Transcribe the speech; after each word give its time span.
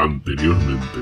Anteriormente. 0.00 1.00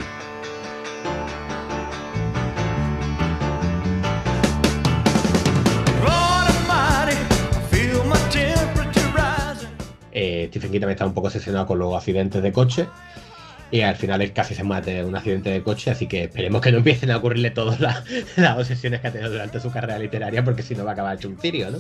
Eh, 10.13 10.47
Stephen 10.49 10.71
King 10.71 10.81
también 10.81 10.91
está 10.93 11.05
un 11.05 11.13
poco 11.13 11.27
obsesionado 11.27 11.67
con 11.67 11.79
los 11.79 11.95
accidentes 11.95 12.43
de 12.43 12.53
coche. 12.53 12.89
Y 13.71 13.83
al 13.83 13.97
final 13.97 14.23
él 14.23 14.33
casi 14.33 14.55
se 14.55 14.65
mate 14.65 15.01
en 15.01 15.05
un 15.05 15.15
accidente 15.15 15.51
de 15.51 15.63
coche, 15.63 15.91
así 15.91 16.07
que 16.07 16.23
esperemos 16.25 16.63
que 16.63 16.73
no 16.73 16.79
empiecen 16.79 17.11
a 17.11 17.19
ocurrirle 17.19 17.51
todas 17.51 17.79
las, 17.81 18.03
las 18.37 18.57
obsesiones 18.57 19.03
que 19.03 19.09
ha 19.09 19.13
tenido 19.13 19.31
durante 19.31 19.61
su 19.61 19.71
carrera 19.71 19.99
literaria, 19.99 20.43
porque 20.43 20.63
si 20.63 20.75
no 20.75 20.85
va 20.85 20.93
a 20.93 20.95
acabar 20.95 21.17
hecho 21.17 21.29
un 21.29 21.37
cirio, 21.37 21.71
¿no? 21.71 21.79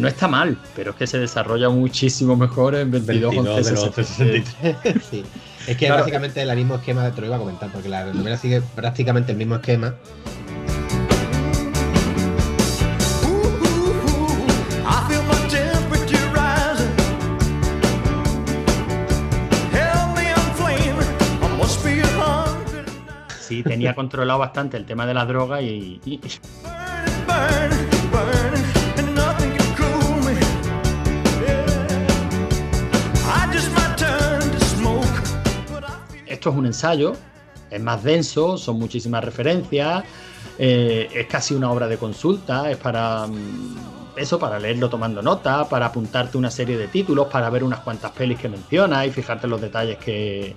No 0.00 0.08
está 0.08 0.28
mal, 0.28 0.58
pero 0.74 0.90
es 0.92 0.96
que 0.96 1.06
se 1.06 1.18
desarrolla 1.18 1.68
muchísimo 1.68 2.36
mejor 2.36 2.74
en 2.74 2.90
22, 2.90 3.30
22 3.34 3.64
de 3.66 3.72
los 3.72 3.82
11, 3.84 4.04
63. 4.04 4.76
Sí. 5.10 5.24
Es 5.66 5.76
que 5.76 5.86
Claro. 5.86 6.02
básicamente 6.02 6.40
el 6.42 6.56
mismo 6.56 6.76
esquema 6.76 7.04
de 7.04 7.10
te 7.10 7.20
lo 7.20 7.26
iba 7.26 7.36
a 7.36 7.38
comentar, 7.40 7.70
porque 7.72 7.88
la 7.88 8.04
novela 8.12 8.36
sigue 8.36 8.62
prácticamente 8.74 9.32
el 9.32 9.38
mismo 9.38 9.56
esquema. 9.56 9.94
Sí, 23.40 23.62
tenía 23.62 23.94
controlado 23.94 24.38
bastante 24.40 24.76
el 24.76 24.84
tema 24.84 25.06
de 25.06 25.14
las 25.14 25.28
drogas 25.28 25.62
y, 25.62 26.00
y- 26.04 26.20
es 36.50 36.56
un 36.56 36.66
ensayo, 36.66 37.12
es 37.70 37.82
más 37.82 38.02
denso, 38.02 38.56
son 38.58 38.78
muchísimas 38.78 39.24
referencias, 39.24 40.04
eh, 40.58 41.08
es 41.14 41.26
casi 41.26 41.54
una 41.54 41.70
obra 41.70 41.88
de 41.88 41.98
consulta, 41.98 42.70
es 42.70 42.76
para 42.76 43.26
mm, 43.26 44.16
eso, 44.16 44.38
para 44.38 44.58
leerlo 44.58 44.88
tomando 44.88 45.22
nota, 45.22 45.68
para 45.68 45.86
apuntarte 45.86 46.38
una 46.38 46.50
serie 46.50 46.78
de 46.78 46.88
títulos, 46.88 47.26
para 47.28 47.50
ver 47.50 47.64
unas 47.64 47.80
cuantas 47.80 48.12
pelis 48.12 48.38
que 48.38 48.48
menciona 48.48 49.04
y 49.04 49.10
fijarte 49.10 49.46
en 49.46 49.50
los 49.50 49.60
detalles 49.60 49.98
que, 49.98 50.56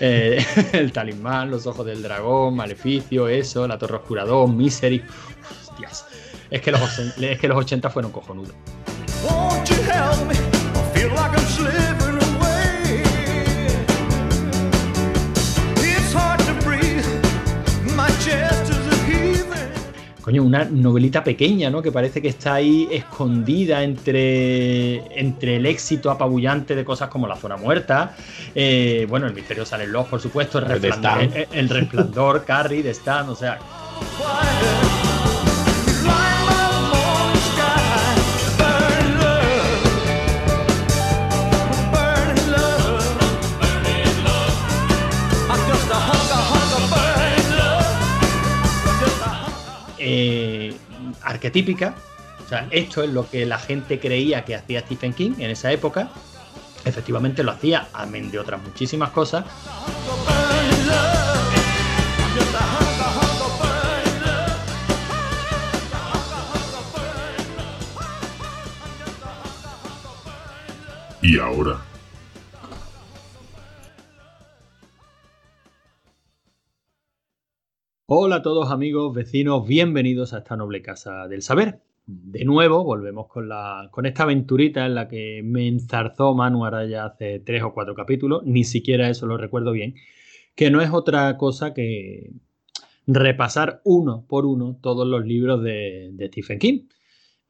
Eh, 0.00 0.44
el 0.72 0.92
talismán, 0.92 1.50
los 1.50 1.66
ojos 1.66 1.86
del 1.86 2.02
dragón, 2.02 2.54
Maleficio, 2.56 3.28
eso, 3.28 3.66
la 3.66 3.78
Torre 3.78 3.96
Oscura 3.96 4.24
2, 4.24 4.50
Misery. 4.50 5.02
Hostias. 5.50 6.06
Es 6.50 6.60
que 6.62 6.72
los, 6.72 6.98
es 6.98 7.38
que 7.38 7.48
los 7.48 7.58
80 7.58 7.90
fueron 7.90 8.12
cojonudos. 8.12 8.54
Coño, 20.28 20.42
una 20.42 20.66
novelita 20.66 21.24
pequeña, 21.24 21.70
¿no? 21.70 21.80
Que 21.80 21.90
parece 21.90 22.20
que 22.20 22.28
está 22.28 22.52
ahí 22.52 22.86
escondida 22.92 23.82
entre, 23.82 25.18
entre 25.18 25.56
el 25.56 25.64
éxito 25.64 26.10
apabullante 26.10 26.76
de 26.76 26.84
cosas 26.84 27.08
como 27.08 27.26
La 27.26 27.34
Zona 27.34 27.56
Muerta. 27.56 28.14
eh, 28.54 29.06
bueno, 29.08 29.26
el 29.26 29.32
misterio 29.32 29.64
sale 29.64 29.84
en 29.84 29.92
los, 29.92 30.06
por 30.06 30.20
supuesto, 30.20 30.58
el 30.58 30.66
resplandor, 30.66 31.34
el, 31.34 31.46
el 31.50 31.68
resplandor 31.70 32.44
Carrie 32.44 32.82
de 32.82 32.90
Stan, 32.90 33.26
o 33.26 33.34
sea, 33.34 33.58
eh, 50.10 50.74
arquetípica. 51.22 51.94
O 52.44 52.48
sea, 52.48 52.66
esto 52.70 53.02
es 53.02 53.10
lo 53.10 53.28
que 53.28 53.44
la 53.44 53.58
gente 53.58 54.00
creía 54.00 54.44
que 54.44 54.54
hacía 54.54 54.80
Stephen 54.80 55.12
King 55.12 55.32
en 55.38 55.50
esa 55.50 55.70
época. 55.70 56.08
Efectivamente 56.84 57.42
lo 57.42 57.50
hacía, 57.50 57.88
amén 57.92 58.30
de 58.30 58.38
otras 58.38 58.62
muchísimas 58.62 59.10
cosas. 59.10 59.44
Y 71.20 71.38
ahora, 71.38 71.82
Hola 78.10 78.36
a 78.36 78.42
todos 78.42 78.70
amigos, 78.70 79.14
vecinos, 79.14 79.66
bienvenidos 79.66 80.32
a 80.32 80.38
esta 80.38 80.56
noble 80.56 80.80
casa 80.80 81.28
del 81.28 81.42
saber. 81.42 81.82
De 82.06 82.42
nuevo 82.46 82.82
volvemos 82.82 83.26
con, 83.28 83.50
la, 83.50 83.90
con 83.90 84.06
esta 84.06 84.22
aventurita 84.22 84.86
en 84.86 84.94
la 84.94 85.08
que 85.08 85.42
me 85.44 85.68
enzarzó 85.68 86.34
Manu 86.34 86.64
ahora 86.64 86.86
ya 86.86 87.04
hace 87.04 87.38
tres 87.40 87.62
o 87.62 87.74
cuatro 87.74 87.94
capítulos, 87.94 88.44
ni 88.46 88.64
siquiera 88.64 89.10
eso 89.10 89.26
lo 89.26 89.36
recuerdo 89.36 89.72
bien, 89.72 89.94
que 90.54 90.70
no 90.70 90.80
es 90.80 90.88
otra 90.90 91.36
cosa 91.36 91.74
que 91.74 92.30
repasar 93.06 93.82
uno 93.84 94.24
por 94.26 94.46
uno 94.46 94.78
todos 94.80 95.06
los 95.06 95.26
libros 95.26 95.62
de, 95.62 96.08
de 96.14 96.28
Stephen 96.28 96.58
King. 96.58 96.88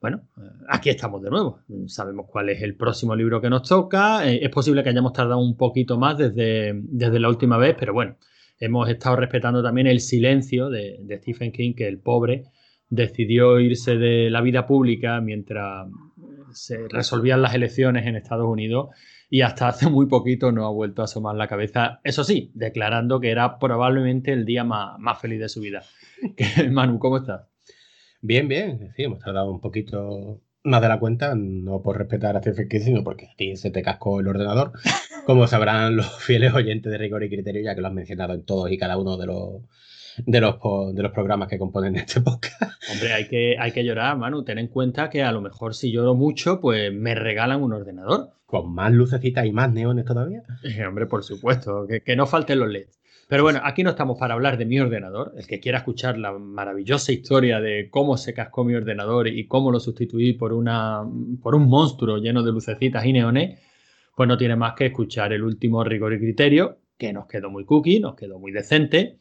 Bueno, 0.00 0.22
eh, 0.38 0.40
aquí 0.70 0.90
estamos 0.90 1.22
de 1.22 1.30
nuevo. 1.30 1.60
Sabemos 1.86 2.26
cuál 2.28 2.48
es 2.48 2.62
el 2.62 2.74
próximo 2.74 3.14
libro 3.14 3.40
que 3.40 3.48
nos 3.48 3.62
toca. 3.62 4.28
Eh, 4.28 4.40
es 4.42 4.50
posible 4.50 4.82
que 4.82 4.88
hayamos 4.88 5.12
tardado 5.12 5.38
un 5.38 5.56
poquito 5.56 5.98
más 5.98 6.18
desde, 6.18 6.72
desde 6.74 7.20
la 7.20 7.28
última 7.28 7.58
vez, 7.58 7.76
pero 7.78 7.94
bueno, 7.94 8.16
hemos 8.58 8.88
estado 8.88 9.16
respetando 9.16 9.62
también 9.62 9.86
el 9.86 10.00
silencio 10.00 10.68
de, 10.70 10.98
Stephen 11.20 11.52
King, 11.52 11.74
que 11.74 11.88
el 11.88 11.98
pobre 11.98 12.44
decidió 12.88 13.60
irse 13.60 13.96
de 13.96 14.30
la 14.30 14.40
vida 14.40 14.66
pública 14.66 15.20
mientras 15.20 15.88
se 16.52 16.88
resolvían 16.88 17.42
las 17.42 17.54
elecciones 17.54 18.06
en 18.06 18.16
Estados 18.16 18.46
Unidos 18.46 18.88
y 19.30 19.42
hasta 19.42 19.68
hace 19.68 19.90
muy 19.90 20.06
poquito 20.06 20.52
no 20.52 20.66
ha 20.66 20.70
vuelto 20.70 21.02
a 21.02 21.04
asomar 21.04 21.36
la 21.36 21.48
cabeza, 21.48 22.00
eso 22.02 22.24
sí, 22.24 22.50
declarando 22.54 23.20
que 23.20 23.30
era 23.30 23.58
probablemente 23.58 24.32
el 24.32 24.46
día 24.46 24.64
más, 24.64 24.98
más 24.98 25.20
feliz 25.20 25.40
de 25.40 25.48
su 25.50 25.60
vida. 25.60 25.82
Manu, 26.70 26.98
¿cómo 26.98 27.18
estás? 27.18 27.42
Bien, 28.20 28.48
bien. 28.48 28.92
Sí, 28.96 29.04
hemos 29.04 29.20
tardado 29.20 29.50
un 29.50 29.60
poquito 29.60 30.40
más 30.64 30.82
de 30.82 30.88
la 30.88 30.98
cuenta, 30.98 31.34
no 31.34 31.82
por 31.82 31.98
respetar 31.98 32.36
a 32.36 32.40
Stephen 32.40 32.68
King, 32.68 32.80
sino 32.80 33.04
porque 33.04 33.26
a 33.26 33.34
ti 33.36 33.56
se 33.56 33.70
te 33.70 33.82
cascó 33.82 34.20
el 34.20 34.28
ordenador. 34.28 34.72
Como 35.26 35.46
sabrán 35.46 35.96
los 35.96 36.22
fieles 36.22 36.54
oyentes 36.54 36.90
de 36.90 36.98
rigor 36.98 37.22
y 37.22 37.28
criterio, 37.28 37.62
ya 37.62 37.74
que 37.74 37.80
lo 37.80 37.88
has 37.88 37.92
mencionado 37.92 38.34
en 38.34 38.44
todos 38.44 38.70
y 38.70 38.78
cada 38.78 38.96
uno 38.96 39.16
de 39.16 39.26
los, 39.26 39.62
de 40.24 40.40
los, 40.40 40.56
de 40.94 41.02
los 41.02 41.12
programas 41.12 41.48
que 41.48 41.58
componen 41.58 41.96
este 41.96 42.20
podcast. 42.20 42.62
Hombre, 42.90 43.12
hay 43.12 43.28
que, 43.28 43.56
hay 43.58 43.72
que 43.72 43.84
llorar, 43.84 44.16
Manu. 44.16 44.44
Ten 44.44 44.58
en 44.58 44.68
cuenta 44.68 45.10
que 45.10 45.22
a 45.22 45.32
lo 45.32 45.40
mejor 45.40 45.74
si 45.74 45.92
lloro 45.92 46.14
mucho, 46.14 46.60
pues 46.60 46.92
me 46.92 47.14
regalan 47.14 47.62
un 47.62 47.72
ordenador. 47.72 48.30
Con 48.46 48.72
más 48.72 48.92
lucecitas 48.92 49.44
y 49.44 49.52
más 49.52 49.70
neones 49.70 50.04
todavía. 50.04 50.42
Eh, 50.64 50.84
hombre, 50.86 51.06
por 51.06 51.22
supuesto, 51.22 51.86
que, 51.86 52.00
que 52.00 52.16
no 52.16 52.26
falten 52.26 52.58
los 52.60 52.70
LEDs. 52.70 52.97
Pero 53.28 53.42
bueno, 53.42 53.60
aquí 53.62 53.82
no 53.82 53.90
estamos 53.90 54.18
para 54.18 54.32
hablar 54.32 54.56
de 54.56 54.64
mi 54.64 54.80
ordenador. 54.80 55.34
El 55.36 55.46
que 55.46 55.60
quiera 55.60 55.78
escuchar 55.78 56.18
la 56.18 56.32
maravillosa 56.32 57.12
historia 57.12 57.60
de 57.60 57.90
cómo 57.90 58.16
se 58.16 58.32
cascó 58.32 58.64
mi 58.64 58.74
ordenador 58.74 59.28
y 59.28 59.46
cómo 59.46 59.70
lo 59.70 59.80
sustituí 59.80 60.32
por, 60.32 60.54
una, 60.54 61.02
por 61.42 61.54
un 61.54 61.68
monstruo 61.68 62.16
lleno 62.16 62.42
de 62.42 62.52
lucecitas 62.52 63.04
y 63.04 63.12
neones, 63.12 63.60
pues 64.16 64.26
no 64.28 64.38
tiene 64.38 64.56
más 64.56 64.72
que 64.74 64.86
escuchar 64.86 65.34
el 65.34 65.42
último 65.44 65.84
rigor 65.84 66.14
y 66.14 66.18
criterio, 66.18 66.78
que 66.96 67.12
nos 67.12 67.26
quedó 67.26 67.50
muy 67.50 67.66
cookie, 67.66 68.00
nos 68.00 68.16
quedó 68.16 68.38
muy 68.38 68.50
decente. 68.50 69.18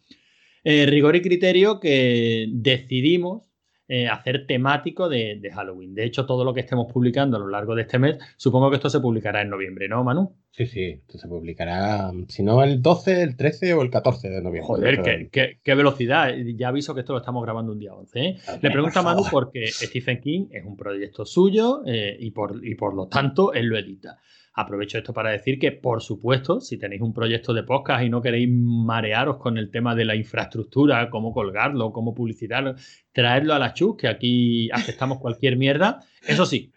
Eh, 0.63 0.85
rigor 0.85 1.17
y 1.17 1.21
criterio 1.21 1.81
que 1.81 2.47
decidimos 2.49 3.46
eh, 3.87 4.07
hacer 4.07 4.45
temático 4.47 5.07
de, 5.09 5.37
de 5.39 5.51
Halloween. 5.51 5.93
De 5.93 6.03
hecho, 6.05 6.25
todo 6.25 6.43
lo 6.43 6.53
que 6.53 6.59
estemos 6.61 6.91
publicando 6.91 7.37
a 7.37 7.39
lo 7.39 7.47
largo 7.47 7.73
de 7.75 7.83
este 7.83 7.99
mes, 7.99 8.17
supongo 8.35 8.69
que 8.69 8.75
esto 8.77 8.89
se 8.89 8.99
publicará 8.99 9.41
en 9.41 9.49
noviembre, 9.49 9.87
¿no, 9.87 10.03
Manu? 10.03 10.33
Sí, 10.51 10.65
sí, 10.65 10.83
esto 10.85 11.17
se 11.19 11.27
publicará, 11.27 12.11
si 12.27 12.41
no 12.43 12.63
el 12.63 12.81
12, 12.81 13.21
el 13.21 13.37
13 13.37 13.73
o 13.75 13.83
el 13.83 13.89
14 13.91 14.27
de 14.29 14.41
noviembre. 14.41 14.63
Joder, 14.63 15.01
qué, 15.03 15.29
qué- 15.31 15.59
qué 15.63 15.75
velocidad. 15.75 16.33
Ya 16.55 16.69
aviso 16.69 16.93
que 16.95 17.01
esto 17.01 17.13
lo 17.13 17.19
estamos 17.19 17.43
grabando 17.43 17.71
un 17.73 17.79
día 17.79 17.93
11. 17.93 18.19
¿eh? 18.19 18.37
Le 18.61 18.71
pregunta 18.71 18.99
a 18.99 19.03
Manu 19.03 19.23
porque 19.31 19.67
Stephen 19.67 20.19
King 20.19 20.47
es 20.51 20.65
un 20.65 20.75
proyecto 20.75 21.25
suyo 21.25 21.83
eh, 21.85 22.17
y, 22.19 22.31
por, 22.31 22.65
y 22.65 22.73
por 22.75 22.95
lo 22.95 23.07
tanto 23.07 23.53
él 23.53 23.67
lo 23.67 23.77
edita. 23.77 24.17
Aprovecho 24.59 24.97
esto 24.97 25.13
para 25.13 25.29
decir 25.29 25.59
que, 25.59 25.71
por 25.71 26.01
supuesto, 26.01 26.59
si 26.59 26.79
tenéis 26.79 27.03
un 27.03 27.13
proyecto 27.13 27.53
de 27.53 27.61
podcast 27.61 28.03
y 28.03 28.09
no 28.09 28.23
queréis 28.23 28.49
marearos 28.49 29.37
con 29.37 29.55
el 29.59 29.69
tema 29.69 29.93
de 29.93 30.03
la 30.03 30.15
infraestructura, 30.15 31.11
cómo 31.11 31.31
colgarlo, 31.31 31.91
cómo 31.91 32.15
publicitarlo, 32.15 32.73
traedlo 33.11 33.53
a 33.53 33.59
la 33.59 33.75
chus, 33.75 33.97
que 33.97 34.07
aquí 34.07 34.71
aceptamos 34.71 35.19
cualquier 35.19 35.57
mierda. 35.57 35.99
Eso 36.27 36.47
sí, 36.47 36.71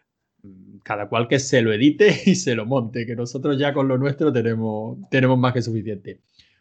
cada 0.85 1.09
cual 1.09 1.27
que 1.27 1.39
se 1.39 1.63
lo 1.63 1.73
edite 1.73 2.15
y 2.27 2.35
se 2.35 2.55
lo 2.55 2.67
monte, 2.67 3.07
que 3.07 3.17
nosotros 3.17 3.59
ya 3.59 3.73
con 3.73 3.89
lo 3.89 3.97
nuestro 3.97 4.31
tenemos, 4.31 4.99
tenemos 5.11 5.39
más 5.39 5.55
que 5.55 5.63
suficiente. 5.63 6.21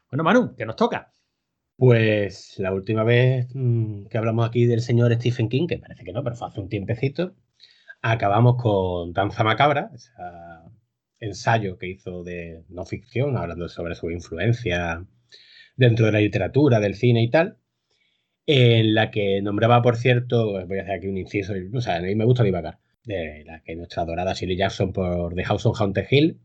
Bueno, 0.10 0.24
Manu, 0.24 0.56
¿qué 0.56 0.66
nos 0.66 0.78
toca? 0.78 1.12
Pues 1.76 2.56
la 2.60 2.74
última 2.74 3.04
vez 3.04 3.50
mm, 3.54 4.06
que 4.06 4.18
hablamos 4.18 4.48
aquí 4.48 4.66
del 4.66 4.80
señor 4.80 5.14
Stephen 5.16 5.50
King, 5.50 5.68
que 5.68 5.80
parece 5.80 6.06
que 6.06 6.14
no, 6.14 6.24
pero 6.24 6.38
fue 6.38 6.48
hace 6.48 6.62
un 6.62 6.70
tiempecito, 6.70 7.34
acabamos 8.02 8.56
con 8.62 9.12
Danza 9.12 9.44
Macabra, 9.44 9.92
ensayo 11.20 11.78
que 11.78 11.88
hizo 11.88 12.24
de 12.24 12.64
no 12.70 12.86
ficción, 12.86 13.38
hablando 13.38 13.68
sobre 13.68 13.96
su 13.96 14.10
influencia 14.12 15.06
dentro 15.76 16.06
de 16.06 16.12
la 16.12 16.20
literatura, 16.20 16.80
del 16.80 16.96
cine 16.96 17.24
y 17.24 17.30
tal, 17.30 17.58
en 18.46 18.94
la 18.94 19.12
que 19.12 19.42
nombraba, 19.42 19.82
por 19.82 19.98
cierto, 19.98 20.66
voy 20.68 20.80
a 20.80 20.82
hacer 20.82 20.94
aquí 20.94 21.08
un 21.08 21.18
inciso, 21.18 21.54
o 21.74 21.82
sea, 21.82 21.98
a 21.98 22.02
mí 22.02 22.16
me 22.16 22.26
gusta 22.26 22.44
divagar, 22.44 22.80
de 23.04 23.44
la 23.46 23.62
que 23.62 23.76
nuestra 23.76 24.04
adorada 24.04 24.34
Shirley 24.34 24.58
Jackson 24.58 24.94
por 24.94 25.36
The 25.36 25.44
House 25.44 25.66
on 25.66 25.74
Haunted 25.78 26.08
Hill, 26.10 26.40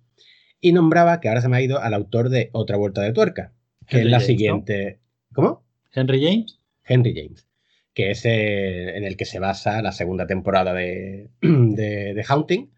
y 0.61 0.73
nombraba 0.73 1.21
que 1.21 1.29
ahora 1.29 1.41
se 1.41 1.49
me 1.49 1.57
ha 1.57 1.63
ido 1.63 1.81
al 1.81 1.95
autor 1.95 2.29
de 2.29 2.51
Otra 2.53 2.77
Vuelta 2.77 3.03
de 3.03 3.13
Tuerca, 3.13 3.53
que 3.87 4.01
es 4.01 4.07
la 4.07 4.21
siguiente... 4.21 5.01
¿Cómo? 5.33 5.65
Henry 5.93 6.23
James. 6.23 6.61
Henry 6.85 7.15
James 7.15 7.47
que 7.95 8.11
es 8.11 8.25
en 8.25 9.05
el 9.05 9.17
que 9.17 9.25
se 9.25 9.39
basa 9.39 9.81
la 9.81 9.93
segunda 9.93 10.27
temporada 10.27 10.75
de, 10.75 11.31
de, 11.41 12.25
Haunting, 12.29 12.73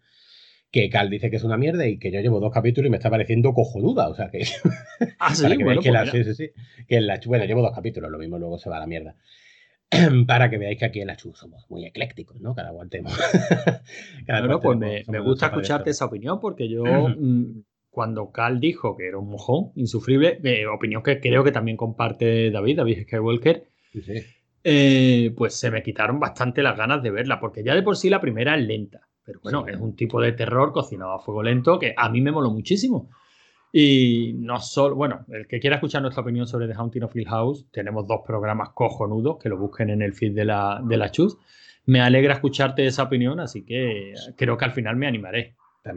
que 0.71 0.89
Cal 0.89 1.09
dice 1.09 1.29
que 1.29 1.37
es 1.37 1.43
una 1.43 1.57
mierda 1.57 1.87
y 1.87 1.97
que 1.97 2.11
yo 2.11 2.19
llevo 2.19 2.39
dos 2.39 2.51
capítulos 2.53 2.87
y 2.87 2.91
me 2.91 2.97
está 2.97 3.09
pareciendo 3.09 3.53
cojonuda. 3.53 4.09
O 4.09 4.15
sea 4.15 4.29
que. 4.29 4.43
Ah, 5.19 5.33
sí, 5.33 5.47
que 5.57 5.63
bueno, 5.63 5.81
que 5.81 5.91
la, 5.91 6.05
sí, 6.05 6.23
sí, 6.23 6.33
sí, 6.33 6.51
que 6.87 7.01
la, 7.01 7.19
bueno, 7.25 7.45
llevo 7.45 7.61
dos 7.61 7.73
capítulos, 7.73 8.09
lo 8.11 8.17
mismo 8.17 8.37
luego 8.37 8.57
se 8.57 8.69
va 8.69 8.77
a 8.77 8.79
la 8.79 8.87
mierda. 8.87 9.15
para 10.27 10.49
que 10.49 10.57
veáis 10.57 10.77
que 10.77 10.85
aquí 10.85 11.01
en 11.01 11.07
la 11.07 11.15
Chu 11.15 11.33
somos 11.33 11.65
muy 11.69 11.85
eclécticos, 11.85 12.41
¿no? 12.41 12.53
Cada 12.53 12.69
aguantemos. 12.69 13.17
bueno, 14.27 14.59
pues 14.59 14.77
me, 15.07 15.19
gusta 15.19 15.47
escucharte 15.47 15.91
esa 15.91 16.05
opinión 16.05 16.39
porque 16.39 16.69
yo. 16.69 16.83
Mm, 17.17 17.63
cuando 17.89 18.31
Cal 18.31 18.59
dijo 18.59 18.95
que 18.95 19.07
era 19.07 19.17
un 19.17 19.27
mojón 19.27 19.71
insufrible, 19.73 20.39
eh, 20.43 20.67
opinión 20.67 21.01
que 21.01 21.19
creo 21.19 21.43
que 21.43 21.51
también 21.51 21.77
comparte 21.77 22.51
David, 22.51 22.77
David 22.77 23.01
Skywalker, 23.07 23.63
sí, 23.91 24.01
sí. 24.03 24.23
Eh, 24.63 25.33
pues 25.35 25.55
se 25.55 25.71
me 25.71 25.81
quitaron 25.81 26.19
bastante 26.19 26.61
las 26.61 26.77
ganas 26.77 27.01
de 27.01 27.09
verla, 27.09 27.39
porque 27.39 27.63
ya 27.63 27.73
de 27.73 27.81
por 27.81 27.97
sí 27.97 28.11
la 28.11 28.21
primera 28.21 28.55
es 28.55 28.67
lenta. 28.67 29.06
Pero 29.27 29.41
bueno, 29.43 29.67
es 29.67 29.77
un 29.77 29.93
tipo 29.93 30.21
de 30.21 30.31
terror 30.31 30.71
cocinado 30.71 31.11
a 31.11 31.19
fuego 31.19 31.43
lento 31.43 31.77
que 31.77 31.93
a 31.97 32.07
mí 32.07 32.21
me 32.21 32.31
moló 32.31 32.49
muchísimo. 32.49 33.09
Y 33.73 34.35
no 34.37 34.61
solo, 34.61 34.95
bueno, 34.95 35.25
el 35.27 35.47
que 35.47 35.59
quiera 35.59 35.75
escuchar 35.75 36.01
nuestra 36.01 36.23
opinión 36.23 36.47
sobre 36.47 36.65
The 36.65 36.73
Haunting 36.73 37.03
of 37.03 37.13
Hill 37.13 37.27
House, 37.27 37.65
tenemos 37.69 38.07
dos 38.07 38.21
programas 38.25 38.69
cojonudos 38.69 39.37
que 39.37 39.49
lo 39.49 39.57
busquen 39.57 39.89
en 39.89 40.01
el 40.01 40.13
feed 40.13 40.33
de 40.33 40.45
la, 40.45 40.81
de 40.81 40.95
la 40.95 41.11
Chus. 41.11 41.37
Me 41.85 41.99
alegra 41.99 42.35
escucharte 42.35 42.85
esa 42.85 43.03
opinión, 43.03 43.41
así 43.41 43.65
que 43.65 44.13
creo 44.37 44.57
que 44.57 44.63
al 44.63 44.71
final 44.71 44.95
me 44.95 45.07
animaré. 45.07 45.55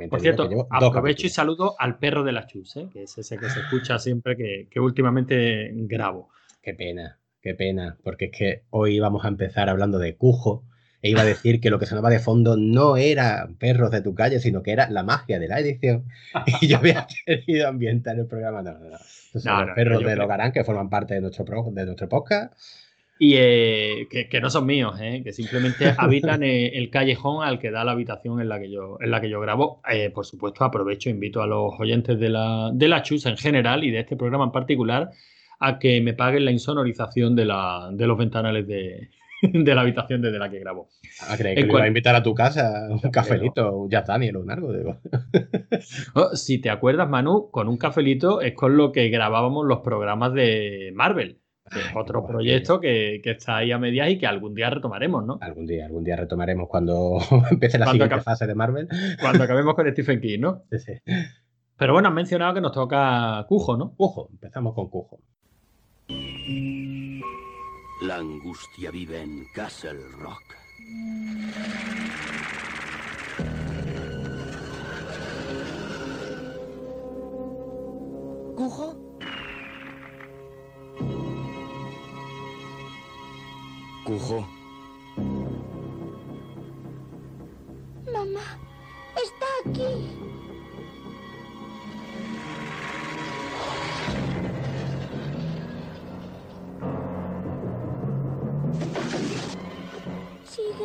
Por 0.08 0.20
cierto, 0.20 0.48
aprovecho 0.68 1.28
y 1.28 1.30
saludo 1.30 1.76
al 1.78 1.98
perro 1.98 2.24
de 2.24 2.32
la 2.32 2.48
Chus, 2.48 2.76
¿eh? 2.78 2.88
que 2.92 3.04
es 3.04 3.16
ese 3.16 3.38
que 3.38 3.48
se 3.48 3.60
escucha 3.60 4.00
siempre 4.00 4.36
que, 4.36 4.66
que 4.68 4.80
últimamente 4.80 5.70
grabo. 5.72 6.30
Qué 6.60 6.74
pena. 6.74 7.20
Qué 7.40 7.54
pena, 7.54 7.96
porque 8.02 8.26
es 8.26 8.32
que 8.36 8.62
hoy 8.70 8.98
vamos 8.98 9.24
a 9.24 9.28
empezar 9.28 9.68
hablando 9.68 9.98
de 9.98 10.16
Cujo 10.16 10.64
e 11.02 11.10
iba 11.10 11.22
a 11.22 11.24
decir 11.24 11.60
que 11.60 11.70
lo 11.70 11.78
que 11.78 11.86
sonaba 11.86 12.10
de 12.10 12.18
fondo 12.18 12.56
no 12.56 12.96
era 12.96 13.48
perros 13.58 13.90
de 13.90 14.02
tu 14.02 14.14
calle, 14.14 14.38
sino 14.38 14.62
que 14.62 14.72
era 14.72 14.90
la 14.90 15.02
magia 15.02 15.38
de 15.38 15.48
la 15.48 15.60
edición. 15.60 16.04
Y 16.60 16.68
yo 16.68 16.78
había 16.78 17.06
querido 17.24 17.68
ambientar 17.68 18.18
el 18.18 18.26
programa. 18.26 18.62
No, 18.62 18.72
no, 18.72 18.90
no. 18.90 19.40
son 19.40 19.66
los 19.66 19.74
perros 19.74 20.04
de 20.04 20.16
Logarán 20.16 20.52
que 20.52 20.64
forman 20.64 20.90
parte 20.90 21.14
de 21.14 21.20
nuestro, 21.20 21.44
de 21.70 21.86
nuestro 21.86 22.08
podcast. 22.08 22.52
Y 23.18 23.34
eh, 23.36 24.08
que, 24.10 24.40
no 24.40 24.48
son 24.48 24.64
míos, 24.64 24.94
¿eh? 24.98 25.20
que 25.22 25.34
simplemente 25.34 25.94
habitan 25.98 26.42
el 26.42 26.88
callejón 26.88 27.46
al 27.46 27.58
que 27.58 27.70
da 27.70 27.84
la 27.84 27.92
habitación 27.92 28.40
en 28.40 28.48
la 28.48 28.58
que 28.58 28.70
yo, 28.70 28.96
en 28.98 29.10
la 29.10 29.20
que 29.20 29.28
yo 29.28 29.40
grabo. 29.40 29.82
Eh, 29.90 30.10
por 30.10 30.24
supuesto, 30.24 30.64
aprovecho, 30.64 31.10
invito 31.10 31.42
a 31.42 31.46
los 31.46 31.74
oyentes 31.78 32.18
de 32.18 32.30
la, 32.30 32.70
de 32.72 32.88
la 32.88 33.02
Chus 33.02 33.26
en 33.26 33.36
general 33.36 33.84
y 33.84 33.90
de 33.90 34.00
este 34.00 34.16
programa 34.16 34.44
en 34.44 34.52
particular 34.52 35.10
a 35.58 35.78
que 35.78 36.00
me 36.00 36.14
paguen 36.14 36.46
la 36.46 36.50
insonorización 36.50 37.36
de, 37.36 37.44
la, 37.44 37.90
de 37.92 38.06
los 38.06 38.16
ventanales 38.16 38.66
de, 38.66 39.10
de 39.64 39.74
la 39.74 39.80
habitación 39.80 40.20
desde 40.20 40.38
la 40.38 40.50
que 40.50 40.58
grabo. 40.58 40.88
Ah, 41.28 41.34
¿crees 41.36 41.56
que 41.56 41.62
le 41.62 41.68
iba 41.68 41.82
a 41.82 41.88
invitar 41.88 42.14
a 42.14 42.22
tu 42.22 42.34
casa 42.34 42.88
un 42.90 42.98
cafelito? 43.10 43.88
Ya 43.88 44.00
está, 44.00 44.18
ni 44.18 44.30
lo 44.30 44.44
largo. 44.44 44.72
Digo. 44.72 44.98
Oh, 46.14 46.34
si 46.36 46.60
te 46.60 46.68
acuerdas, 46.68 47.08
Manu, 47.08 47.50
con 47.50 47.68
un 47.68 47.76
cafelito 47.76 48.40
es 48.40 48.54
con 48.54 48.76
lo 48.76 48.92
que 48.92 49.08
grabábamos 49.08 49.66
los 49.66 49.80
programas 49.80 50.32
de 50.34 50.90
Marvel. 50.94 51.40
otro 51.94 52.26
proyecto 52.26 52.80
que, 52.80 53.20
que, 53.22 53.30
está 53.30 53.58
ahí 53.58 53.70
a 53.70 53.78
medias 53.78 54.10
y 54.10 54.18
que 54.18 54.26
algún 54.26 54.54
día 54.54 54.68
retomaremos, 54.68 55.24
¿no? 55.24 55.38
Algún 55.40 55.66
día, 55.66 55.86
algún 55.86 56.04
día 56.04 56.16
retomaremos 56.16 56.68
cuando 56.68 57.18
empiece 57.50 57.78
la 57.78 57.86
siguiente 57.86 58.20
fase 58.20 58.46
de 58.46 58.54
Marvel. 58.54 58.88
Cuando 59.20 59.44
acabemos 59.44 59.74
con 59.74 59.90
Stephen 59.90 60.20
King, 60.20 60.40
¿no? 60.40 60.64
Sí, 60.70 60.78
sí. 60.78 60.92
Pero 61.76 61.94
bueno, 61.94 62.08
has 62.08 62.14
mencionado 62.14 62.54
que 62.54 62.60
nos 62.60 62.72
toca 62.72 63.46
Cujo, 63.48 63.76
¿no? 63.76 63.94
Cujo, 63.96 64.28
empezamos 64.32 64.74
con 64.74 64.90
Cujo. 64.90 65.20
La 68.00 68.16
angustia 68.16 68.90
vive 68.90 69.20
en 69.20 69.44
Castle 69.52 70.00
Rock. 70.18 70.56
¿Cujo? 78.56 78.96
¿Cujo? 84.06 84.48
Mamá, 88.10 88.58
está 89.14 89.46
aquí. 89.70 90.29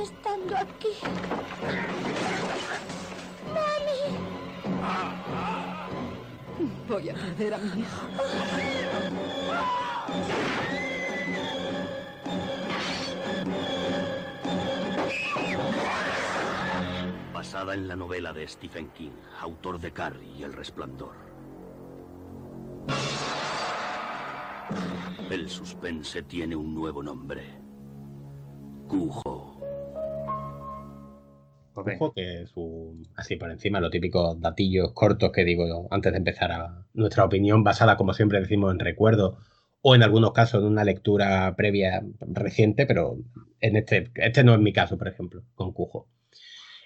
Estando 0.02 0.56
aquí. 0.58 0.94
¡Mami! 3.54 4.02
Voy 6.88 7.10
a 7.10 7.14
perder 7.14 7.54
a 7.54 7.58
mi 7.58 7.82
hijo. 7.82 8.08
Basada 17.34 17.74
en 17.74 17.88
la 17.88 17.96
novela 17.96 18.34
de 18.34 18.48
Stephen 18.48 18.90
King, 18.90 19.12
autor 19.42 19.80
de 19.80 19.92
Carrie 19.92 20.32
y 20.32 20.44
El 20.44 20.54
Resplandor. 20.54 21.16
El 25.30 25.50
suspense 25.50 26.22
tiene 26.24 26.56
un 26.56 26.74
nuevo 26.74 27.02
nombre. 27.02 27.60
Cujo 28.88 29.55
que 32.14 32.42
es 32.44 32.52
un, 32.56 33.08
así 33.16 33.36
por 33.36 33.52
encima, 33.52 33.80
los 33.80 33.92
típicos 33.92 34.40
datillos 34.40 34.94
cortos 34.94 35.32
que 35.32 35.44
digo 35.44 35.88
antes 35.92 36.12
de 36.12 36.18
empezar 36.18 36.52
a 36.52 36.86
nuestra 36.94 37.26
opinión, 37.26 37.64
basada, 37.64 37.98
como 37.98 38.14
siempre 38.14 38.40
decimos, 38.40 38.72
en 38.72 38.80
recuerdo 38.80 39.38
o 39.82 39.96
en 39.96 40.04
algunos 40.04 40.32
casos 40.32 40.62
en 40.62 40.68
una 40.70 40.84
lectura 40.84 41.54
previa 41.56 42.04
reciente, 42.22 42.86
pero 42.86 43.18
en 43.60 43.76
este, 43.76 44.10
este 44.16 44.44
no 44.44 44.54
es 44.54 44.60
mi 44.60 44.74
caso, 44.74 44.98
por 44.98 45.08
ejemplo, 45.08 45.44
con 45.54 45.74
Cujo. 45.74 46.08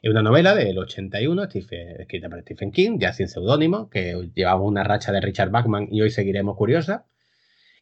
Es 0.01 0.10
una 0.10 0.22
novela 0.22 0.55
del 0.55 0.77
81, 0.77 1.43
escrita 1.43 2.29
por 2.29 2.41
Stephen 2.41 2.72
King, 2.72 2.98
ya 3.00 3.13
sin 3.13 3.27
seudónimo, 3.27 3.89
que 3.89 4.31
llevamos 4.34 4.67
una 4.67 4.84
racha 4.84 5.12
de 5.12 5.22
Richard 5.22 5.50
Bachman 5.50 5.88
y 5.91 6.01
hoy 6.01 6.10
seguiremos 6.10 6.55
curiosa. 6.58 7.05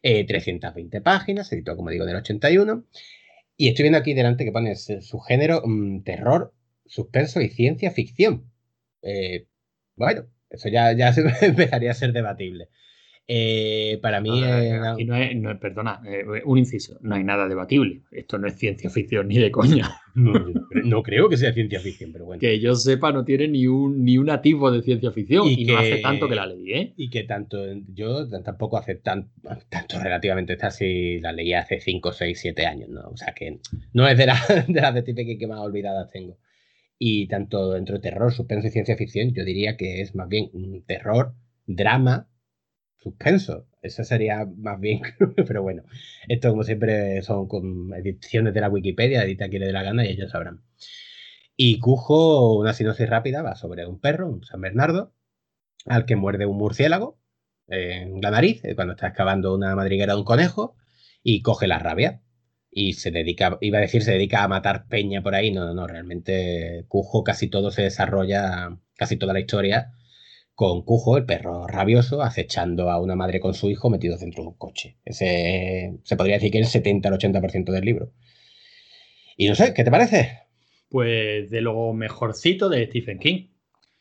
320 0.02 0.96
eh, 0.96 1.00
páginas, 1.00 1.52
editó, 1.52 1.76
como 1.76 1.90
digo, 1.90 2.04
del 2.06 2.16
81. 2.16 2.84
Y 3.56 3.68
estoy 3.68 3.84
viendo 3.84 3.98
aquí 3.98 4.14
delante 4.14 4.44
que 4.44 4.52
pone 4.52 4.76
su 4.76 5.18
género 5.20 5.62
mm, 5.64 6.02
terror 6.02 6.52
suspenso 6.88 7.40
y 7.40 7.48
ciencia 7.48 7.90
ficción. 7.90 8.50
Eh, 9.02 9.46
bueno, 9.96 10.26
eso 10.50 10.68
ya, 10.68 10.92
ya 10.92 11.12
empezaría 11.42 11.90
a 11.90 11.94
ser 11.94 12.12
debatible. 12.12 12.68
Eh, 13.30 13.98
para 14.00 14.22
mí. 14.22 14.40
no, 15.36 15.60
perdona, 15.60 16.00
eh, 16.06 16.24
un 16.46 16.56
inciso. 16.56 16.98
No 17.02 17.14
hay 17.14 17.24
nada 17.24 17.46
debatible. 17.46 18.00
Esto 18.10 18.38
no 18.38 18.48
es 18.48 18.54
ciencia 18.54 18.88
ficción 18.88 19.28
ni 19.28 19.38
de 19.38 19.50
coña. 19.50 20.00
No, 20.84 21.04
creo 21.04 21.28
que 21.28 21.36
sea 21.36 21.52
ciencia 21.52 21.78
ficción, 21.78 22.10
pero 22.12 22.24
bueno. 22.24 22.40
Que 22.40 22.58
yo 22.58 22.74
sepa, 22.74 23.12
no 23.12 23.24
tiene 23.24 23.46
ni 23.46 23.68
un, 23.68 24.02
ni 24.04 24.18
un 24.18 24.28
atisbo 24.30 24.72
de 24.72 24.82
ciencia 24.82 25.12
ficción 25.12 25.46
y, 25.46 25.64
no 25.64 25.78
hace 25.78 25.98
tanto 25.98 26.28
que 26.28 26.34
la 26.34 26.44
leí, 26.44 26.72
¿eh? 26.72 26.92
Y 26.96 27.08
que 27.08 27.22
tanto. 27.22 27.58
Yo 27.94 28.28
tampoco 28.42 28.78
hace 28.78 28.96
tan, 28.96 29.30
tanto 29.68 30.00
relativamente. 30.02 30.54
Esta 30.54 30.72
sí 30.72 31.20
la 31.20 31.30
leí 31.30 31.52
hace 31.52 31.78
5, 31.78 32.12
6, 32.12 32.36
7 32.40 32.66
años, 32.66 32.88
¿no? 32.88 33.02
O 33.08 33.16
sea 33.16 33.32
que 33.32 33.60
no 33.92 34.08
es 34.08 34.18
de, 34.18 34.26
la, 34.26 34.40
de 34.66 34.80
las 34.80 34.92
de 34.92 35.02
tipo 35.02 35.22
que 35.38 35.46
más 35.46 35.60
olvidadas 35.60 36.10
tengo. 36.10 36.36
Y 36.98 37.28
tanto 37.28 37.72
dentro 37.72 37.96
de 37.96 38.00
terror, 38.00 38.32
suspenso 38.32 38.68
y 38.68 38.70
ciencia 38.70 38.96
ficción, 38.96 39.32
yo 39.32 39.44
diría 39.44 39.76
que 39.76 40.00
es 40.00 40.14
más 40.14 40.28
bien 40.28 40.50
un 40.52 40.84
terror, 40.84 41.34
drama, 41.66 42.28
suspenso. 42.98 43.66
Eso 43.82 44.02
sería 44.04 44.44
más 44.44 44.80
bien, 44.80 45.02
pero 45.46 45.62
bueno, 45.62 45.84
esto 46.28 46.50
como 46.50 46.64
siempre 46.64 47.22
son 47.22 47.46
con 47.46 47.94
ediciones 47.94 48.54
de 48.54 48.60
la 48.60 48.68
Wikipedia, 48.68 49.22
edita 49.22 49.48
quien 49.48 49.60
le 49.60 49.66
dé 49.66 49.72
la 49.72 49.84
gana 49.84 50.04
y 50.04 50.10
ellos 50.10 50.30
sabrán. 50.32 50.62
Y 51.56 51.80
Cujo, 51.80 52.56
una 52.58 52.72
sinopsis 52.72 53.08
rápida, 53.08 53.42
va 53.42 53.56
sobre 53.56 53.86
un 53.86 54.00
perro, 54.00 54.28
un 54.28 54.44
San 54.44 54.60
Bernardo, 54.60 55.12
al 55.86 56.06
que 56.06 56.16
muerde 56.16 56.46
un 56.46 56.56
murciélago 56.56 57.18
en 57.68 58.20
la 58.20 58.30
nariz 58.30 58.64
eh, 58.64 58.74
cuando 58.74 58.94
está 58.94 59.08
excavando 59.08 59.54
una 59.54 59.74
madriguera 59.74 60.14
de 60.14 60.20
un 60.20 60.24
conejo 60.24 60.76
y 61.22 61.42
coge 61.42 61.66
la 61.66 61.78
rabia. 61.78 62.22
Y 62.80 62.92
se 62.92 63.10
dedica, 63.10 63.58
iba 63.60 63.78
a 63.78 63.80
decir, 63.80 64.02
se 64.02 64.12
dedica 64.12 64.44
a 64.44 64.48
matar 64.48 64.86
peña 64.88 65.20
por 65.22 65.34
ahí. 65.34 65.50
No, 65.50 65.64
no, 65.66 65.74
no, 65.74 65.86
realmente 65.86 66.84
Cujo 66.88 67.24
casi 67.24 67.48
todo 67.48 67.70
se 67.72 67.82
desarrolla, 67.82 68.78
casi 68.96 69.16
toda 69.16 69.32
la 69.32 69.40
historia, 69.40 69.92
con 70.54 70.82
Cujo, 70.84 71.16
el 71.16 71.24
perro 71.24 71.66
rabioso, 71.66 72.22
acechando 72.22 72.90
a 72.90 73.00
una 73.00 73.16
madre 73.16 73.40
con 73.40 73.54
su 73.54 73.68
hijo 73.70 73.90
metidos 73.90 74.20
dentro 74.20 74.42
de 74.44 74.48
un 74.50 74.54
coche. 74.58 74.96
Ese 75.04 75.98
se 76.04 76.16
podría 76.16 76.36
decir 76.36 76.52
que 76.52 76.60
es 76.60 76.66
el 76.66 76.72
70 76.72 77.08
al 77.08 77.14
80% 77.18 77.72
del 77.72 77.84
libro. 77.84 78.12
Y 79.36 79.48
no 79.48 79.54
sé, 79.54 79.72
¿qué 79.74 79.84
te 79.84 79.90
parece? 79.90 80.38
Pues 80.88 81.50
de 81.50 81.60
lo 81.60 81.92
mejorcito 81.92 82.68
de 82.68 82.86
Stephen 82.86 83.18
King. 83.18 83.48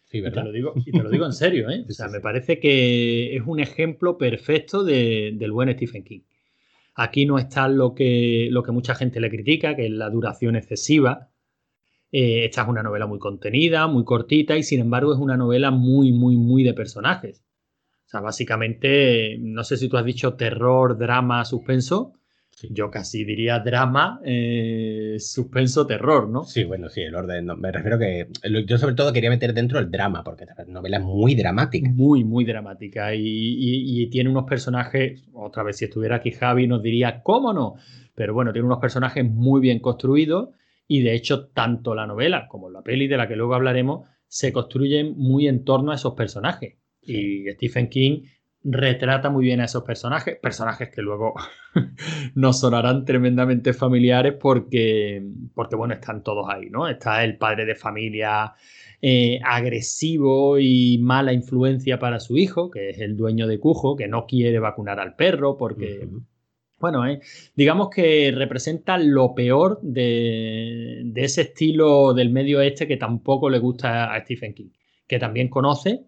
Sí, 0.05 0.19
Y 0.19 0.21
te, 0.21 0.29
¿verdad? 0.29 0.45
lo 0.45 0.51
digo, 0.51 0.73
y 0.85 0.91
te 0.91 1.03
lo 1.03 1.09
digo 1.09 1.25
en 1.25 1.33
serio, 1.33 1.69
¿eh? 1.69 1.83
O 1.89 1.91
sea, 1.91 2.07
me 2.07 2.19
parece 2.19 2.59
que 2.59 3.35
es 3.35 3.41
un 3.45 3.59
ejemplo 3.59 4.17
perfecto 4.17 4.83
de- 4.83 5.31
del 5.35 5.51
buen 5.51 5.71
Stephen 5.73 6.03
King. 6.03 6.21
Aquí 6.99 7.27
no 7.27 7.37
está 7.37 7.67
lo 7.67 7.93
que, 7.93 8.47
lo 8.49 8.63
que 8.63 8.71
mucha 8.71 8.95
gente 8.95 9.19
le 9.19 9.29
critica, 9.29 9.75
que 9.75 9.85
es 9.85 9.91
la 9.91 10.09
duración 10.09 10.55
excesiva. 10.55 11.29
Eh, 12.11 12.45
esta 12.45 12.63
es 12.63 12.67
una 12.67 12.81
novela 12.81 13.05
muy 13.05 13.19
contenida, 13.19 13.85
muy 13.85 14.03
cortita, 14.03 14.57
y 14.57 14.63
sin 14.63 14.79
embargo 14.79 15.13
es 15.13 15.19
una 15.19 15.37
novela 15.37 15.69
muy, 15.69 16.11
muy, 16.11 16.37
muy 16.37 16.63
de 16.63 16.73
personajes. 16.73 17.45
O 18.07 18.09
sea, 18.09 18.21
básicamente, 18.21 19.37
no 19.39 19.63
sé 19.63 19.77
si 19.77 19.89
tú 19.89 19.97
has 19.97 20.05
dicho 20.05 20.33
terror, 20.33 20.97
drama, 20.97 21.45
suspenso. 21.45 22.13
Yo 22.71 22.89
casi 22.89 23.23
diría 23.23 23.59
drama, 23.59 24.19
eh, 24.25 25.17
suspenso, 25.19 25.85
terror, 25.85 26.27
¿no? 26.27 26.43
Sí, 26.43 26.63
bueno, 26.63 26.89
sí, 26.89 27.01
el 27.01 27.13
orden. 27.13 27.45
no, 27.45 27.55
me 27.55 27.71
refiero 27.71 27.99
que 27.99 28.27
lo- 28.49 28.61
yo 28.61 28.77
sobre 28.79 28.95
todo 28.95 29.13
quería 29.13 29.29
meter 29.29 29.53
dentro 29.53 29.77
el 29.79 29.91
drama, 29.91 30.23
porque 30.23 30.45
la 30.45 30.65
novela 30.65 30.97
es 30.97 31.03
muy 31.03 31.35
dramática. 31.35 31.87
muy, 31.89 32.23
muy 32.23 32.45
dramática 32.45 33.13
y, 33.13 33.21
y- 33.21 34.01
y 34.03 34.09
tiene 34.09 34.29
unos 34.31 34.45
personajes, 34.45 35.23
otra 35.33 35.61
vez 35.63 35.77
si 35.77 35.85
estuviera 35.85 36.15
aquí 36.15 36.31
Javi 36.31 36.67
nos 36.67 36.81
diría, 36.81 37.21
¿cómo 37.21 37.53
no? 37.53 37.75
Pero 38.15 38.33
bueno, 38.33 38.51
tiene 38.51 38.65
unos 38.65 38.79
personajes 38.79 39.23
muy 39.23 39.61
bien 39.61 39.79
construidos 39.79 40.49
y 40.87 41.01
de 41.03 41.13
hecho 41.13 41.49
tanto 41.49 41.93
la 41.93 42.07
novela 42.07 42.47
como 42.47 42.69
la 42.71 42.81
peli 42.81 43.07
de 43.07 43.17
la 43.17 43.27
que 43.27 43.35
luego 43.35 43.53
hablaremos 43.53 44.07
se 44.27 44.51
construyen 44.51 45.13
muy 45.15 45.47
en 45.47 45.63
torno 45.63 45.91
a 45.91 45.95
esos 45.95 46.15
personajes. 46.15 46.75
Y 47.01 47.45
Stephen 47.51 47.87
King 47.89 48.23
retrata 48.63 49.29
muy 49.29 49.45
bien 49.45 49.61
a 49.61 49.65
esos 49.65 49.83
personajes, 49.83 50.37
personajes 50.37 50.89
que 50.89 51.01
luego 51.01 51.35
nos 52.35 52.59
sonarán 52.59 53.05
tremendamente 53.05 53.73
familiares 53.73 54.33
porque, 54.39 55.23
porque, 55.53 55.75
bueno, 55.75 55.93
están 55.93 56.23
todos 56.23 56.47
ahí, 56.49 56.69
¿no? 56.69 56.87
Está 56.87 57.23
el 57.23 57.37
padre 57.37 57.65
de 57.65 57.75
familia 57.75 58.53
eh, 59.01 59.39
agresivo 59.43 60.59
y 60.59 60.97
mala 60.99 61.33
influencia 61.33 61.99
para 61.99 62.19
su 62.19 62.37
hijo, 62.37 62.71
que 62.71 62.89
es 62.89 62.99
el 62.99 63.15
dueño 63.15 63.47
de 63.47 63.59
Cujo, 63.59 63.95
que 63.95 64.07
no 64.07 64.25
quiere 64.25 64.59
vacunar 64.59 64.99
al 64.99 65.15
perro 65.15 65.57
porque... 65.57 66.07
Bueno, 66.79 67.07
eh, 67.07 67.21
digamos 67.55 67.89
que 67.89 68.31
representa 68.35 68.99
lo 68.99 69.33
peor 69.33 69.79
de, 69.81 71.01
de 71.05 71.23
ese 71.23 71.41
estilo 71.41 72.13
del 72.13 72.29
medio 72.29 72.59
oeste 72.59 72.87
que 72.87 72.97
tampoco 72.97 73.49
le 73.49 73.57
gusta 73.57 74.13
a 74.13 74.21
Stephen 74.21 74.53
King, 74.53 74.69
que 75.07 75.17
también 75.17 75.49
conoce, 75.49 76.05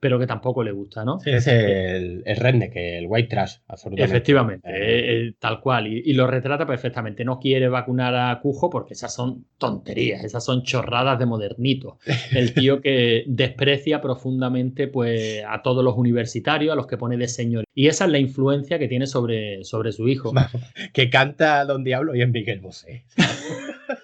pero 0.00 0.18
que 0.18 0.26
tampoco 0.26 0.62
le 0.62 0.72
gusta, 0.72 1.04
¿no? 1.04 1.18
Sí, 1.18 1.30
es 1.30 1.46
el, 1.48 2.22
el 2.24 2.36
redneck, 2.36 2.72
el 2.76 3.06
white 3.08 3.28
trash, 3.28 3.56
absolutamente. 3.66 4.16
Efectivamente, 4.16 4.68
Eh, 4.68 4.74
eh, 4.74 5.28
eh, 5.28 5.32
tal 5.38 5.60
cual. 5.60 5.86
Y, 5.88 6.02
y 6.04 6.12
lo 6.12 6.26
retrata 6.26 6.66
perfectamente. 6.66 7.24
No 7.24 7.40
quiere 7.40 7.68
vacunar 7.68 8.14
a 8.14 8.38
Cujo 8.40 8.70
porque 8.70 8.94
esas 8.94 9.14
son 9.14 9.46
tonterías, 9.58 10.22
esas 10.24 10.44
son 10.44 10.62
chorradas 10.62 11.18
de 11.18 11.26
modernito. 11.26 11.98
El 12.32 12.54
tío 12.54 12.80
que 12.80 13.24
desprecia 13.26 14.00
profundamente 14.00 14.86
pues, 14.86 15.42
a 15.46 15.62
todos 15.62 15.84
los 15.84 15.96
universitarios, 15.96 16.72
a 16.72 16.76
los 16.76 16.86
que 16.86 16.96
pone 16.96 17.16
de 17.16 17.28
señor. 17.28 17.64
Y 17.74 17.88
esa 17.88 18.04
es 18.04 18.10
la 18.10 18.18
influencia 18.18 18.78
que 18.78 18.88
tiene 18.88 19.06
sobre, 19.06 19.64
sobre 19.64 19.92
su 19.92 20.08
hijo. 20.08 20.32
Que 20.92 21.10
canta 21.10 21.64
Don 21.64 21.84
Diablo 21.84 22.14
y 22.14 22.22
es 22.22 22.30
Miguel 22.30 22.60
Bosé. 22.60 23.04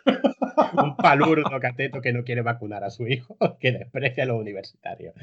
Un 0.83 0.97
palurdo 0.97 1.59
cateto 1.61 2.01
que 2.01 2.13
no 2.13 2.25
quiere 2.25 2.43
vacunar 2.43 2.85
a 2.85 2.91
su 2.91 3.07
hijo, 3.07 3.37
que 3.61 3.73
desprecia 3.73 4.25
a 4.25 4.27
los 4.27 4.41
universitarios. 4.41 5.15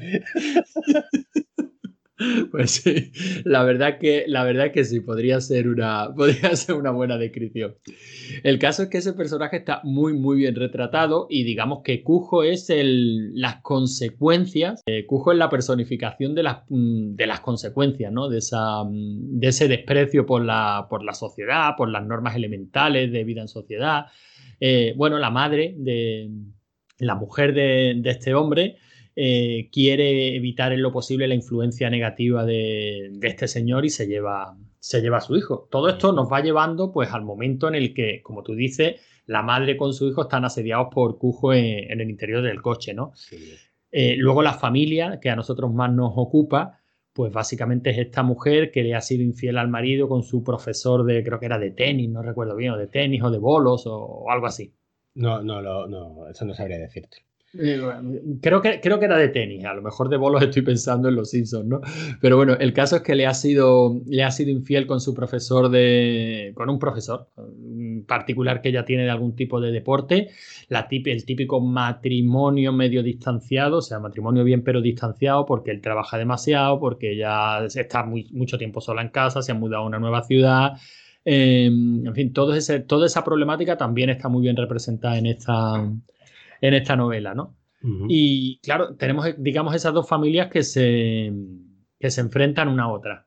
Pues 2.50 2.70
sí, 2.72 3.12
la 3.44 3.64
verdad 3.64 3.98
que, 3.98 4.24
la 4.26 4.44
verdad 4.44 4.72
que 4.72 4.84
sí, 4.84 5.00
podría 5.00 5.40
ser, 5.40 5.68
una, 5.68 6.12
podría 6.16 6.54
ser 6.56 6.76
una 6.76 6.90
buena 6.90 7.18
descripción. 7.18 7.76
El 8.42 8.58
caso 8.58 8.84
es 8.84 8.88
que 8.88 8.98
ese 8.98 9.12
personaje 9.12 9.56
está 9.56 9.80
muy, 9.84 10.12
muy 10.12 10.36
bien 10.38 10.54
retratado 10.54 11.26
y 11.28 11.44
digamos 11.44 11.80
que 11.82 12.02
Cujo 12.02 12.42
es 12.42 12.70
el, 12.70 13.38
las 13.40 13.56
consecuencias, 13.62 14.82
eh, 14.86 15.06
Cujo 15.06 15.32
es 15.32 15.38
la 15.38 15.50
personificación 15.50 16.34
de 16.34 16.42
las, 16.42 16.58
mm, 16.68 17.14
de 17.14 17.26
las 17.26 17.40
consecuencias, 17.40 18.12
¿no? 18.12 18.28
De, 18.28 18.38
esa, 18.38 18.84
mm, 18.84 19.38
de 19.40 19.48
ese 19.48 19.68
desprecio 19.68 20.26
por 20.26 20.44
la, 20.44 20.86
por 20.88 21.02
la 21.02 21.14
sociedad, 21.14 21.74
por 21.76 21.88
las 21.88 22.04
normas 22.06 22.36
elementales 22.36 23.10
de 23.12 23.24
vida 23.24 23.40
en 23.40 23.48
sociedad. 23.48 24.06
Eh, 24.64 24.94
bueno, 24.96 25.18
la 25.18 25.30
madre 25.30 25.74
de 25.76 26.30
la 26.98 27.16
mujer 27.16 27.52
de, 27.52 27.94
de 27.96 28.10
este 28.10 28.32
hombre 28.32 28.76
eh, 29.16 29.68
quiere 29.72 30.36
evitar 30.36 30.72
en 30.72 30.82
lo 30.82 30.92
posible 30.92 31.26
la 31.26 31.34
influencia 31.34 31.90
negativa 31.90 32.44
de, 32.44 33.10
de 33.10 33.26
este 33.26 33.48
señor 33.48 33.84
y 33.84 33.90
se 33.90 34.06
lleva, 34.06 34.56
se 34.78 35.00
lleva 35.00 35.16
a 35.16 35.20
su 35.20 35.36
hijo. 35.36 35.66
Todo 35.68 35.88
esto 35.88 36.12
nos 36.12 36.30
va 36.30 36.40
llevando 36.42 36.92
pues 36.92 37.10
al 37.12 37.22
momento 37.24 37.66
en 37.66 37.74
el 37.74 37.92
que, 37.92 38.22
como 38.22 38.44
tú 38.44 38.54
dices, 38.54 39.00
la 39.26 39.42
madre 39.42 39.76
con 39.76 39.92
su 39.92 40.08
hijo 40.08 40.22
están 40.22 40.44
asediados 40.44 40.88
por 40.94 41.18
Cujo 41.18 41.52
en, 41.52 41.90
en 41.90 42.00
el 42.00 42.08
interior 42.08 42.40
del 42.40 42.62
coche, 42.62 42.94
¿no? 42.94 43.10
Sí. 43.16 43.54
Eh, 43.90 44.14
luego 44.16 44.44
la 44.44 44.54
familia, 44.54 45.18
que 45.20 45.28
a 45.28 45.34
nosotros 45.34 45.74
más 45.74 45.92
nos 45.92 46.12
ocupa, 46.14 46.81
pues 47.12 47.32
básicamente 47.32 47.90
es 47.90 47.98
esta 47.98 48.22
mujer 48.22 48.70
que 48.70 48.82
le 48.82 48.94
ha 48.94 49.00
sido 49.00 49.22
infiel 49.22 49.58
al 49.58 49.68
marido 49.68 50.08
con 50.08 50.22
su 50.22 50.42
profesor 50.42 51.04
de, 51.04 51.22
creo 51.22 51.38
que 51.38 51.46
era 51.46 51.58
de 51.58 51.70
tenis, 51.70 52.10
no 52.10 52.22
recuerdo 52.22 52.56
bien, 52.56 52.72
o 52.72 52.78
de 52.78 52.86
tenis 52.86 53.22
o 53.22 53.30
de 53.30 53.38
bolos 53.38 53.86
o, 53.86 53.96
o 53.96 54.30
algo 54.30 54.46
así. 54.46 54.72
No, 55.14 55.42
no, 55.42 55.60
no, 55.60 55.86
no, 55.86 56.28
eso 56.28 56.44
no 56.44 56.54
sabría 56.54 56.78
decirte. 56.78 57.18
Creo 58.40 58.62
que, 58.62 58.80
creo 58.80 58.98
que 58.98 59.04
era 59.04 59.18
de 59.18 59.28
tenis, 59.28 59.64
a 59.66 59.74
lo 59.74 59.82
mejor 59.82 60.08
de 60.08 60.16
bolos 60.16 60.42
estoy 60.42 60.62
pensando 60.62 61.08
en 61.08 61.16
los 61.16 61.30
Simpsons, 61.30 61.66
¿no? 61.66 61.80
Pero 62.20 62.36
bueno, 62.36 62.54
el 62.58 62.72
caso 62.72 62.96
es 62.96 63.02
que 63.02 63.14
le 63.14 63.26
ha 63.26 63.34
sido, 63.34 64.00
le 64.06 64.22
ha 64.24 64.30
sido 64.30 64.50
infiel 64.50 64.86
con 64.86 65.00
su 65.00 65.12
profesor 65.14 65.68
de. 65.68 66.52
con 66.54 66.70
un 66.70 66.78
profesor 66.78 67.28
particular 68.06 68.62
que 68.62 68.70
ella 68.70 68.84
tiene 68.86 69.04
de 69.04 69.10
algún 69.10 69.36
tipo 69.36 69.60
de 69.60 69.70
deporte, 69.70 70.28
la 70.68 70.88
tip- 70.88 71.06
el 71.08 71.24
típico 71.26 71.60
matrimonio 71.60 72.72
medio 72.72 73.02
distanciado, 73.02 73.78
o 73.78 73.82
sea, 73.82 73.98
matrimonio 74.00 74.44
bien 74.44 74.62
pero 74.64 74.80
distanciado 74.80 75.44
porque 75.44 75.70
él 75.72 75.80
trabaja 75.82 76.16
demasiado, 76.18 76.80
porque 76.80 77.12
ella 77.12 77.64
está 77.66 78.02
muy, 78.04 78.28
mucho 78.32 78.56
tiempo 78.58 78.80
sola 78.80 79.02
en 79.02 79.08
casa, 79.10 79.42
se 79.42 79.52
ha 79.52 79.54
mudado 79.54 79.82
a 79.84 79.86
una 79.86 79.98
nueva 79.98 80.22
ciudad. 80.22 80.72
eh, 81.24 81.66
en 81.66 82.14
fin, 82.14 82.32
todo 82.32 82.54
ese, 82.54 82.80
toda 82.80 83.06
esa 83.06 83.22
problemática 83.24 83.76
también 83.76 84.10
está 84.10 84.28
muy 84.28 84.42
bien 84.42 84.56
representada 84.56 85.18
en 85.18 85.26
esta, 85.26 85.92
en 86.62 86.74
esta 86.74 86.96
novela, 86.96 87.34
¿no? 87.34 87.58
Y 88.08 88.60
claro, 88.62 88.94
tenemos, 88.94 89.26
digamos, 89.38 89.74
esas 89.74 89.92
dos 89.92 90.08
familias 90.08 90.48
que 90.48 90.62
se, 90.62 91.32
que 91.98 92.10
se 92.10 92.20
enfrentan 92.20 92.68
una 92.68 92.84
a 92.84 92.88
otra. 92.92 93.26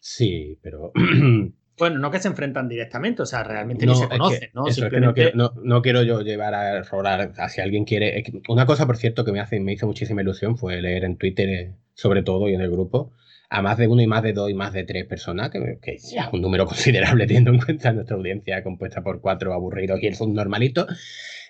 Sí, 0.00 0.58
pero. 0.62 0.92
Bueno, 1.78 1.98
no 1.98 2.10
que 2.10 2.18
se 2.18 2.28
enfrentan 2.28 2.68
directamente, 2.68 3.22
o 3.22 3.24
sea, 3.26 3.42
realmente 3.42 3.86
No, 3.86 3.92
ni 3.92 3.98
se 3.98 4.04
que 4.06 4.18
conocen, 4.18 4.50
¿no? 4.52 4.66
eso, 4.66 4.84
es 4.84 4.90
que 4.92 5.00
no, 5.00 5.14
Simplemente. 5.14 5.32
quiero, 5.32 5.36
no, 5.38 5.52
no 5.64 5.80
quiero 5.80 6.02
yo 6.02 6.20
llevar 6.20 6.52
a 6.52 6.82
rolar 6.82 7.32
a 7.38 7.48
si 7.48 7.62
alguien 7.62 7.86
quiere. 7.86 8.18
es 8.18 8.24
que 8.26 8.42
una 8.48 8.66
cosa, 8.66 8.86
por 8.86 8.98
cierto, 8.98 9.24
que 9.24 9.32
me, 9.32 9.40
hace, 9.40 9.58
me 9.60 9.72
hizo 9.72 9.86
muchísima 9.86 10.20
ilusión 10.20 10.58
fue 10.58 10.82
leer 10.82 11.04
en 11.04 11.16
Twitter, 11.16 11.48
eh, 11.48 11.74
sobre 11.94 12.22
todo, 12.22 12.50
y 12.50 12.54
en 12.54 12.60
el 12.60 12.70
grupo, 12.70 13.12
a 13.48 13.62
más 13.62 13.78
de 13.78 13.88
uno 13.88 14.02
y 14.02 14.06
más 14.06 14.22
de 14.22 14.34
dos 14.34 14.50
y 14.50 14.54
más 14.54 14.74
de 14.74 14.84
tres 14.84 15.06
personas, 15.06 15.48
que, 15.48 15.78
que 15.80 15.96
ya 15.96 16.24
es 16.24 16.32
un 16.34 16.42
número 16.42 16.66
considerable 16.66 17.26
teniendo 17.26 17.50
en 17.50 17.60
cuenta 17.60 17.94
nuestra 17.94 18.14
audiencia 18.14 18.62
compuesta 18.62 19.02
por 19.02 19.22
cuatro 19.22 19.54
aburridos 19.54 20.02
y 20.02 20.06
el 20.06 20.14
subnormalito, 20.14 20.86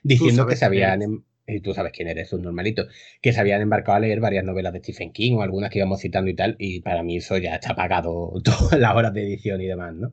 diciendo 0.03 0.47
que 0.47 0.57
se 0.57 0.65
habían. 0.65 1.03
em- 1.03 1.23
Y 1.47 1.61
tú 1.63 1.75
sabes 1.75 1.91
quién 1.93 2.07
eres, 2.07 2.29
subnormalito. 2.29 2.87
Que 3.21 3.33
se 3.33 3.41
habían 3.41 3.61
embarcado 3.61 3.97
a 3.97 4.01
leer 4.01 4.21
varias 4.21 4.45
novelas 4.45 4.73
de 4.73 4.79
Stephen 4.79 5.13
King 5.13 5.35
o 5.35 5.43
algunas 5.43 5.71
que 5.71 5.79
íbamos 5.81 6.01
citando 6.01 6.31
y 6.31 6.35
tal, 6.37 6.55
y 6.61 6.81
para 6.81 7.03
mí 7.03 7.17
eso 7.17 7.37
ya 7.39 7.57
está 7.57 7.75
pagado 7.75 8.33
todas 8.45 8.79
las 8.79 8.95
horas 8.95 9.13
de 9.15 9.23
edición 9.25 9.61
y 9.61 9.67
demás, 9.67 9.93
¿no? 9.95 10.13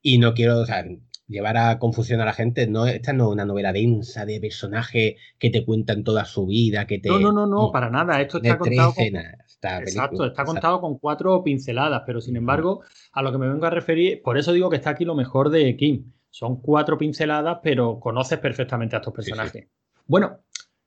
Y 0.00 0.16
no 0.18 0.32
quiero, 0.32 0.58
o 0.60 0.64
sea, 0.66 0.84
llevar 1.28 1.56
a 1.58 1.78
confusión 1.78 2.20
a 2.20 2.24
la 2.24 2.32
gente. 2.32 2.66
No, 2.68 2.86
esta 2.86 3.12
no 3.12 3.24
es 3.28 3.32
una 3.32 3.44
novela 3.44 3.72
densa 3.74 4.24
de 4.24 4.40
personajes 4.40 5.16
que 5.38 5.50
te 5.50 5.64
cuentan 5.64 6.04
toda 6.04 6.24
su 6.24 6.46
vida, 6.46 6.86
que 6.86 6.98
te. 6.98 7.10
No, 7.10 7.18
no, 7.20 7.32
no, 7.32 7.46
no, 7.46 7.70
para 7.70 7.90
nada. 7.90 8.20
Esto 8.22 8.38
está 8.38 8.56
contado. 8.58 8.94
con- 8.94 9.04
esta 9.04 9.78
Exacto, 9.78 10.08
película. 10.08 10.28
está 10.28 10.44
contado 10.44 10.80
con 10.80 10.98
cuatro 10.98 11.44
pinceladas, 11.44 12.02
pero 12.06 12.20
sin 12.20 12.36
embargo, 12.36 12.80
a 13.12 13.22
lo 13.22 13.30
que 13.30 13.38
me 13.38 13.48
vengo 13.48 13.66
a 13.66 13.70
referir, 13.70 14.22
por 14.22 14.38
eso 14.38 14.52
digo 14.52 14.70
que 14.70 14.76
está 14.76 14.90
aquí 14.90 15.04
lo 15.04 15.14
mejor 15.14 15.50
de 15.50 15.76
Kim. 15.76 16.12
Son 16.32 16.62
cuatro 16.62 16.96
pinceladas, 16.96 17.58
pero 17.62 18.00
conoces 18.00 18.38
perfectamente 18.38 18.96
a 18.96 19.00
estos 19.00 19.12
sí. 19.12 19.16
personajes. 19.16 19.68
Bueno, 20.06 20.38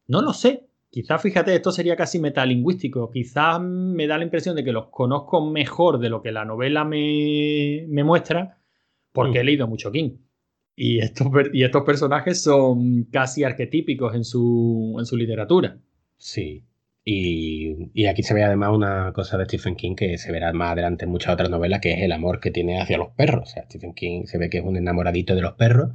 No 0.08 0.22
lo 0.22 0.34
sé. 0.34 0.68
Quizás, 0.90 1.22
fíjate, 1.22 1.54
esto 1.56 1.72
sería 1.72 1.96
casi 1.96 2.20
metalingüístico. 2.20 3.12
Quizás 3.12 3.60
me 3.62 4.08
da 4.08 4.18
la 4.18 4.24
impresión 4.24 4.56
de 4.56 4.64
que 4.64 4.72
los 4.72 4.88
conozco 4.88 5.46
mejor 5.46 6.00
de 6.00 6.10
lo 6.10 6.22
que 6.22 6.32
la 6.32 6.46
novela 6.46 6.84
me, 6.86 7.86
me 7.90 8.04
muestra, 8.04 8.60
porque 9.12 9.40
Mm. 9.40 9.42
he 9.42 9.44
leído 9.44 9.68
mucho 9.68 9.92
King. 9.92 10.18
Y 10.76 11.00
estos, 11.00 11.28
y 11.54 11.64
estos 11.64 11.84
personajes 11.84 12.42
son 12.42 13.04
casi 13.12 13.44
arquetípicos 13.44 14.16
en 14.16 14.24
su, 14.24 14.96
en 15.00 15.06
su 15.06 15.16
literatura. 15.18 15.78
Sí. 16.18 16.64
Y, 17.08 17.92
y 17.94 18.08
aquí 18.08 18.24
se 18.24 18.34
ve 18.34 18.44
además 18.44 18.72
una 18.74 19.14
cosa 19.14 19.38
de 19.38 19.46
Stephen 19.46 19.76
King 19.76 19.96
que 19.96 20.18
se 20.18 20.32
verá 20.32 20.52
más 20.54 20.72
adelante 20.72 21.06
en 21.06 21.12
muchas 21.12 21.34
otras 21.36 21.52
novelas, 21.52 21.80
que 21.80 21.94
es 21.94 22.02
el 22.02 22.12
amor 22.12 22.40
que 22.40 22.50
tiene 22.50 22.82
hacia 22.82 22.98
los 22.98 23.10
perros. 23.12 23.44
O 23.44 23.46
sea, 23.54 23.64
Stephen 23.66 23.94
King 23.94 24.26
se 24.26 24.40
ve 24.40 24.50
que 24.50 24.58
es 24.58 24.64
un 24.64 24.76
enamoradito 24.76 25.36
de 25.36 25.42
los 25.42 25.54
perros 25.54 25.92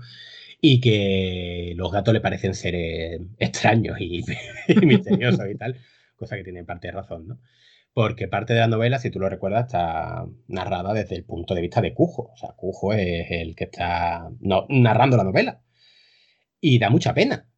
y 0.61 0.81
que 0.81 1.73
los 1.77 1.91
gatos 1.91 2.15
le 2.15 2.21
parecen 2.21 2.55
seres 2.55 3.21
extraños 3.39 4.01
y, 4.01 4.23
y 4.69 4.87
misteriosos 4.87 5.51
y 5.51 5.57
tal, 5.57 5.79
cosa 6.17 6.37
que 6.37 6.45
tiene 6.45 6.63
parte 6.65 6.87
de 6.89 6.93
razón, 6.93 7.27
¿no? 7.27 7.39
Porque 7.93 8.29
parte 8.29 8.55
de 8.55 8.61
la 8.61 8.69
novela, 8.69 9.01
si 9.01 9.11
tú 9.11 9.19
lo 9.19 9.29
recuerdas, 9.29 9.67
está 9.67 10.25
narrada 10.47 10.93
desde 10.95 11.17
el 11.17 11.25
punto 11.25 11.57
de 11.57 11.61
vista 11.61 11.81
de 11.81 11.93
Cujo. 11.93 12.31
O 12.33 12.37
sea, 12.37 12.51
Cujo 12.57 12.93
es 12.93 13.27
el 13.31 13.57
que 13.57 13.65
está 13.65 14.31
no- 14.39 14.65
narrando 14.69 15.17
la 15.17 15.25
novela. 15.25 15.61
Y 16.61 16.79
da 16.79 16.89
mucha 16.89 17.13
pena. 17.15 17.49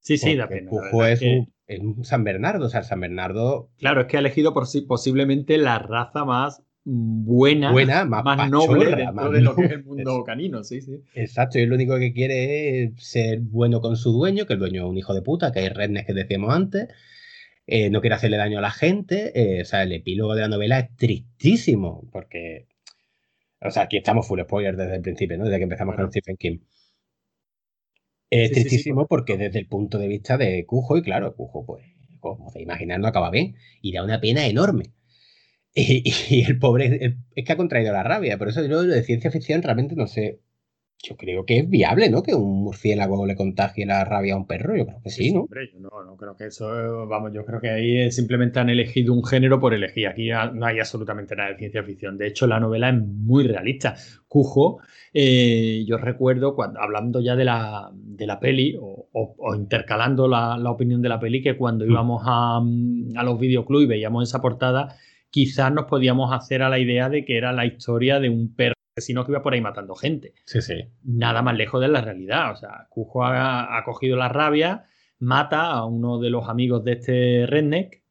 Sí, 0.00 0.16
sí, 0.16 0.36
da 0.36 0.48
pena. 0.48 0.70
Cujo 0.70 1.04
es, 1.04 1.20
que- 1.20 1.36
un, 1.40 1.53
es 1.66 1.80
un 1.80 2.04
San 2.04 2.24
Bernardo. 2.24 2.66
O 2.66 2.68
sea, 2.68 2.82
San 2.82 3.00
Bernardo 3.00 3.70
Claro, 3.78 4.02
es 4.02 4.06
que 4.06 4.16
ha 4.16 4.20
elegido 4.20 4.52
por 4.54 4.66
sí, 4.66 4.82
posiblemente 4.82 5.58
la 5.58 5.78
raza 5.78 6.24
más 6.24 6.62
buena, 6.84 7.72
buena, 7.72 8.04
más, 8.04 8.24
más 8.24 8.50
noble 8.50 8.90
pachorra, 8.90 8.96
dentro 8.96 9.14
más 9.14 9.32
de 9.32 9.40
lo 9.40 9.56
que 9.56 9.64
es 9.64 9.70
el 9.70 9.84
mundo 9.84 10.22
canino, 10.24 10.62
sí, 10.64 10.82
sí. 10.82 11.00
Exacto, 11.14 11.58
y 11.58 11.66
lo 11.66 11.74
único 11.74 11.98
que 11.98 12.12
quiere 12.12 12.84
es 12.84 12.92
ser 12.98 13.40
bueno 13.40 13.80
con 13.80 13.96
su 13.96 14.12
dueño, 14.12 14.46
que 14.46 14.52
el 14.52 14.58
dueño 14.58 14.84
es 14.84 14.90
un 14.90 14.98
hijo 14.98 15.14
de 15.14 15.22
puta, 15.22 15.50
que 15.50 15.60
hay 15.60 15.68
redneck 15.70 16.06
que 16.06 16.12
decíamos 16.12 16.54
antes, 16.54 16.88
eh, 17.66 17.88
no 17.88 18.02
quiere 18.02 18.16
hacerle 18.16 18.36
daño 18.36 18.58
a 18.58 18.62
la 18.62 18.70
gente, 18.70 19.32
eh, 19.34 19.62
o 19.62 19.64
sea, 19.64 19.82
el 19.82 19.92
epílogo 19.92 20.34
de 20.34 20.42
la 20.42 20.48
novela 20.48 20.78
es 20.78 20.94
tristísimo, 20.96 22.06
porque, 22.12 22.66
o 23.62 23.70
sea, 23.70 23.84
aquí 23.84 23.96
estamos 23.96 24.28
full 24.28 24.40
spoilers 24.42 24.76
desde 24.76 24.96
el 24.96 25.02
principio, 25.02 25.38
¿no? 25.38 25.44
Desde 25.44 25.56
que 25.56 25.64
empezamos 25.64 25.96
con 25.96 26.10
Stephen 26.10 26.36
King. 26.36 26.58
Es 28.42 28.50
Sí, 28.50 28.54
sí, 28.56 28.70
sí, 28.70 28.82
tristísimo 28.82 29.06
por 29.08 29.08
porque 29.08 29.36
desde 29.38 29.58
el 29.60 29.66
punto 29.68 29.98
de 29.98 30.08
vista 30.08 30.36
de 30.38 30.66
Cujo, 30.66 30.96
y 30.98 31.02
claro, 31.02 31.34
Cujo, 31.36 31.64
pues, 31.66 31.84
como 32.20 32.50
se 32.50 32.60
imaginar, 32.62 33.00
no 33.00 33.08
acaba 33.08 33.30
bien, 33.30 33.56
y 33.82 33.92
da 33.92 34.04
una 34.04 34.20
pena 34.20 34.46
enorme. 34.46 34.92
Y, 35.74 36.12
y 36.30 36.42
el 36.44 36.58
pobre 36.60 36.86
el- 36.86 37.18
es 37.36 37.44
que 37.46 37.52
ha 37.52 37.56
contraído 37.56 37.92
la 37.92 38.02
rabia. 38.04 38.38
Por 38.38 38.48
eso 38.48 38.62
yo 38.62 38.68
lo 38.68 38.82
de 38.84 39.02
ciencia 39.04 39.30
ficción 39.32 39.62
realmente 39.62 39.96
no 39.96 40.06
sé. 40.08 40.40
Yo 41.06 41.16
creo 41.16 41.44
que 41.44 41.58
es 41.58 41.68
viable, 41.68 42.08
¿no? 42.08 42.22
Que 42.22 42.34
un 42.34 42.62
murciélago 42.64 43.26
le 43.26 43.36
contagie 43.36 43.84
la 43.84 44.04
rabia 44.06 44.32
a 44.34 44.36
un 44.38 44.46
perro. 44.46 44.74
Yo 44.74 44.86
creo 44.86 45.00
que 45.02 45.10
sí, 45.10 45.32
¿no? 45.32 45.40
Hombre, 45.42 45.68
yo 45.70 45.78
no, 45.78 45.90
no 46.04 46.16
creo 46.16 46.34
que 46.34 46.46
eso, 46.46 47.06
vamos, 47.06 47.30
yo 47.34 47.44
creo 47.44 47.60
que 47.60 47.68
ahí 47.68 47.96
eh, 47.98 48.10
simplemente 48.10 48.58
han 48.58 48.70
elegido 48.70 49.12
un 49.12 49.22
género 49.22 49.60
por 49.60 49.74
elegir. 49.74 50.06
Aquí 50.08 50.30
no 50.30 50.64
hay 50.64 50.78
absolutamente 50.80 51.36
nada 51.36 51.50
de 51.50 51.58
ciencia 51.58 51.82
ficción. 51.82 52.16
De 52.16 52.26
hecho, 52.28 52.46
la 52.46 52.58
novela 52.58 52.88
es 52.88 52.96
muy 52.96 53.44
realista. 53.46 53.94
Cujo, 54.28 54.78
eh, 55.12 55.84
yo 55.86 55.98
recuerdo 55.98 56.54
cuando 56.54 56.80
hablando 56.80 57.20
ya 57.20 57.36
de 57.36 57.44
la, 57.44 57.90
de 57.94 58.26
la 58.26 58.40
peli 58.40 58.76
o, 58.80 59.08
o- 59.12 59.34
o 59.38 59.54
intercalando 59.54 60.26
la, 60.26 60.56
la 60.58 60.70
opinión 60.70 61.02
de 61.02 61.08
la 61.10 61.20
peli, 61.20 61.42
que 61.42 61.56
cuando 61.56 61.84
Mm. 61.84 61.90
íbamos 61.90 62.22
a, 62.24 62.56
a 62.56 63.22
los 63.22 63.38
videoclubs 63.38 63.84
y 63.84 63.86
veíamos 63.88 64.26
esa 64.28 64.40
portada, 64.40 64.96
quizás 65.30 65.72
nos 65.72 65.84
podíamos 65.84 66.32
hacer 66.32 66.62
a 66.62 66.68
la 66.70 66.78
idea 66.78 67.08
de 67.10 67.24
que 67.24 67.36
era 67.36 67.52
la 67.52 67.66
historia 67.66 68.20
de 68.20 68.30
un 68.30 68.54
perro 68.54 68.73
asesino 68.96 69.24
que 69.24 69.32
iba 69.32 69.42
por 69.42 69.54
ahí 69.54 69.60
matando 69.60 69.94
gente 69.94 70.34
Sí, 70.44 70.62
sí. 70.62 70.74
nada 71.02 71.42
más 71.42 71.56
lejos 71.56 71.80
de 71.80 71.88
la 71.88 72.00
realidad. 72.00 72.52
O 72.52 72.56
sea, 72.56 72.86
Cujo 72.88 73.24
ha, 73.24 73.76
ha 73.76 73.84
cogido 73.84 74.16
la 74.16 74.28
rabia, 74.28 74.84
mata 75.18 75.70
a 75.72 75.84
uno 75.84 76.18
de 76.18 76.30
los 76.30 76.48
amigos 76.48 76.84
de 76.84 76.92
este 76.92 77.46
redneck, 77.46 78.02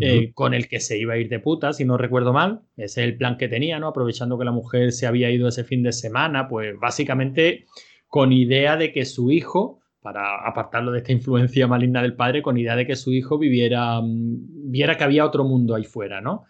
eh, 0.00 0.32
con 0.32 0.54
el 0.54 0.68
que 0.68 0.80
se 0.80 0.98
iba 0.98 1.14
a 1.14 1.18
ir 1.18 1.28
de 1.28 1.38
puta, 1.38 1.74
si 1.74 1.84
no 1.84 1.98
recuerdo 1.98 2.32
mal. 2.32 2.62
Ese 2.76 3.02
es 3.02 3.08
el 3.08 3.16
plan 3.18 3.36
que 3.36 3.48
tenía, 3.48 3.78
¿no? 3.78 3.88
Aprovechando 3.88 4.38
que 4.38 4.46
la 4.46 4.50
mujer 4.50 4.90
se 4.90 5.06
había 5.06 5.30
ido 5.30 5.48
ese 5.48 5.64
fin 5.64 5.82
de 5.82 5.92
semana, 5.92 6.48
pues 6.48 6.74
básicamente 6.80 7.66
con 8.08 8.32
idea 8.32 8.76
de 8.76 8.90
que 8.90 9.04
su 9.04 9.30
hijo, 9.30 9.80
para 10.00 10.46
apartarlo 10.48 10.92
de 10.92 10.98
esta 10.98 11.12
influencia 11.12 11.66
maligna 11.66 12.00
del 12.02 12.16
padre, 12.16 12.40
con 12.42 12.56
idea 12.56 12.74
de 12.74 12.86
que 12.86 12.96
su 12.96 13.12
hijo 13.12 13.38
viviera, 13.38 14.00
mm, 14.00 14.70
viera 14.70 14.96
que 14.96 15.04
había 15.04 15.26
otro 15.26 15.44
mundo 15.44 15.74
ahí 15.74 15.84
fuera, 15.84 16.20
¿no? 16.22 16.44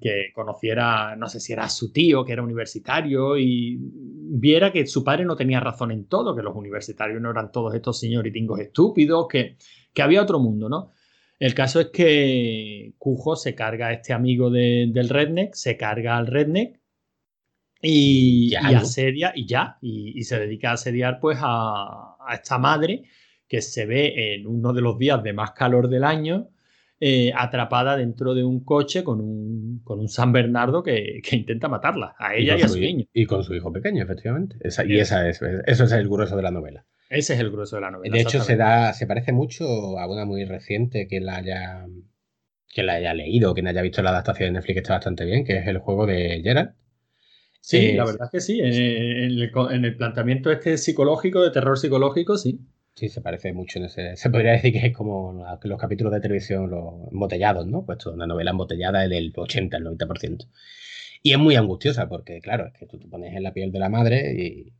Que 0.00 0.30
conociera, 0.34 1.16
no 1.16 1.28
sé 1.28 1.40
si 1.40 1.52
era 1.52 1.68
su 1.68 1.92
tío, 1.92 2.24
que 2.24 2.32
era 2.32 2.42
universitario, 2.42 3.36
y 3.36 3.76
viera 3.80 4.72
que 4.72 4.86
su 4.86 5.02
padre 5.04 5.24
no 5.24 5.36
tenía 5.36 5.60
razón 5.60 5.90
en 5.90 6.06
todo, 6.06 6.34
que 6.36 6.42
los 6.42 6.54
universitarios 6.56 7.20
no 7.20 7.30
eran 7.30 7.50
todos 7.52 7.74
estos 7.74 7.98
señoritingos 7.98 8.60
estúpidos, 8.60 9.26
que, 9.28 9.56
que 9.92 10.02
había 10.02 10.22
otro 10.22 10.38
mundo, 10.38 10.68
¿no? 10.68 10.92
El 11.38 11.54
caso 11.54 11.80
es 11.80 11.88
que 11.88 12.94
Cujo 12.98 13.36
se 13.36 13.54
carga 13.54 13.88
a 13.88 13.92
este 13.92 14.12
amigo 14.12 14.50
de- 14.50 14.88
del 14.92 15.08
redneck, 15.08 15.54
se 15.54 15.76
carga 15.76 16.16
al 16.16 16.26
redneck 16.26 16.80
y, 17.80 18.50
Ya, 18.50 18.60
y 18.70 18.74
¿no? 18.74 18.80
asedia, 18.80 19.32
y 19.34 19.46
ya, 19.46 19.78
y, 19.80 20.18
y 20.18 20.22
se 20.24 20.38
dedica 20.38 20.70
a 20.70 20.74
asediar 20.74 21.20
pues 21.20 21.38
a, 21.40 22.16
a 22.20 22.34
esta 22.34 22.58
madre 22.58 23.04
que 23.46 23.62
se 23.62 23.86
ve 23.86 24.34
en 24.34 24.46
uno 24.46 24.72
de 24.72 24.82
los 24.82 24.98
días 24.98 25.22
de 25.22 25.32
más 25.32 25.52
calor 25.52 25.88
del 25.88 26.04
año, 26.04 26.48
eh, 27.00 27.32
atrapada 27.36 27.96
dentro 27.96 28.34
de 28.34 28.44
un 28.44 28.64
coche 28.64 29.04
con 29.04 29.20
un, 29.20 29.80
con 29.84 30.00
un 30.00 30.08
San 30.08 30.32
Bernardo 30.32 30.82
que, 30.82 31.20
que 31.22 31.36
intenta 31.36 31.68
matarla, 31.68 32.14
a 32.18 32.34
ella 32.34 32.56
y, 32.56 32.62
a 32.62 32.68
su 32.68 32.78
niño. 32.80 33.04
y 33.12 33.26
con 33.26 33.44
su 33.44 33.54
hijo 33.54 33.72
pequeño, 33.72 34.02
efectivamente. 34.04 34.56
Esa- 34.60 34.84
y 34.84 34.88
Bien. 34.88 35.02
esa 35.02 35.28
es, 35.28 35.40
eso 35.42 35.84
es 35.84 35.92
el 35.92 36.08
grueso 36.08 36.36
de 36.36 36.42
la 36.42 36.50
novela. 36.50 36.86
Ese 37.10 37.34
es 37.34 37.40
el 37.40 37.50
grueso 37.50 37.76
de 37.76 37.82
la 37.82 37.90
novela. 37.90 38.14
De 38.14 38.20
hecho, 38.22 38.40
se 38.42 38.56
da, 38.56 38.92
se 38.92 39.06
parece 39.06 39.32
mucho 39.32 39.98
a 39.98 40.06
una 40.06 40.24
muy 40.24 40.44
reciente 40.44 41.06
que 41.08 41.20
la 41.20 41.36
haya, 41.36 41.86
que 42.74 42.82
la 42.82 42.94
haya 42.94 43.14
leído, 43.14 43.54
que 43.54 43.62
no 43.62 43.70
haya 43.70 43.82
visto 43.82 44.02
la 44.02 44.10
adaptación 44.10 44.48
de 44.48 44.52
Netflix, 44.54 44.74
que 44.74 44.80
está 44.80 44.94
bastante 44.94 45.24
bien, 45.24 45.44
que 45.44 45.56
es 45.58 45.66
el 45.66 45.78
juego 45.78 46.06
de 46.06 46.40
Geralt. 46.42 46.72
Sí, 47.60 47.78
Eh, 47.78 47.94
la 47.96 48.04
verdad 48.04 48.26
es 48.26 48.30
que 48.30 48.40
sí. 48.40 48.60
En, 48.60 48.66
en 48.72 49.30
el, 49.30 49.50
en 49.70 49.84
el 49.84 49.96
planteamiento 49.96 50.50
este 50.50 50.78
psicológico, 50.78 51.42
de 51.42 51.50
terror 51.50 51.78
psicológico, 51.78 52.36
sí. 52.38 52.58
Sí, 52.98 53.08
se 53.08 53.20
parece 53.20 53.52
mucho 53.52 53.78
en 53.78 53.84
ese. 53.84 54.16
Se 54.16 54.28
podría 54.28 54.50
decir 54.50 54.72
que 54.72 54.84
es 54.88 54.92
como 54.92 55.44
los 55.62 55.80
capítulos 55.80 56.12
de 56.12 56.20
televisión, 56.20 56.68
los 56.68 57.12
embotellados, 57.12 57.64
¿no? 57.64 57.86
Pues 57.86 57.98
toda 57.98 58.16
una 58.16 58.26
novela 58.26 58.50
embotellada 58.50 59.06
del 59.06 59.32
80 59.36 59.76
al 59.76 59.84
90%. 59.84 60.48
Y 61.22 61.30
es 61.30 61.38
muy 61.38 61.54
angustiosa 61.54 62.08
porque, 62.08 62.40
claro, 62.40 62.66
es 62.66 62.72
que 62.72 62.86
tú 62.86 62.98
te 62.98 63.06
pones 63.06 63.36
en 63.36 63.44
la 63.44 63.52
piel 63.52 63.70
de 63.70 63.78
la 63.78 63.88
madre 63.88 64.32
y. 64.32 64.72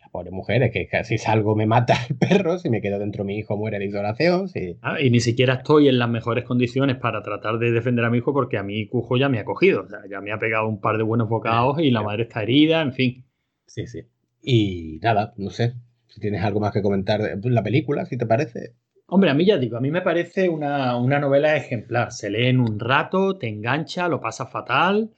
La 0.00 0.08
pobre 0.10 0.32
mujer, 0.32 0.64
es 0.64 0.72
que 0.72 0.88
casi 0.88 1.16
salgo 1.16 1.54
me 1.54 1.66
mata 1.66 1.94
el 2.10 2.16
perro, 2.16 2.58
si 2.58 2.70
me 2.70 2.80
quedo 2.80 2.98
dentro 2.98 3.22
mi 3.22 3.38
hijo 3.38 3.56
muere 3.56 3.78
de 3.78 3.86
isolación, 3.86 4.48
si. 4.48 4.76
Ah, 4.82 5.00
y 5.00 5.10
ni 5.10 5.20
siquiera 5.20 5.54
estoy 5.54 5.86
en 5.86 6.00
las 6.00 6.08
mejores 6.08 6.42
condiciones 6.42 6.96
para 6.96 7.22
tratar 7.22 7.58
de 7.58 7.70
defender 7.70 8.04
a 8.04 8.10
mi 8.10 8.18
hijo 8.18 8.32
porque 8.32 8.58
a 8.58 8.64
mi 8.64 8.88
Cujo 8.88 9.16
ya 9.16 9.28
me 9.28 9.38
ha 9.38 9.44
cogido. 9.44 9.82
O 9.82 9.88
sea, 9.88 10.00
ya 10.10 10.20
me 10.20 10.32
ha 10.32 10.40
pegado 10.40 10.66
un 10.66 10.80
par 10.80 10.96
de 10.96 11.04
buenos 11.04 11.28
bocados 11.28 11.78
y 11.78 11.92
la 11.92 12.02
madre 12.02 12.24
está 12.24 12.42
herida, 12.42 12.82
en 12.82 12.92
fin. 12.94 13.24
Sí, 13.64 13.86
sí. 13.86 14.00
Y 14.42 14.98
nada, 15.00 15.34
no 15.36 15.50
sé. 15.50 15.74
Si 16.14 16.20
tienes 16.20 16.44
algo 16.44 16.60
más 16.60 16.70
que 16.70 16.80
comentar 16.80 17.40
de 17.40 17.50
la 17.50 17.64
película, 17.64 18.04
si 18.04 18.16
te 18.16 18.24
parece. 18.24 18.76
Hombre, 19.08 19.30
a 19.30 19.34
mí 19.34 19.44
ya 19.44 19.58
digo, 19.58 19.76
a 19.76 19.80
mí 19.80 19.90
me 19.90 20.00
parece 20.00 20.48
una, 20.48 20.96
una 20.96 21.18
novela 21.18 21.56
ejemplar. 21.56 22.12
Se 22.12 22.30
lee 22.30 22.46
en 22.46 22.60
un 22.60 22.78
rato, 22.78 23.36
te 23.36 23.48
engancha, 23.48 24.06
lo 24.06 24.20
pasa 24.20 24.46
fatal. 24.46 25.10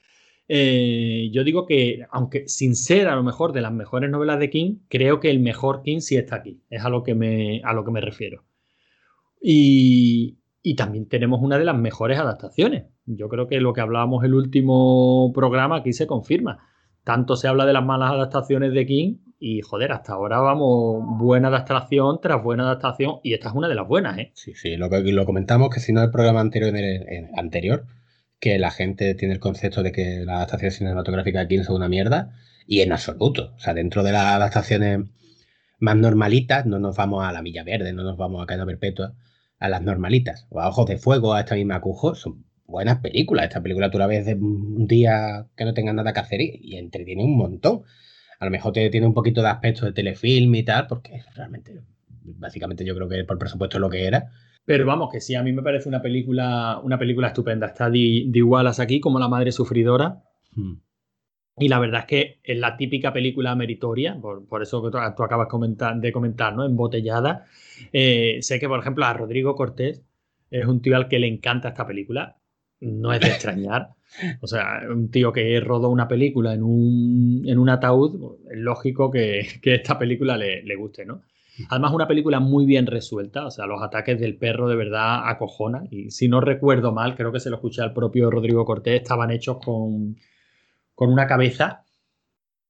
Eh, 0.47 1.29
yo 1.31 1.43
digo 1.43 1.67
que, 1.67 2.03
aunque 2.09 2.47
sin 2.47 2.75
ser 2.75 3.09
a 3.09 3.15
lo 3.15 3.21
mejor 3.21 3.53
de 3.53 3.61
las 3.61 3.71
mejores 3.71 4.09
novelas 4.09 4.39
de 4.39 4.49
King, 4.49 4.77
creo 4.89 5.19
que 5.19 5.29
el 5.29 5.39
mejor 5.39 5.83
King 5.83 5.99
sí 5.99 6.15
está 6.15 6.37
aquí. 6.37 6.63
Es 6.71 6.83
a 6.83 6.89
lo 6.89 7.03
que 7.03 7.13
me, 7.13 7.61
a 7.63 7.73
lo 7.73 7.85
que 7.85 7.91
me 7.91 8.01
refiero. 8.01 8.43
Y, 9.39 10.39
y 10.63 10.75
también 10.75 11.07
tenemos 11.07 11.43
una 11.43 11.59
de 11.59 11.65
las 11.65 11.77
mejores 11.77 12.17
adaptaciones. 12.17 12.85
Yo 13.05 13.29
creo 13.29 13.47
que 13.47 13.61
lo 13.61 13.71
que 13.71 13.81
hablábamos 13.81 14.23
el 14.23 14.33
último 14.33 15.31
programa 15.31 15.77
aquí 15.77 15.93
se 15.93 16.07
confirma. 16.07 16.57
Tanto 17.07 17.37
se 17.37 17.47
habla 17.47 17.65
de 17.65 17.71
las 17.71 17.85
malas 17.85 18.11
adaptaciones 18.11 18.73
de 18.73 18.85
King 18.85 19.15
y, 19.39 19.61
joder, 19.61 19.93
hasta 19.93 20.11
ahora 20.11 20.39
vamos 20.39 21.01
buena 21.17 21.47
adaptación 21.47 22.19
tras 22.21 22.43
buena 22.43 22.63
adaptación 22.63 23.21
y 23.23 23.33
esta 23.33 23.47
es 23.47 23.55
una 23.55 23.69
de 23.69 23.75
las 23.75 23.87
buenas, 23.87 24.17
¿eh? 24.17 24.31
Sí, 24.33 24.53
sí, 24.55 24.75
lo 24.75 24.89
que 24.89 24.99
lo 24.99 25.25
comentamos 25.25 25.69
que 25.69 25.79
si 25.79 25.93
no 25.93 26.03
el 26.03 26.11
programa 26.11 26.41
anterior, 26.41 26.73
anterior, 27.37 27.85
que 28.41 28.59
la 28.59 28.71
gente 28.71 29.15
tiene 29.15 29.35
el 29.35 29.39
concepto 29.39 29.83
de 29.83 29.93
que 29.93 30.25
la 30.25 30.35
adaptación 30.35 30.71
cinematográfica 30.71 31.39
de 31.39 31.47
King 31.47 31.63
son 31.63 31.77
una 31.77 31.87
mierda, 31.87 32.33
y 32.65 32.81
en 32.81 32.91
absoluto. 32.91 33.53
O 33.55 33.59
sea, 33.59 33.73
dentro 33.73 34.03
de 34.03 34.11
las 34.11 34.25
adaptaciones 34.25 35.05
más 35.79 35.95
normalitas, 35.95 36.65
no 36.65 36.77
nos 36.77 36.97
vamos 36.97 37.23
a 37.23 37.31
la 37.31 37.41
Milla 37.41 37.63
Verde, 37.63 37.93
no 37.93 38.03
nos 38.03 38.17
vamos 38.17 38.43
a 38.43 38.47
Cadena 38.47 38.65
Perpetua, 38.65 39.13
a 39.59 39.69
las 39.69 39.81
normalitas, 39.81 40.45
o 40.49 40.59
a 40.59 40.67
Ojos 40.67 40.87
de 40.87 40.97
Fuego, 40.97 41.33
a 41.33 41.39
esta 41.39 41.55
misma 41.55 41.79
Cujo, 41.79 42.15
son 42.15 42.43
buenas 42.67 42.99
películas. 42.99 43.45
Esta 43.45 43.61
película 43.63 43.89
tú 43.89 43.97
la 43.97 44.07
ves 44.07 44.25
de 44.25 44.35
un 44.35 44.87
día 44.87 45.47
que 45.55 45.65
no 45.65 45.73
tengas 45.73 45.95
nada 45.95 46.13
que 46.13 46.19
hacer 46.19 46.41
y, 46.41 46.59
y 46.61 46.77
entretiene 46.77 47.23
un 47.23 47.37
montón. 47.37 47.83
A 48.39 48.45
lo 48.45 48.51
mejor 48.51 48.73
te 48.73 48.89
tiene 48.89 49.07
un 49.07 49.13
poquito 49.13 49.41
de 49.41 49.49
aspecto 49.49 49.85
de 49.85 49.93
telefilm 49.93 50.53
y 50.53 50.63
tal, 50.63 50.87
porque 50.87 51.21
realmente, 51.35 51.81
básicamente 52.23 52.85
yo 52.85 52.93
creo 52.95 53.09
que 53.09 53.23
por 53.23 53.39
presupuesto 53.39 53.77
es 53.77 53.81
lo 53.81 53.89
que 53.89 54.05
era. 54.05 54.29
Pero 54.65 54.85
vamos, 54.85 55.09
que 55.11 55.21
sí, 55.21 55.33
a 55.33 55.43
mí 55.43 55.53
me 55.53 55.63
parece 55.63 55.87
una 55.87 56.01
película, 56.01 56.79
una 56.83 56.99
película 56.99 57.27
estupenda. 57.27 57.67
Está 57.67 57.89
de, 57.89 58.25
de 58.27 58.43
Wallace 58.43 58.81
aquí 58.81 58.99
como 58.99 59.17
la 59.17 59.29
madre 59.29 59.51
sufridora. 59.51 60.21
Hmm. 60.53 60.75
Y 61.59 61.69
la 61.69 61.79
verdad 61.79 62.01
es 62.01 62.05
que 62.05 62.39
es 62.43 62.57
la 62.59 62.77
típica 62.77 63.11
película 63.11 63.55
meritoria, 63.55 64.19
por, 64.19 64.61
eso 64.61 64.83
que 64.83 64.91
tú, 64.91 64.97
acabas 64.97 65.47
de 65.47 66.11
comentar, 66.11 66.55
¿no? 66.55 66.65
Embotellada. 66.65 67.45
Eh, 67.91 68.37
sé 68.41 68.59
que, 68.59 68.67
por 68.67 68.79
ejemplo, 68.79 69.05
a 69.05 69.13
Rodrigo 69.13 69.55
Cortés 69.55 70.03
es 70.51 70.65
un 70.65 70.81
tío 70.81 70.95
al 70.95 71.07
que 71.07 71.17
le 71.17 71.27
encanta 71.27 71.69
esta 71.69 71.87
película. 71.87 72.37
No 72.79 73.11
es 73.13 73.21
de 73.21 73.27
extrañar. 73.27 73.89
O 74.41 74.47
sea, 74.47 74.81
un 74.89 75.09
tío 75.11 75.33
que 75.33 75.59
rodó 75.59 75.89
una 75.89 76.07
película 76.07 76.53
en 76.53 76.63
un, 76.63 77.43
en 77.45 77.59
un 77.59 77.69
ataúd, 77.69 78.37
es 78.49 78.57
lógico 78.57 79.11
que, 79.11 79.39
esta 79.63 79.99
película 79.99 80.37
le, 80.37 80.63
le, 80.63 80.75
guste, 80.75 81.05
¿no? 81.05 81.21
Además, 81.69 81.93
una 81.93 82.07
película 82.07 82.39
muy 82.39 82.65
bien 82.65 82.85
resuelta, 82.85 83.45
o 83.45 83.51
sea, 83.51 83.65
los 83.65 83.81
ataques 83.81 84.19
del 84.19 84.37
perro 84.37 84.69
de 84.69 84.75
verdad 84.75 85.27
acojonan. 85.27 85.87
Y 85.91 86.11
si 86.11 86.27
no 86.27 86.39
recuerdo 86.39 86.91
mal, 86.93 87.15
creo 87.15 87.31
que 87.31 87.39
se 87.39 87.49
lo 87.49 87.55
escuché 87.55 87.81
al 87.81 87.93
propio 87.93 88.29
Rodrigo 88.29 88.63
Cortés, 88.63 89.01
estaban 89.01 89.31
hechos 89.31 89.57
con, 89.63 90.15
con 90.93 91.11
una 91.11 91.27
cabeza 91.27 91.83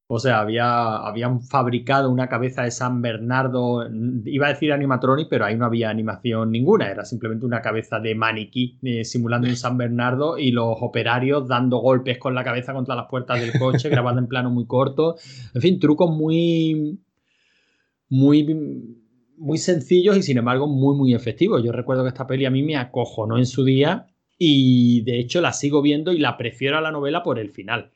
o 0.09 0.19
sea, 0.19 0.39
había, 0.39 0.95
habían 0.95 1.41
fabricado 1.41 2.09
una 2.09 2.29
cabeza 2.29 2.63
de 2.63 2.71
San 2.71 3.01
Bernardo, 3.01 3.85
iba 4.25 4.47
a 4.47 4.49
decir 4.49 4.71
animatronic, 4.71 5.27
pero 5.29 5.43
ahí 5.43 5.57
no 5.57 5.65
había 5.65 5.89
animación 5.89 6.49
ninguna, 6.49 6.89
era 6.89 7.03
simplemente 7.03 7.45
una 7.45 7.61
cabeza 7.61 7.99
de 7.99 8.15
maniquí 8.15 8.79
eh, 8.83 9.03
simulando 9.03 9.49
un 9.49 9.57
San 9.57 9.77
Bernardo 9.77 10.37
y 10.37 10.51
los 10.51 10.77
operarios 10.79 11.49
dando 11.49 11.79
golpes 11.79 12.19
con 12.19 12.35
la 12.35 12.45
cabeza 12.45 12.73
contra 12.73 12.95
las 12.95 13.07
puertas 13.09 13.41
del 13.41 13.59
coche, 13.59 13.89
grabando 13.89 14.21
en 14.21 14.27
plano 14.27 14.49
muy 14.49 14.65
corto. 14.65 15.17
En 15.53 15.61
fin, 15.61 15.77
trucos 15.77 16.09
muy, 16.09 17.01
muy, 18.07 18.45
muy 19.37 19.57
sencillos 19.57 20.15
y 20.15 20.23
sin 20.23 20.37
embargo 20.37 20.67
muy, 20.67 20.95
muy 20.95 21.13
efectivos. 21.15 21.61
Yo 21.61 21.73
recuerdo 21.73 22.03
que 22.03 22.09
esta 22.09 22.27
peli 22.27 22.45
a 22.45 22.51
mí 22.51 22.63
me 22.63 22.77
acojonó 22.77 23.37
en 23.37 23.45
su 23.45 23.65
día 23.65 24.07
y 24.37 25.01
de 25.01 25.19
hecho 25.19 25.41
la 25.41 25.51
sigo 25.51 25.81
viendo 25.81 26.13
y 26.13 26.19
la 26.19 26.37
prefiero 26.37 26.77
a 26.77 26.81
la 26.81 26.91
novela 26.91 27.23
por 27.23 27.39
el 27.39 27.49
final. 27.49 27.91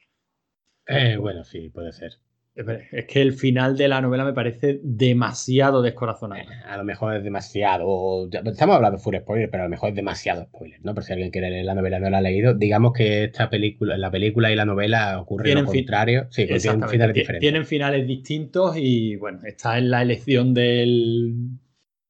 Eh, 0.91 1.17
bueno, 1.17 1.43
sí, 1.43 1.69
puede 1.69 1.91
ser. 1.91 2.13
Es 2.53 3.05
que 3.05 3.21
el 3.21 3.31
final 3.31 3.77
de 3.77 3.87
la 3.87 4.01
novela 4.01 4.25
me 4.25 4.33
parate 4.33 4.81
demasiado 4.83 5.81
descorazonado. 5.81 6.41
Eh, 6.41 6.53
a 6.65 6.75
lo 6.75 6.83
mejor 6.83 7.15
es 7.15 7.23
demasiado. 7.23 8.27
Estamos 8.29 8.75
hablando 8.75 8.97
full 8.99 9.15
spoiler, 9.15 9.49
pero 9.49 9.63
a 9.63 9.67
lo 9.67 9.69
mejor 9.69 9.89
es 9.89 9.95
demasiado 9.95 10.43
spoiler, 10.43 10.79
¿no? 10.83 10.93
Por 10.93 11.03
si 11.03 11.13
alguien 11.13 11.31
quiere 11.31 11.49
leer 11.49 11.63
la 11.63 11.75
novela 11.75 11.97
y 11.97 12.01
no 12.01 12.09
la 12.09 12.17
ha 12.17 12.21
leído. 12.21 12.53
Digamos 12.53 12.91
que 12.91 13.23
esta 13.23 13.49
película, 13.49 13.97
la 13.97 14.11
película 14.11 14.51
y 14.51 14.55
la 14.55 14.65
novela 14.65 15.17
ocurren 15.21 15.63
lo 15.63 15.65
contrario. 15.65 16.27
Sí, 16.29 16.45
pues 16.45 16.63
tienen 16.63 16.89
finales 16.89 17.13
diferentes. 17.13 17.39
Tienen 17.39 17.65
finales 17.65 18.05
distintos 18.05 18.75
y 18.75 19.15
bueno, 19.15 19.39
está 19.45 19.77
en 19.77 19.89
la 19.89 20.01
elección 20.01 20.53
del, 20.53 21.57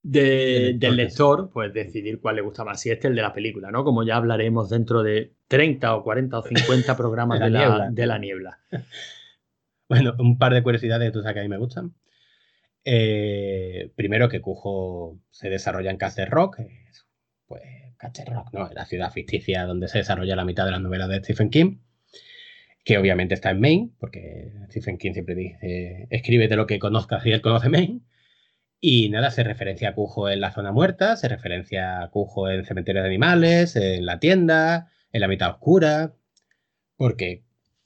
del 0.02 0.96
lector, 0.96 1.52
pues 1.54 1.72
decidir 1.72 2.20
cuál 2.20 2.38
le 2.38 2.42
gusta 2.42 2.64
más. 2.64 2.82
Si 2.82 2.90
este 2.90 3.08
es 3.08 3.12
el 3.12 3.16
de 3.16 3.22
la 3.22 3.34
película, 3.34 3.70
¿no? 3.70 3.84
Como 3.84 4.04
ya 4.04 4.16
hablaremos 4.16 4.72
dentro 4.72 5.04
de 5.04 5.34
30 5.52 5.96
o 5.96 6.02
40 6.02 6.40
o 6.40 6.44
50 6.44 6.96
programas 6.96 7.40
de, 7.42 7.50
la, 8.08 8.18
niebla. 8.18 8.60
Bueno, 9.90 10.16
un 10.20 10.38
par 10.38 10.54
de 10.54 10.64
curiosidades 10.64 11.10
que 11.10 11.12
tú 11.12 11.22
sabes 11.22 11.34
que 11.34 11.40
a 11.42 11.44
mí 11.44 11.50
me 11.50 11.58
gustan. 11.58 11.94
Eh, 12.86 13.92
primero 13.98 14.30
que 14.30 14.40
Cujo 14.40 15.20
se 15.30 15.50
desarrolla 15.50 15.92
en 15.92 15.98
Castle 15.98 16.28
Rock, 16.28 16.62
pues 17.46 17.62
Castle 17.98 18.34
Rock, 18.34 18.54
¿no? 18.54 18.70
La 18.74 18.86
ciudad 18.86 19.12
ficticia 19.12 19.66
donde 19.66 19.90
se 19.90 19.98
desarrolla 19.98 20.38
la 20.38 20.46
mitad 20.46 20.64
de 20.64 20.72
las 20.72 20.80
novelas 20.80 21.10
de 21.10 21.22
Stephen 21.22 21.50
King, 21.50 21.80
que 22.86 22.98
obviamente 22.98 23.34
está 23.34 23.50
en 23.50 23.60
Maine, 23.60 23.90
porque 24.00 24.54
Stephen 24.70 24.98
King 24.98 25.12
siempre 25.12 25.36
dice, 25.36 26.08
escríbete 26.10 26.56
lo 26.56 26.68
que 26.68 26.80
conozcas 26.80 27.26
y 27.26 27.34
él 27.34 27.42
conoce 27.42 27.68
Maine. 27.68 28.00
Y 28.80 29.10
nada, 29.10 29.30
se 29.30 29.44
referencia 29.44 29.90
a 29.90 29.94
Cujo 29.94 30.30
en 30.30 30.40
la 30.40 30.54
zona 30.54 30.72
muerta, 30.72 31.18
se 31.18 31.28
referencia 31.28 32.02
a 32.02 32.10
Cujo 32.12 32.50
en 32.50 32.64
Cementerio 32.64 33.02
de 33.02 33.10
Animales, 33.10 33.76
en 33.76 34.06
la 34.06 34.20
tienda, 34.20 34.90
en 35.12 35.22
la 35.22 35.28
mitad 35.28 35.52
oscura, 35.52 36.14
porque 36.98 37.44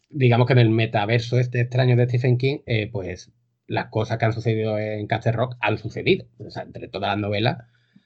digamos 0.09 0.47
que 0.47 0.53
en 0.53 0.59
el 0.59 0.69
metaverso 0.69 1.39
este 1.39 1.61
extraño 1.61 1.95
de 1.95 2.07
Stephen 2.07 2.37
King, 2.37 2.59
eh, 2.65 2.89
pues 2.91 3.31
las 3.67 3.87
cosas 3.87 4.17
que 4.17 4.25
han 4.25 4.33
sucedido 4.33 4.77
en 4.77 5.07
Castle 5.07 5.33
Rock 5.33 5.55
han 5.59 5.77
sucedido. 5.77 6.27
O 6.37 6.49
sea, 6.49 6.63
entre 6.63 6.87
todas 6.87 7.09
las 7.09 7.19
novelas 7.19 7.57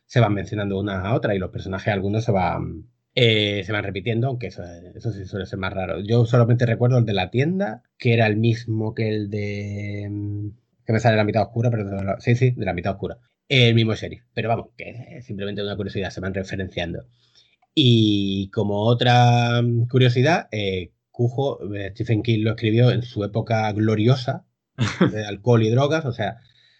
se 0.05 0.19
van 0.19 0.33
mencionando 0.33 0.79
una 0.79 1.01
a 1.01 1.15
otra 1.15 1.35
y 1.35 1.39
los 1.39 1.51
personajes 1.51 1.93
algunos 1.93 2.23
se 2.23 2.31
van, 2.31 2.89
eh, 3.13 3.63
se 3.63 3.71
van 3.71 3.83
repitiendo, 3.83 4.27
aunque 4.27 4.47
eso, 4.47 4.63
eso, 4.95 5.11
sí 5.11 5.25
suele 5.25 5.45
ser 5.45 5.59
más 5.59 5.73
raro. 5.73 5.99
Yo 5.99 6.25
solamente 6.25 6.65
recuerdo 6.65 6.97
el 6.97 7.05
de 7.05 7.13
la 7.13 7.29
tienda, 7.29 7.83
que 7.97 8.13
era 8.13 8.27
el 8.27 8.37
mismo 8.37 8.93
que 8.95 9.09
el 9.09 9.29
de... 9.29 10.07
Mm, 10.09 10.49
que 10.85 10.93
me 10.93 10.99
sale 10.99 11.17
la 11.17 11.23
mitad 11.23 11.43
oscura, 11.43 11.69
pero 11.69 11.85
sí, 12.19 12.35
sí, 12.35 12.51
de 12.51 12.65
la 12.65 12.73
mitad 12.73 12.93
oscura. 12.93 13.19
El 13.47 13.75
mismo 13.75 13.93
sheriff. 13.93 14.23
Pero 14.33 14.49
vamos, 14.49 14.69
que 14.75 15.17
es 15.17 15.25
simplemente 15.25 15.61
una 15.61 15.75
curiosidad, 15.75 16.09
se 16.09 16.21
van 16.21 16.33
referenciando. 16.33 17.05
Y 17.81 18.49
como 18.49 18.81
otra 18.81 19.61
curiosidad, 19.89 20.49
eh, 20.51 20.91
Cujo, 21.11 21.73
eh, 21.73 21.91
Stephen 21.91 22.23
King 22.23 22.43
lo 22.43 22.49
escribió 22.51 22.91
en 22.91 23.03
su 23.03 23.23
época 23.23 23.71
gloriosa 23.71 24.45
de 25.13 25.25
alcohol 25.25 25.63
y 25.63 25.69
drogas, 25.69 26.03
o 26.03 26.11
sea, 26.11 26.39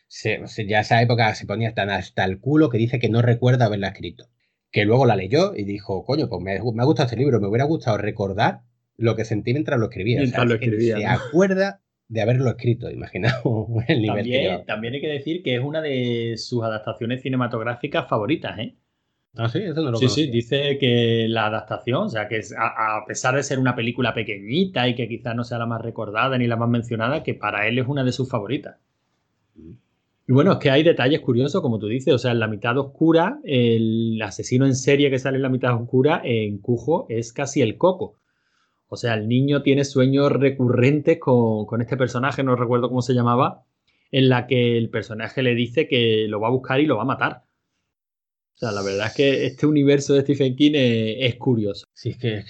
ya 0.10 0.82
esa 0.82 1.02
época 1.02 1.34
se 1.36 1.46
ponía 1.46 1.74
tan 1.74 1.90
hasta 1.90 2.26
el 2.26 2.42
culo 2.42 2.70
que 2.70 2.78
dice 2.78 3.00
que 3.00 3.08
no 3.08 3.22
recuerda 3.22 3.68
haberla 3.68 3.88
escrito. 3.88 4.28
Que 4.72 4.84
luego 4.84 5.06
la 5.06 5.16
leyó 5.16 5.56
y 5.56 5.64
dijo, 5.64 6.04
coño, 6.04 6.28
pues 6.28 6.44
me, 6.44 6.58
ha 6.58 6.86
gustado 6.86 7.06
este 7.06 7.16
libro, 7.16 7.40
me 7.40 7.48
hubiera 7.48 7.64
gustado 7.64 7.98
recordar 7.98 8.64
lo 8.98 9.16
que 9.16 9.24
sentí 9.24 9.54
mientras 9.54 9.80
lo 9.80 9.86
escribía. 9.86 10.20
Mientras 10.20 10.46
lo 10.46 10.56
escribía. 10.56 10.98
Se 10.98 11.06
acuerda 11.06 11.82
de 12.10 12.22
haberlo 12.22 12.50
escrito, 12.50 12.92
imaginaos 12.92 13.44
el 13.88 14.02
nivel 14.02 14.18
también, 14.18 14.66
también 14.66 14.94
hay 14.96 15.02
que 15.02 15.08
decir 15.08 15.44
que 15.44 15.56
es 15.56 15.62
una 15.64 15.82
de 15.82 16.36
sus 16.36 16.62
adaptaciones 16.62 17.22
cinematográficas 17.22 18.10
favoritas, 18.10 18.60
¿eh? 18.60 18.76
Ah, 19.36 19.48
sí, 19.48 19.60
eso 19.60 19.82
no 19.82 19.92
lo 19.92 19.98
Sí, 19.98 20.10
sí, 20.10 20.28
dice 20.28 20.78
que 20.80 21.28
la 21.30 21.46
adaptación, 21.46 22.04
o 22.04 22.10
sea, 22.10 22.28
que 22.28 22.42
a, 22.58 23.06
pesar 23.08 23.36
de 23.36 23.44
ser 23.44 23.60
una 23.60 23.76
película 23.76 24.14
pequeñita 24.14 24.88
y 24.88 24.96
que 24.96 25.08
quizás 25.08 25.36
no 25.36 25.44
sea 25.44 25.60
la 25.60 25.66
más 25.66 25.82
recordada 25.82 26.38
ni 26.38 26.48
la 26.48 26.56
más 26.56 26.70
mencionada, 26.70 27.22
que 27.24 27.36
para 27.36 27.68
él 27.68 27.78
es 27.78 27.88
una 27.88 28.04
de 28.04 28.12
sus 28.12 28.30
favoritas. 28.30 28.78
Y 29.56 30.34
bueno, 30.34 30.54
es 30.54 30.58
que 30.60 30.72
hay 30.72 30.84
detalles 30.84 31.22
curiosos, 31.22 31.62
como 31.62 31.80
tú 31.80 31.88
dices, 31.88 32.14
o 32.14 32.18
sea, 32.18 32.32
en 32.32 32.40
la 32.40 32.48
mitad 32.48 32.78
oscura, 32.78 33.40
el 33.44 34.20
asesino 34.22 34.66
en 34.66 34.76
serie 34.76 35.10
que 35.10 35.20
sale 35.20 35.38
en 35.38 35.44
la 35.44 35.50
mitad 35.50 35.74
oscura, 35.74 36.22
en 36.24 36.58
Cujo, 36.60 37.06
es 37.10 37.32
casi 37.34 37.62
el 37.62 37.78
coco. 37.78 38.16
O 38.88 38.96
sea, 38.96 39.14
el 39.14 39.28
niño 39.28 39.62
tiene 39.62 39.86
sueños 39.86 40.32
recurrentes 40.32 41.20
con, 41.20 41.66
con 41.66 41.82
este 41.82 41.98
personaje, 41.98 42.44
no 42.44 42.56
recuerdo 42.56 42.90
cómo 42.90 43.02
se 43.02 43.14
llamaba, 43.14 43.64
en 44.12 44.30
la 44.30 44.48
que 44.48 44.78
el 44.78 44.90
personaje 44.90 45.44
le 45.44 45.54
dice 45.56 45.88
que 45.88 46.26
lo 46.28 46.40
va 46.40 46.48
a 46.48 46.52
buscar 46.52 46.80
y 46.80 46.88
lo 46.88 46.98
va 46.98 47.04
a 47.04 47.06
matar. 47.06 47.44
O 48.60 48.66
sea, 48.66 48.74
la 48.74 48.82
verdad 48.82 49.08
es 49.08 49.14
que 49.14 49.46
este 49.46 49.66
universo 49.68 50.14
de 50.16 50.20
Stephen 50.20 50.54
King 50.58 50.74
es, 50.76 51.36
curioso. 51.36 51.86
Sí, 51.94 52.10
es 52.10 52.18
que, 52.18 52.44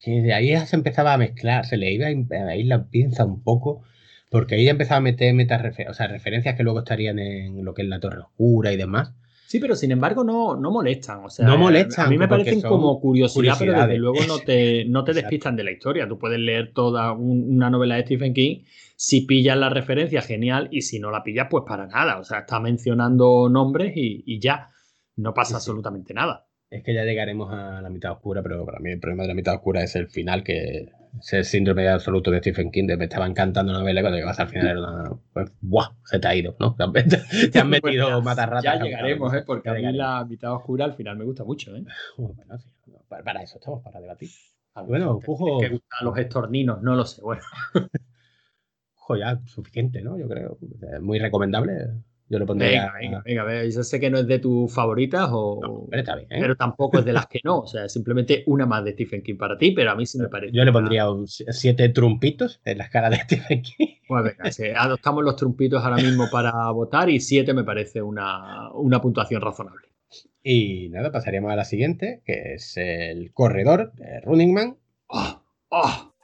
que, 0.00 0.10
de 0.10 0.34
ahí 0.34 0.48
ya 0.48 0.66
se 0.66 0.74
empezaba 0.74 1.14
a 1.14 1.18
mezclar, 1.18 1.64
se 1.66 1.76
le 1.76 1.92
iba 1.92 2.08
a 2.08 2.56
ir 2.56 2.66
la 2.66 2.88
pinza 2.88 3.24
un 3.24 3.44
poco, 3.44 3.82
porque 4.28 4.56
ahí 4.56 4.64
ya 4.64 4.72
empezaba 4.72 4.96
a 4.96 5.02
meter 5.02 5.32
metas 5.34 5.62
o 5.88 5.94
sea, 5.94 6.08
referencias 6.08 6.56
que 6.56 6.64
luego 6.64 6.80
estarían 6.80 7.20
en 7.20 7.64
lo 7.64 7.74
que 7.74 7.82
es 7.82 7.88
la 7.88 8.00
Torre 8.00 8.22
Oscura 8.22 8.72
y 8.72 8.76
demás. 8.76 9.12
Sí, 9.46 9.60
pero 9.60 9.76
sin 9.76 9.92
embargo 9.92 10.24
no, 10.24 10.56
no 10.56 10.72
molestan. 10.72 11.24
O 11.24 11.30
sea, 11.30 11.46
no 11.46 11.56
molestan. 11.56 12.06
A 12.06 12.10
mí 12.10 12.18
me 12.18 12.26
parecen 12.26 12.60
como 12.60 13.00
curiosidad, 13.00 13.54
pero 13.56 13.80
desde 13.80 13.98
luego 13.98 14.18
no 14.26 14.40
te, 14.40 14.84
no 14.86 15.04
te 15.04 15.12
despistan 15.12 15.54
de 15.54 15.62
la 15.62 15.70
historia. 15.70 16.08
Tú 16.08 16.18
puedes 16.18 16.40
leer 16.40 16.72
toda 16.72 17.12
una 17.12 17.70
novela 17.70 17.94
de 17.94 18.02
Stephen 18.02 18.34
King. 18.34 18.64
Si 18.96 19.20
pillas 19.20 19.56
la 19.56 19.68
referencia, 19.68 20.22
genial. 20.22 20.66
Y 20.72 20.82
si 20.82 20.98
no 20.98 21.12
la 21.12 21.22
pillas, 21.22 21.46
pues 21.48 21.62
para 21.64 21.86
nada. 21.86 22.18
O 22.18 22.24
sea, 22.24 22.40
está 22.40 22.58
mencionando 22.58 23.48
nombres 23.48 23.92
y 23.94 24.40
ya 24.40 24.70
no 25.16 25.34
pasa 25.34 25.56
absolutamente 25.56 26.14
nada. 26.14 26.46
Es 26.68 26.82
que 26.82 26.94
ya 26.94 27.04
llegaremos 27.04 27.52
a 27.52 27.80
la 27.80 27.90
mitad 27.90 28.12
oscura, 28.12 28.42
pero 28.42 28.64
para 28.66 28.80
mí 28.80 28.90
el 28.90 28.98
problema 28.98 29.22
de 29.22 29.28
la 29.28 29.34
mitad 29.34 29.54
oscura 29.54 29.82
es 29.82 29.94
el 29.94 30.08
final, 30.08 30.42
que 30.42 30.92
es 31.20 31.32
el 31.32 31.44
síndrome 31.44 31.88
absoluto 31.88 32.30
de 32.30 32.38
Stephen 32.38 32.72
King, 32.72 32.86
de 32.86 32.96
me 32.96 33.04
estaba 33.04 33.26
encantando 33.26 33.72
la 33.72 33.78
novela 33.78 34.00
y 34.00 34.02
cuando 34.02 34.18
llegas 34.18 34.40
al 34.40 34.48
final 34.48 34.68
era 34.68 34.80
una... 34.80 35.10
Pues, 35.32 35.52
¡buah! 35.60 35.90
Se 36.04 36.18
te 36.18 36.26
ha 36.26 36.34
ido, 36.34 36.56
¿no? 36.58 36.74
Te 36.76 36.82
han, 36.82 37.70
metido 37.70 38.08
pues 38.10 38.24
matarratas. 38.24 38.64
Ya 38.64 38.82
llegaremos, 38.82 39.32
¿eh? 39.32 39.44
Porque 39.46 39.70
a 39.70 39.74
mí 39.74 39.92
la 39.92 40.24
mitad 40.24 40.52
oscura 40.52 40.84
al 40.84 40.94
final 40.94 41.16
me 41.16 41.24
gusta 41.24 41.44
mucho, 41.44 41.74
¿eh? 41.76 41.84
Bueno, 42.16 42.58
sí, 42.58 42.68
para, 43.08 43.42
eso 43.42 43.58
estamos, 43.58 43.82
para 43.82 44.00
debatir. 44.00 44.30
Bueno, 44.86 45.20
Pujo... 45.20 45.60
Que 45.60 45.68
gustan 45.68 46.04
los 46.04 46.18
estorninos, 46.18 46.82
no 46.82 46.96
lo 46.96 47.04
sé, 47.04 47.22
bueno. 47.22 47.42
ya 49.18 49.40
suficiente, 49.46 50.02
¿no? 50.02 50.18
Yo 50.18 50.28
creo. 50.28 50.58
Muy 51.00 51.20
recomendable. 51.20 51.92
Yo 52.28 52.38
lo 52.38 52.46
pondría. 52.46 52.92
Venga, 52.98 53.22
venga, 53.24 53.44
venga, 53.44 53.64
Yo 53.64 53.82
sé 53.82 54.00
que 54.00 54.10
no 54.10 54.18
es 54.18 54.26
de 54.26 54.40
tus 54.40 54.72
favoritas, 54.74 55.28
o... 55.30 55.86
pero, 55.88 56.00
está 56.00 56.16
bien, 56.16 56.26
¿eh? 56.32 56.38
pero 56.40 56.56
tampoco 56.56 56.98
es 56.98 57.04
de 57.04 57.12
las 57.12 57.26
que 57.26 57.40
no. 57.44 57.60
O 57.60 57.66
sea, 57.66 57.88
simplemente 57.88 58.42
una 58.46 58.66
más 58.66 58.84
de 58.84 58.92
Stephen 58.92 59.22
King 59.22 59.36
para 59.36 59.56
ti, 59.56 59.70
pero 59.70 59.92
a 59.92 59.94
mí 59.94 60.06
sí 60.06 60.18
me 60.18 60.28
parece. 60.28 60.52
Yo 60.52 60.64
le 60.64 60.72
pondría 60.72 61.06
siete 61.26 61.88
trumpitos 61.90 62.60
en 62.64 62.78
las 62.78 62.90
caras 62.90 63.10
de 63.10 63.16
Stephen 63.18 63.62
King. 63.62 63.86
Pues 64.08 64.24
venga, 64.24 64.80
adoptamos 64.80 65.24
los 65.24 65.36
trumpitos 65.36 65.84
ahora 65.84 65.96
mismo 65.96 66.26
para 66.30 66.70
votar 66.70 67.08
y 67.10 67.20
siete 67.20 67.54
me 67.54 67.64
parece 67.64 68.02
una, 68.02 68.72
una 68.72 69.00
puntuación 69.00 69.40
razonable. 69.40 69.86
Y 70.42 70.88
nada, 70.90 71.10
pasaríamos 71.10 71.52
a 71.52 71.56
la 71.56 71.64
siguiente, 71.64 72.22
que 72.24 72.54
es 72.54 72.76
el 72.76 73.32
corredor 73.32 73.92
de 73.94 74.20
Running 74.20 74.54
Man. 74.54 74.76
¡Oh! 75.08 75.42
¡Oh! 75.70 76.15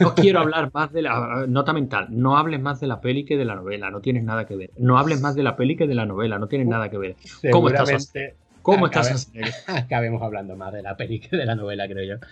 No 0.00 0.14
quiero 0.14 0.40
hablar 0.40 0.70
más 0.72 0.92
de 0.92 1.02
la 1.02 1.44
nota 1.48 1.72
mental. 1.72 2.06
No 2.10 2.36
hables 2.36 2.60
más 2.60 2.80
de 2.80 2.86
la 2.86 3.00
peli 3.00 3.24
que 3.24 3.36
de 3.36 3.44
la 3.44 3.54
novela. 3.54 3.90
No 3.90 4.00
tienes 4.00 4.24
nada 4.24 4.46
que 4.46 4.56
ver. 4.56 4.70
No 4.78 4.98
hables 4.98 5.20
más 5.20 5.34
de 5.34 5.42
la 5.42 5.56
peli 5.56 5.76
que 5.76 5.86
de 5.86 5.94
la 5.94 6.06
novela. 6.06 6.38
No 6.38 6.46
tienes 6.48 6.66
nada 6.68 6.88
que 6.90 6.98
ver. 6.98 7.16
¿Cómo 7.50 7.68
estás? 7.68 8.12
¿Cómo 8.62 8.86
acabe- 8.86 9.10
estás? 9.12 9.64
Acabemos 9.68 10.22
hablando 10.22 10.54
más 10.56 10.72
de 10.72 10.82
la 10.82 10.96
peli 10.96 11.20
que 11.20 11.36
de 11.36 11.46
la 11.46 11.54
novela, 11.54 11.86
creo 11.88 12.04
yo. 12.18 12.26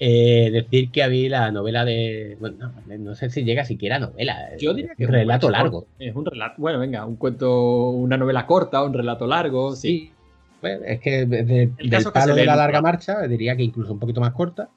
Eh, 0.00 0.50
decir 0.52 0.92
que 0.92 1.02
había 1.02 1.28
la 1.30 1.50
novela 1.50 1.84
de. 1.84 2.36
Bueno, 2.38 2.72
no, 2.86 2.98
no 2.98 3.14
sé 3.16 3.30
si 3.30 3.42
llega 3.42 3.64
siquiera 3.64 3.96
a 3.96 3.98
novela. 3.98 4.50
Yo 4.56 4.72
diría 4.72 4.94
que 4.94 5.04
un 5.04 5.08
es 5.10 5.14
un 5.14 5.14
relato 5.14 5.50
largo. 5.50 5.80
corto. 5.80 5.88
Es 5.98 6.14
un 6.14 6.24
relato. 6.24 6.54
Bueno, 6.58 6.78
venga, 6.78 7.04
un 7.04 7.16
cuento, 7.16 7.90
una 7.90 8.16
novela 8.16 8.46
corta, 8.46 8.84
un 8.84 8.94
relato 8.94 9.26
largo. 9.26 9.74
Sí. 9.74 10.12
Bueno, 10.60 10.84
es 10.86 11.00
que 11.00 11.26
de- 11.26 11.42
de- 11.44 11.70
El 11.78 11.90
del 11.90 12.04
que 12.04 12.10
palo 12.12 12.34
lee 12.34 12.40
de 12.42 12.46
la 12.46 12.54
larga 12.56 12.80
marcha, 12.80 13.22
diría 13.26 13.56
que 13.56 13.64
incluso 13.64 13.92
un 13.92 13.98
poquito 13.98 14.20
más 14.20 14.32
corta. 14.32 14.68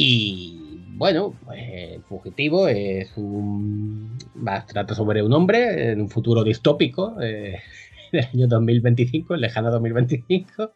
Y 0.00 0.84
bueno, 0.94 1.34
pues 1.44 2.00
Fugitivo 2.08 2.68
es 2.68 3.10
un. 3.16 4.16
Va, 4.46 4.64
trata 4.64 4.94
sobre 4.94 5.24
un 5.24 5.32
hombre 5.32 5.90
en 5.90 6.02
un 6.02 6.08
futuro 6.08 6.44
distópico 6.44 7.20
eh, 7.20 7.58
del 8.12 8.24
año 8.32 8.46
2025, 8.46 9.34
el 9.34 9.40
lejano 9.40 9.72
2025. 9.72 10.72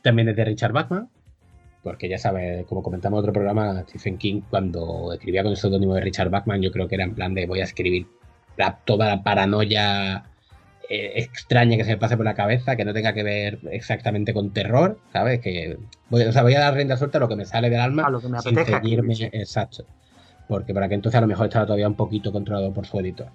También 0.00 0.30
es 0.30 0.36
de 0.36 0.44
Richard 0.46 0.72
Bachman, 0.72 1.10
porque 1.82 2.08
ya 2.08 2.16
sabes, 2.16 2.64
como 2.64 2.82
comentamos 2.82 3.18
en 3.18 3.20
otro 3.20 3.32
programa, 3.34 3.82
Stephen 3.82 4.16
King, 4.16 4.40
cuando 4.48 5.12
escribía 5.12 5.42
con 5.42 5.52
el 5.52 5.58
seudónimo 5.58 5.92
de 5.92 6.00
Richard 6.00 6.30
Bachman, 6.30 6.62
yo 6.62 6.72
creo 6.72 6.88
que 6.88 6.94
era 6.94 7.04
en 7.04 7.14
plan 7.14 7.34
de 7.34 7.46
voy 7.46 7.60
a 7.60 7.64
escribir 7.64 8.06
toda 8.86 9.06
la 9.06 9.22
paranoia 9.22 10.29
eh, 10.90 11.12
extraña 11.16 11.76
que 11.78 11.84
se 11.84 11.92
me 11.92 11.96
pase 11.96 12.16
por 12.16 12.26
la 12.26 12.34
cabeza, 12.34 12.76
que 12.76 12.84
no 12.84 12.92
tenga 12.92 13.14
que 13.14 13.22
ver 13.22 13.58
exactamente 13.70 14.34
con 14.34 14.50
terror, 14.50 14.98
¿sabes? 15.12 15.40
Que 15.40 15.78
voy, 16.10 16.22
o 16.24 16.32
sea, 16.32 16.42
voy 16.42 16.54
a 16.54 16.60
dar 16.60 16.74
rienda 16.74 16.96
suelta 16.98 17.16
a 17.18 17.20
lo 17.20 17.28
que 17.28 17.36
me 17.36 17.46
sale 17.46 17.70
del 17.70 17.80
alma 17.80 18.02
A 18.04 18.10
lo 18.10 18.20
que 18.20 18.28
me 18.28 18.40
sin 18.40 18.58
escribir, 18.58 19.02
sí. 19.14 19.24
exacto. 19.32 19.84
Porque 20.48 20.74
para 20.74 20.88
que 20.88 20.96
entonces 20.96 21.16
a 21.16 21.20
lo 21.22 21.28
mejor 21.28 21.46
estaba 21.46 21.64
todavía 21.64 21.86
un 21.88 21.94
poquito 21.94 22.32
controlado 22.32 22.72
por 22.72 22.86
su 22.86 22.98
editor. 22.98 23.28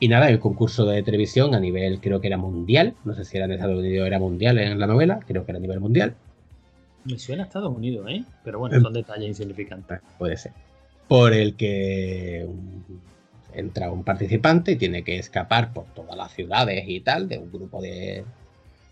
Y 0.00 0.08
nada, 0.08 0.28
el 0.28 0.40
concurso 0.40 0.86
de 0.86 1.02
televisión 1.02 1.54
a 1.54 1.60
nivel, 1.60 2.00
creo 2.00 2.20
que 2.20 2.26
era 2.26 2.36
mundial, 2.38 2.94
no 3.04 3.14
sé 3.14 3.24
si 3.24 3.36
era 3.36 3.44
en 3.46 3.52
Estados 3.52 3.78
Unidos, 3.78 4.06
era 4.06 4.18
mundial 4.18 4.58
en 4.58 4.78
la 4.80 4.86
novela, 4.86 5.20
creo 5.26 5.44
que 5.44 5.52
era 5.52 5.58
a 5.58 5.60
nivel 5.62 5.80
mundial, 5.80 6.14
Me 7.04 7.18
suena 7.18 7.42
a 7.42 7.46
Estados 7.46 7.76
Unidos, 7.76 8.06
¿eh? 8.08 8.24
Pero 8.42 8.58
bueno, 8.58 8.76
Em. 8.76 8.82
son 8.82 8.92
detalles 8.94 9.28
insignificantes. 9.28 9.86
Bueno, 9.88 10.02
puede 10.18 10.36
ser. 10.38 10.52
Por 11.06 11.34
el 11.34 11.54
que 11.54 12.46
entra 13.54 13.90
un 13.90 14.04
participante 14.04 14.72
y 14.72 14.76
tiene 14.76 15.04
que 15.04 15.18
escapar 15.18 15.72
por 15.72 15.84
todas 15.94 16.16
las 16.16 16.32
ciudades 16.32 16.84
y 16.86 17.00
tal 17.00 17.28
de 17.28 17.38
un 17.38 17.50
grupo 17.52 17.80
de, 17.82 18.24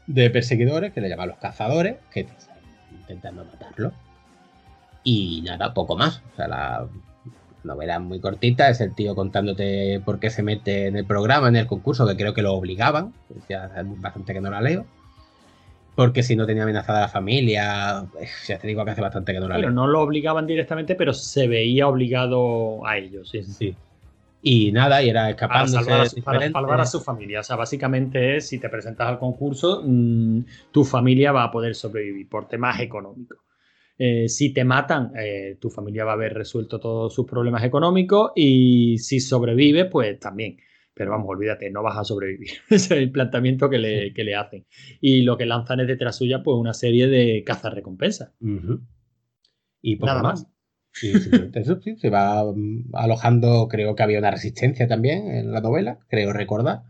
de 0.07 0.31
perseguidores 0.31 0.93
que 0.93 1.01
le 1.01 1.09
llaman 1.09 1.29
los 1.29 1.39
cazadores, 1.39 1.97
que 2.13 2.21
están 2.21 2.57
intentando 2.93 3.45
matarlo. 3.45 3.93
Y 5.05 5.43
nada, 5.43 5.75
poco 5.75 5.97
más. 5.97 6.23
O 6.33 6.37
sea, 6.37 6.49
la 6.49 6.87
novela 7.65 7.95
es 7.97 8.01
muy 8.01 8.21
cortita, 8.21 8.69
es 8.71 8.81
el 8.81 8.95
tío 8.95 9.15
contándote 9.15 10.01
por 10.05 10.19
qué 10.21 10.31
se 10.31 10.43
mete 10.43 10.87
en 10.87 10.97
el 10.97 11.05
programa, 11.05 11.49
en 11.49 11.57
el 11.57 11.67
concurso, 11.67 12.07
que 12.07 12.17
creo 12.17 12.35
que 12.35 12.43
lo 12.43 12.55
obligaban. 12.55 13.13
Ya 13.49 13.65
hace 13.65 13.83
bastante 13.85 14.33
que 14.33 14.41
no 14.41 14.51
la 14.51 14.61
leo. 14.61 14.87
Porque 15.95 16.23
si 16.23 16.37
no 16.37 16.47
tenía 16.47 16.63
amenazada 16.63 17.01
la 17.03 17.09
familia, 17.09 18.07
eh, 18.19 18.27
ya 18.47 18.59
te 18.59 18.67
digo 18.67 18.83
que 18.85 18.93
hace 18.93 19.03
bastante 19.03 19.33
que 19.35 19.41
no 19.41 19.49
la 19.49 19.57
Pero 19.57 19.69
leo. 19.69 19.75
no 19.75 19.87
lo 19.87 20.01
obligaban 20.01 20.47
directamente, 20.47 20.95
pero 20.95 21.13
se 21.13 21.47
veía 21.49 21.87
obligado 21.87 22.87
a 22.87 22.97
ellos, 22.97 23.29
sí. 23.29 23.43
Sí. 23.43 23.77
Y 24.45 24.73
nada, 24.73 25.03
y 25.03 25.09
era 25.09 25.21
Para 25.21 25.31
escapándose 25.31 25.85
salvar, 25.85 26.01
a 26.01 26.03
de 26.03 26.09
su, 26.11 26.23
para 26.23 26.51
salvar 26.51 26.81
a 26.81 26.87
su 26.87 27.01
familia. 27.01 27.41
O 27.41 27.43
sea, 27.45 27.55
básicamente 27.55 28.37
es, 28.37 28.49
si 28.49 28.59
te 28.59 28.69
presentas 28.69 29.09
al 29.09 29.19
concurso, 29.21 29.83
mm, 29.85 30.41
tu 30.73 30.85
familia 30.85 31.31
va 31.31 31.45
a 31.45 31.51
poder 31.51 31.77
sobrevivir 31.77 32.29
por 32.29 32.49
temas 32.49 32.81
económicos. 32.81 33.39
Eh, 33.97 34.29
si 34.29 34.53
te 34.53 34.65
matan, 34.65 35.13
eh, 35.17 35.59
tu 35.61 35.71
familia 35.71 36.05
va 36.05 36.13
a 36.13 36.15
haber 36.15 36.35
resuelto 36.35 36.81
todos 36.81 37.15
sus 37.15 37.25
problemas 37.25 37.63
económicos 37.63 38.33
y 38.35 38.99
si 38.99 39.21
sobrevive, 39.21 39.85
pues 39.85 40.19
también. 40.19 40.57
Pero 40.93 41.13
vamos, 41.13 41.29
olvídate, 41.29 41.71
no 41.71 41.85
vas 41.85 41.97
a 41.99 42.05
sobrevivir. 42.05 42.51
Ese 42.69 42.95
es 42.95 43.01
el 43.01 43.13
planteamiento 43.13 43.71
que 43.71 43.79
le, 43.79 44.13
que 44.13 44.25
le 44.25 44.35
hacen. 44.35 44.67
Y 45.01 45.23
lo 45.23 45.37
que 45.37 45.47
lanzan 45.47 45.81
es 45.81 45.87
detrás 45.87 46.17
suya, 46.17 46.43
pues 46.43 46.57
una 46.57 46.75
serie 46.75 47.07
de 47.07 47.45
cazarrecompensas. 47.45 48.33
Ujú. 48.41 48.81
Y 49.81 49.97
poco 49.97 50.07
Nada 50.07 50.23
más. 50.23 50.43
más. 50.43 50.52
Simplemente 50.93 51.61
eso 51.61 51.81
sí, 51.81 51.97
se 51.97 52.11
va 52.11 52.45
mm, 52.45 52.91
alojando, 52.95 53.67
creo 53.69 53.95
que 53.95 54.03
había 54.03 54.19
una 54.19 54.31
resistencia 54.31 54.87
también 54.87 55.29
en 55.29 55.53
la 55.53 55.61
novela, 55.61 55.99
creo 56.09 56.33
recordar, 56.33 56.83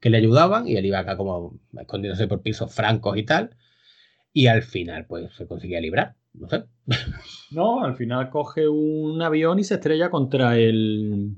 que 0.00 0.10
le 0.10 0.18
ayudaban 0.18 0.68
y 0.68 0.76
él 0.76 0.86
iba 0.86 0.98
acá 0.98 1.16
como 1.16 1.58
escondiéndose 1.78 2.28
por 2.28 2.42
pisos 2.42 2.74
francos 2.74 3.16
y 3.16 3.24
tal. 3.24 3.56
Y 4.32 4.48
al 4.48 4.62
final, 4.62 5.06
pues 5.06 5.32
se 5.34 5.46
conseguía 5.46 5.80
librar. 5.80 6.16
No 6.34 6.48
sé. 6.48 6.64
No, 7.50 7.82
al 7.82 7.96
final 7.96 8.28
coge 8.28 8.68
un 8.68 9.22
avión 9.22 9.58
y 9.58 9.64
se 9.64 9.74
estrella 9.74 10.10
contra 10.10 10.58
el. 10.58 11.36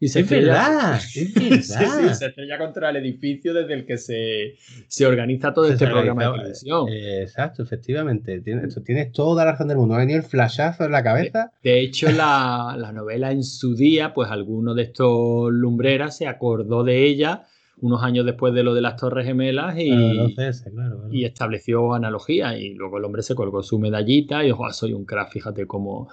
Y 0.00 0.06
se 0.08 0.20
Es 0.20 0.26
estrella- 0.30 0.52
verdad, 0.52 0.96
es 0.96 1.10
Sí, 1.12 1.34
verdad. 1.50 2.08
sí, 2.10 2.14
se 2.14 2.26
estrella 2.26 2.56
contra 2.58 2.90
el 2.90 2.96
edificio 2.96 3.52
desde 3.52 3.74
el 3.74 3.84
que 3.84 3.98
se, 3.98 4.54
se 4.86 5.06
organiza 5.06 5.52
todo 5.52 5.66
Se 5.66 5.72
este 5.72 5.86
programa 5.88 6.24
de 6.24 6.38
televisión. 6.38 6.88
eh, 6.88 7.22
exacto, 7.22 7.64
efectivamente. 7.64 8.40
Tienes, 8.40 8.78
tienes 8.84 9.10
toda 9.12 9.44
la 9.44 9.52
razón 9.52 9.66
del 9.68 9.76
mundo. 9.78 9.94
Ha 9.94 9.98
venido 9.98 10.18
el 10.18 10.24
flashazo 10.24 10.84
en 10.84 10.92
la 10.92 11.02
cabeza. 11.02 11.50
De 11.64 11.80
hecho, 11.80 12.10
la, 12.12 12.76
la 12.78 12.92
novela 12.92 13.32
en 13.32 13.42
su 13.42 13.74
día, 13.74 14.14
pues 14.14 14.30
alguno 14.30 14.72
de 14.74 14.84
estos 14.84 15.50
lumbreras 15.52 16.16
se 16.16 16.28
acordó 16.28 16.84
de 16.84 17.04
ella 17.04 17.42
unos 17.80 18.02
años 18.02 18.24
después 18.26 18.52
de 18.54 18.62
lo 18.64 18.74
de 18.74 18.80
las 18.80 18.96
Torres 18.96 19.24
Gemelas 19.26 19.74
y, 19.78 19.88
claro, 20.34 20.52
claro. 20.74 21.08
y 21.12 21.24
estableció 21.24 21.94
analogía. 21.94 22.56
Y 22.58 22.74
luego 22.74 22.98
el 22.98 23.04
hombre 23.04 23.22
se 23.22 23.34
colgó 23.34 23.62
su 23.64 23.78
medallita 23.78 24.44
y 24.44 24.50
"Ah, 24.50 24.72
soy 24.72 24.92
un 24.92 25.04
crack, 25.04 25.30
fíjate 25.30 25.66
cómo, 25.66 26.08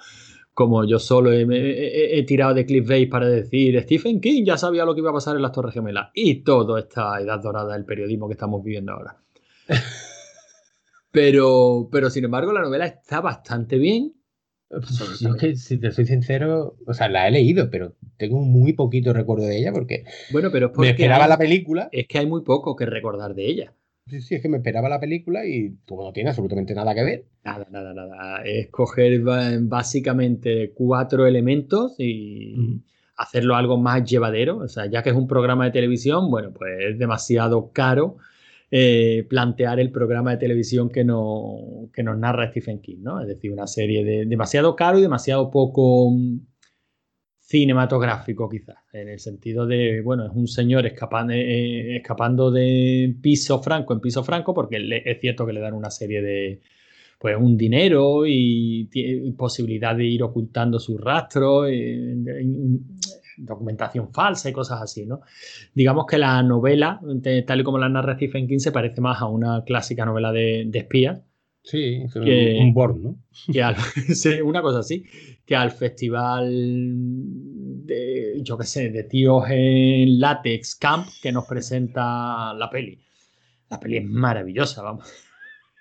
cómo 0.55 0.83
yo 0.85 0.97
solo 0.97 1.31
he, 1.31 1.41
he- 1.41 1.45
he- 2.15 2.19
he 2.19 2.23
tirado 2.23 2.55
de 2.55 2.65
clickbait 2.65 3.07
para 3.09 3.27
decir, 3.27 3.79
Stephen 3.83 4.19
King 4.19 4.43
ya 4.45 4.57
sabía 4.57 4.85
lo 4.85 4.95
que 4.95 5.01
iba 5.01 5.11
a 5.11 5.13
pasar 5.13 5.35
en 5.35 5.43
las 5.43 5.51
Torres 5.51 5.73
Gemelas. 5.75 6.09
Y 6.15 6.41
toda 6.43 6.79
esta 6.79 7.19
edad 7.21 7.39
dorada 7.43 7.73
del 7.73 7.85
periodismo 7.85 8.27
que 8.27 8.33
estamos 8.33 8.63
viviendo 8.63 8.93
ahora. 8.93 9.17
Pero, 11.11 11.87
pero 11.91 12.09
sin 12.09 12.25
embargo, 12.25 12.51
la 12.51 12.61
novela 12.61 12.85
está 12.85 13.21
bastante 13.21 13.77
bien. 13.77 14.13
Pues, 14.67 15.19
Yo 15.21 15.29
es 15.29 15.35
que, 15.37 15.55
si 15.55 15.77
te 15.79 15.91
soy 15.91 16.05
sincero, 16.05 16.75
o 16.85 16.93
sea, 16.93 17.07
la 17.07 17.27
he 17.27 17.31
leído, 17.31 17.69
pero 17.69 17.93
tengo 18.17 18.41
muy 18.41 18.73
poquito 18.73 19.13
recuerdo 19.13 19.45
de 19.45 19.57
ella 19.57 19.71
porque 19.71 20.03
Bueno, 20.31 20.49
pero 20.51 20.65
es 20.65 20.71
me 20.71 20.75
porque 20.75 20.89
esperaba 20.89 21.23
hay- 21.25 21.29
la 21.29 21.37
película. 21.37 21.87
es 21.93 22.07
que 22.07 22.17
hay 22.17 22.25
muy 22.25 22.41
poco 22.41 22.75
que 22.75 22.85
recordar 22.85 23.33
de 23.35 23.45
ella. 23.47 23.73
Sí, 24.07 24.21
sí, 24.21 24.35
es 24.35 24.41
que 24.41 24.49
me 24.49 24.57
esperaba 24.57 24.87
la 24.87 24.99
película 24.99 25.47
y 25.47 25.77
como 25.87 26.03
no 26.03 26.13
tiene 26.13 26.29
absolutamente 26.29 26.75
nada 26.75 26.93
que 26.93 27.03
ver. 27.03 27.25
Nada, 27.43 27.65
nada, 27.71 27.91
nada. 27.93 28.43
Es 28.43 28.67
coger 28.69 29.19
básicamente 29.61 30.73
cuatro 30.75 31.25
elementos 31.25 31.95
y 31.97 32.83
hacerlo 33.17 33.55
algo 33.55 33.77
más 33.77 34.03
llevadero. 34.03 34.57
O 34.57 34.67
sea, 34.67 34.85
ya 34.85 35.01
que 35.01 35.09
es 35.09 35.15
un 35.15 35.27
programa 35.27 35.65
de 35.65 35.71
televisión, 35.71 36.29
bueno, 36.29 36.53
pues 36.53 36.71
es 36.91 36.99
demasiado 36.99 37.71
caro 37.71 38.17
eh, 38.69 39.25
plantear 39.27 39.79
el 39.79 39.91
programa 39.91 40.31
de 40.31 40.37
televisión 40.37 40.89
que, 40.89 41.03
no, 41.03 41.89
que 41.91 42.03
nos 42.03 42.17
narra 42.17 42.51
Stephen 42.51 42.81
King, 42.81 42.97
¿no? 43.01 43.21
Es 43.21 43.27
decir, 43.27 43.51
una 43.51 43.65
serie 43.65 44.03
de 44.03 44.27
demasiado 44.27 44.75
caro 44.75 44.99
y 44.99 45.01
demasiado 45.01 45.49
poco 45.49 46.11
cinematográfico, 47.45 48.49
quizás, 48.49 48.77
en 48.93 49.09
el 49.09 49.19
sentido 49.19 49.65
de, 49.67 50.01
bueno, 50.01 50.25
es 50.25 50.31
un 50.33 50.47
señor 50.47 50.85
escapando, 50.85 51.33
eh, 51.33 51.97
escapando 51.97 52.51
de 52.51 53.15
piso 53.21 53.61
franco 53.61 53.93
en 53.93 53.99
piso 54.01 54.23
franco, 54.23 54.53
porque 54.53 54.79
le- 54.79 55.03
es 55.09 55.19
cierto 55.21 55.45
que 55.45 55.53
le 55.53 55.59
dan 55.61 55.73
una 55.75 55.91
serie 55.91 56.21
de, 56.21 56.61
pues, 57.19 57.37
un 57.39 57.57
dinero 57.57 58.25
y 58.27 58.89
posibilidad 59.37 59.95
de 59.95 60.05
ir 60.05 60.23
ocultando 60.23 60.79
sus 60.79 60.99
rastros, 61.01 61.67
eh, 61.71 62.15
documentación 63.37 64.11
falsa 64.13 64.49
y 64.49 64.53
cosas 64.53 64.81
así, 64.81 65.05
¿no? 65.05 65.21
Digamos 65.73 66.05
que 66.05 66.17
la 66.17 66.41
novela, 66.43 66.99
tal 67.45 67.59
y 67.61 67.63
como 67.63 67.77
la 67.77 67.89
narra 67.89 68.15
Stephen 68.15 68.47
King, 68.47 68.59
se 68.59 68.71
parece 68.71 69.01
más 69.01 69.21
a 69.21 69.25
una 69.27 69.63
clásica 69.63 70.05
novela 70.05 70.31
de, 70.31 70.65
de 70.67 70.79
espías 70.79 71.21
Sí, 71.65 72.03
un- 72.15 72.23
Que- 72.25 72.57
un 72.61 72.73
Born, 72.73 73.01
¿no? 73.03 73.17
que 73.51 73.61
al, 73.63 73.75
una 74.45 74.61
cosa 74.61 74.79
así, 74.79 75.03
que 75.45 75.55
al 75.55 75.71
festival 75.71 76.47
de, 77.85 78.39
yo 78.43 78.57
qué 78.57 78.65
sé, 78.65 78.89
de 78.89 79.03
tíos 79.03 79.45
en 79.49 80.19
látex 80.19 80.75
camp 80.75 81.07
que 81.21 81.31
nos 81.31 81.45
presenta 81.45 82.53
la 82.53 82.69
peli. 82.69 82.99
La 83.69 83.79
peli 83.79 83.97
es 83.97 84.05
maravillosa, 84.05 84.81
vamos. 84.83 85.11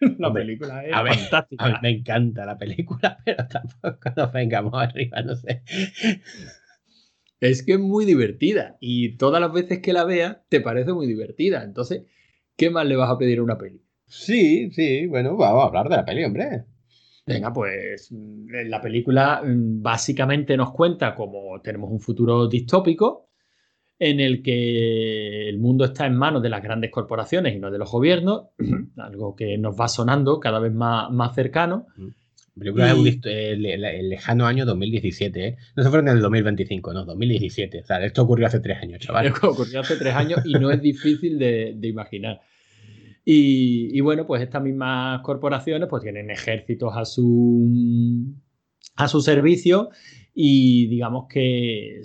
La 0.18 0.28
Hombre, 0.28 0.42
película 0.42 0.84
es 0.84 0.92
a 0.94 1.02
ver, 1.02 1.14
fantástica. 1.14 1.64
A 1.64 1.68
mí 1.68 1.74
me 1.82 1.90
encanta 1.90 2.44
la 2.44 2.58
película, 2.58 3.18
pero 3.24 3.46
tampoco 3.48 4.10
nos 4.16 4.32
vengamos 4.32 4.74
arriba, 4.74 5.22
no 5.22 5.36
sé. 5.36 5.62
Es 7.40 7.62
que 7.62 7.74
es 7.74 7.78
muy 7.78 8.04
divertida 8.04 8.76
y 8.80 9.16
todas 9.16 9.40
las 9.40 9.52
veces 9.52 9.80
que 9.80 9.92
la 9.92 10.04
veas 10.04 10.38
te 10.48 10.60
parece 10.60 10.92
muy 10.92 11.06
divertida. 11.06 11.62
Entonces, 11.62 12.04
¿qué 12.56 12.70
más 12.70 12.86
le 12.86 12.96
vas 12.96 13.10
a 13.10 13.18
pedir 13.18 13.38
a 13.38 13.42
una 13.42 13.58
peli? 13.58 13.82
Sí, 14.06 14.70
sí, 14.70 15.06
bueno, 15.06 15.36
vamos 15.36 15.64
a 15.64 15.66
hablar 15.66 15.88
de 15.88 15.96
la 15.96 16.04
peli, 16.04 16.24
hombre. 16.24 16.64
Venga, 17.26 17.52
pues 17.52 18.08
mm, 18.12 18.48
la 18.68 18.80
película 18.80 19.42
mm, 19.44 19.82
básicamente 19.82 20.56
nos 20.56 20.72
cuenta 20.72 21.14
como 21.14 21.60
tenemos 21.62 21.90
un 21.90 22.00
futuro 22.00 22.46
distópico 22.48 23.30
en 23.98 24.20
el 24.20 24.42
que 24.42 25.48
el 25.48 25.58
mundo 25.58 25.84
está 25.86 26.06
en 26.06 26.16
manos 26.16 26.42
de 26.42 26.50
las 26.50 26.62
grandes 26.62 26.90
corporaciones 26.90 27.54
y 27.54 27.58
no 27.58 27.70
de 27.70 27.78
los 27.78 27.90
gobiernos, 27.90 28.48
algo 28.98 29.34
que 29.34 29.56
nos 29.56 29.78
va 29.80 29.88
sonando 29.88 30.38
cada 30.40 30.58
vez 30.58 30.72
más, 30.72 31.10
más 31.10 31.34
cercano. 31.34 31.86
La 32.56 32.60
película 32.60 32.92
es 32.92 32.98
Y- 32.98 33.20
el, 33.24 33.66
el- 33.66 33.84
el 33.84 34.08
lejano 34.10 34.46
año 34.46 34.64
2017, 34.66 35.46
¿eh? 35.48 35.56
No 35.76 35.82
se 35.82 35.90
fue 35.90 36.00
en 36.00 36.08
el 36.08 36.20
2025, 36.20 36.92
no, 36.92 37.04
2017. 37.04 37.80
O 37.80 37.84
sea, 37.86 38.04
esto 38.04 38.22
ocurrió 38.22 38.46
hace 38.46 38.60
tres 38.60 38.78
años, 38.82 39.00
chaval. 39.00 39.32
Ocurrió 39.42 39.80
hace 39.80 39.96
tres 39.96 40.14
años 40.14 40.40
y 40.44 40.52
no 40.54 40.70
es 40.70 40.80
difícil 40.80 41.38
de, 41.38 41.72
de 41.76 41.88
imaginar. 41.88 42.40
Y, 43.24 43.96
y 43.96 44.00
bueno, 44.00 44.26
pues 44.26 44.42
estas 44.42 44.62
mismas 44.62 45.20
corporaciones 45.22 45.88
pues 45.88 46.02
tienen 46.02 46.30
ejércitos 46.30 46.92
a 46.94 47.04
su, 47.04 47.70
a 48.96 49.08
su 49.08 49.20
servicio 49.20 49.90
y 50.36 50.88
digamos 50.88 51.26
que 51.28 52.02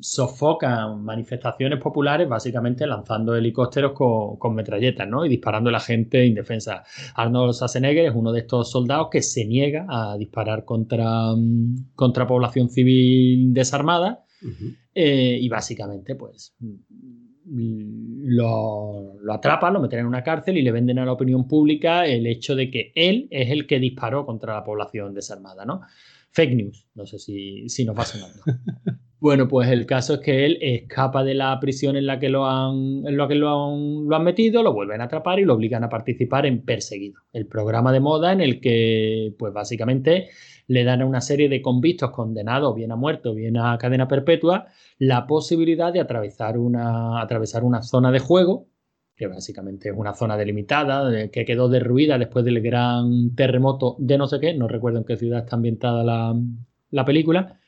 sofocan 0.00 1.02
manifestaciones 1.02 1.80
populares 1.80 2.28
básicamente 2.28 2.86
lanzando 2.86 3.34
helicópteros 3.34 3.92
con, 3.92 4.36
con 4.36 4.54
metralletas 4.54 5.08
¿no? 5.08 5.26
y 5.26 5.28
disparando 5.28 5.68
a 5.68 5.72
la 5.72 5.80
gente 5.80 6.24
indefensa. 6.24 6.84
Arnold 7.16 7.54
Schwarzenegger 7.54 8.06
es 8.06 8.14
uno 8.14 8.30
de 8.32 8.40
estos 8.40 8.70
soldados 8.70 9.08
que 9.10 9.22
se 9.22 9.44
niega 9.44 9.86
a 9.88 10.16
disparar 10.16 10.64
contra, 10.64 11.34
contra 11.96 12.28
población 12.28 12.70
civil 12.70 13.52
desarmada 13.52 14.24
eh, 14.94 15.36
y 15.40 15.48
básicamente, 15.48 16.14
pues, 16.14 16.54
lo, 17.50 19.18
lo 19.20 19.32
atrapan, 19.32 19.72
lo 19.72 19.80
meten 19.80 20.00
en 20.00 20.06
una 20.06 20.22
cárcel 20.22 20.56
y 20.58 20.62
le 20.62 20.72
venden 20.72 20.98
a 20.98 21.04
la 21.04 21.12
opinión 21.12 21.48
pública 21.48 22.06
el 22.06 22.26
hecho 22.26 22.54
de 22.54 22.70
que 22.70 22.92
él 22.94 23.28
es 23.30 23.50
el 23.50 23.66
que 23.66 23.78
disparó 23.78 24.26
contra 24.26 24.54
la 24.54 24.64
población 24.64 25.14
desarmada, 25.14 25.64
¿no? 25.64 25.80
Fake 26.30 26.54
news, 26.54 26.86
no 26.94 27.06
sé 27.06 27.18
si, 27.18 27.68
si 27.68 27.84
nos 27.84 27.98
va 27.98 28.04
sonando. 28.04 28.42
Bueno, 29.20 29.48
pues 29.48 29.68
el 29.70 29.84
caso 29.84 30.14
es 30.14 30.20
que 30.20 30.46
él 30.46 30.58
escapa 30.60 31.24
de 31.24 31.34
la 31.34 31.58
prisión 31.58 31.96
en 31.96 32.06
la 32.06 32.20
que 32.20 32.28
lo 32.28 32.46
han, 32.46 33.04
en 33.04 33.16
la 33.16 33.26
que 33.26 33.34
lo 33.34 33.48
han, 33.48 34.06
lo 34.08 34.14
han 34.14 34.22
metido, 34.22 34.62
lo 34.62 34.72
vuelven 34.72 35.00
a 35.00 35.04
atrapar 35.04 35.40
y 35.40 35.44
lo 35.44 35.54
obligan 35.54 35.82
a 35.82 35.88
participar 35.88 36.46
en 36.46 36.62
Perseguido, 36.64 37.22
el 37.32 37.46
programa 37.48 37.90
de 37.92 37.98
moda 37.98 38.32
en 38.32 38.40
el 38.40 38.60
que, 38.60 39.34
pues 39.36 39.52
básicamente, 39.52 40.28
le 40.68 40.84
dan 40.84 41.02
a 41.02 41.06
una 41.06 41.20
serie 41.20 41.48
de 41.48 41.60
convictos 41.60 42.12
condenados, 42.12 42.76
bien 42.76 42.92
a 42.92 42.96
muerto, 42.96 43.34
bien 43.34 43.56
a 43.56 43.76
cadena 43.76 44.06
perpetua, 44.06 44.66
la 44.98 45.26
posibilidad 45.26 45.92
de 45.92 45.98
atravesar 46.00 46.56
una, 46.56 47.20
atravesar 47.20 47.64
una 47.64 47.82
zona 47.82 48.12
de 48.12 48.20
juego, 48.20 48.68
que 49.16 49.26
básicamente 49.26 49.88
es 49.88 49.94
una 49.96 50.14
zona 50.14 50.36
delimitada, 50.36 51.08
de- 51.10 51.30
que 51.32 51.44
quedó 51.44 51.68
derruida 51.68 52.18
después 52.18 52.44
del 52.44 52.60
gran 52.62 53.34
terremoto 53.34 53.96
de 53.98 54.16
no 54.16 54.28
sé 54.28 54.38
qué, 54.38 54.54
no 54.54 54.68
recuerdo 54.68 54.98
en 54.98 55.04
qué 55.04 55.16
ciudad 55.16 55.40
está 55.40 55.56
ambientada 55.56 56.04
la, 56.04 56.34
la 56.90 57.04
película, 57.04 57.58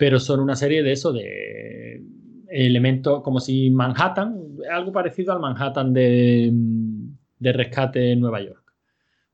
pero 0.00 0.18
son 0.18 0.40
una 0.40 0.56
serie 0.56 0.82
de 0.82 0.92
eso, 0.92 1.12
de 1.12 2.02
elementos 2.48 3.22
como 3.22 3.38
si 3.38 3.68
Manhattan, 3.68 4.34
algo 4.72 4.92
parecido 4.92 5.30
al 5.30 5.40
Manhattan 5.40 5.92
de, 5.92 6.50
de 7.38 7.52
rescate 7.52 8.12
en 8.12 8.20
Nueva 8.20 8.40
York. 8.40 8.64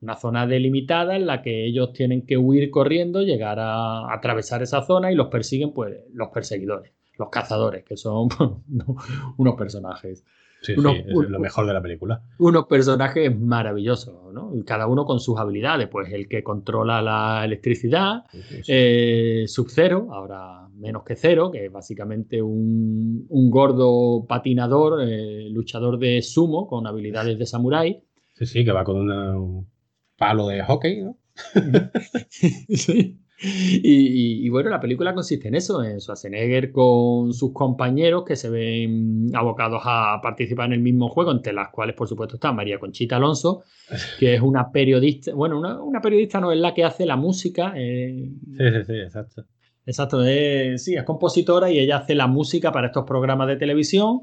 Una 0.01 0.17
zona 0.17 0.45
delimitada 0.45 1.15
en 1.15 1.25
la 1.25 1.41
que 1.41 1.67
ellos 1.67 1.93
tienen 1.93 2.27
que 2.27 2.37
huir 2.37 2.69
corriendo, 2.71 3.23
llegar 3.23 3.61
a, 3.61 4.09
a 4.09 4.15
atravesar 4.15 4.61
esa 4.61 4.83
zona 4.83 5.13
y 5.13 5.15
los 5.15 5.29
persiguen 5.29 5.73
pues 5.73 6.01
los 6.13 6.31
perseguidores, 6.31 6.91
los 7.17 7.29
cazadores, 7.29 7.85
que 7.85 7.97
son 7.97 8.29
unos 9.37 9.55
personajes 9.55 10.25
Sí, 10.63 10.75
sí, 10.75 10.81
es 10.81 11.31
lo 11.31 11.39
mejor 11.39 11.67
de 11.67 11.73
la 11.75 11.83
película. 11.83 12.23
unos 12.39 12.67
personajes 12.67 13.39
maravillosos, 13.39 14.33
¿no? 14.33 14.53
Cada 14.65 14.87
uno 14.89 15.05
con 15.05 15.21
sus 15.21 15.39
habilidades, 15.39 15.89
pues 15.89 16.13
el 16.13 16.29
que 16.29 16.43
controla 16.43 17.01
la 17.03 17.45
electricidad, 17.45 18.25
sí. 18.33 18.63
eh, 18.69 19.45
Sub-Zero, 19.47 20.09
ahora 20.13 20.67
menos 20.75 21.05
que 21.05 21.15
Cero, 21.15 21.51
que 21.51 21.67
es 21.67 21.73
básicamente 21.73 22.43
un, 22.43 23.27
un 23.29 23.51
gordo 23.51 24.25
patinador, 24.27 25.03
eh, 25.07 25.49
luchador 25.51 25.99
de 25.99 26.21
sumo 26.23 26.67
con 26.67 26.87
habilidades 26.87 27.39
de 27.39 27.47
samurái. 27.47 28.03
Sí, 28.35 28.47
sí, 28.47 28.65
que 28.65 28.73
va 28.73 28.83
con 28.85 28.97
una- 28.97 29.39
un 29.39 29.69
palo 30.17 30.49
de 30.49 30.63
hockey, 30.65 31.03
¿no? 31.03 31.17
Sí. 32.31 33.19
Y, 33.39 33.81
y- 33.83 34.47
y 34.47 34.49
bueno, 34.49 34.71
la 34.71 34.81
película 34.81 35.15
consiste 35.15 35.49
en 35.49 35.55
eso, 35.57 35.83
en 35.85 36.01
Schwarzenegger 36.01 36.73
con 36.73 37.35
sus 37.35 37.53
compañeros 37.53 38.25
que 38.25 38.35
se 38.37 38.49
ven 38.49 39.31
abocados 39.35 39.83
a 39.85 40.21
participar 40.23 40.67
en 40.67 40.73
el 40.75 40.81
mismo 40.81 41.09
juego, 41.11 41.33
entre 41.33 41.53
las 41.53 41.69
cuales, 41.69 41.95
por 41.95 42.09
supuesto, 42.09 42.37
está 42.37 42.53
María 42.53 42.79
Conchita 42.79 43.17
Alonso, 43.17 43.65
que 44.19 44.35
es 44.35 44.41
una 44.41 44.73
periodista, 44.73 45.35
bueno, 45.35 45.59
una, 45.59 45.83
una 45.83 46.01
periodista 46.01 46.41
no 46.41 46.51
es 46.51 46.59
la 46.59 46.73
que 46.73 46.85
hace 46.85 47.05
la 47.05 47.17
música, 47.17 47.75
eh, 47.77 48.31
Sí, 48.57 48.65
sí, 48.73 48.85
sí, 48.87 48.93
exacto. 48.95 49.45
Exacto, 49.85 50.25
es, 50.25 50.83
sí, 50.83 50.95
es 50.97 51.05
compositora 51.05 51.71
y 51.71 51.79
ella 51.79 51.99
hace 51.99 52.15
la 52.17 52.27
música 52.27 52.73
para 52.73 52.89
estos 52.89 53.05
programas 53.05 53.47
de 53.49 53.57
televisión. 53.57 54.21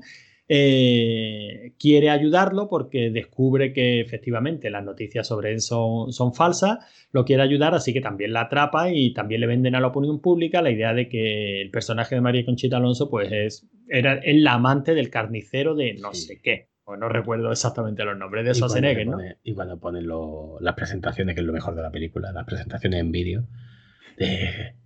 Eh, 0.48 1.74
quiere 1.80 2.10
ayudarlo 2.10 2.68
porque 2.70 3.10
descubre 3.10 3.74
que 3.74 4.02
efectivamente 4.02 4.70
las 4.70 4.84
noticias 4.84 5.28
sobre 5.28 5.52
él 5.52 5.62
son, 5.62 6.12
son 6.12 6.34
falsas, 6.34 6.80
lo 7.12 7.26
quiere 7.26 7.44
ayudar, 7.44 7.74
así 7.74 7.94
que 7.94 8.02
también 8.02 8.34
la 8.34 8.42
atrapa 8.42 8.92
y 8.92 9.14
también 9.14 9.42
le 9.42 9.48
venden 9.48 9.76
a 9.76 9.80
la 9.80 9.88
opinión 9.88 10.20
pública 10.22 10.62
la 10.62 10.72
idea 10.72 10.94
de 10.94 11.08
que 11.10 11.62
el 11.62 11.70
personaje 11.72 12.16
de 12.16 12.22
María 12.22 12.46
Conchita 12.46 12.78
Alonso 12.78 13.10
pues 13.10 13.32
es, 13.32 13.68
era, 13.90 14.16
es 14.16 14.36
la 14.42 14.54
amante 14.54 14.94
del 14.96 15.10
carnicero 15.10 15.76
de 15.76 15.94
no 15.96 16.14
Sí. 16.14 16.26
sé 16.28 16.42
qué. 16.42 16.70
Pues 16.86 17.00
no 17.00 17.08
recuerdo 17.08 17.50
exactamente 17.50 18.04
los 18.04 18.18
nombres 18.18 18.46
de 18.46 18.54
Schwarzenegger, 18.54 19.06
¿no? 19.08 19.14
pone- 19.14 19.38
Y 19.44 19.54
cuando 19.54 19.80
ponen 19.80 20.06
lo- 20.06 20.58
las 20.60 20.76
presentaciones, 20.76 21.34
que 21.34 21.40
es 21.42 21.48
lo 21.48 21.54
mejor 21.54 21.76
de 21.76 21.82
la 21.82 21.92
película, 21.92 22.34
las 22.34 22.46
presentaciones 22.46 23.00
en 23.00 23.12
vídeo, 23.12 23.48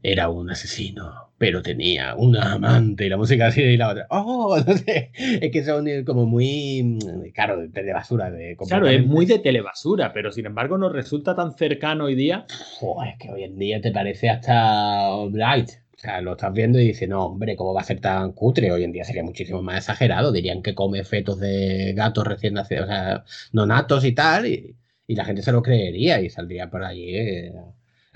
era 0.03 0.29
un 0.29 0.49
asesino, 0.49 1.31
pero 1.37 1.61
tenía 1.61 2.15
una 2.15 2.53
amante 2.53 3.05
y 3.05 3.09
la 3.09 3.17
música 3.17 3.47
así 3.47 3.61
y 3.61 3.77
la 3.77 3.89
otra. 3.89 4.07
¡Oh! 4.09 4.57
No 4.67 4.77
sé. 4.77 5.11
Es 5.15 5.51
que 5.51 5.63
son 5.63 5.87
eh, 5.87 6.03
como 6.05 6.25
muy. 6.25 6.81
mm, 6.83 7.31
Claro, 7.33 7.57
de, 7.57 7.67
de 7.83 7.93
basura. 7.93 8.31
De 8.31 8.55
Claro, 8.57 8.87
es 8.87 9.05
muy 9.05 9.25
de 9.25 9.39
telebasura, 9.39 10.13
pero 10.13 10.31
sin 10.31 10.45
embargo 10.45 10.77
nos 10.77 10.91
resulta 10.93 11.35
tan 11.35 11.53
cercano 11.53 12.05
hoy 12.05 12.15
día. 12.15 12.45
Joder, 12.79 13.09
es 13.13 13.17
que 13.19 13.31
hoy 13.31 13.43
en 13.43 13.57
día 13.57 13.81
te 13.81 13.91
parece 13.91 14.29
hasta 14.29 15.09
light. 15.31 15.69
O 15.95 15.99
sea, 15.99 16.21
lo 16.21 16.33
estás 16.33 16.53
viendo 16.53 16.79
y 16.79 16.87
dices, 16.87 17.09
no, 17.09 17.25
hombre, 17.25 17.55
¿cómo 17.55 17.73
va 17.73 17.81
a 17.81 17.83
ser 17.83 17.99
tan 17.99 18.31
cutre? 18.33 18.71
Hoy 18.71 18.83
en 18.83 18.91
día 18.91 19.03
sería 19.03 19.23
muchísimo 19.23 19.63
más 19.63 19.77
exagerado. 19.79 20.31
Dirían 20.31 20.61
que 20.61 20.75
come 20.75 21.03
fetos 21.03 21.39
de 21.39 21.93
gatos 21.95 22.25
recién 22.27 22.53
nacidos, 22.53 22.85
o 22.85 22.87
sea, 22.87 23.23
nonatos 23.51 24.05
y 24.05 24.11
tal, 24.13 24.45
y, 24.45 24.75
y 25.07 25.15
la 25.15 25.25
gente 25.25 25.41
se 25.41 25.51
lo 25.51 25.61
creería 25.63 26.21
y 26.21 26.29
saldría 26.29 26.69
por 26.69 26.83
allí 26.83 27.15
eh, 27.17 27.51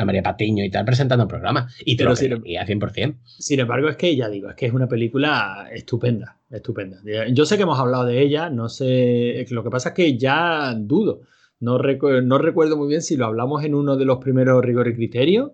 a 0.01 0.05
María 0.05 0.23
Patiño 0.23 0.63
y 0.65 0.69
tal 0.69 0.85
presentando 0.85 1.27
programas. 1.27 1.75
Y 1.85 1.95
te 1.95 2.03
Pero 2.03 2.09
lo 2.11 2.15
si- 2.15 2.25
creería 2.27 2.65
100%. 2.65 3.17
Sin 3.39 3.59
embargo, 3.59 3.89
es 3.89 3.97
que 3.97 4.15
ya 4.15 4.29
digo, 4.29 4.49
es 4.49 4.55
que 4.55 4.65
es 4.65 4.73
una 4.73 4.87
película 4.87 5.67
estupenda, 5.71 6.39
estupenda. 6.49 6.99
Yo 7.33 7.45
sé 7.45 7.57
que 7.57 7.63
hemos 7.63 7.79
hablado 7.79 8.05
de 8.05 8.21
ella, 8.21 8.49
no 8.49 8.69
sé, 8.69 9.45
lo 9.49 9.63
que 9.63 9.69
pasa 9.69 9.89
es 9.89 9.95
que 9.95 10.17
ya 10.17 10.73
dudo. 10.75 11.21
No, 11.59 11.77
recu- 11.77 12.23
no 12.23 12.37
recuerdo 12.39 12.75
muy 12.77 12.87
bien 12.87 13.01
si 13.01 13.15
lo 13.17 13.25
hablamos 13.27 13.63
en 13.63 13.75
uno 13.75 13.95
de 13.95 14.05
los 14.05 14.17
primeros 14.17 14.63
rigor 14.65 14.87
y 14.87 14.95
criterio 14.95 15.53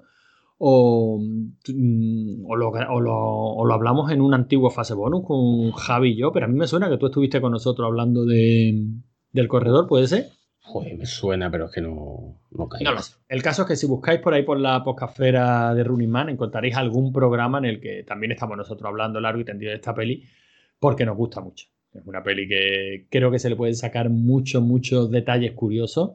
o, 0.58 1.20
mm, 1.20 2.46
o, 2.48 2.56
lo, 2.56 2.70
o 2.70 3.02
lo- 3.02 3.14
o 3.16 3.66
lo 3.66 3.74
hablamos 3.74 4.12
en 4.12 4.22
un 4.22 4.34
antiguo 4.34 4.70
fase 4.70 4.94
bonus 4.94 5.24
con 5.26 5.72
Javi 5.72 6.12
y 6.12 6.16
yo, 6.18 6.32
pero 6.32 6.46
a 6.46 6.50
mí 6.50 6.56
me 6.58 6.66
suena 6.68 6.90
que 6.90 6.98
tú 6.98 7.08
estuviste 7.08 7.42
con 7.42 7.52
nosotros 7.52 7.86
hablando 7.86 8.26
de, 8.26 8.86
del 9.34 9.48
corredor, 9.48 9.88
¿puede 9.88 10.08
ser? 10.08 10.28
Joder, 10.68 10.98
me 10.98 11.06
suena, 11.06 11.50
pero 11.50 11.66
es 11.66 11.72
que 11.72 11.82
no, 11.82 12.40
no 12.52 12.68
caigo. 12.68 12.84
No 12.84 12.92
lo 12.96 13.02
sé. 13.02 13.16
El 13.30 13.42
caso 13.42 13.62
es 13.64 13.68
que 13.70 13.76
si 13.78 13.88
buscáis 13.88 14.20
por 14.20 14.34
ahí 14.34 14.44
por 14.44 14.60
la 14.60 14.84
podcastfera 14.84 15.74
de 15.74 15.84
Running 15.84 16.10
Man, 16.10 16.30
encontraréis 16.30 16.76
algún 16.76 17.12
programa 17.14 17.58
en 17.60 17.66
el 17.66 17.80
que 17.80 18.04
también 18.04 18.32
estamos 18.34 18.58
nosotros 18.58 18.88
hablando 18.88 19.20
largo 19.22 19.40
y 19.42 19.46
tendido 19.46 19.70
de 19.72 19.78
esta 19.78 19.96
peli, 19.96 20.24
porque 20.80 21.06
nos 21.06 21.16
gusta 21.18 21.40
mucho. 21.42 21.68
Es 21.94 22.06
una 22.06 22.22
peli 22.22 22.48
que 22.48 23.08
creo 23.10 23.32
que 23.32 23.40
se 23.40 23.50
le 23.50 23.56
pueden 23.56 23.76
sacar 23.76 24.10
muchos, 24.10 24.62
muchos 24.62 25.10
detalles 25.10 25.54
curiosos, 25.54 26.12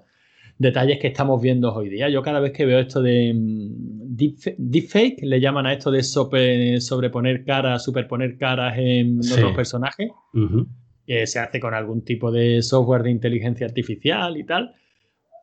detalles 0.59 0.99
que 1.01 1.09
estamos 1.09 1.41
viendo 1.41 1.73
hoy 1.75 1.89
día. 1.89 2.09
Yo 2.11 2.23
cada 2.23 2.39
vez 2.39 2.53
que 2.53 2.67
veo 2.67 2.79
esto 2.79 3.01
de 3.03 3.33
mm, 3.35 4.15
deep- 4.17 4.55
deepfake, 4.59 5.23
le 5.23 5.41
llaman 5.41 5.65
a 5.67 5.73
esto 5.73 5.91
de 5.91 6.03
sobreponer 6.03 7.45
caras, 7.45 7.83
superponer 7.83 8.37
caras 8.37 8.75
en 8.77 9.23
Sí. 9.23 9.33
otros 9.35 9.57
personajes, 9.57 10.11
Ujú. 10.35 10.67
Que 11.07 11.27
se 11.27 11.39
hace 11.39 11.61
con 11.61 11.75
algún 11.75 12.05
tipo 12.05 12.31
de 12.31 12.63
software 12.63 13.03
de 13.03 13.11
inteligencia 13.11 13.67
artificial 13.67 14.37
y 14.37 14.45
tal. 14.45 14.75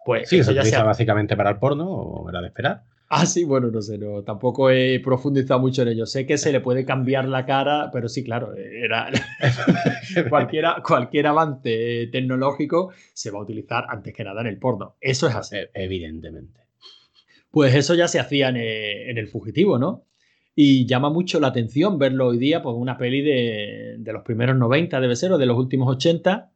Pues 0.06 0.30
Sí, 0.30 0.38
eso 0.40 0.52
se 0.52 0.56
ya 0.56 0.62
utiliza 0.62 0.84
básicamente 0.84 1.36
para 1.36 1.52
el 1.52 1.58
porno, 1.58 1.90
o 1.90 2.30
era 2.30 2.42
de 2.42 2.48
esperar. 2.48 2.84
Ah, 3.12 3.26
sí, 3.26 3.44
bueno, 3.44 3.72
no 3.72 3.82
sé, 3.82 3.98
no, 3.98 4.22
tampoco 4.24 4.70
he 4.70 5.00
profundizado 5.04 5.60
mucho 5.60 5.82
en 5.82 5.88
ello. 5.90 6.06
Sé 6.06 6.28
que 6.28 6.38
se 6.38 6.52
le 6.52 6.62
puede 6.62 6.86
cambiar 6.86 7.26
la 7.26 7.46
cara, 7.46 7.90
pero 7.92 8.08
sí, 8.08 8.24
claro, 8.24 8.54
era 8.56 9.10
cualquiera, 10.30 10.82
cualquier 10.86 11.28
avance 11.28 12.08
tecnológico 12.12 12.92
se 13.14 13.32
va 13.32 13.40
a 13.40 13.44
utilizar 13.44 13.86
antes 13.90 14.14
que 14.14 14.24
nada 14.24 14.42
en 14.42 14.48
el 14.48 14.58
porno. 14.60 14.96
Eso 15.02 15.28
es 15.28 15.36
así. 15.36 15.58
E- 15.58 15.70
Evidentemente. 15.74 16.62
Pues 17.52 17.74
eso 17.74 17.96
ya 17.96 18.08
se 18.08 18.20
hacía 18.20 18.50
en, 18.50 18.58
eh, 18.58 19.10
en 19.10 19.18
El 19.18 19.28
Fugitivo, 19.28 19.80
¿no? 19.80 20.06
Y 20.62 20.86
llama 20.86 21.10
mucho 21.10 21.40
la 21.40 21.48
atención 21.48 21.98
verlo 21.98 22.28
hoy 22.28 22.38
día, 22.38 22.62
pues 22.62 22.76
una 22.78 22.98
peli 22.98 23.22
de, 23.22 23.96
de 23.98 24.12
los 24.12 24.24
primeros 24.24 24.58
90, 24.58 25.00
debe 25.00 25.16
ser, 25.16 25.32
o 25.32 25.38
de 25.38 25.46
los 25.46 25.58
últimos 25.58 25.88
80. 25.88 26.52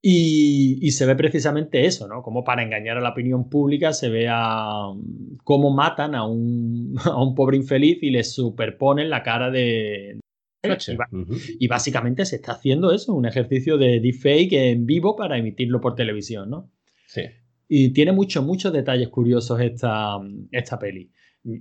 Y, 0.00 0.78
y 0.80 0.92
se 0.92 1.06
ve 1.06 1.16
precisamente 1.16 1.86
eso, 1.86 2.06
¿no? 2.06 2.22
Como 2.22 2.44
para 2.44 2.62
engañar 2.62 2.98
a 2.98 3.00
la 3.00 3.10
opinión 3.10 3.50
pública 3.50 3.92
se 3.92 4.10
ve 4.10 4.28
a 4.30 4.92
cómo 5.42 5.74
matan 5.74 6.14
a 6.14 6.24
un, 6.24 6.94
a 7.04 7.20
un 7.20 7.34
pobre 7.34 7.56
infeliz 7.56 7.98
y 8.00 8.10
le 8.10 8.22
superponen 8.22 9.10
la 9.10 9.24
cara 9.24 9.50
de... 9.50 10.20
Y 11.58 11.66
básicamente 11.66 12.24
se 12.24 12.36
está 12.36 12.52
haciendo 12.52 12.92
eso, 12.92 13.12
un 13.12 13.26
ejercicio 13.26 13.76
de 13.76 13.98
deepfake 13.98 14.52
en 14.52 14.86
vivo 14.86 15.16
para 15.16 15.36
emitirlo 15.36 15.80
por 15.80 15.96
televisión, 15.96 16.48
¿no? 16.48 16.70
Sí. 17.08 17.22
Y 17.66 17.92
tiene 17.92 18.12
muchos, 18.12 18.44
muchos 18.44 18.72
detalles 18.72 19.08
curiosos 19.08 19.60
esta, 19.60 20.16
esta 20.52 20.78
peli. 20.78 21.10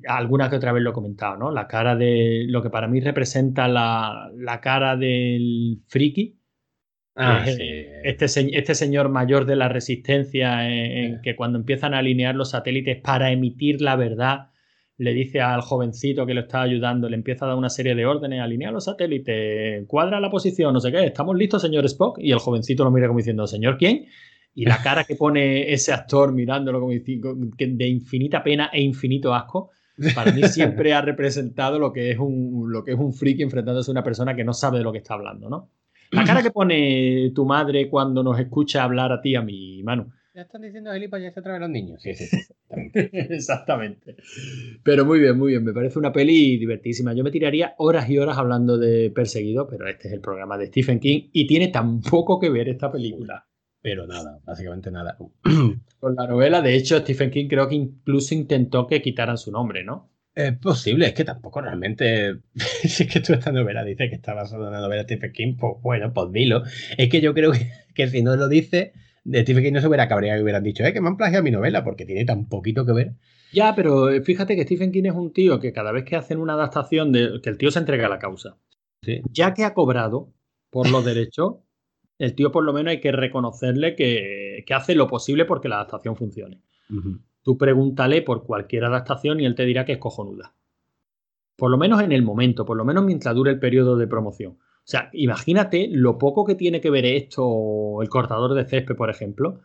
Alguna 0.08 0.50
que 0.50 0.58
otra 0.58 0.72
vez 0.74 0.84
lo 0.84 0.90
he 0.90 0.94
comentado, 0.94 1.38
¿no? 1.38 1.52
La 1.52 1.68
cara 1.68 1.96
de 1.96 2.46
lo 2.48 2.62
que 2.62 2.70
para 2.70 2.88
mí 2.88 3.00
representa 3.00 3.68
la, 3.68 4.30
la 4.36 4.60
cara 4.60 4.98
del 4.98 5.82
friki. 5.88 6.38
Ah, 7.16 7.44
Es 7.46 7.56
sí. 7.56 7.64
Este, 8.04 8.58
este 8.58 8.76
señor 8.76 9.10
mayor 9.10 9.46
de 9.46 9.56
la 9.56 9.70
resistencia, 9.70 10.68
en, 10.70 10.98
en 10.98 11.22
que 11.22 11.36
cuando 11.36 11.60
empiezan 11.60 11.94
a 11.94 12.00
alinear 12.00 12.36
los 12.36 12.52
satélites 12.52 13.02
para 13.02 13.32
emitir 13.32 13.82
la 13.82 13.96
verdad, 13.96 14.50
le 15.00 15.14
dice 15.14 15.40
al 15.40 15.62
jovencito 15.62 16.26
que 16.26 16.34
lo 16.34 16.42
está 16.42 16.62
ayudando, 16.62 17.08
le 17.08 17.16
empieza 17.16 17.46
a 17.46 17.50
dar 17.50 17.58
una 17.58 17.70
serie 17.70 17.96
de 17.96 18.06
órdenes, 18.06 18.42
alinea 18.42 18.72
los 18.72 18.84
satélites, 18.84 19.86
cuadra 19.88 20.20
la 20.20 20.30
posición, 20.30 20.74
no 20.74 20.82
sé 20.82 20.92
qué, 20.92 21.06
estamos 21.06 21.38
listos, 21.38 21.62
señor 21.62 21.86
Spock, 21.86 22.20
y 22.20 22.34
el 22.34 22.40
jovencito 22.40 22.84
lo 22.84 22.92
mira 22.92 23.08
como 23.08 23.20
diciendo, 23.20 23.48
señor, 23.48 23.78
¿quién? 23.78 24.08
Y 24.56 24.66
la 24.66 24.82
cara 24.82 25.04
que 25.04 25.16
pone 25.16 25.72
ese 25.72 25.94
actor 25.94 26.34
mirándolo 26.34 26.80
como 26.80 26.92
de 26.92 27.88
infinita 27.88 28.44
pena 28.44 28.70
e 28.74 28.82
infinito 28.82 29.34
asco, 29.34 29.72
para 30.16 30.32
mí 30.32 30.44
siempre 30.44 30.94
ha 30.94 31.02
representado 31.02 31.80
lo 31.80 31.92
que 31.94 32.12
es 32.12 32.18
un, 32.20 32.72
lo 32.72 32.84
que 32.84 32.92
es 32.92 33.00
un 33.00 33.14
friki 33.14 33.44
enfrentándose 33.44 33.92
a 33.92 33.94
una 33.94 34.04
persona 34.04 34.36
que 34.36 34.44
no 34.44 34.54
sabe 34.54 34.80
de 34.80 34.84
lo 34.84 34.92
que 34.92 35.00
está 35.00 35.14
hablando, 35.14 35.50
¿no? 35.50 35.70
La 36.12 36.24
cara 36.24 36.42
que 36.42 36.52
pone 36.52 37.32
tu 37.36 37.46
madre 37.46 37.88
cuando 37.88 38.24
nos 38.24 38.40
escucha 38.40 38.84
hablar 38.84 39.12
a 39.12 39.22
ti 39.22 39.36
a 39.36 39.42
mi 39.42 39.84
Manu. 39.84 40.12
Ya 40.34 40.42
están 40.42 40.62
diciendo 40.62 40.92
gilipollas 40.94 41.38
otra 41.38 41.54
vez 41.54 41.62
los 41.62 41.70
niños. 41.70 42.02
Sí, 42.02 42.16
sí, 42.16 42.26
sí. 42.26 42.38
exactamente. 42.38 43.10
Exactamente. 43.36 44.16
Pero 44.84 45.06
muy 45.06 45.20
bien, 45.20 45.38
muy 45.38 45.52
bien. 45.52 45.64
Me 45.64 45.74
parece 45.74 46.00
una 46.00 46.12
peli 46.12 46.58
divertísima. 46.58 47.14
Yo 47.14 47.24
me 47.24 47.32
tiraría 47.32 47.74
horas 47.78 48.10
y 48.10 48.18
horas 48.18 48.38
hablando 48.38 48.78
de 48.78 49.12
Perseguido, 49.12 49.68
pero 49.68 49.88
este 49.88 50.08
es 50.08 50.14
el 50.14 50.22
programa 50.22 50.58
de 50.58 50.68
Stephen 50.68 51.00
King 51.00 51.30
y 51.32 51.46
tiene 51.46 51.68
tan 51.68 52.02
poco 52.02 52.40
que 52.40 52.50
ver 52.50 52.70
esta 52.70 52.92
película 52.92 53.46
Pero 53.82 54.08
nada, 54.08 54.40
básicamente 54.46 54.92
nada. 54.92 55.18
con 56.00 56.16
la 56.16 56.28
novela. 56.28 56.62
De 56.62 56.76
hecho, 56.76 57.00
Stephen 57.00 57.32
King 57.32 57.48
creo 57.48 57.68
que 57.68 57.76
incluso 57.76 58.34
intentó 58.34 58.88
que 58.88 59.02
quitaran 59.02 59.38
su 59.38 59.52
nombre, 59.52 59.84
¿no? 59.84 60.10
Es 60.36 60.58
posible, 60.58 61.08
es 61.08 61.14
que 61.14 61.26
tampoco 61.26 61.62
realmente. 61.62 62.40
si 62.56 63.04
es 63.04 63.12
que 63.12 63.20
tú 63.20 63.34
esta 63.34 63.52
novela 63.52 63.84
dices 63.84 64.10
que 64.10 64.16
está 64.16 64.34
basada 64.34 64.64
en 64.64 64.70
una 64.70 64.82
novela 64.82 65.04
de 65.04 65.16
Stephen 65.16 65.32
King, 65.32 65.56
pues 65.60 65.74
bueno, 65.82 66.14
pues 66.14 66.32
dilo. 66.32 66.64
Es 66.98 67.10
que 67.10 67.22
yo 67.22 67.34
creo 67.34 67.52
que, 67.52 67.72
que 67.94 68.08
si 68.08 68.22
no 68.22 68.36
lo 68.36 68.48
dice, 68.48 68.94
de 69.24 69.42
Stephen 69.42 69.64
King 69.64 69.74
no 69.74 69.82
se 69.82 69.88
hubiera 69.88 70.08
cabreado 70.08 70.40
y 70.40 70.44
hubieran 70.44 70.64
dicho, 70.64 70.84
eh, 70.84 70.94
que 70.94 71.02
me 71.02 71.08
han 71.08 71.18
plagiado 71.18 71.44
mi 71.44 71.52
novela, 71.52 71.84
porque 71.84 72.06
tiene 72.06 72.26
tan 72.26 72.48
poquito 72.48 72.86
que 72.86 72.94
ver. 72.94 73.14
Ya, 73.52 73.76
pero 73.76 74.10
eh, 74.10 74.22
fíjate 74.22 74.56
que 74.56 74.64
Stephen 74.64 74.92
King 74.92 75.06
es 75.06 75.14
un 75.14 75.34
tío 75.34 75.60
que 75.60 75.74
cada 75.74 75.92
vez 75.92 76.06
que 76.06 76.16
hacen 76.16 76.40
una 76.40 76.54
adaptación, 76.54 77.12
de, 77.12 77.40
que 77.42 77.50
el 77.50 77.58
tío 77.58 77.72
se 77.72 77.80
entrega 77.80 78.08
a 78.08 78.10
la 78.10 78.20
causa. 78.20 78.58
Sí. 79.04 79.22
Ya 79.32 79.54
que 79.54 79.64
ha 79.64 79.74
cobrado 79.74 80.34
por 80.70 80.90
los 80.90 81.04
derechos, 81.04 81.58
el 82.20 82.36
tío 82.36 82.52
por 82.52 82.64
lo 82.64 82.74
menos 82.74 82.92
hay 82.92 83.00
que 83.00 83.14
reconocerle 83.14 83.96
que, 83.96 84.64
que 84.68 84.74
hace 84.74 84.94
lo 84.94 85.08
posible 85.08 85.46
porque 85.46 85.70
la 85.70 85.78
adaptación 85.78 86.16
funcione. 86.16 86.62
Tú 87.44 87.58
pregúntale 87.58 88.22
por 88.22 88.44
cualquier 88.44 88.84
adaptación 88.84 89.40
y 89.40 89.46
él 89.46 89.56
te 89.56 89.66
dirá 89.66 89.86
que 89.86 89.94
es 89.94 89.98
cojonuda. 90.00 90.54
Por 91.56 91.72
lo 91.72 91.78
menos 91.78 92.02
en 92.02 92.12
el 92.12 92.22
momento, 92.22 92.66
por 92.66 92.78
lo 92.78 92.86
menos 92.86 93.06
mientras 93.06 93.34
dure 93.34 93.52
el 93.52 93.60
periodo 93.60 93.96
de 93.96 94.08
promoción. 94.08 94.52
O 94.52 94.92
sea, 94.92 95.10
imagínate 95.14 95.88
lo 95.90 96.18
poco 96.18 96.46
que 96.46 96.56
tiene 96.56 96.82
que 96.82 96.90
ver 96.90 97.06
esto, 97.06 98.02
el 98.02 98.10
cortador 98.10 98.54
de 98.54 98.66
césped, 98.66 98.96
por 98.96 99.10
ejemplo, 99.10 99.62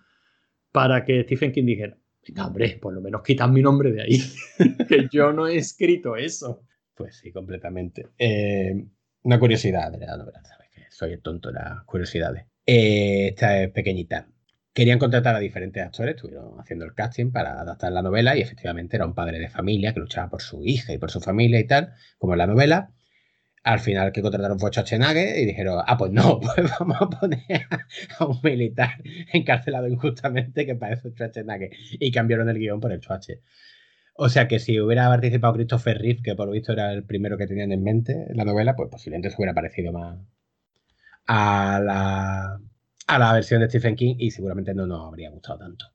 para 0.70 1.04
que 1.04 1.22
Stephen 1.24 1.50
King 1.50 1.64
dijera, 1.64 1.96
venga, 2.26 2.46
hombre, 2.46 2.78
por 2.80 2.92
lo 2.92 3.00
menos 3.00 3.22
quitan 3.22 3.52
mi 3.52 3.62
nombre 3.62 3.90
de 3.90 4.02
ahí, 4.02 4.18
que 4.88 5.08
yo 5.10 5.32
no 5.32 5.48
he 5.48 5.56
escrito 5.56 6.16
eso. 6.16 6.62
Pues 6.94 7.16
sí, 7.16 7.32
completamente. 7.32 8.08
Eh, 8.18 8.86
una 9.22 9.40
curiosidad 9.40 9.92
soy 10.94 11.12
el 11.12 11.22
tonto 11.22 11.50
las 11.50 11.82
curiosidades. 11.84 12.46
Eh, 12.64 13.28
esta 13.28 13.60
es 13.60 13.70
pequeñita. 13.70 14.28
Querían 14.72 14.98
contratar 14.98 15.34
a 15.34 15.40
diferentes 15.40 15.82
actores, 15.84 16.14
estuvieron 16.14 16.58
haciendo 16.60 16.84
el 16.84 16.94
casting 16.94 17.30
para 17.32 17.60
adaptar 17.60 17.92
la 17.92 18.02
novela 18.02 18.36
y 18.36 18.40
efectivamente 18.40 18.96
era 18.96 19.06
un 19.06 19.14
padre 19.14 19.38
de 19.38 19.48
familia 19.48 19.92
que 19.92 20.00
luchaba 20.00 20.30
por 20.30 20.42
su 20.42 20.64
hija 20.64 20.92
y 20.92 20.98
por 20.98 21.10
su 21.10 21.20
familia 21.20 21.60
y 21.60 21.66
tal, 21.66 21.92
como 22.18 22.34
en 22.34 22.38
la 22.38 22.46
novela. 22.46 22.92
Al 23.64 23.80
final 23.80 24.12
que 24.12 24.22
contrataron 24.22 24.60
fue 24.60 24.70
Schwarzenegger 24.70 25.38
y 25.38 25.46
dijeron, 25.46 25.82
ah, 25.86 25.96
pues 25.96 26.12
no, 26.12 26.38
pues 26.56 26.70
vamos 26.78 26.96
a 27.00 27.10
poner 27.10 27.66
a 28.18 28.26
un 28.26 28.38
militar 28.42 28.90
encarcelado 29.32 29.88
injustamente 29.88 30.66
que 30.66 30.76
parece 30.76 31.10
Schwarzenegger. 31.10 31.70
Y 31.98 32.12
cambiaron 32.12 32.48
el 32.48 32.58
guion 32.58 32.80
por 32.80 32.92
el 32.92 33.00
Schwarze. 33.00 33.42
O 34.16 34.28
sea 34.28 34.46
que 34.48 34.60
si 34.60 34.80
hubiera 34.80 35.08
participado 35.08 35.54
Christopher 35.54 35.98
Reeve, 35.98 36.22
que 36.22 36.34
por 36.36 36.46
lo 36.46 36.52
visto 36.52 36.72
era 36.72 36.92
el 36.92 37.04
primero 37.04 37.36
que 37.36 37.46
tenían 37.46 37.72
en 37.72 37.82
mente 37.82 38.26
en 38.28 38.36
la 38.36 38.44
novela, 38.44 38.76
pues 38.76 38.88
posiblemente 38.90 39.30
se 39.30 39.36
hubiera 39.36 39.54
parecido 39.54 39.92
más 39.92 40.18
a 41.26 41.80
la, 41.82 42.60
a 43.06 43.18
la 43.18 43.32
versión 43.32 43.60
de 43.60 43.68
Stephen 43.68 43.96
King 43.96 44.16
y 44.18 44.30
seguramente 44.30 44.74
no 44.74 44.86
nos 44.86 45.06
habría 45.06 45.30
gustado 45.30 45.58
tanto. 45.58 45.86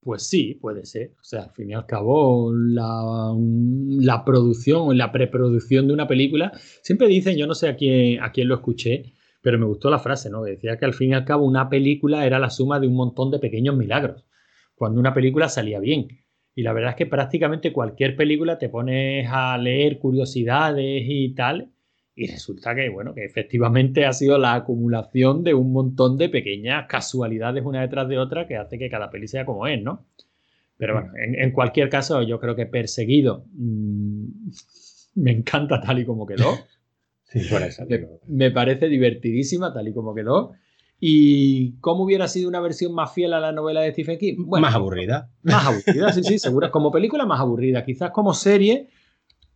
Pues 0.00 0.26
sí, 0.26 0.54
puede 0.54 0.86
ser. 0.86 1.12
O 1.20 1.24
sea, 1.24 1.42
al 1.42 1.50
fin 1.50 1.70
y 1.70 1.74
al 1.74 1.84
cabo, 1.84 2.52
la, 2.54 3.34
la 3.36 4.24
producción 4.24 4.88
o 4.88 4.92
la 4.94 5.12
preproducción 5.12 5.86
de 5.86 5.92
una 5.92 6.06
película, 6.06 6.52
siempre 6.82 7.08
dicen, 7.08 7.36
yo 7.36 7.46
no 7.46 7.54
sé 7.54 7.68
a 7.68 7.76
quién, 7.76 8.22
a 8.22 8.32
quién 8.32 8.48
lo 8.48 8.54
escuché, 8.54 9.12
pero 9.42 9.58
me 9.58 9.66
gustó 9.66 9.90
la 9.90 9.98
frase, 9.98 10.30
¿no? 10.30 10.42
Decía 10.42 10.78
que 10.78 10.84
al 10.84 10.94
fin 10.94 11.10
y 11.10 11.14
al 11.14 11.24
cabo 11.24 11.44
una 11.44 11.68
película 11.68 12.24
era 12.24 12.38
la 12.38 12.50
suma 12.50 12.80
de 12.80 12.86
un 12.86 12.94
montón 12.94 13.30
de 13.30 13.38
pequeños 13.38 13.76
milagros, 13.76 14.24
cuando 14.74 15.00
una 15.00 15.12
película 15.12 15.48
salía 15.48 15.80
bien. 15.80 16.08
Y 16.54 16.62
la 16.62 16.72
verdad 16.72 16.90
es 16.90 16.96
que 16.96 17.06
prácticamente 17.06 17.72
cualquier 17.72 18.16
película 18.16 18.58
te 18.58 18.68
pones 18.68 19.28
a 19.30 19.58
leer 19.58 19.98
curiosidades 19.98 21.04
y 21.06 21.34
tal, 21.34 21.70
y 22.18 22.26
resulta 22.26 22.74
que, 22.74 22.88
bueno, 22.88 23.14
que 23.14 23.24
efectivamente 23.24 24.04
ha 24.04 24.12
sido 24.12 24.38
la 24.38 24.54
acumulación 24.54 25.44
de 25.44 25.54
un 25.54 25.72
montón 25.72 26.18
de 26.18 26.28
pequeñas 26.28 26.86
casualidades 26.88 27.64
una 27.64 27.80
detrás 27.80 28.08
de 28.08 28.18
otra 28.18 28.48
que 28.48 28.56
hace 28.56 28.76
que 28.76 28.90
cada 28.90 29.08
peli 29.08 29.28
sea 29.28 29.44
como 29.44 29.68
es, 29.68 29.80
¿no? 29.80 30.04
Pero 30.76 30.94
bueno, 30.94 31.12
en, 31.16 31.40
en 31.40 31.52
cualquier 31.52 31.88
caso, 31.88 32.20
yo 32.22 32.40
creo 32.40 32.56
que 32.56 32.66
Perseguido 32.66 33.44
mmm, 33.52 34.26
me 35.14 35.30
encanta 35.30 35.80
tal 35.80 36.00
y 36.00 36.04
como 36.04 36.26
quedó. 36.26 36.58
Sí, 37.30 37.40
por 37.50 37.60
eso. 37.60 37.84
Me, 37.86 38.08
me, 38.26 38.50
parece 38.50 38.88
divertidísima 38.88 39.70
tal 39.70 39.86
y 39.86 39.92
como 39.92 40.14
quedó. 40.14 40.54
¿Y 40.98 41.72
cómo 41.80 42.04
hubiera 42.04 42.26
sido 42.26 42.48
una 42.48 42.58
versión 42.60 42.94
más 42.94 43.12
fiel 43.12 43.34
a 43.34 43.38
la 43.38 43.52
novela 43.52 43.82
de 43.82 43.92
Stephen 43.92 44.16
King? 44.16 44.36
Bueno, 44.46 44.66
más 44.66 44.74
aburrida. 44.74 45.30
Más 45.42 45.66
aburrida, 45.66 46.10
sí, 46.14 46.24
sí, 46.24 46.38
seguro. 46.38 46.70
Como 46.70 46.90
película 46.90 47.26
más 47.26 47.38
aburrida. 47.38 47.84
Quizás 47.84 48.12
como 48.12 48.32
serie 48.32 48.88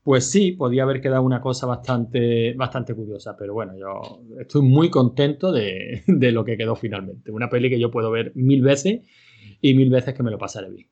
pues 0.02 0.30
sí, 0.30 0.52
podía 0.52 0.82
haber 0.82 1.00
quedado 1.00 1.22
una 1.22 1.40
cosa 1.40 1.66
bastante, 1.66 2.54
bastante 2.54 2.94
curiosa, 2.94 3.36
pero 3.36 3.54
bueno, 3.54 3.74
yo 3.78 4.22
estoy 4.40 4.62
muy 4.62 4.90
contento 4.90 5.52
de, 5.52 6.02
de, 6.06 6.32
lo 6.32 6.44
que 6.44 6.56
quedó 6.56 6.74
finalmente. 6.74 7.30
Una 7.30 7.48
peli 7.48 7.70
que 7.70 7.78
yo 7.78 7.90
puedo 7.90 8.10
ver 8.10 8.32
mil 8.34 8.62
veces 8.62 9.00
y 9.60 9.74
mil 9.74 9.90
veces 9.90 10.14
que 10.14 10.22
me 10.22 10.30
lo 10.30 10.38
pasaré 10.38 10.70
bien. 10.70 10.88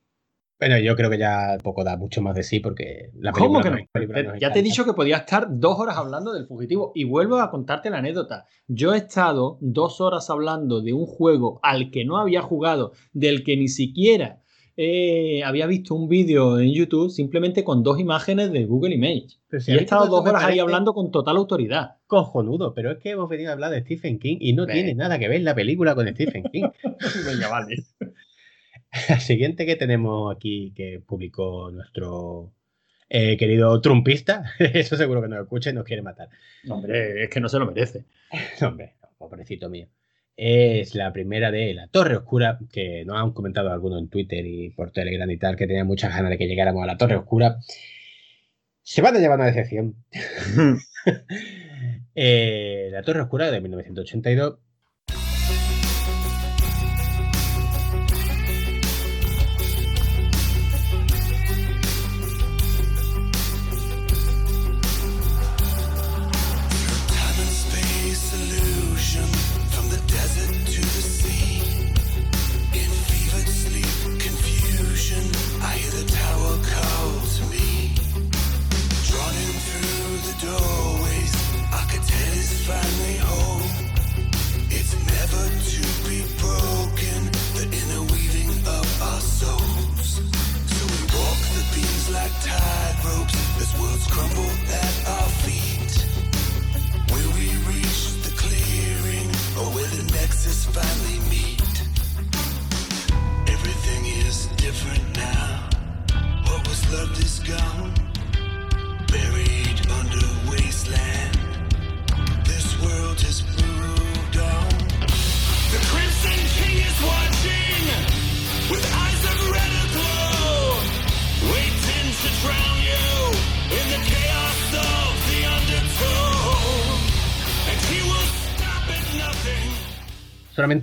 Bueno, 0.61 0.77
yo 0.77 0.95
creo 0.95 1.09
que 1.09 1.17
ya 1.17 1.57
poco 1.63 1.83
da 1.83 1.97
mucho 1.97 2.21
más 2.21 2.35
de 2.35 2.43
sí 2.43 2.59
porque 2.59 3.09
la 3.15 3.31
película. 3.31 3.61
¿Cómo 3.61 3.61
que 3.63 3.81
no? 3.81 3.87
Película 3.91 4.21
nos 4.21 4.39
ya 4.39 4.53
te 4.53 4.59
he 4.59 4.61
dicho 4.61 4.85
que 4.85 4.93
podía 4.93 5.17
estar 5.17 5.47
dos 5.49 5.79
horas 5.79 5.97
hablando 5.97 6.33
del 6.33 6.45
fugitivo 6.45 6.91
y 6.93 7.03
vuelvo 7.03 7.39
a 7.39 7.49
contarte 7.49 7.89
la 7.89 7.97
anécdota. 7.97 8.45
Yo 8.67 8.93
he 8.93 8.97
estado 8.97 9.57
dos 9.59 9.99
horas 10.01 10.29
hablando 10.29 10.81
de 10.81 10.93
un 10.93 11.07
juego 11.07 11.59
al 11.63 11.89
que 11.89 12.05
no 12.05 12.19
había 12.19 12.43
jugado, 12.43 12.91
del 13.11 13.43
que 13.43 13.57
ni 13.57 13.69
siquiera 13.69 14.43
eh, 14.77 15.43
había 15.43 15.67
visto 15.67 15.95
un 15.95 16.07
vídeo 16.07 16.59
en 16.59 16.71
YouTube 16.71 17.09
simplemente 17.09 17.63
con 17.63 17.83
dos 17.83 17.99
imágenes 17.99 18.51
de 18.51 18.65
Google 18.65 18.95
Image. 18.95 19.37
Si 19.59 19.71
y 19.71 19.75
he 19.75 19.81
estado 19.81 20.07
dos 20.07 20.25
horas 20.25 20.43
ahí 20.43 20.59
hablando 20.59 20.93
con 20.93 21.11
total 21.11 21.37
autoridad. 21.37 21.97
Cojonudo, 22.07 22.73
pero 22.73 22.91
es 22.91 22.97
que 22.99 23.11
hemos 23.11 23.29
venido 23.29 23.49
a 23.49 23.53
hablar 23.53 23.71
de 23.71 23.81
Stephen 23.81 24.19
King 24.19 24.37
y 24.39 24.53
no 24.53 24.65
tiene 24.65 24.95
nada 24.95 25.19
que 25.19 25.27
ver 25.27 25.41
la 25.41 25.55
película 25.55 25.95
con 25.95 26.07
Stephen 26.07 26.43
King. 26.51 26.69
Venga, 27.25 27.49
vale. 27.49 27.83
La 29.09 29.19
siguiente 29.19 29.65
que 29.65 29.75
tenemos 29.75 30.35
aquí 30.35 30.73
que 30.75 31.01
publicó 31.05 31.71
nuestro 31.71 32.53
eh, 33.09 33.37
querido 33.37 33.79
trumpista, 33.81 34.53
eso 34.59 34.95
seguro 34.95 35.21
que 35.21 35.27
nos 35.27 35.41
escucha 35.41 35.69
y 35.69 35.73
nos 35.73 35.85
quiere 35.85 36.01
matar. 36.01 36.29
No, 36.63 36.75
hombre, 36.75 37.23
es 37.23 37.29
que 37.29 37.39
no 37.39 37.49
se 37.49 37.59
lo 37.59 37.65
merece. 37.65 38.05
No, 38.61 38.69
hombre, 38.69 38.95
pobrecito 39.17 39.69
mío 39.69 39.87
es 40.35 40.95
la 40.95 41.13
primera 41.13 41.51
de 41.51 41.73
La 41.73 41.87
Torre 41.87 42.17
Oscura, 42.17 42.59
que 42.71 43.05
nos 43.05 43.17
han 43.17 43.31
comentado 43.33 43.71
algunos 43.71 43.99
en 43.99 44.09
Twitter 44.09 44.45
y 44.45 44.69
por 44.71 44.91
Telegram 44.91 45.29
y 45.29 45.37
tal, 45.37 45.55
que 45.55 45.67
tenían 45.67 45.87
muchas 45.87 46.13
ganas 46.15 46.31
de 46.31 46.37
que 46.37 46.47
llegáramos 46.47 46.83
a 46.83 46.87
La 46.87 46.97
Torre 46.97 47.15
Oscura. 47.15 47.57
Se 48.81 49.01
van 49.01 49.15
a 49.15 49.19
llevar 49.19 49.39
una 49.39 49.47
decepción. 49.47 49.95
eh, 52.15 52.89
la 52.91 53.03
Torre 53.03 53.21
Oscura 53.21 53.51
de 53.51 53.61
1982. 53.61 54.59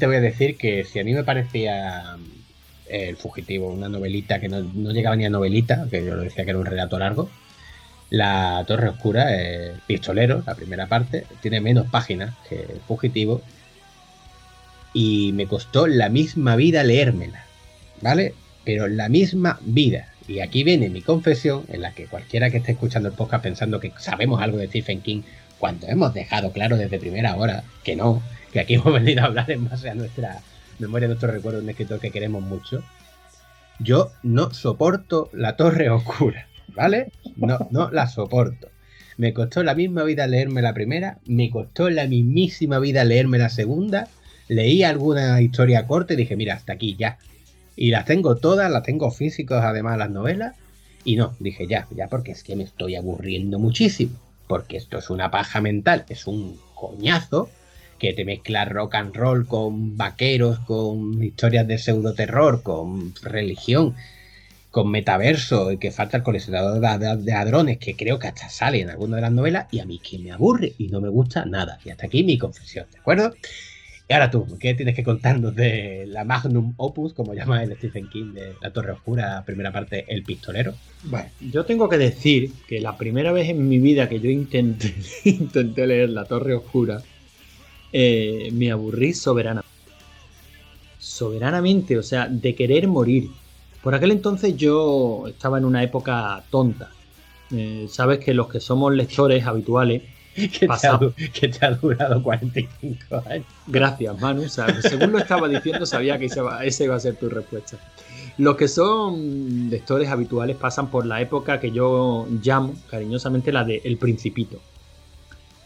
Voy 0.07 0.16
a 0.16 0.20
decir 0.20 0.57
que 0.57 0.84
si 0.84 0.99
a 0.99 1.05
mí 1.05 1.14
me 1.14 1.24
parecía 1.24 2.16
eh, 2.89 3.09
El 3.09 3.16
Fugitivo 3.16 3.72
una 3.72 3.89
novelita 3.89 4.41
que 4.41 4.49
no, 4.49 4.61
no 4.61 4.93
llegaba 4.93 5.16
ni 5.16 5.24
a 5.24 5.30
novelita, 5.30 5.86
que 5.91 6.05
yo 6.05 6.14
lo 6.14 6.22
decía 6.22 6.45
que 6.45 6.51
era 6.51 6.59
un 6.59 6.66
relato 6.66 6.99
largo, 6.99 7.30
la 8.11 8.64
Torre 8.66 8.89
Oscura, 8.89 9.34
el 9.34 9.80
Pistolero, 9.86 10.43
la 10.47 10.55
primera 10.55 10.86
parte, 10.86 11.24
tiene 11.43 11.61
menos 11.61 11.86
páginas 11.89 12.34
que 12.49 12.57
el 12.57 12.80
Fugitivo 12.86 13.43
y 14.95 15.32
me 15.34 15.47
costó 15.47 15.86
la 15.86 16.09
misma 16.09 16.57
vida 16.57 16.82
leérmela, 16.82 17.45
¿vale? 18.01 18.34
Pero 18.64 18.89
la 18.89 19.09
misma 19.09 19.59
vida. 19.62 20.09
Y 20.26 20.41
aquí 20.41 20.64
viene 20.64 20.91
mi 20.91 21.03
confesión, 21.03 21.64
en 21.68 21.82
la 21.82 21.93
que 21.93 22.07
cualquiera 22.07 22.51
que 22.51 22.59
esté 22.59 22.72
escuchando 22.72 23.09
el 23.09 23.14
podcast 23.14 23.43
pensando 23.43 23.80
que 23.80 23.93
sabemos 23.99 24.43
algo 24.43 24.59
de 24.59 24.68
Stephen 24.68 25.01
King, 25.01 25.22
cuando 25.59 25.86
hemos 25.89 26.14
dejado 26.14 26.53
claro 26.53 26.76
desde 26.76 26.99
primera 26.99 27.36
hora 27.36 27.64
que 27.82 27.97
no, 27.97 28.22
aquí 28.61 28.74
hemos 28.76 28.92
venido 28.92 29.22
a 29.22 29.26
hablar 29.26 29.50
en 29.50 29.68
base 29.68 29.90
a 29.90 29.94
nuestra 29.94 30.40
memoria, 30.78 31.09
nuestro 31.09 31.30
recuerdo 31.30 31.59
de 31.59 31.64
un 31.64 31.70
escritor 31.70 32.00
que 32.00 32.11
queremos 32.11 32.42
mucho, 32.42 32.82
yo 33.80 34.11
no 34.22 34.52
soporto 34.52 35.30
la 35.32 35.56
Torre 35.56 35.90
Oscura, 35.90 36.48
¿vale? 36.74 37.12
No, 37.36 37.59
no 37.70 37.90
la 37.90 38.09
soporto. 38.09 38.68
Me 39.16 39.32
costó 39.32 39.62
la 39.62 39.74
misma 39.74 40.04
vida 40.04 40.26
leerme 40.26 40.62
la 40.62 40.74
primera, 40.74 41.18
me 41.26 41.50
costó 41.50 41.90
la 41.90 42.06
mismísima 42.06 42.78
vida 42.78 43.04
leerme 43.04 43.38
la 43.38 43.48
segunda, 43.48 44.09
leí 44.48 44.82
alguna 44.82 45.40
historia 45.40 45.86
corta 45.86 46.14
y 46.14 46.16
dije, 46.16 46.36
mira, 46.36 46.54
hasta 46.54 46.72
aquí 46.72 46.96
ya. 46.96 47.18
Y 47.76 47.90
las 47.90 48.04
tengo 48.04 48.36
todas, 48.36 48.70
las 48.70 48.82
tengo 48.82 49.11
físicas 49.11 49.64
además 49.64 49.98
las 49.98 50.11
novelas. 50.11 50.54
Y 51.04 51.16
no, 51.16 51.34
dije 51.38 51.66
ya, 51.66 51.86
ya 51.94 52.09
porque 52.09 52.32
es 52.32 52.42
que 52.42 52.56
me 52.56 52.64
estoy 52.64 52.96
aburriendo 52.96 53.59
muchísimo. 53.59 54.18
Porque 54.46 54.76
esto 54.76 54.98
es 54.98 55.11
una 55.11 55.30
paja 55.30 55.61
mental, 55.61 56.04
es 56.09 56.26
un 56.26 56.59
coñazo 56.74 57.50
que 57.99 58.12
te 58.12 58.24
mezcla 58.24 58.64
rock 58.64 58.94
and 58.94 59.14
roll 59.14 59.46
con 59.46 59.96
vaqueros, 59.96 60.59
con 60.61 61.22
historias 61.22 61.66
de 61.66 61.78
pseudo 61.78 62.14
terror, 62.14 62.62
con 62.62 63.14
religión, 63.22 63.94
con 64.70 64.90
metaverso, 64.90 65.72
y 65.72 65.78
que 65.78 65.90
falta 65.90 66.18
el 66.18 66.22
coleccionador 66.22 66.80
de, 67.18 67.32
hadrones, 67.32 67.78
que 67.78 67.96
creo 67.96 68.18
que 68.18 68.28
hasta 68.28 68.49
sale 68.49 68.80
en 68.80 68.90
alguna 68.90 69.16
de 69.16 69.22
las 69.22 69.32
novelas, 69.32 69.66
y 69.70 69.80
a 69.80 69.84
mí 69.84 69.99
que 69.99 70.18
me 70.18 70.30
aburre 70.30 70.74
y 70.78 70.88
no 70.88 71.01
me 71.01 71.09
gusta 71.09 71.44
nada. 71.44 71.78
Y 71.84 71.90
hasta 71.90 72.07
aquí 72.07 72.22
mi 72.22 72.38
confesión, 72.38 72.86
¿de 72.92 72.99
acuerdo? 72.99 73.34
Y 74.11 74.14
ahora 74.14 74.30
tú, 74.30 74.46
¿qué 74.59 74.72
tienes 74.72 74.96
que 74.96 75.05
contarnos 75.05 75.55
de 75.55 76.07
la 76.07 76.24
Magnum 76.24 76.72
Opus, 76.78 77.12
como 77.12 77.34
llama 77.34 77.62
el 77.62 77.76
Stephen 77.76 78.09
King, 78.09 78.32
de 78.32 78.55
La 78.62 78.72
Torre 78.72 78.92
Oscura, 78.92 79.42
primera 79.44 79.70
parte, 79.70 80.07
El 80.09 80.22
Pistolero? 80.22 80.72
Bueno, 81.05 81.28
yo 81.40 81.66
tengo 81.66 81.90
que 81.90 81.99
decir 81.99 82.51
que 82.66 82.80
la 82.80 82.96
primera 82.96 83.32
vez 83.32 83.51
en 83.51 83.68
mi 83.68 83.78
vida 83.78 84.09
que 84.09 84.18
yo 84.18 84.30
intenté, 84.30 84.94
intenté 85.24 85.86
leer 85.86 86.09
La 86.09 86.24
Torre 86.24 86.55
Oscura, 86.55 87.03
eh, 87.93 88.51
me 88.53 88.70
aburrí 88.70 89.12
soberanamente. 89.12 89.68
Soberanamente, 90.99 91.99
o 91.99 92.03
sea, 92.03 92.28
de 92.28 92.55
querer 92.55 92.89
morir. 92.89 93.30
Por 93.82 93.95
aquel 93.95 94.11
entonces 94.11 94.57
yo 94.57 95.24
estaba 95.28 95.59
en 95.59 95.64
una 95.64 95.82
época 95.82 96.43
tonta. 96.51 96.91
Eh, 97.51 97.86
Sabes 97.89 98.18
que 98.18 98.34
los 98.34 98.49
que 98.49 98.61
somos 98.61 98.93
lectores 98.95 99.47
habituales 99.47 100.03
que, 100.34 100.68
te 100.68 100.86
ha, 100.86 101.01
que, 101.32 101.49
te 101.49 101.66
ha, 101.66 101.70
durado 101.70 102.22
45 102.22 103.22
años. 103.26 103.47
Gracias, 103.66 104.20
Manu. 104.20 104.43
O 104.43 104.49
sea, 104.49 104.80
según 104.82 105.12
lo 105.12 105.18
estaba 105.18 105.49
diciendo, 105.49 105.86
sabía 105.86 106.18
que 106.18 106.26
esa 106.26 106.41
iba, 106.41 106.64
esa 106.64 106.84
iba 106.84 106.97
a 106.97 107.01
ser 107.01 107.16
tu 107.16 107.28
respuesta. 107.28 107.78
Los 108.39 108.57
que 108.57 108.68
son 108.68 109.68
lectores 109.68 110.09
habituales 110.09 110.57
pasan 110.57 110.91
por 110.91 111.05
la 111.07 111.20
época 111.20 111.59
que 111.59 111.72
yo 111.72 112.28
llamo 112.43 112.74
cariñosamente 112.89 113.51
la 113.51 113.64
de 113.64 113.82
El 113.84 113.99
Principito, 113.99 114.61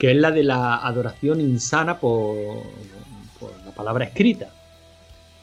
que 0.03 0.11
es 0.11 0.17
la 0.17 0.33
de 0.33 0.43
la 0.43 0.79
adoración 0.79 1.41
insana 1.41 2.01
por, 2.01 2.37
por 3.39 3.53
la 3.65 3.71
palabra 3.71 4.07
escrita. 4.07 4.49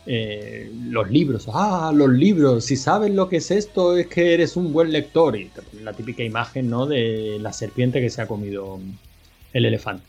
Eh, 0.05 0.70
los 0.89 1.10
libros, 1.10 1.47
ah, 1.53 1.93
los 1.95 2.10
libros, 2.10 2.66
si 2.66 2.76
sabes 2.76 3.14
lo 3.14 3.30
que 3.30 3.38
es 3.38 3.51
esto, 3.51 3.95
es 3.95 4.07
que 4.07 4.34
eres 4.34 4.57
un 4.57 4.74
buen 4.74 4.91
lector. 4.91 5.38
Y 5.38 5.49
la 5.82 5.93
típica 5.93 6.24
imagen 6.24 6.70
¿no? 6.70 6.88
de 6.88 7.38
la 7.39 7.53
serpiente 7.53 8.01
que 8.01 8.10
se 8.10 8.22
ha 8.22 8.28
comido 8.28 8.82
el 9.53 9.66
elefante. 9.66 10.03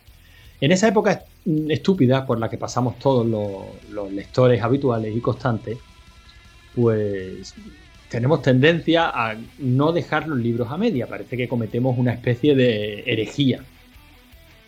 En 0.60 0.72
esa 0.72 0.88
época 0.88 1.22
estúpida 1.68 2.26
por 2.26 2.40
la 2.40 2.50
que 2.50 2.58
pasamos 2.58 2.98
todos 2.98 3.24
los, 3.24 3.66
los, 3.92 4.12
lectores 4.12 4.60
habituales 4.60 5.16
y 5.16 5.20
constantes, 5.20 5.78
pues 6.74 7.54
tenemos 8.08 8.42
tendencia 8.42 9.10
a 9.10 9.36
no 9.60 9.92
dejar 9.92 10.26
los 10.26 10.40
libros 10.40 10.72
a 10.72 10.76
media. 10.76 11.06
Parece 11.06 11.36
que 11.36 11.46
cometemos 11.46 11.96
una 11.96 12.14
especie 12.14 12.56
de 12.56 13.04
herejía. 13.06 13.64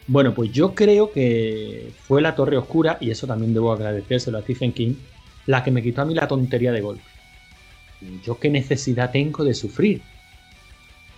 Bueno, 0.06 0.34
pues 0.34 0.50
yo 0.50 0.74
creo 0.74 1.12
que 1.12 1.92
fue 2.06 2.20
la 2.20 2.34
Torre 2.34 2.56
Oscura, 2.56 2.98
y 3.00 3.10
eso 3.10 3.26
también 3.26 3.54
debo 3.54 3.72
agradecérselo 3.72 4.38
a 4.38 4.42
Stephen 4.42 4.72
King, 4.72 4.94
la 5.46 5.62
que 5.62 5.70
me 5.70 5.82
quitó 5.82 6.02
a 6.02 6.04
mí 6.04 6.14
la 6.14 6.28
tontería 6.28 6.72
de 6.72 6.80
golpe. 6.80 7.04
Yo 8.24 8.38
qué 8.38 8.50
necesidad 8.50 9.12
tengo 9.12 9.44
de 9.44 9.54
sufrir. 9.54 10.02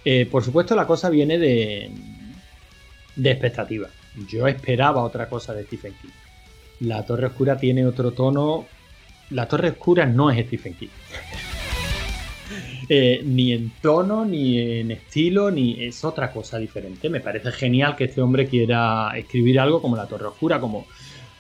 Eh, 0.04 0.26
por 0.30 0.44
supuesto, 0.44 0.74
la 0.76 0.86
cosa 0.86 1.08
viene 1.08 1.38
de, 1.38 1.90
de 3.16 3.30
expectativa. 3.30 3.88
Yo 4.28 4.46
esperaba 4.46 5.02
otra 5.02 5.28
cosa 5.28 5.54
de 5.54 5.64
Stephen 5.64 5.94
King. 6.00 6.10
La 6.80 7.04
Torre 7.06 7.26
Oscura 7.26 7.56
tiene 7.56 7.86
otro 7.86 8.10
tono. 8.10 8.66
La 9.30 9.48
Torre 9.48 9.70
Oscura 9.70 10.04
no 10.04 10.30
es 10.30 10.46
Stephen 10.46 10.74
King. 10.74 10.88
Eh, 12.88 13.22
ni 13.24 13.52
en 13.52 13.72
tono, 13.80 14.24
ni 14.24 14.58
en 14.58 14.90
estilo, 14.90 15.50
ni 15.50 15.84
es 15.84 16.04
otra 16.04 16.32
cosa 16.32 16.58
diferente. 16.58 17.08
Me 17.08 17.20
parece 17.20 17.52
genial 17.52 17.96
que 17.96 18.04
este 18.04 18.20
hombre 18.20 18.46
quiera 18.46 19.12
escribir 19.16 19.60
algo 19.60 19.80
como 19.80 19.96
La 19.96 20.06
Torre 20.06 20.26
Oscura, 20.26 20.60
como, 20.60 20.86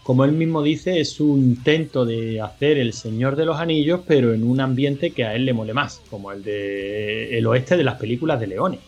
como 0.02 0.24
él 0.24 0.32
mismo 0.32 0.62
dice, 0.62 1.00
es 1.00 1.20
un 1.20 1.38
intento 1.40 2.04
de 2.04 2.40
hacer 2.40 2.78
El 2.78 2.92
Señor 2.92 3.36
de 3.36 3.46
los 3.46 3.58
Anillos, 3.58 4.00
pero 4.06 4.32
en 4.32 4.44
un 4.44 4.60
ambiente 4.60 5.10
que 5.10 5.24
a 5.24 5.34
él 5.34 5.44
le 5.44 5.52
mole 5.52 5.74
más, 5.74 6.02
como 6.10 6.32
el 6.32 6.42
de 6.42 7.38
el 7.38 7.46
oeste 7.46 7.76
de 7.76 7.84
las 7.84 7.96
películas 7.96 8.40
de 8.40 8.46
Leone. 8.46 8.78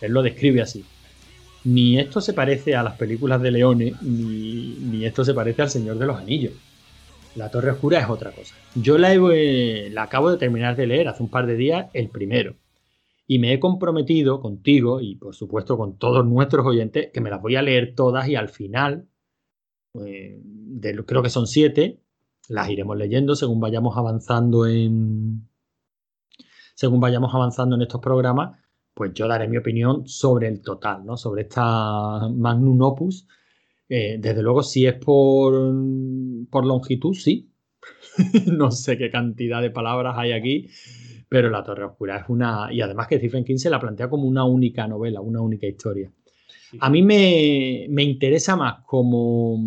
Él 0.00 0.12
lo 0.12 0.22
describe 0.22 0.62
así 0.62 0.84
ni 1.64 1.98
esto 1.98 2.20
se 2.20 2.32
parece 2.32 2.74
a 2.74 2.82
las 2.82 2.94
películas 2.94 3.40
de 3.42 3.50
Leone, 3.50 3.92
ni, 4.02 4.76
ni, 4.80 5.04
esto 5.04 5.24
se 5.24 5.34
parece 5.34 5.62
al 5.62 5.70
Señor 5.70 5.98
de 5.98 6.06
los 6.06 6.18
Anillos. 6.18 6.52
La 7.36 7.50
Torre 7.50 7.70
Oscura 7.70 8.00
es 8.00 8.08
otra 8.08 8.32
cosa. 8.32 8.54
Yo 8.74 8.98
la, 8.98 9.14
he, 9.14 9.90
la 9.90 10.02
acabo 10.02 10.30
de 10.30 10.36
terminar 10.36 10.76
de 10.76 10.86
leer 10.86 11.08
hace 11.08 11.22
un 11.22 11.30
par 11.30 11.46
de 11.46 11.56
días, 11.56 11.88
el 11.92 12.08
primero. 12.08 12.56
Y 13.26 13.38
me 13.38 13.52
he 13.52 13.60
comprometido 13.60 14.40
contigo 14.40 15.00
y 15.00 15.14
por 15.14 15.34
supuesto 15.34 15.76
con 15.76 15.96
todos 15.96 16.26
nuestros 16.26 16.66
oyentes 16.66 17.10
que 17.12 17.20
me 17.20 17.30
las 17.30 17.40
voy 17.40 17.56
a 17.56 17.62
leer 17.62 17.94
todas 17.94 18.28
y 18.28 18.34
al 18.34 18.48
final, 18.48 19.06
eh, 20.04 20.40
de, 20.42 21.04
creo 21.04 21.22
que 21.22 21.30
son 21.30 21.46
siete, 21.46 22.00
las 22.48 22.68
iremos 22.68 22.96
leyendo 22.96 23.36
según 23.36 23.60
vayamos 23.60 23.96
avanzando 23.96 24.66
en, 24.66 25.48
según 26.74 26.98
vayamos 26.98 27.32
avanzando 27.32 27.76
en 27.76 27.82
estos 27.82 28.00
programas 28.00 28.58
pues 29.00 29.14
yo 29.14 29.26
daré 29.26 29.48
mi 29.48 29.56
opinión 29.56 30.06
sobre 30.06 30.46
el 30.48 30.60
total, 30.60 31.06
¿no? 31.06 31.16
Sobre 31.16 31.42
esta 31.42 32.28
Magnum 32.28 32.82
Opus. 32.82 33.26
Eh, 33.88 34.18
desde 34.20 34.42
luego, 34.42 34.62
si 34.62 34.86
es 34.86 34.94
por, 34.94 35.54
por 36.50 36.66
longitud, 36.66 37.14
sí. 37.14 37.50
no 38.46 38.70
sé 38.70 38.98
qué 38.98 39.10
cantidad 39.10 39.62
de 39.62 39.70
palabras 39.70 40.16
hay 40.18 40.32
aquí, 40.32 40.68
pero 41.28 41.50
La 41.50 41.64
Torre 41.64 41.84
Oscura 41.84 42.18
es 42.18 42.24
una... 42.28 42.72
Y 42.72 42.80
además 42.80 43.08
que 43.08 43.18
Stephen 43.18 43.44
King 43.44 43.56
se 43.56 43.70
la 43.70 43.80
plantea 43.80 44.08
como 44.08 44.24
una 44.24 44.44
única 44.44 44.86
novela, 44.86 45.20
una 45.20 45.40
única 45.40 45.66
historia. 45.66 46.12
Sí. 46.70 46.78
A 46.80 46.90
mí 46.90 47.02
me, 47.02 47.86
me 47.88 48.02
interesa 48.02 48.56
más 48.56 48.84
como, 48.86 49.58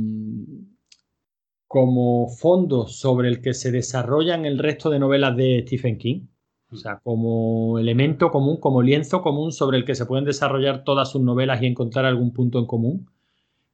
como 1.67 2.29
fondo 2.29 2.87
sobre 2.87 3.27
el 3.27 3.41
que 3.41 3.53
se 3.53 3.71
desarrollan 3.71 4.45
el 4.45 4.59
resto 4.59 4.89
de 4.89 4.99
novelas 4.99 5.35
de 5.35 5.63
Stephen 5.65 5.97
King 5.97 6.21
o 6.73 6.75
sea, 6.75 6.99
como 7.03 7.77
elemento 7.77 8.31
común, 8.31 8.57
como 8.57 8.81
lienzo 8.81 9.21
común 9.21 9.51
sobre 9.51 9.77
el 9.77 9.85
que 9.85 9.93
se 9.93 10.07
pueden 10.07 10.25
desarrollar 10.25 10.83
todas 10.83 11.11
sus 11.11 11.21
novelas 11.21 11.61
y 11.61 11.67
encontrar 11.67 12.05
algún 12.05 12.33
punto 12.33 12.57
en 12.57 12.65
común, 12.65 13.09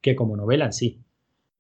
que 0.02 0.18
como 0.18 0.36
novela 0.36 0.66
en 0.66 0.74
sí. 0.74 1.00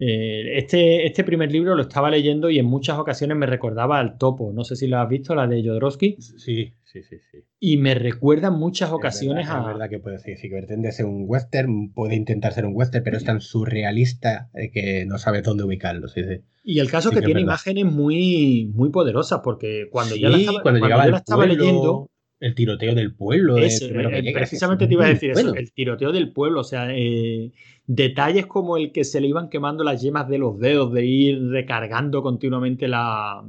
Eh, 0.01 0.57
este, 0.57 1.05
este 1.05 1.25
primer 1.25 1.51
libro 1.51 1.75
lo 1.75 1.81
estaba 1.81 2.09
leyendo 2.09 2.49
y 2.49 2.57
en 2.57 2.65
muchas 2.65 2.97
ocasiones 2.97 3.35
me 3.35 3.45
recordaba 3.45 3.99
al 3.99 4.17
topo. 4.17 4.53
No 4.53 4.63
sé 4.63 4.77
si 4.77 4.87
lo 4.87 4.97
has 4.97 5.09
visto, 5.09 5.35
la 5.35 5.45
de 5.45 5.61
Jodorowsky. 5.61 6.15
Sí, 6.19 6.73
sí, 6.85 7.03
sí. 7.03 7.17
sí. 7.31 7.39
Y 7.59 7.75
me 7.75 7.93
recuerda 7.93 8.47
en 8.47 8.53
muchas 8.53 8.91
ocasiones 8.91 9.43
es 9.43 9.49
verdad, 9.49 9.65
a. 9.65 9.71
Es 9.71 9.75
verdad 9.75 9.89
que 9.89 9.99
puede 9.99 10.15
decir, 10.15 10.37
sí, 10.37 10.49
que 10.49 10.55
pretende 10.55 10.93
ser 10.93 11.05
un 11.05 11.25
western, 11.27 11.91
puede 11.91 12.15
intentar 12.15 12.53
ser 12.53 12.65
un 12.65 12.71
western, 12.73 13.03
pero 13.03 13.17
es 13.17 13.25
tan 13.25 13.41
surrealista 13.41 14.49
que 14.73 15.05
no 15.05 15.17
sabe 15.17 15.41
dónde 15.41 15.65
ubicarlo. 15.65 16.07
Sí, 16.07 16.23
sí. 16.23 16.41
Y 16.63 16.79
el 16.79 16.89
caso 16.89 17.09
sí, 17.09 17.15
que, 17.15 17.19
que 17.21 17.25
tiene 17.25 17.41
imágenes 17.41 17.85
muy, 17.85 18.71
muy 18.73 18.91
poderosas, 18.91 19.41
porque 19.43 19.89
cuando 19.91 20.15
ya 20.15 20.29
la 20.29 20.37
estaba, 20.37 20.61
cuando 20.61 20.79
cuando 20.79 20.87
llegaba 20.87 21.05
yo 21.05 21.11
la 21.11 21.17
estaba 21.17 21.45
pueblo, 21.45 21.55
leyendo. 21.55 22.09
El 22.39 22.55
tiroteo 22.55 22.95
del 22.95 23.13
pueblo. 23.13 23.57
El, 23.57 23.63
el, 23.65 24.23
llega, 24.23 24.39
precisamente 24.39 24.87
te 24.87 24.93
iba 24.93 25.05
a 25.05 25.09
decir 25.09 25.33
bueno. 25.33 25.49
eso, 25.49 25.59
el 25.59 25.73
tiroteo 25.73 26.11
del 26.11 26.31
pueblo, 26.31 26.61
o 26.61 26.63
sea, 26.63 26.87
eh, 26.95 27.51
detalles 27.85 28.45
como 28.45 28.77
el 28.77 28.91
que 28.91 29.03
se 29.03 29.19
le 29.19 29.27
iban 29.27 29.49
quemando 29.49 29.83
las 29.83 30.01
yemas 30.01 30.27
de 30.29 30.37
los 30.37 30.57
dedos, 30.59 30.93
de 30.93 31.05
ir 31.05 31.49
recargando 31.49 32.21
continuamente 32.23 32.87
la, 32.87 33.43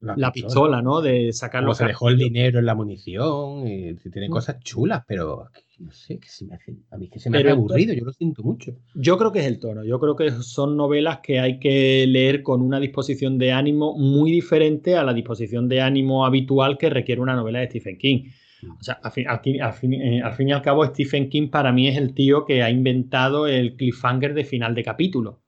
la 0.00 0.30
pistola, 0.32 0.80
¿no? 0.82 1.00
De 1.00 1.32
sacar 1.32 1.62
Luego 1.62 1.70
los 1.70 1.78
se 1.78 1.86
dejó 1.86 2.08
el 2.08 2.18
dinero 2.18 2.58
en 2.60 2.66
la 2.66 2.74
munición, 2.74 3.66
y 3.66 3.94
tiene 4.10 4.28
Mm. 4.28 4.30
cosas 4.30 4.60
chulas, 4.60 5.02
pero 5.06 5.48
no 5.78 5.90
sé, 5.90 6.18
que 6.18 6.28
se 6.28 6.44
me 6.46 6.54
hace, 6.54 6.74
a 6.90 6.96
mí 6.96 7.08
que 7.08 7.18
se 7.18 7.28
me 7.28 7.38
Pero- 7.38 7.50
hace 7.50 7.58
aburrido, 7.58 7.92
yo 7.94 8.04
lo 8.04 8.12
siento 8.12 8.42
mucho. 8.42 8.76
Yo 8.94 9.18
creo 9.18 9.30
que 9.32 9.40
es 9.40 9.46
el 9.46 9.58
tono. 9.58 9.84
Yo 9.84 10.00
creo 10.00 10.16
que 10.16 10.30
son 10.30 10.76
novelas 10.76 11.18
que 11.22 11.38
hay 11.38 11.58
que 11.58 12.06
leer 12.08 12.42
con 12.42 12.62
una 12.62 12.80
disposición 12.80 13.36
de 13.38 13.52
ánimo 13.52 13.96
muy 13.96 14.30
diferente 14.30 14.96
a 14.96 15.04
la 15.04 15.12
disposición 15.12 15.68
de 15.68 15.82
ánimo 15.82 16.24
habitual 16.24 16.78
que 16.78 16.88
requiere 16.90 17.20
una 17.20 17.36
novela 17.36 17.58
de 17.60 17.66
Stephen 17.68 17.98
King. 17.98 18.30
O 18.80 18.82
sea, 18.82 18.94
al 19.02 19.12
fin, 19.12 19.28
al 19.28 19.40
fin- 19.40 19.60
al 19.62 19.72
fin- 19.74 19.92
eh, 19.92 20.22
al 20.22 20.32
fin 20.34 20.48
y 20.48 20.52
al 20.52 20.62
cabo, 20.62 20.84
Stephen 20.86 21.28
King 21.28 21.48
para 21.48 21.72
mí 21.72 21.88
es 21.88 21.96
el 21.98 22.14
tío 22.14 22.44
que 22.46 22.62
ha 22.62 22.70
inventado 22.70 23.46
el 23.46 23.76
cliffhanger 23.76 24.32
de 24.34 24.44
final 24.44 24.74
de 24.74 24.82
capítulo. 24.82 25.42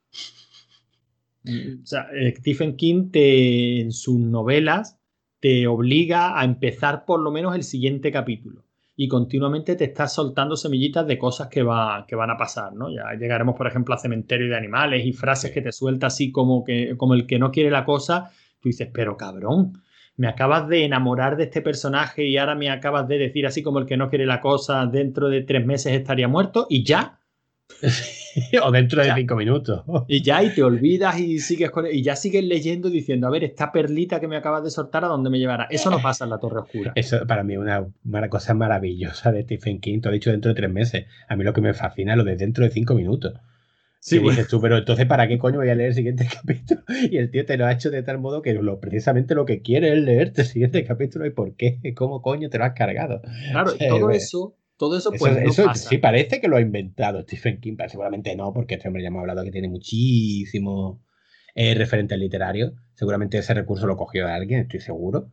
O 1.46 1.86
sea, 1.86 2.06
eh, 2.14 2.34
Stephen 2.36 2.76
King 2.76 3.10
te, 3.10 3.80
en 3.80 3.92
sus 3.92 4.18
novelas 4.18 4.98
te 5.40 5.66
obliga 5.66 6.38
a 6.38 6.44
empezar 6.44 7.06
por 7.06 7.20
lo 7.20 7.30
menos 7.30 7.54
el 7.54 7.62
siguiente 7.62 8.12
capítulo 8.12 8.64
y 9.00 9.06
continuamente 9.06 9.76
te 9.76 9.84
está 9.84 10.08
soltando 10.08 10.56
semillitas 10.56 11.06
de 11.06 11.16
cosas 11.16 11.46
que, 11.46 11.62
va, 11.62 12.04
que 12.04 12.16
van 12.16 12.30
a 12.32 12.36
pasar, 12.36 12.72
¿no? 12.72 12.90
Ya 12.90 13.16
llegaremos, 13.16 13.54
por 13.54 13.68
ejemplo, 13.68 13.94
a 13.94 13.98
Cementerio 13.98 14.48
de 14.48 14.56
Animales 14.56 15.06
y 15.06 15.12
frases 15.12 15.52
que 15.52 15.62
te 15.62 15.70
suelta 15.70 16.08
así 16.08 16.32
como, 16.32 16.64
que, 16.64 16.96
como 16.96 17.14
el 17.14 17.24
que 17.24 17.38
no 17.38 17.52
quiere 17.52 17.70
la 17.70 17.84
cosa. 17.84 18.32
Tú 18.60 18.68
dices, 18.70 18.90
pero 18.92 19.16
cabrón, 19.16 19.80
me 20.16 20.26
acabas 20.26 20.66
de 20.66 20.84
enamorar 20.84 21.36
de 21.36 21.44
este 21.44 21.62
personaje 21.62 22.26
y 22.26 22.38
ahora 22.38 22.56
me 22.56 22.70
acabas 22.70 23.06
de 23.06 23.18
decir 23.18 23.46
así 23.46 23.62
como 23.62 23.78
el 23.78 23.86
que 23.86 23.96
no 23.96 24.08
quiere 24.08 24.26
la 24.26 24.40
cosa, 24.40 24.84
dentro 24.86 25.28
de 25.28 25.42
tres 25.42 25.64
meses 25.64 25.92
estaría 25.92 26.26
muerto 26.26 26.66
y 26.68 26.82
ya. 26.82 27.20
o 28.62 28.70
dentro 28.70 29.00
de 29.02 29.08
Ya. 29.08 29.14
cinco 29.14 29.36
minutos. 29.36 29.82
Y 30.08 30.22
ya, 30.22 30.42
y 30.42 30.50
te 30.50 30.62
olvidas 30.62 31.18
y 31.18 31.38
sigues 31.38 31.70
con 31.70 31.86
y 31.86 32.02
ya 32.02 32.16
sigues 32.16 32.44
leyendo 32.44 32.90
diciendo, 32.90 33.26
a 33.26 33.30
ver, 33.30 33.44
esta 33.44 33.70
perlita 33.72 34.20
que 34.20 34.28
me 34.28 34.36
acabas 34.36 34.64
de 34.64 34.70
soltar, 34.70 35.04
¿a 35.04 35.08
dónde 35.08 35.30
me 35.30 35.38
llevará? 35.38 35.66
Eso 35.70 35.90
no 35.90 36.00
pasa 36.02 36.24
en 36.24 36.30
la 36.30 36.38
Torre 36.38 36.60
Oscura. 36.60 36.92
Eso 36.94 37.26
para 37.26 37.42
mí 37.44 37.54
es 37.54 37.58
una, 37.60 38.28
cosa 38.28 38.54
maravillosa 38.54 39.32
de 39.32 39.42
Stephen 39.42 39.80
King. 39.80 40.00
Tú 40.00 40.08
has 40.08 40.14
dicho 40.14 40.30
dentro 40.30 40.48
de 40.50 40.54
tres 40.54 40.70
meses. 40.70 41.06
A 41.28 41.36
mí 41.36 41.44
lo 41.44 41.52
que 41.52 41.60
me 41.60 41.74
fascina 41.74 42.12
es 42.12 42.18
lo 42.18 42.24
de 42.24 42.36
dentro 42.36 42.64
de 42.64 42.70
cinco 42.70 42.94
minutos. 42.94 43.34
Sí, 44.00 44.16
Y 44.16 44.18
bueno, 44.20 44.36
dices 44.36 44.48
tú, 44.48 44.60
pero 44.60 44.78
entonces, 44.78 45.06
¿para 45.06 45.26
qué 45.26 45.38
coño 45.38 45.58
voy 45.58 45.68
a 45.70 45.74
leer 45.74 45.88
el 45.88 45.94
siguiente 45.94 46.28
capítulo? 46.32 46.82
Y 47.10 47.16
el 47.18 47.30
tío 47.30 47.44
te 47.44 47.56
lo 47.56 47.66
ha 47.66 47.72
hecho 47.72 47.90
de 47.90 48.02
tal 48.04 48.18
modo 48.18 48.42
que 48.42 48.54
lo, 48.54 48.78
precisamente 48.78 49.34
lo 49.34 49.44
que 49.44 49.60
quiere 49.60 49.92
es 49.92 49.98
leerte 49.98 50.42
el 50.42 50.46
siguiente 50.46 50.84
capítulo 50.86 51.26
y 51.26 51.30
por 51.30 51.54
qué, 51.56 51.80
cómo 51.96 52.22
coño 52.22 52.48
te 52.48 52.58
lo 52.58 52.64
has 52.64 52.74
cargado. 52.74 53.20
claro, 53.50 53.74
y 53.74 53.78
Sí, 53.78 53.88
todo 53.88 54.00
bueno. 54.00 54.14
eso, 54.14 54.54
todo 54.78 54.96
eso 54.96 55.12
Eso, 55.12 55.18
pues 55.18 55.34
no 55.34 55.50
eso 55.50 55.64
pasa. 55.64 55.88
sí 55.88 55.98
parece 55.98 56.40
que 56.40 56.48
lo 56.48 56.56
ha 56.56 56.60
inventado 56.60 57.20
Stephen 57.22 57.60
King, 57.60 57.74
pero 57.76 57.88
seguramente 57.90 58.34
no, 58.36 58.52
porque 58.52 58.74
este 58.76 58.88
hombre 58.88 59.02
ya 59.02 59.08
hemos 59.08 59.20
hablado 59.20 59.44
que 59.44 59.50
tiene 59.50 59.68
muchísimo 59.68 61.02
eh, 61.54 61.74
referentes 61.74 62.18
literarios. 62.18 62.72
Seguramente 62.94 63.38
ese 63.38 63.54
recurso 63.54 63.86
lo 63.86 63.96
cogió 63.96 64.26
de 64.26 64.32
alguien, 64.32 64.60
estoy 64.60 64.80
seguro. 64.80 65.32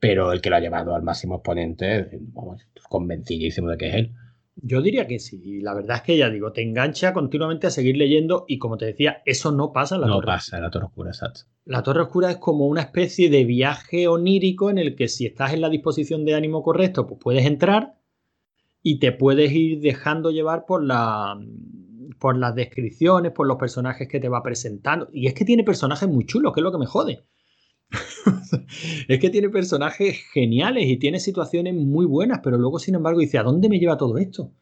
Pero 0.00 0.32
el 0.32 0.40
que 0.40 0.50
lo 0.50 0.56
ha 0.56 0.60
llevado 0.60 0.94
al 0.94 1.02
máximo 1.02 1.36
exponente, 1.36 2.18
vamos, 2.32 2.62
convencidísimo 2.88 3.68
de 3.70 3.76
que 3.76 3.88
es 3.88 3.94
él. 3.94 4.14
Yo 4.56 4.80
diría 4.80 5.06
que 5.06 5.18
sí. 5.18 5.38
Y 5.44 5.60
la 5.60 5.74
verdad 5.74 5.96
es 5.96 6.02
que 6.02 6.16
ya 6.16 6.30
digo, 6.30 6.52
te 6.52 6.62
engancha 6.62 7.12
continuamente 7.12 7.66
a 7.66 7.70
seguir 7.70 7.96
leyendo 7.98 8.46
y 8.48 8.58
como 8.58 8.78
te 8.78 8.86
decía, 8.86 9.22
eso 9.26 9.52
no 9.52 9.72
pasa 9.72 9.96
en 9.96 10.02
la 10.02 10.06
No 10.06 10.14
Torre 10.14 10.26
pasa 10.26 10.56
en 10.56 10.62
la 10.62 10.70
Torre 10.70 10.86
Oscura, 10.86 11.10
exacto. 11.10 11.42
La 11.66 11.82
Torre 11.82 12.02
Oscura 12.02 12.30
es 12.30 12.38
como 12.38 12.66
una 12.66 12.80
especie 12.80 13.28
de 13.28 13.44
viaje 13.44 14.08
onírico 14.08 14.70
en 14.70 14.78
el 14.78 14.96
que 14.96 15.08
si 15.08 15.26
estás 15.26 15.52
en 15.52 15.60
la 15.60 15.68
disposición 15.68 16.24
de 16.24 16.34
ánimo 16.34 16.62
correcto, 16.62 17.06
pues 17.06 17.20
puedes 17.22 17.44
entrar 17.44 17.95
y 18.88 19.00
te 19.00 19.10
puedes 19.10 19.50
ir 19.50 19.80
dejando 19.80 20.30
llevar 20.30 20.64
por 20.64 20.80
la 20.80 21.36
por 22.20 22.38
las 22.38 22.54
descripciones, 22.54 23.32
por 23.32 23.48
los 23.48 23.56
personajes 23.56 24.06
que 24.06 24.20
te 24.20 24.28
va 24.28 24.44
presentando. 24.44 25.08
Y 25.12 25.26
es 25.26 25.34
que 25.34 25.44
tiene 25.44 25.64
personajes 25.64 26.08
muy 26.08 26.24
chulos, 26.24 26.52
que 26.52 26.60
es 26.60 26.62
lo 26.62 26.70
que 26.70 26.78
me 26.78 26.86
jode. 26.86 27.24
es 29.08 29.18
que 29.18 29.28
tiene 29.28 29.48
personajes 29.48 30.20
geniales 30.32 30.86
y 30.86 30.98
tiene 30.98 31.18
situaciones 31.18 31.74
muy 31.74 32.06
buenas, 32.06 32.38
pero 32.44 32.58
luego, 32.58 32.78
sin 32.78 32.94
embargo, 32.94 33.18
dice, 33.18 33.38
¿a 33.38 33.42
dónde 33.42 33.68
me 33.68 33.80
lleva 33.80 33.96
todo 33.96 34.18
esto? 34.18 34.52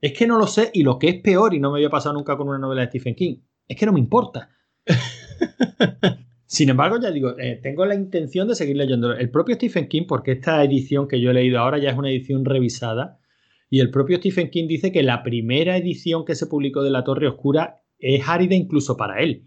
Es 0.00 0.14
que 0.18 0.26
no 0.26 0.36
lo 0.36 0.48
sé, 0.48 0.72
y 0.74 0.82
lo 0.82 0.98
que 0.98 1.08
es 1.08 1.22
peor, 1.22 1.54
y 1.54 1.60
no 1.60 1.70
me 1.70 1.78
había 1.78 1.90
pasado 1.90 2.16
nunca 2.16 2.36
con 2.36 2.48
una 2.48 2.58
novela 2.58 2.80
de 2.80 2.88
Stephen 2.88 3.14
King, 3.14 3.36
es 3.68 3.76
que 3.76 3.86
no 3.86 3.92
me 3.92 4.00
importa. 4.00 4.50
Sin 6.44 6.70
embargo, 6.70 6.98
ya 7.00 7.12
digo, 7.12 7.38
eh, 7.38 7.60
tengo 7.62 7.86
la 7.86 7.94
intención 7.94 8.48
de 8.48 8.56
seguir 8.56 8.76
leyendo. 8.76 9.12
El 9.12 9.30
propio 9.30 9.54
Stephen 9.54 9.86
King, 9.86 10.06
porque 10.08 10.32
esta 10.32 10.64
edición 10.64 11.06
que 11.06 11.20
yo 11.20 11.30
he 11.30 11.34
leído 11.34 11.60
ahora 11.60 11.78
ya 11.78 11.90
es 11.90 11.96
una 11.96 12.10
edición 12.10 12.44
revisada, 12.44 13.20
y 13.70 13.80
el 13.80 13.90
propio 13.90 14.18
Stephen 14.18 14.50
King 14.50 14.66
dice 14.68 14.90
que 14.92 15.02
la 15.02 15.22
primera 15.22 15.76
edición 15.76 16.24
que 16.24 16.34
se 16.34 16.46
publicó 16.46 16.82
de 16.82 16.90
La 16.90 17.04
Torre 17.04 17.28
Oscura 17.28 17.82
es 17.98 18.28
árida 18.28 18.54
incluso 18.54 18.96
para 18.96 19.20
él. 19.22 19.46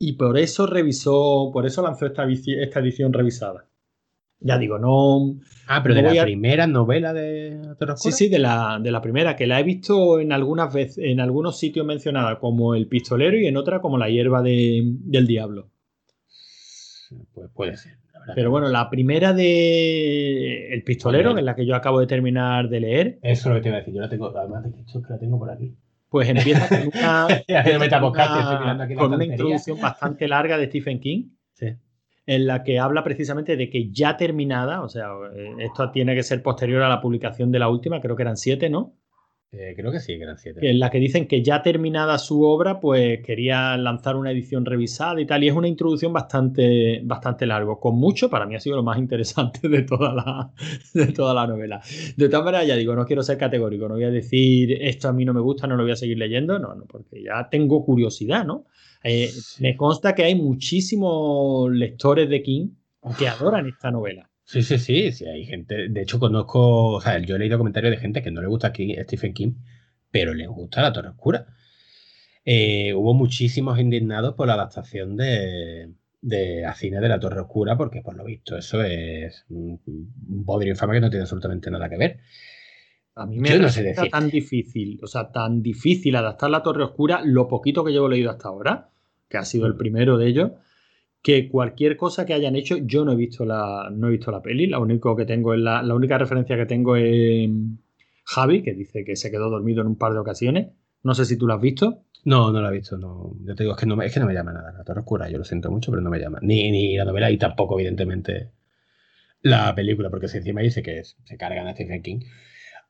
Y 0.00 0.12
por 0.12 0.38
eso 0.38 0.66
revisó, 0.66 1.50
por 1.52 1.66
eso 1.66 1.82
lanzó 1.82 2.06
esta, 2.06 2.24
esta 2.30 2.80
edición 2.80 3.12
revisada. 3.12 3.68
Ya 4.40 4.56
digo, 4.56 4.78
no. 4.78 5.40
Ah, 5.66 5.82
pero 5.82 5.96
No 5.96 6.02
de 6.08 6.14
la 6.14 6.22
a- 6.22 6.24
primera 6.24 6.68
novela 6.68 7.12
de 7.12 7.58
la 7.60 7.74
Torre 7.74 7.94
Sí, 7.96 8.10
Oscura. 8.10 8.14
sí, 8.16 8.28
de 8.28 8.38
la, 8.38 8.78
de 8.80 8.90
la 8.92 9.02
primera, 9.02 9.34
que 9.34 9.48
la 9.48 9.58
he 9.58 9.64
visto 9.64 10.20
en 10.20 10.30
algunas 10.30 10.72
veces, 10.72 10.98
en 10.98 11.18
algunos 11.18 11.58
sitios 11.58 11.84
mencionada 11.84 12.38
como 12.38 12.76
el 12.76 12.86
pistolero 12.86 13.36
y 13.36 13.46
en 13.48 13.56
otra 13.56 13.80
como 13.80 13.98
la 13.98 14.08
hierba 14.08 14.40
de- 14.42 14.82
del 14.84 15.26
diablo. 15.26 15.72
Pues 17.34 17.50
puede 17.52 17.76
ser. 17.76 17.97
Pero 18.34 18.50
bueno, 18.50 18.68
la 18.68 18.88
primera 18.90 19.32
de 19.32 20.72
El 20.72 20.82
pistolero, 20.82 21.34
que 21.34 21.40
es 21.40 21.44
la 21.46 21.54
que 21.54 21.66
yo 21.66 21.74
acabo 21.74 22.00
de 22.00 22.06
terminar 22.06 22.68
de 22.68 22.80
leer, 22.80 23.18
Eso 23.22 23.48
es 23.48 23.54
lo 23.54 23.54
que 23.54 23.60
te 23.62 23.68
iba 23.68 23.76
a 23.76 23.80
decir. 23.80 23.94
Yo 23.94 24.00
la 24.00 24.08
tengo, 24.08 24.36
además 24.36 24.64
de 24.64 24.70
que 24.72 24.82
la 25.08 25.18
tengo 25.18 25.38
por 25.38 25.50
aquí. 25.50 25.74
pues 26.08 26.28
empieza 26.28 26.68
con 26.68 26.88
una, 26.94 27.26
una- 28.74 28.84
aquí 28.84 28.94
con 28.94 29.12
una 29.14 29.24
introducción 29.24 29.80
bastante 29.80 30.28
larga 30.28 30.56
de 30.58 30.66
Stephen 30.66 31.00
King. 31.00 31.30
Sí. 31.54 31.74
en 32.26 32.46
la 32.46 32.62
que 32.62 32.78
habla 32.78 33.02
precisamente 33.02 33.56
de 33.56 33.68
que 33.70 33.90
ya 33.90 34.16
terminada, 34.16 34.82
o 34.82 34.88
sea, 34.88 35.08
eh, 35.34 35.54
esto 35.60 35.90
tiene 35.90 36.14
que 36.14 36.22
ser 36.22 36.42
posterior 36.42 36.82
a 36.82 36.88
la 36.88 37.00
publicación 37.00 37.50
de 37.50 37.58
la 37.58 37.68
última, 37.68 38.00
creo 38.00 38.14
que 38.16 38.22
eran 38.22 38.36
siete, 38.36 38.68
¿no? 38.70 38.92
Eh, 39.50 39.72
creo 39.74 39.90
que 39.90 40.00
sí, 40.00 40.18
que 40.18 40.24
eran 40.24 40.36
siete. 40.36 40.68
en 40.68 40.78
la 40.78 40.90
que 40.90 40.98
dicen 40.98 41.26
que 41.26 41.42
ya 41.42 41.62
terminada 41.62 42.18
su 42.18 42.42
obra, 42.42 42.80
pues 42.80 43.24
quería 43.24 43.78
lanzar 43.78 44.16
una 44.16 44.30
edición 44.30 44.66
revisada 44.66 45.18
y 45.20 45.26
tal. 45.26 45.42
Y 45.42 45.48
es 45.48 45.54
una 45.54 45.68
introducción 45.68 46.12
bastante, 46.12 47.00
bastante 47.02 47.46
largo, 47.46 47.80
con 47.80 47.96
mucho, 47.96 48.28
para 48.28 48.44
mí 48.44 48.54
ha 48.56 48.60
sido 48.60 48.76
lo 48.76 48.82
más 48.82 48.98
interesante 48.98 49.68
de 49.68 49.82
toda 49.82 50.12
la, 50.12 50.52
de 50.92 51.12
toda 51.12 51.32
la 51.32 51.46
novela. 51.46 51.80
De 52.16 52.28
todas 52.28 52.44
maneras, 52.44 52.66
ya 52.66 52.76
digo, 52.76 52.94
no 52.94 53.06
quiero 53.06 53.22
ser 53.22 53.38
categórico, 53.38 53.88
no 53.88 53.94
voy 53.94 54.04
a 54.04 54.10
decir 54.10 54.72
esto 54.82 55.08
a 55.08 55.12
mí 55.14 55.24
no 55.24 55.32
me 55.32 55.40
gusta, 55.40 55.66
no 55.66 55.76
lo 55.76 55.82
voy 55.82 55.92
a 55.92 55.96
seguir 55.96 56.18
leyendo, 56.18 56.58
no, 56.58 56.74
no 56.74 56.84
porque 56.84 57.22
ya 57.22 57.48
tengo 57.48 57.84
curiosidad, 57.84 58.44
¿no? 58.44 58.66
Eh, 59.02 59.30
me 59.60 59.76
consta 59.76 60.14
que 60.14 60.24
hay 60.24 60.34
muchísimos 60.34 61.70
lectores 61.70 62.28
de 62.28 62.42
King 62.42 62.68
que 63.18 63.28
adoran 63.28 63.66
esta 63.66 63.90
novela. 63.90 64.28
Sí, 64.48 64.62
sí, 64.62 64.78
sí, 64.78 65.12
sí, 65.12 65.26
hay 65.26 65.44
gente. 65.44 65.90
De 65.90 66.00
hecho, 66.00 66.18
conozco, 66.18 66.94
o 66.94 67.00
sea, 67.02 67.18
yo 67.18 67.36
he 67.36 67.38
leído 67.38 67.58
comentarios 67.58 67.90
de 67.90 67.98
gente 67.98 68.22
que 68.22 68.30
no 68.30 68.40
le 68.40 68.46
gusta 68.46 68.68
aquí 68.68 68.96
Stephen 69.02 69.34
King, 69.34 69.52
pero 70.10 70.32
le 70.32 70.46
gusta 70.46 70.80
La 70.80 70.90
Torre 70.90 71.10
Oscura. 71.10 71.48
Eh, 72.46 72.94
hubo 72.94 73.12
muchísimos 73.12 73.78
indignados 73.78 74.34
por 74.34 74.46
la 74.46 74.54
adaptación 74.54 75.18
de, 75.18 75.92
de 76.22 76.64
a 76.64 76.72
cine 76.72 76.98
de 76.98 77.10
La 77.10 77.20
Torre 77.20 77.42
Oscura, 77.42 77.76
porque 77.76 78.00
por 78.00 78.16
lo 78.16 78.24
visto 78.24 78.56
eso 78.56 78.82
es 78.82 79.44
un 79.50 79.82
bodrio 79.84 80.72
infame 80.72 80.94
que 80.94 81.00
no 81.00 81.10
tiene 81.10 81.24
absolutamente 81.24 81.70
nada 81.70 81.90
que 81.90 81.98
ver. 81.98 82.20
A 83.16 83.26
mí 83.26 83.38
me 83.38 83.50
Yo 83.50 83.58
no 83.58 83.68
sé 83.68 83.94
tan 84.10 84.30
difícil, 84.30 84.98
o 85.02 85.06
sea, 85.06 85.30
tan 85.30 85.60
difícil 85.60 86.16
adaptar 86.16 86.48
la 86.48 86.62
Torre 86.62 86.84
Oscura, 86.84 87.20
lo 87.22 87.48
poquito 87.48 87.84
que 87.84 87.92
llevo 87.92 88.08
leído 88.08 88.30
hasta 88.30 88.48
ahora, 88.48 88.88
que 89.28 89.36
ha 89.36 89.44
sido 89.44 89.66
el 89.66 89.76
primero 89.76 90.16
de 90.16 90.26
ellos, 90.26 90.52
que 91.22 91.48
cualquier 91.48 91.96
cosa 91.96 92.24
que 92.24 92.34
hayan 92.34 92.56
hecho, 92.56 92.76
yo 92.76 93.04
no 93.04 93.12
he 93.12 93.16
visto 93.16 93.44
la, 93.44 93.90
no 93.92 94.08
he 94.08 94.12
visto 94.12 94.30
la 94.30 94.42
peli, 94.42 94.66
la, 94.66 94.78
único 94.78 95.16
que 95.16 95.24
tengo 95.24 95.54
la, 95.56 95.82
la 95.82 95.94
única 95.94 96.18
referencia 96.18 96.56
que 96.56 96.66
tengo 96.66 96.96
es 96.96 97.50
Javi, 98.24 98.62
que 98.62 98.74
dice 98.74 99.04
que 99.04 99.16
se 99.16 99.30
quedó 99.30 99.50
dormido 99.50 99.80
en 99.80 99.88
un 99.88 99.96
par 99.96 100.12
de 100.12 100.18
ocasiones. 100.18 100.68
No 101.02 101.14
sé 101.14 101.24
si 101.24 101.36
tú 101.38 101.46
la 101.46 101.54
has 101.54 101.60
visto. 101.60 102.04
No, 102.24 102.52
no 102.52 102.60
la 102.60 102.68
he 102.68 102.72
visto, 102.72 102.98
no. 102.98 103.34
Yo 103.44 103.54
te 103.54 103.62
digo, 103.62 103.74
es 103.74 103.80
que 103.80 103.86
no 103.86 104.00
es 104.02 104.12
que 104.12 104.20
no 104.20 104.26
me 104.26 104.34
llama 104.34 104.52
nada 104.52 104.72
La 104.72 104.84
Torre 104.84 105.00
Oscura, 105.00 105.30
yo 105.30 105.38
lo 105.38 105.44
siento 105.44 105.70
mucho, 105.70 105.90
pero 105.90 106.02
no 106.02 106.10
me 106.10 106.18
llama. 106.18 106.38
Ni, 106.42 106.70
ni 106.70 106.96
la 106.96 107.04
novela 107.04 107.30
y 107.30 107.38
tampoco, 107.38 107.78
evidentemente, 107.78 108.50
la 109.40 109.74
película, 109.74 110.10
porque 110.10 110.28
si 110.28 110.38
encima 110.38 110.60
dice 110.60 110.82
que 110.82 111.02
se 111.04 111.36
cargan 111.36 111.68
a 111.68 111.72
Stephen 111.72 112.02
King. 112.02 112.20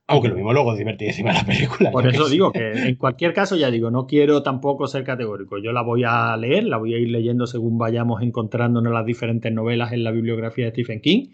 Aunque 0.09 0.29
lo 0.29 0.35
mismo 0.35 0.53
luego 0.53 0.73
es 0.73 0.79
divertidísima 0.79 1.33
la 1.33 1.45
película. 1.45 1.91
Por 1.91 2.07
eso 2.07 2.27
digo 2.27 2.51
que 2.51 2.71
en 2.71 2.95
cualquier 2.95 3.33
caso, 3.33 3.55
ya 3.55 3.69
digo, 3.69 3.91
no 3.91 4.07
quiero 4.07 4.41
tampoco 4.41 4.87
ser 4.87 5.03
categórico. 5.03 5.59
Yo 5.59 5.71
la 5.71 5.83
voy 5.83 6.03
a 6.05 6.35
leer, 6.35 6.63
la 6.63 6.77
voy 6.77 6.95
a 6.95 6.97
ir 6.97 7.09
leyendo 7.09 7.45
según 7.45 7.77
vayamos 7.77 8.21
encontrándonos 8.21 8.91
las 8.91 9.05
diferentes 9.05 9.51
novelas 9.53 9.93
en 9.93 10.03
la 10.03 10.11
bibliografía 10.11 10.65
de 10.65 10.71
Stephen 10.71 11.01
King. 11.01 11.27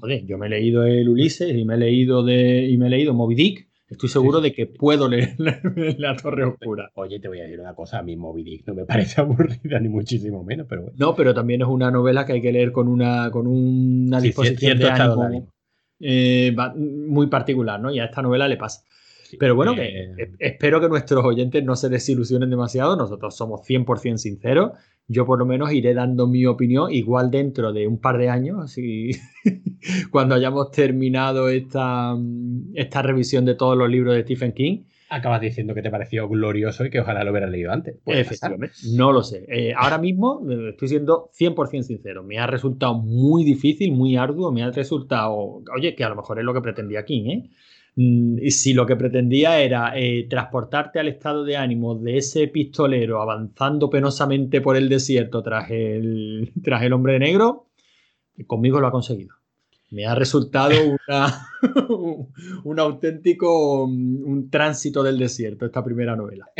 Joder, 0.00 0.24
yo 0.24 0.38
me 0.38 0.46
he 0.46 0.50
leído 0.50 0.84
el 0.84 1.08
Ulises 1.08 1.54
y 1.54 1.64
me 1.64 1.74
he 1.74 1.78
leído 1.78 2.22
de 2.22 2.68
y 2.68 2.76
me 2.78 2.86
he 2.86 2.90
leído 2.90 3.12
Moby 3.12 3.34
Dick. 3.34 3.68
Estoy 3.88 4.08
seguro 4.08 4.40
de 4.40 4.52
que 4.52 4.66
puedo 4.66 5.06
leer 5.06 5.34
La 5.98 6.16
Torre 6.16 6.44
Oscura. 6.44 6.90
Oye, 6.94 7.20
te 7.20 7.28
voy 7.28 7.40
a 7.40 7.42
decir 7.42 7.60
una 7.60 7.74
cosa, 7.74 7.98
a 7.98 8.02
mí 8.02 8.16
Moby 8.16 8.42
Dick 8.42 8.66
no 8.66 8.74
me 8.74 8.86
parece 8.86 9.20
aburrida, 9.20 9.78
ni 9.80 9.88
muchísimo 9.88 10.42
menos, 10.44 10.66
pero 10.68 10.82
bueno. 10.82 10.96
No, 10.98 11.14
pero 11.14 11.34
también 11.34 11.60
es 11.60 11.68
una 11.68 11.90
novela 11.90 12.24
que 12.24 12.34
hay 12.34 12.40
que 12.40 12.52
leer 12.52 12.72
con 12.72 12.88
una, 12.88 13.30
con 13.30 13.46
una 13.46 14.20
disposición 14.20 14.78
de 14.78 14.88
ánimo. 14.88 15.52
Eh, 16.02 16.54
muy 16.76 17.28
particular, 17.28 17.80
¿no? 17.80 17.92
Y 17.92 18.00
a 18.00 18.06
esta 18.06 18.22
novela 18.22 18.48
le 18.48 18.56
pasa. 18.56 18.84
Pero 19.38 19.54
bueno, 19.54 19.72
Eh, 19.72 20.12
que, 20.16 20.22
eh, 20.22 20.32
espero 20.38 20.80
que 20.80 20.88
nuestros 20.88 21.24
oyentes 21.24 21.64
no 21.64 21.76
se 21.76 21.88
desilusionen 21.88 22.50
demasiado. 22.50 22.96
Nosotros 22.96 23.36
somos 23.36 23.62
100% 23.64 24.18
sinceros. 24.18 24.72
Yo 25.08 25.26
por 25.26 25.38
lo 25.38 25.46
menos 25.46 25.72
iré 25.72 25.94
dando 25.94 26.26
mi 26.26 26.46
opinión 26.46 26.92
igual 26.92 27.30
dentro 27.30 27.72
de 27.72 27.86
un 27.86 27.98
par 27.98 28.18
de 28.18 28.28
años, 28.28 28.76
cuando 30.10 30.34
hayamos 30.34 30.70
terminado 30.70 31.48
esta, 31.48 32.16
esta 32.74 33.02
revisión 33.02 33.44
de 33.44 33.54
todos 33.54 33.76
los 33.76 33.90
libros 33.90 34.14
de 34.14 34.22
Stephen 34.22 34.52
King. 34.52 34.84
Acabas 35.14 35.42
diciendo 35.42 35.74
que 35.74 35.82
te 35.82 35.90
pareció 35.90 36.26
glorioso 36.26 36.86
y 36.86 36.90
que 36.90 37.00
ojalá 37.00 37.22
lo 37.22 37.32
hubieras 37.32 37.50
leído 37.50 37.70
antes. 37.70 37.96
Efectivamente, 38.06 38.74
no 38.94 39.12
lo 39.12 39.22
sé. 39.22 39.44
Eh, 39.46 39.74
ahora 39.76 39.98
mismo 39.98 40.40
eh, 40.50 40.70
estoy 40.70 40.88
siendo 40.88 41.28
100% 41.38 41.82
sincero. 41.82 42.22
Me 42.22 42.38
ha 42.38 42.46
resultado 42.46 42.94
muy 42.94 43.44
difícil, 43.44 43.92
muy 43.92 44.16
arduo. 44.16 44.50
Me 44.52 44.62
ha 44.62 44.70
resultado, 44.70 45.62
oye, 45.76 45.94
que 45.94 46.02
a 46.02 46.08
lo 46.08 46.16
mejor 46.16 46.38
es 46.38 46.46
lo 46.46 46.54
que 46.54 46.62
pretendía 46.62 47.04
King, 47.04 47.24
¿eh? 47.26 47.50
Mm, 47.94 48.38
si 48.48 48.72
lo 48.72 48.86
que 48.86 48.96
pretendía 48.96 49.60
era 49.60 49.92
eh, 49.94 50.26
transportarte 50.30 50.98
al 50.98 51.08
estado 51.08 51.44
de 51.44 51.58
ánimo 51.58 51.94
de 51.94 52.16
ese 52.16 52.48
pistolero 52.48 53.20
avanzando 53.20 53.90
penosamente 53.90 54.62
por 54.62 54.78
el 54.78 54.88
desierto 54.88 55.42
tras 55.42 55.70
el, 55.70 56.52
tras 56.62 56.82
el 56.84 56.94
hombre 56.94 57.18
negro, 57.18 57.66
conmigo 58.46 58.80
lo 58.80 58.86
ha 58.86 58.92
conseguido. 58.92 59.41
Me 59.92 60.06
ha 60.06 60.14
resultado 60.14 60.74
una, 60.84 61.48
un 62.64 62.80
auténtico 62.80 63.86
mm, 63.86 64.24
un 64.24 64.50
tránsito 64.50 65.02
del 65.02 65.18
desierto 65.18 65.66
esta 65.66 65.84
primera 65.84 66.16
novela. 66.16 66.50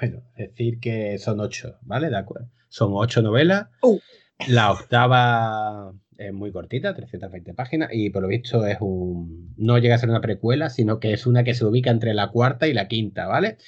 Bueno, 0.00 0.22
decir 0.34 0.80
que 0.80 1.18
son 1.18 1.38
ocho, 1.40 1.76
¿vale? 1.82 2.08
De 2.08 2.16
acuerdo. 2.16 2.48
Son 2.70 2.92
ocho 2.94 3.20
novelas. 3.20 3.68
Oh. 3.82 3.98
La 4.48 4.72
octava 4.72 5.92
es 6.16 6.32
muy 6.32 6.50
cortita, 6.50 6.94
320 6.94 7.52
páginas, 7.52 7.90
y 7.92 8.08
por 8.08 8.22
lo 8.22 8.28
visto 8.28 8.66
es 8.66 8.78
un. 8.80 9.52
No 9.58 9.76
llega 9.76 9.96
a 9.96 9.98
ser 9.98 10.08
una 10.08 10.22
precuela, 10.22 10.70
sino 10.70 10.98
que 10.98 11.12
es 11.12 11.26
una 11.26 11.44
que 11.44 11.52
se 11.52 11.66
ubica 11.66 11.90
entre 11.90 12.14
la 12.14 12.30
cuarta 12.30 12.66
y 12.68 12.72
la 12.72 12.88
quinta, 12.88 13.26
¿vale? 13.26 13.58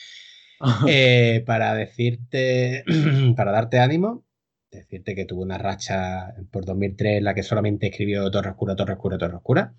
Eh, 0.88 1.42
para 1.44 1.74
decirte, 1.74 2.84
para 3.36 3.50
darte 3.50 3.80
ánimo, 3.80 4.24
decirte 4.72 5.14
que 5.14 5.24
tuvo 5.24 5.42
una 5.42 5.58
racha 5.58 6.34
por 6.50 6.64
2003 6.64 7.18
en 7.18 7.24
la 7.24 7.34
que 7.34 7.42
solamente 7.42 7.88
escribió 7.88 8.30
Torre 8.30 8.50
Oscura, 8.50 8.74
Torre 8.74 8.94
Oscura, 8.94 9.18
Torre 9.18 9.36
Oscura. 9.36 9.74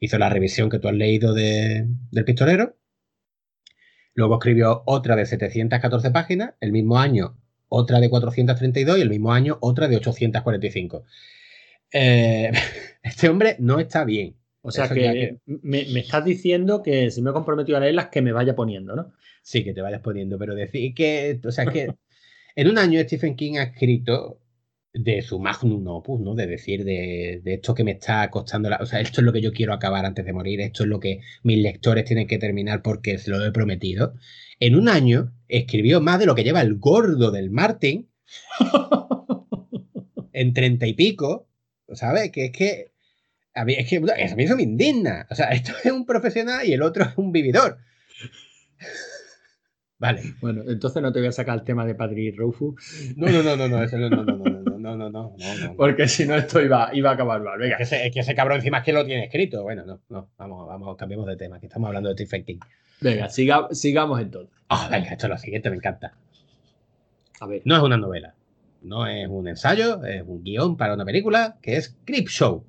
Hizo 0.00 0.18
la 0.18 0.28
revisión 0.30 0.70
que 0.70 0.78
tú 0.78 0.88
has 0.88 0.94
leído 0.94 1.34
de- 1.34 1.86
del 2.10 2.24
pistolero. 2.24 2.76
Luego 4.14 4.34
escribió 4.34 4.82
otra 4.86 5.14
de 5.16 5.26
714 5.26 6.10
páginas, 6.10 6.54
el 6.60 6.72
mismo 6.72 6.98
año 6.98 7.36
otra 7.68 8.00
de 8.00 8.08
432 8.08 8.98
y 8.98 9.02
el 9.02 9.10
mismo 9.10 9.32
año 9.32 9.58
otra 9.60 9.88
de 9.88 9.96
845. 9.96 11.04
Eh, 11.92 12.50
este 13.02 13.28
hombre 13.28 13.56
no 13.58 13.78
está 13.78 14.04
bien. 14.04 14.36
O 14.62 14.70
sea 14.70 14.88
que 14.88 15.38
me, 15.46 15.86
me 15.92 16.00
estás 16.00 16.24
diciendo 16.24 16.82
que 16.82 17.10
si 17.10 17.22
me 17.22 17.30
he 17.30 17.32
comprometido 17.32 17.76
a 17.78 17.80
leerlas, 17.80 18.08
que 18.08 18.22
me 18.22 18.32
vaya 18.32 18.56
poniendo, 18.56 18.96
¿no? 18.96 19.12
Sí, 19.42 19.62
que 19.64 19.72
te 19.72 19.80
vayas 19.82 20.00
poniendo, 20.00 20.36
pero 20.38 20.54
decir 20.54 20.94
que, 20.94 21.40
o 21.44 21.52
sea, 21.52 21.66
que 21.66 21.94
en 22.60 22.68
un 22.68 22.76
año 22.76 23.00
Stephen 23.02 23.36
King 23.36 23.56
ha 23.58 23.62
escrito 23.62 24.40
de 24.92 25.22
su 25.22 25.38
magnum 25.38 25.86
opus, 25.86 26.20
¿no? 26.20 26.34
De 26.34 26.48
decir 26.48 26.82
de, 26.84 27.40
de 27.44 27.54
esto 27.54 27.72
que 27.72 27.84
me 27.84 27.92
está 27.92 28.28
costando, 28.30 28.68
la- 28.68 28.78
o 28.80 28.86
sea, 28.86 29.00
esto 29.00 29.20
es 29.20 29.24
lo 29.24 29.32
que 29.32 29.40
yo 29.40 29.52
quiero 29.52 29.72
acabar 29.72 30.04
antes 30.04 30.24
de 30.24 30.32
morir, 30.32 30.60
esto 30.60 30.82
es 30.82 30.88
lo 30.88 30.98
que 30.98 31.20
mis 31.44 31.58
lectores 31.58 32.04
tienen 32.04 32.26
que 32.26 32.38
terminar 32.38 32.82
porque 32.82 33.16
se 33.18 33.30
lo 33.30 33.44
he 33.46 33.52
prometido. 33.52 34.14
En 34.58 34.74
un 34.74 34.88
año 34.88 35.32
escribió 35.46 36.00
más 36.00 36.18
de 36.18 36.26
lo 36.26 36.34
que 36.34 36.42
lleva 36.42 36.60
el 36.62 36.78
gordo 36.78 37.30
del 37.30 37.50
Martin 37.50 38.08
en 40.32 40.52
treinta 40.52 40.86
y 40.88 40.94
pico, 40.94 41.48
¿sabes? 41.92 42.32
Que 42.32 42.46
es 42.46 42.50
que 42.52 42.90
a 43.54 43.64
mí, 43.64 43.74
es 43.74 43.88
que 43.88 43.96
a 43.98 44.34
mí 44.36 44.42
eso 44.44 44.56
me 44.56 44.62
indigna. 44.64 45.28
O 45.30 45.34
sea, 45.36 45.50
esto 45.50 45.72
es 45.84 45.92
un 45.92 46.06
profesional 46.06 46.66
y 46.66 46.72
el 46.72 46.82
otro 46.82 47.04
es 47.04 47.10
un 47.16 47.30
vividor. 47.30 47.78
Vale. 50.00 50.22
Bueno, 50.40 50.62
entonces 50.68 51.02
no 51.02 51.12
te 51.12 51.18
voy 51.18 51.28
a 51.28 51.32
sacar 51.32 51.58
el 51.58 51.64
tema 51.64 51.84
de 51.84 51.94
Patrick 51.96 52.36
Roufus, 52.38 52.74
No, 53.16 53.26
no, 53.28 53.42
no, 53.42 53.56
no, 53.56 53.68
no, 53.68 53.82
eso 53.82 53.98
no, 53.98 54.08
no, 54.08 54.22
no, 54.22 54.36
no, 54.36 54.46
no, 54.78 54.96
no, 54.96 55.08
no, 55.10 55.10
no, 55.10 55.74
porque 55.76 56.06
si 56.06 56.24
no 56.24 56.36
esto 56.36 56.60
iba, 56.62 56.90
iba 56.94 57.10
a 57.10 57.14
acabar 57.14 57.42
mal. 57.42 57.54
Es 57.54 57.60
Venga, 57.60 57.76
que, 57.78 57.82
ese, 57.82 58.06
es 58.06 58.12
que 58.14 58.20
ese 58.20 58.34
cabrón 58.34 58.58
encima 58.58 58.78
es 58.78 58.84
que 58.84 58.92
lo 58.92 59.04
tiene 59.04 59.24
escrito. 59.24 59.62
Bueno, 59.64 59.84
no, 59.84 60.00
no, 60.08 60.28
vamos, 60.38 60.68
vamos, 60.68 60.96
cambiemos 60.96 61.26
de 61.26 61.36
tema, 61.36 61.58
que 61.58 61.66
estamos 61.66 61.88
hablando 61.88 62.10
de 62.10 62.14
Stephen 62.14 62.44
King. 62.44 62.58
venga 63.00 63.26
siga- 63.28 63.68
sigamos 63.72 64.20
entonces. 64.20 64.56
Ah, 64.68 64.88
venga, 64.90 65.10
esto 65.10 65.26
es 65.26 65.30
lo 65.30 65.38
siguiente, 65.38 65.68
me 65.68 65.76
encanta. 65.76 66.12
A 67.40 67.46
ver. 67.46 67.62
No 67.64 67.76
es 67.76 67.82
una 67.82 67.96
novela, 67.96 68.34
no 68.82 69.06
es 69.08 69.26
un 69.28 69.48
ensayo, 69.48 70.04
es 70.04 70.22
un 70.24 70.44
guion 70.44 70.76
para 70.76 70.94
una 70.94 71.04
película 71.04 71.56
que 71.60 71.76
es 71.76 71.96
Creep 72.04 72.28
Show. 72.28 72.64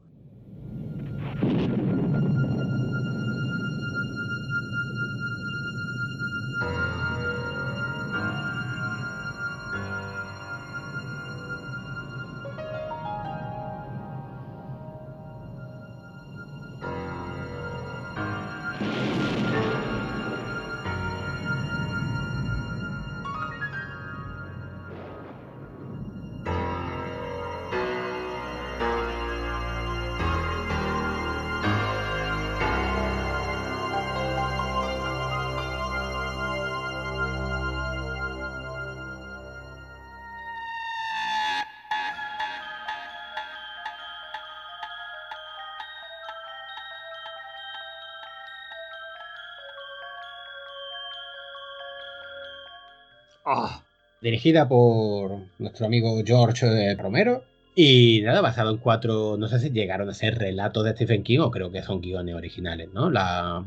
Dirigida 54.29 54.67
por 54.67 55.39
nuestro 55.57 55.87
amigo 55.87 56.21
George 56.23 56.95
Romero. 56.95 57.43
Y 57.75 58.21
nada, 58.23 58.41
basado 58.41 58.71
en 58.71 58.77
cuatro, 58.77 59.37
no 59.37 59.47
sé 59.47 59.59
si 59.59 59.71
llegaron 59.71 60.09
a 60.09 60.13
ser 60.13 60.37
relatos 60.37 60.83
de 60.83 60.91
Stephen 60.91 61.23
King 61.23 61.39
o 61.39 61.49
creo 61.49 61.71
que 61.71 61.81
son 61.81 62.01
guiones 62.01 62.35
originales, 62.35 62.89
¿no? 62.93 63.09
La... 63.09 63.63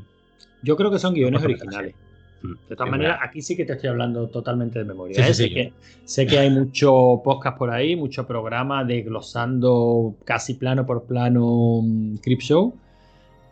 yo 0.62 0.76
creo 0.76 0.90
que 0.90 0.98
son 0.98 1.14
guiones 1.14 1.42
originales. 1.42 1.94
Mm, 2.42 2.52
De 2.68 2.76
todas 2.76 2.90
maneras, 2.90 3.18
aquí 3.22 3.40
sí 3.40 3.56
que 3.56 3.64
te 3.64 3.72
estoy 3.72 3.88
hablando 3.88 4.28
totalmente 4.28 4.78
de 4.80 4.84
memoria. 4.84 5.16
Sí, 5.16 5.22
¿eh? 5.22 5.34
sí, 5.34 5.42
sé, 5.44 5.50
que, 5.50 5.72
sé 6.04 6.26
que 6.26 6.38
hay 6.38 6.50
mucho 6.50 7.22
podcast 7.24 7.56
por 7.56 7.70
ahí, 7.70 7.96
mucho 7.96 8.26
programa 8.26 8.84
desglosando 8.84 10.14
casi 10.24 10.54
plano 10.54 10.84
por 10.84 11.04
plano 11.04 11.80
mm, 11.82 12.16
Crip 12.16 12.40
Show. 12.40 12.74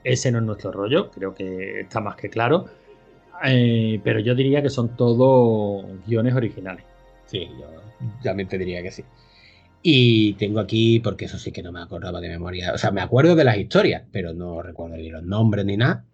Ese 0.05 0.31
no 0.31 0.39
es 0.39 0.45
nuestro 0.45 0.73
rollo, 0.73 1.11
creo 1.11 1.35
que 1.35 1.81
está 1.81 2.01
más 2.01 2.17
que 2.17 2.29
claro. 2.29 2.67
Eh, 3.45 4.01
pero 4.05 4.21
yo 4.21 4.35
diría 4.35 4.63
que 4.63 4.69
son 4.69 4.97
todos 4.97 5.87
guiones 6.07 6.35
originales. 6.35 6.90
Sí, 7.31 7.49
yo 7.59 7.67
también 8.25 8.49
te 8.49 8.59
diría 8.59 8.83
que 8.83 8.91
sí. 8.91 9.05
Y 9.83 10.35
tengo 10.35 10.61
aquí, 10.61 11.01
porque 11.01 11.27
eso 11.27 11.39
sí 11.39 11.53
que 11.53 11.63
no 11.63 11.71
me 11.71 11.81
acordaba 11.81 12.21
de 12.21 12.29
memoria. 12.29 12.73
O 12.75 12.79
sea, 12.79 12.91
me 12.91 13.01
acuerdo 13.01 13.37
de 13.37 13.45
las 13.45 13.57
historias, 13.57 14.03
pero 14.11 14.35
no 14.35 14.63
recuerdo 14.63 14.97
ni 14.97 15.09
los 15.09 15.23
nombres 15.23 15.65
ni 15.65 15.77
nada. 15.77 16.05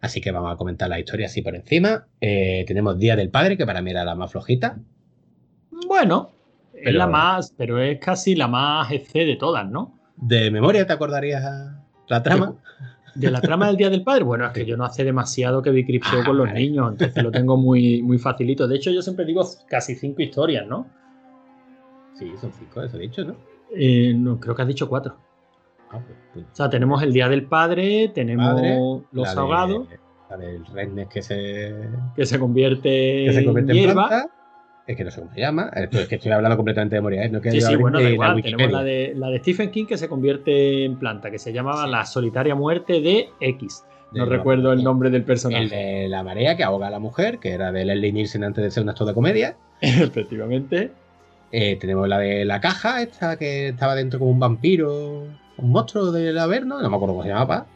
Así 0.00 0.20
que 0.20 0.32
vamos 0.32 0.52
a 0.52 0.56
comentar 0.56 0.88
la 0.88 0.98
historia 0.98 1.26
así 1.26 1.40
por 1.40 1.54
encima. 1.54 2.08
Eh, 2.20 2.64
tenemos 2.66 2.98
Día 2.98 3.16
del 3.16 3.30
Padre, 3.30 3.56
que 3.56 3.64
para 3.64 3.80
mí 3.80 3.90
era 3.92 4.04
la 4.04 4.16
más 4.16 4.32
flojita. 4.32 4.78
Bueno, 5.86 6.32
es 6.74 6.94
la 6.94 7.06
más, 7.06 7.54
pero 7.56 7.80
es 7.80 7.98
casi 8.00 8.34
la 8.34 8.48
más 8.48 8.90
EC 8.90 9.12
de 9.12 9.36
todas, 9.36 9.68
¿no? 9.68 9.98
De 10.16 10.50
memoria, 10.50 10.86
¿te 10.86 10.92
acordarías 10.92 11.44
la 12.08 12.22
trama? 12.22 12.56
De 13.16 13.30
la 13.30 13.40
trama 13.40 13.66
del 13.68 13.76
Día 13.76 13.90
del 13.90 14.02
Padre, 14.02 14.24
bueno, 14.24 14.46
es 14.46 14.52
que 14.52 14.64
yo 14.66 14.76
no 14.76 14.84
hace 14.84 15.04
demasiado 15.04 15.62
que 15.62 15.70
vi 15.70 15.84
Crip 15.84 16.02
Show 16.04 16.20
Ah, 16.22 16.26
con 16.26 16.36
los 16.38 16.46
vale. 16.46 16.60
niños, 16.60 16.92
entonces 16.92 17.22
lo 17.22 17.30
tengo 17.30 17.56
muy, 17.56 18.02
muy 18.02 18.18
facilito. 18.18 18.66
De 18.68 18.76
hecho, 18.76 18.90
yo 18.90 19.02
siempre 19.02 19.24
digo 19.24 19.44
casi 19.68 19.94
cinco 19.94 20.22
historias, 20.22 20.66
¿no? 20.66 20.86
Sí, 22.18 22.32
son 22.40 22.52
cinco, 22.52 22.82
eso 22.82 22.96
he 22.96 23.00
dicho, 23.00 23.24
¿no? 23.24 23.36
Eh, 23.74 24.14
no, 24.16 24.38
creo 24.40 24.54
que 24.54 24.62
has 24.62 24.68
dicho 24.68 24.88
cuatro. 24.88 25.16
Ah, 25.90 26.00
pues, 26.04 26.18
pues, 26.32 26.46
O 26.52 26.54
sea, 26.56 26.68
tenemos 26.70 27.02
el 27.02 27.12
Día 27.12 27.28
del 27.28 27.46
Padre, 27.46 28.08
tenemos 28.14 28.54
Padre, 28.54 28.78
los 29.12 29.26
la 29.28 29.34
de- 29.34 29.40
ahogados, 29.40 29.88
La 30.30 30.36
del 30.36 30.66
redneck 30.66 31.08
que 31.08 31.22
se, 31.22 31.74
que 32.16 32.26
se 32.26 32.38
convierte, 32.38 33.24
que 33.26 33.32
se 33.32 33.44
convierte 33.44 33.72
en 33.72 33.78
hierba. 33.78 34.08
planta. 34.08 34.32
Es 34.86 34.96
que 34.96 35.02
no 35.04 35.10
sé 35.10 35.20
cómo 35.20 35.32
se 35.34 35.40
llama. 35.40 35.70
Esto 35.74 35.98
es 35.98 36.06
que 36.08 36.14
estoy 36.14 36.30
hablando 36.32 36.56
completamente 36.56 36.94
de 36.94 37.00
memoria, 37.00 37.24
¿eh? 37.24 37.28
No 37.28 37.38
Sí, 37.38 37.48
quiero 37.50 37.66
sí, 37.66 37.74
bueno, 37.76 38.00
da 38.00 38.08
igual. 38.08 38.40
Tenemos 38.42 38.70
la 38.70 38.84
de, 38.84 39.14
la 39.16 39.28
de 39.30 39.38
Stephen 39.40 39.70
King 39.70 39.86
que 39.86 39.98
se 39.98 40.08
convierte 40.08 40.84
en 40.84 40.96
planta, 40.96 41.30
que 41.30 41.38
se 41.40 41.52
llamaba 41.52 41.86
La 41.88 42.04
solitaria 42.06 42.54
muerte 42.54 43.00
de 43.00 43.28
X. 43.40 43.84
No 44.12 44.24
De 44.24 44.30
recuerdo 44.36 44.72
el 44.72 44.84
nombre 44.84 45.10
del 45.10 45.22
El 45.22 45.26
personaje. 45.26 45.66
de 45.74 46.08
la 46.08 46.22
marea 46.22 46.56
que 46.56 46.62
ahoga 46.62 46.86
a 46.86 46.90
la 46.90 47.00
mujer, 47.00 47.38
que 47.38 47.50
era 47.50 47.72
de 47.72 47.84
Leslie 47.84 48.12
Nielsen 48.12 48.44
antes 48.44 48.62
de 48.62 48.70
ser 48.70 48.84
un 48.84 48.88
actor 48.90 49.08
de 49.08 49.14
comedia. 49.14 49.56
Efectivamente. 49.80 50.92
Eh, 51.50 51.76
tenemos 51.80 52.08
la 52.08 52.18
de 52.18 52.44
la 52.44 52.60
caja, 52.60 53.02
esta 53.02 53.36
que 53.36 53.68
estaba 53.68 53.94
dentro 53.96 54.18
como 54.20 54.30
un 54.30 54.38
vampiro, 54.38 55.22
un 55.56 55.70
monstruo 55.70 56.12
del 56.12 56.38
Averno, 56.38 56.80
no 56.80 56.88
me 56.90 56.94
acuerdo 56.96 57.14
cómo 57.14 57.22
se 57.24 57.30
llamaba. 57.30 57.66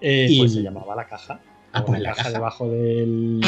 Eh, 0.00 0.26
Y- 0.28 0.38
Pues 0.38 0.52
se 0.52 0.62
llamaba 0.62 0.94
La 0.94 1.06
Caja. 1.06 1.40
Ah, 1.72 1.84
pues 1.84 2.00
la 2.00 2.10
la 2.10 2.14
caja, 2.14 2.22
caja. 2.28 2.38
debajo 2.38 2.68
del, 2.70 3.40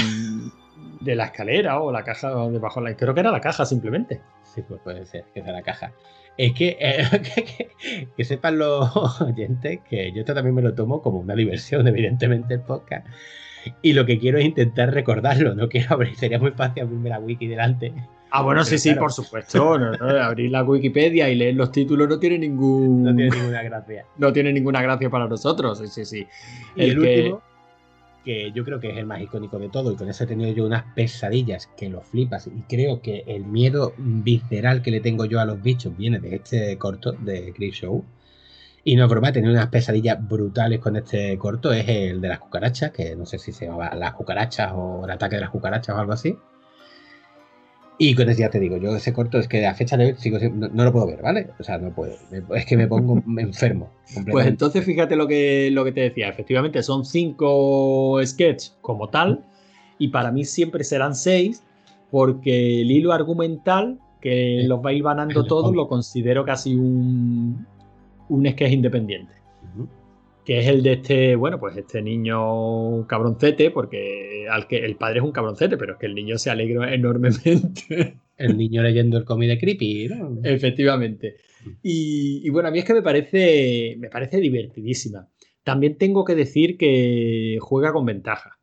de 1.01 1.15
la 1.15 1.25
escalera 1.27 1.81
o 1.81 1.91
la 1.93 2.03
caja 2.05 2.31
debajo 2.49 2.81
de 2.83 2.91
la... 2.91 2.97
Creo 2.97 3.15
que 3.15 3.21
era 3.21 3.33
la 3.33 3.41
caja 3.41 3.65
simplemente. 3.65 4.21
Sí, 4.43 4.63
pues 4.67 4.81
puede 4.83 5.05
ser 5.07 5.25
que 5.35 5.43
sea 5.43 5.53
la 5.53 5.63
caja. 5.63 5.93
Es 6.37 6.53
que, 6.53 6.77
eh, 6.81 7.05
que, 7.35 7.45
que- 7.45 8.09
que 8.17 8.25
sepan 8.25 8.59
los 8.59 8.95
oyentes 9.23 9.81
que 9.89 10.13
yo 10.13 10.21
esto 10.21 10.35
también 10.35 10.55
me 10.55 10.63
lo 10.63 10.75
tomo 10.75 11.03
como 11.03 11.19
una 11.21 11.35
diversión, 11.35 11.87
evidentemente, 11.89 12.55
el 12.55 12.61
podcast. 12.61 13.07
Y 13.83 13.93
lo 13.93 14.07
que 14.07 14.19
quiero 14.19 14.39
es 14.39 14.45
intentar 14.47 14.93
recordarlo. 14.93 15.55
No 15.55 15.69
quiero 15.69 15.95
abrir, 15.95 16.17
sería 16.17 16.39
muy 16.39 16.51
fácil 16.53 16.83
abrirme 16.85 17.11
la 17.11 17.19
wiki 17.19 17.47
delante. 17.47 17.93
Ah, 18.33 18.43
bueno, 18.43 18.63
sí, 18.65 18.79
sí, 18.79 18.91
claro. 18.91 19.01
por 19.03 19.13
supuesto. 19.13 19.77
no, 19.79 19.91
no, 19.91 20.23
abrir 20.23 20.53
la 20.53 20.63
Wikipedia 20.63 21.29
y 21.29 21.35
leer 21.35 21.57
los 21.57 21.73
títulos 21.73 22.09
no 22.09 22.19
tiene 22.21 22.39
ningún... 22.39 23.03
No 23.03 23.15
tiene 23.15 23.37
ninguna 23.37 23.63
gracia. 23.65 24.07
no 24.19 24.33
tiene 24.33 24.53
ninguna 24.53 24.81
gracia 24.83 25.11
para 25.11 25.27
nosotros. 25.27 25.79
Sí, 25.79 25.89
sí, 25.89 26.05
sí. 26.05 26.27
Y 26.77 26.83
el, 26.85 26.91
El 26.91 26.99
último, 27.01 27.43
que 28.25 28.53
yo 28.53 28.65
creo 28.65 28.81
que 28.81 28.91
es 28.91 28.99
el 28.99 29.07
más 29.07 29.21
icónico 29.21 29.59
de 29.59 29.69
todo, 29.69 29.93
y 29.93 29.97
con 29.97 30.09
eso 30.09 30.25
he 30.25 30.27
tenido 30.27 30.53
yo 30.53 30.67
unas 30.67 30.85
pesadillas 30.95 31.69
que 31.77 31.89
lo 31.89 32.03
flipas. 32.03 32.47
Y 32.47 32.63
creo 32.69 33.01
que 33.01 33.25
el 33.27 33.45
miedo 33.45 33.95
visceral 33.97 34.83
que 34.83 34.91
le 34.91 35.01
tengo 35.01 35.25
yo 35.25 35.41
a 35.41 35.45
los 35.45 35.63
bichos 35.63 35.97
viene 35.97 36.21
de 36.21 36.37
este 36.37 36.77
corto 36.79 37.13
de 37.13 37.53
Creep 37.53 37.73
Show. 37.75 38.05
Y 38.83 38.97
no 38.97 39.05
es 39.05 39.11
broma, 39.11 39.29
he 39.29 39.33
tenido 39.33 39.53
unas 39.53 39.69
pesadillas 39.69 40.27
brutales 40.27 40.81
con 40.81 40.97
este 40.97 41.37
corto. 41.39 41.73
Es 41.73 41.89
el 41.89 42.21
de 42.21 42.29
las 42.29 42.41
cucarachas, 42.41 42.91
que 42.93 43.15
no 43.17 43.27
sé 43.27 43.39
si 43.39 43.53
se 43.53 43.67
llamaba 43.67 43.95
las 43.95 44.15
cucarachas 44.15 44.73
o 44.75 45.05
el 45.05 45.11
ataque 45.11 45.37
de 45.37 45.43
las 45.43 45.51
cucarachas 45.51 45.95
o 45.97 45.99
algo 45.99 46.13
así. 46.13 46.37
Y 48.03 48.15
con 48.15 48.31
eso 48.31 48.41
ya 48.41 48.49
te 48.49 48.59
digo, 48.59 48.79
yo 48.79 48.97
ese 48.97 49.13
corto 49.13 49.39
es 49.39 49.47
que 49.47 49.67
a 49.67 49.75
fecha 49.75 49.99
de 49.99 50.07
hoy 50.07 50.15
sigo 50.17 50.39
no, 50.55 50.69
no 50.69 50.85
lo 50.85 50.91
puedo 50.91 51.07
ver, 51.07 51.21
¿vale? 51.21 51.51
O 51.59 51.63
sea, 51.63 51.77
no 51.77 51.95
puedo. 51.95 52.15
Es 52.57 52.65
que 52.65 52.75
me 52.79 52.87
pongo 52.87 53.23
enfermo. 53.39 53.91
Pues 54.31 54.47
entonces 54.47 54.87
fíjate 54.87 55.17
lo 55.17 55.29
que, 55.29 55.69
lo 55.71 55.85
que 55.85 55.93
te 55.93 56.01
decía. 56.01 56.31
Efectivamente, 56.31 56.83
son 56.83 57.05
cinco 57.05 58.19
sketches 58.25 58.75
como 58.81 59.11
tal. 59.11 59.45
Y 59.99 60.09
para 60.09 60.33
mí 60.33 60.47
siempre 60.47 60.83
serán 60.83 61.15
seis. 61.15 61.63
Porque 62.11 62.81
el 62.81 62.91
hilo 62.91 63.13
argumental 63.13 63.99
que 64.23 64.63
los 64.65 64.81
va 64.81 64.95
hilvanando 64.95 65.43
El 65.43 65.47
todos 65.47 65.65
cómic. 65.65 65.77
lo 65.77 65.89
considero 65.89 66.47
casi 66.47 66.75
un, 66.77 67.67
un 68.31 68.51
sketch 68.51 68.73
independiente. 68.73 69.35
Que 70.45 70.59
es 70.61 70.67
el 70.67 70.83
de 70.83 70.95
este, 70.95 71.37
bueno, 71.37 71.61
pues 71.61 71.77
este 71.77 72.01
niño 72.03 73.07
cabroncete, 73.07 73.71
porque 73.71 74.47
al 74.51 74.67
que 74.67 74.79
el 74.85 74.97
padre 74.97 75.19
es 75.19 75.25
un 75.25 75.33
cabroncete, 75.33 75.77
pero 75.77 75.93
es 75.93 75.99
que 75.99 76.07
el 76.07 76.15
niño 76.15 76.39
se 76.39 76.51
alegra 76.51 76.93
enormemente. 76.95 78.17
El 78.41 78.57
niño 78.57 78.83
leyendo 78.83 79.19
el 79.19 79.27
cómic 79.27 79.51
de 79.51 79.59
Creepy, 79.59 80.09
¿no? 80.09 80.39
Efectivamente. 80.43 81.37
Y, 81.83 82.41
y 82.43 82.49
bueno, 82.49 82.71
a 82.71 82.73
mí 82.73 82.79
es 82.79 82.87
que 82.87 82.95
me 82.95 83.03
parece, 83.03 83.97
me 83.99 84.09
parece 84.09 84.41
divertidísima. 84.41 85.29
También 85.63 85.99
tengo 85.99 86.25
que 86.25 86.35
decir 86.35 86.79
que 86.79 87.59
juega 87.61 87.93
con 87.93 88.07
ventaja. 88.07 88.59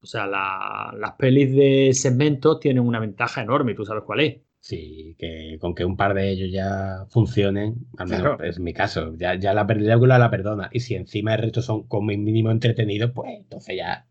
O 0.00 0.06
sea, 0.06 0.26
la- 0.26 0.94
las 0.98 1.12
pelis 1.18 1.54
de 1.54 1.90
segmentos 1.92 2.60
tienen 2.60 2.82
una 2.82 2.98
ventaja 2.98 3.42
enorme, 3.42 3.74
tú 3.74 3.84
sabes 3.84 4.04
cuál 4.06 4.20
es. 4.20 4.36
Sí, 4.62 5.16
que 5.18 5.56
con 5.58 5.74
que 5.74 5.86
un 5.86 5.96
par 5.96 6.12
de 6.12 6.30
ellos 6.30 6.50
ya 6.52 7.06
funcionen, 7.08 7.86
al 7.96 8.08
menos 8.08 8.22
Claro. 8.22 8.44
es 8.44 8.60
mi 8.60 8.74
caso, 8.74 9.14
ya, 9.16 9.34
ya 9.34 9.54
la 9.54 9.66
película 9.66 10.18
la 10.18 10.30
perdona. 10.30 10.68
Y 10.70 10.80
si 10.80 10.94
encima 10.94 11.34
el 11.34 11.40
resto 11.42 11.62
son 11.62 11.84
como 11.84 12.08
mínimo 12.08 12.50
entretenidos, 12.50 13.10
pues 13.14 13.30
entonces 13.36 13.76
ya. 13.76 14.06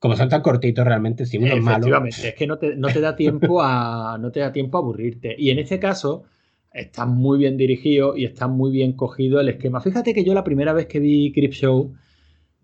Como 0.00 0.16
son 0.16 0.28
tan 0.28 0.42
cortitos 0.42 0.84
realmente, 0.84 1.26
si 1.26 1.38
uno 1.38 1.46
es 1.46 1.62
malo. 1.62 2.04
Es 2.06 2.34
que 2.34 2.46
no 2.48 2.58
te, 2.58 2.74
no 2.74 2.88
te 2.88 3.00
da 3.00 3.14
tiempo 3.16 3.62
a 3.62 4.18
no 4.20 4.32
te 4.32 4.40
da 4.40 4.52
tiempo 4.52 4.78
a 4.78 4.80
aburrirte. 4.80 5.36
Y 5.38 5.50
en 5.50 5.60
este 5.60 5.78
caso 5.78 6.24
está 6.72 7.06
muy 7.06 7.38
bien 7.38 7.56
dirigido 7.56 8.16
y 8.16 8.24
está 8.24 8.48
muy 8.48 8.72
bien 8.72 8.94
cogido 8.94 9.38
el 9.38 9.48
esquema. 9.48 9.80
Fíjate 9.80 10.12
que 10.12 10.24
yo 10.24 10.34
la 10.34 10.42
primera 10.42 10.72
vez 10.72 10.86
que 10.86 10.98
vi 10.98 11.32
Crip 11.32 11.52
Show 11.52 11.94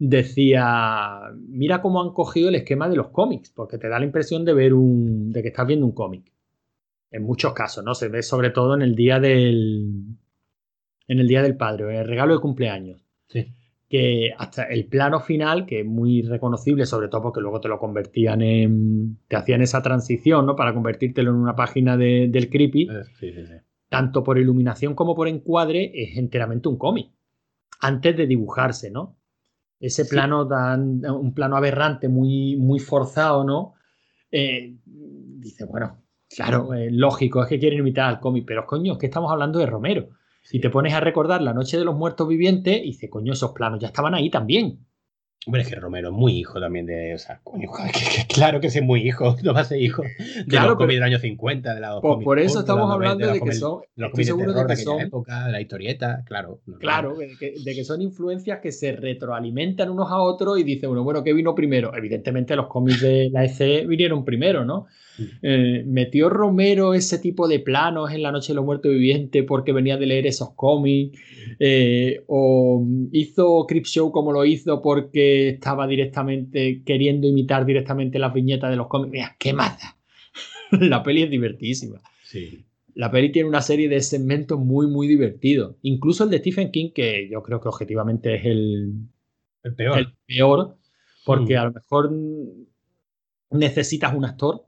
decía, 0.00 1.20
mira 1.48 1.80
cómo 1.80 2.02
han 2.02 2.12
cogido 2.12 2.48
el 2.48 2.56
esquema 2.56 2.88
de 2.88 2.96
los 2.96 3.08
cómics, 3.08 3.50
porque 3.50 3.78
te 3.78 3.88
da 3.88 3.98
la 4.00 4.04
impresión 4.04 4.44
de 4.44 4.54
ver 4.54 4.74
un 4.74 5.32
de 5.32 5.42
que 5.42 5.48
estás 5.48 5.66
viendo 5.66 5.86
un 5.86 5.92
cómic. 5.92 6.32
En 7.10 7.22
muchos 7.22 7.52
casos, 7.54 7.82
¿no? 7.84 7.94
Se 7.94 8.08
ve 8.08 8.22
sobre 8.22 8.50
todo 8.50 8.74
en 8.74 8.82
el 8.82 8.94
día 8.94 9.18
del 9.20 9.92
en 11.06 11.18
el 11.20 11.26
día 11.28 11.42
del 11.42 11.56
padre, 11.56 11.84
en 11.94 12.00
el 12.02 12.06
regalo 12.08 12.34
de 12.34 12.40
cumpleaños 12.40 13.00
Sí. 13.28 13.46
que 13.88 14.32
hasta 14.36 14.64
el 14.64 14.86
plano 14.86 15.20
final, 15.20 15.64
que 15.64 15.80
es 15.80 15.86
muy 15.86 16.20
reconocible, 16.22 16.84
sobre 16.84 17.08
todo 17.08 17.22
porque 17.22 17.40
luego 17.40 17.60
te 17.60 17.68
lo 17.68 17.78
convertían 17.78 18.42
en. 18.42 19.18
te 19.26 19.36
hacían 19.36 19.62
esa 19.62 19.80
transición, 19.82 20.44
¿no? 20.44 20.54
Para 20.56 20.74
convertírtelo 20.74 21.30
en 21.30 21.36
una 21.36 21.56
página 21.56 21.96
de- 21.96 22.28
del 22.30 22.50
creepy, 22.50 22.88
Eh, 22.90 23.04
sí, 23.18 23.32
sí, 23.32 23.46
sí. 23.46 23.54
tanto 23.88 24.22
por 24.22 24.36
iluminación 24.38 24.94
como 24.94 25.14
por 25.14 25.28
encuadre, 25.28 25.90
es 25.94 26.18
enteramente 26.18 26.68
un 26.68 26.76
cómic. 26.76 27.10
Antes 27.80 28.16
de 28.18 28.26
dibujarse, 28.26 28.90
¿no? 28.90 29.16
Ese 29.80 30.04
plano 30.04 30.46
tan. 30.46 31.02
un 31.08 31.32
plano 31.32 31.56
aberrante, 31.56 32.08
muy, 32.08 32.56
muy 32.56 32.80
forzado, 32.80 33.44
¿no? 33.44 33.74
Eh, 34.30 34.76
dice, 34.84 35.64
bueno, 35.64 36.02
claro, 36.34 36.74
es 36.74 36.92
lógico, 36.92 37.42
es 37.42 37.48
que 37.48 37.58
quieren 37.58 37.80
imitar 37.80 38.08
al 38.08 38.20
cómic, 38.20 38.44
pero 38.46 38.66
coño, 38.66 38.92
es 38.94 38.98
que 38.98 39.06
estamos 39.06 39.30
hablando 39.32 39.58
de 39.58 39.66
Romero. 39.66 40.08
Si 40.42 40.60
te 40.60 40.70
pones 40.70 40.94
a 40.94 41.00
recordar 41.00 41.42
la 41.42 41.52
noche 41.52 41.76
de 41.78 41.84
los 41.84 41.94
muertos 41.96 42.26
vivientes, 42.28 42.78
y 42.78 42.86
dice, 42.86 43.10
coño, 43.10 43.32
esos 43.32 43.52
planos 43.52 43.80
ya 43.80 43.88
estaban 43.88 44.14
ahí 44.14 44.30
también. 44.30 44.78
Hombre, 45.46 45.62
es 45.62 45.68
que 45.68 45.76
Romero 45.76 46.08
es 46.08 46.14
muy 46.14 46.32
hijo 46.36 46.60
también 46.60 46.84
de. 46.84 47.14
O 47.14 47.18
sea, 47.18 47.40
coño, 47.44 47.68
que- 47.92 48.26
que- 48.26 48.26
claro 48.34 48.60
que 48.60 48.66
es 48.66 48.82
muy 48.82 49.06
hijo, 49.06 49.36
no 49.44 49.54
va 49.54 49.60
a 49.60 49.64
ser 49.64 49.80
hijo 49.80 50.02
de 50.02 50.44
Claro, 50.46 50.70
los 50.70 50.76
cómics 50.76 50.94
del 50.96 51.02
año 51.04 51.18
50, 51.18 51.74
de 51.74 51.80
la 51.80 52.00
Pues 52.00 52.24
por 52.24 52.38
eso 52.38 52.60
estamos 52.60 52.90
hablando 52.90 53.26
de 53.32 53.40
que 53.40 53.52
son. 53.52 53.80
Los 53.96 54.08
Estoy 54.08 54.24
de 54.24 54.26
seguro 54.26 54.66
que 54.66 54.76
son. 54.76 55.00
época, 55.00 55.46
de 55.46 55.52
la 55.52 55.60
historieta, 55.60 56.22
claro. 56.26 56.60
Claro, 56.80 57.14
de 57.16 57.36
que, 57.38 57.54
de 57.64 57.74
que 57.74 57.84
son 57.84 58.02
influencias 58.02 58.58
que 58.60 58.72
se 58.72 58.92
retroalimentan 58.92 59.90
unos 59.90 60.10
a 60.10 60.18
otros 60.18 60.58
y 60.58 60.64
dice 60.64 60.86
uno, 60.86 61.02
bueno, 61.04 61.22
¿qué 61.22 61.32
vino 61.32 61.54
primero? 61.54 61.94
Evidentemente 61.94 62.56
los 62.56 62.66
cómics 62.68 63.00
de 63.00 63.30
la 63.30 63.44
ECE 63.44 63.86
vinieron 63.86 64.24
primero, 64.24 64.64
¿no? 64.64 64.86
Eh, 65.42 65.82
¿Metió 65.86 66.28
Romero 66.28 66.94
ese 66.94 67.18
tipo 67.18 67.48
de 67.48 67.60
planos 67.60 68.10
en 68.12 68.22
La 68.22 68.32
Noche 68.32 68.48
de 68.48 68.56
los 68.56 68.64
Muertos 68.64 68.92
Vivientes 68.92 69.44
porque 69.46 69.72
venía 69.72 69.96
de 69.96 70.06
leer 70.06 70.26
esos 70.26 70.50
cómics? 70.54 71.18
Eh, 71.58 72.22
¿O 72.26 72.84
hizo 73.12 73.66
Show 73.84 74.12
como 74.12 74.32
lo 74.32 74.44
hizo 74.44 74.80
porque 74.82 75.48
estaba 75.50 75.86
directamente 75.86 76.82
queriendo 76.84 77.26
imitar 77.28 77.64
directamente 77.66 78.18
las 78.18 78.32
viñetas 78.34 78.70
de 78.70 78.76
los 78.76 78.88
cómics? 78.88 79.12
Mira, 79.12 79.36
¿qué 79.38 79.52
da? 79.52 79.76
La 80.70 81.02
peli 81.02 81.22
es 81.22 81.30
divertísima. 81.30 82.00
Sí. 82.24 82.64
La 82.94 83.10
peli 83.10 83.30
tiene 83.32 83.48
una 83.48 83.62
serie 83.62 83.88
de 83.88 84.00
segmentos 84.00 84.58
muy, 84.58 84.86
muy 84.88 85.06
divertidos. 85.06 85.76
Incluso 85.82 86.24
el 86.24 86.30
de 86.30 86.38
Stephen 86.38 86.70
King, 86.70 86.90
que 86.94 87.28
yo 87.30 87.42
creo 87.42 87.60
que 87.60 87.68
objetivamente 87.68 88.34
es 88.34 88.44
el, 88.44 88.92
El 89.62 89.74
peor. 89.74 89.98
el 89.98 90.06
peor, 90.26 90.76
porque 91.24 91.54
Mm. 91.54 91.58
a 91.58 91.64
lo 91.64 91.72
mejor 91.72 92.10
necesitas 93.50 94.14
un 94.14 94.24
actor 94.24 94.64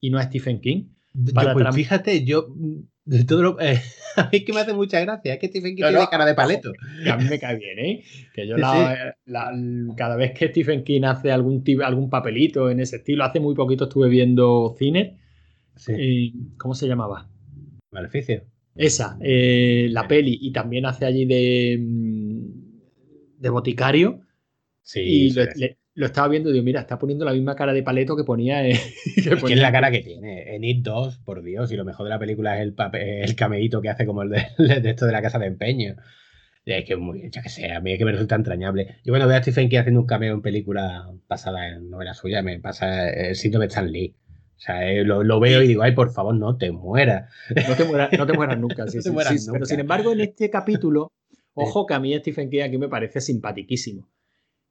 y 0.00 0.10
no 0.10 0.18
es 0.20 0.26
Stephen 0.26 0.60
King. 0.60 0.84
Yo, 1.14 1.32
para 1.34 1.52
pues 1.54 1.64
tram- 1.64 1.74
fíjate, 1.74 2.24
yo 2.24 2.48
mm, 2.54 2.76
de 3.06 3.24
todo 3.24 3.42
lo, 3.42 3.60
eh, 3.60 3.80
a 4.16 4.28
mí 4.32 4.44
que 4.44 4.52
me 4.52 4.60
hace 4.60 4.72
mucha 4.74 5.00
gracia, 5.00 5.34
es 5.34 5.38
que 5.40 5.48
Stephen 5.48 5.74
King 5.76 5.82
No, 5.82 5.88
tiene 5.88 6.02
no, 6.04 6.10
cara 6.10 6.26
de 6.26 6.34
paleto. 6.34 6.72
A 7.10 7.16
mí 7.16 7.24
me 7.28 7.38
cae 7.38 7.56
bien, 7.56 7.78
¿eh? 7.78 8.04
Que 8.34 8.46
yo 8.46 8.56
Sí, 8.56 8.60
la- 8.62 9.16
la- 9.24 9.52
cada 9.96 10.16
vez 10.16 10.32
que 10.38 10.48
Stephen 10.48 10.84
King 10.84 11.02
hace 11.04 11.30
algún, 11.32 11.62
algún 11.84 12.10
papelito 12.10 12.70
en 12.70 12.80
ese 12.80 12.96
estilo, 12.96 13.24
hace 13.24 13.40
muy 13.40 13.54
poquito 13.54 13.84
estuve 13.84 14.08
viendo 14.08 14.74
cine. 14.78 15.18
Sí, 15.76 15.92
eh, 15.96 16.32
¿Cómo 16.58 16.74
se 16.74 16.86
llamaba? 16.88 17.28
maleficio. 17.90 18.42
Esa, 18.74 19.16
eh, 19.22 19.88
la 19.90 20.06
peli, 20.06 20.38
y 20.40 20.52
también 20.52 20.84
hace 20.84 21.06
allí 21.06 21.24
de, 21.24 21.78
mm, 21.80 23.40
de 23.40 23.48
boticario. 23.50 24.20
Sí, 24.82 25.00
y 25.00 25.30
le- 25.30 25.78
lo 25.96 26.06
estaba 26.06 26.28
viendo 26.28 26.50
y 26.50 26.52
digo, 26.52 26.64
mira, 26.64 26.80
está 26.82 26.98
poniendo 26.98 27.24
la 27.24 27.32
misma 27.32 27.56
cara 27.56 27.72
de 27.72 27.82
paleto 27.82 28.16
que 28.16 28.22
ponía. 28.24 28.66
eh, 28.68 28.78
que 29.14 29.20
Es 29.20 29.24
que 29.28 29.36
ponía- 29.36 29.56
es 29.56 29.62
la 29.62 29.72
cara 29.72 29.90
que 29.90 30.00
tiene. 30.00 30.54
En 30.54 30.62
It 30.62 30.82
2, 30.84 31.18
por 31.18 31.42
Dios, 31.42 31.72
y 31.72 31.76
lo 31.76 31.84
mejor 31.84 32.04
de 32.04 32.10
la 32.10 32.18
película 32.18 32.56
es 32.56 32.62
el, 32.62 32.74
pape- 32.76 33.24
el 33.24 33.34
cameíto 33.34 33.80
que 33.82 33.88
hace 33.88 34.06
como 34.06 34.22
el 34.22 34.30
de, 34.30 34.46
de 34.80 34.90
esto 34.90 35.06
de 35.06 35.12
la 35.12 35.22
casa 35.22 35.38
de 35.38 35.46
empeño. 35.46 35.96
Es 36.64 36.84
que 36.84 36.96
muy, 36.96 37.30
yo 37.30 37.42
que 37.42 37.48
sé, 37.48 37.70
a 37.72 37.80
mí 37.80 37.92
es 37.92 37.98
que 37.98 38.04
me 38.04 38.12
resulta 38.12 38.34
entrañable. 38.34 38.96
Y 39.04 39.10
bueno, 39.10 39.26
veo 39.28 39.36
a 39.36 39.42
Stephen 39.42 39.68
King 39.68 39.78
haciendo 39.78 40.00
un 40.00 40.06
cameo 40.06 40.34
en 40.34 40.42
película 40.42 41.08
basada 41.28 41.68
en 41.68 41.90
novela 41.90 42.12
suya, 42.14 42.42
me 42.42 42.58
pasa 42.58 43.08
el 43.08 43.36
síndrome 43.36 43.66
de 43.66 43.68
Stan 43.68 43.90
Lee. 43.90 44.14
O 44.56 44.58
sea, 44.60 44.90
eh, 44.90 45.04
lo, 45.04 45.22
lo 45.22 45.38
veo 45.38 45.62
y 45.62 45.68
digo, 45.68 45.82
ay, 45.82 45.92
por 45.92 46.10
favor, 46.12 46.34
no 46.34 46.56
te 46.56 46.72
mueras. 46.72 47.30
No 47.68 47.74
te 47.76 47.84
mueras, 47.84 48.10
no 48.18 48.26
te 48.26 48.32
mueras 48.32 48.58
nunca. 48.58 48.86
sí, 48.88 48.96
No 48.96 49.02
te 49.02 49.08
sí, 49.08 49.14
mueras 49.14 49.32
sí, 49.34 49.38
sí. 49.38 49.50
Pero 49.52 49.64
sin 49.66 49.80
embargo, 49.80 50.12
en 50.12 50.20
este 50.22 50.50
capítulo, 50.50 51.12
ojo 51.54 51.86
que 51.86 51.94
a 51.94 52.00
mí 52.00 52.16
Stephen 52.18 52.50
King 52.50 52.62
aquí 52.62 52.78
me 52.78 52.88
parece 52.88 53.20
simpaticísimo. 53.20 54.08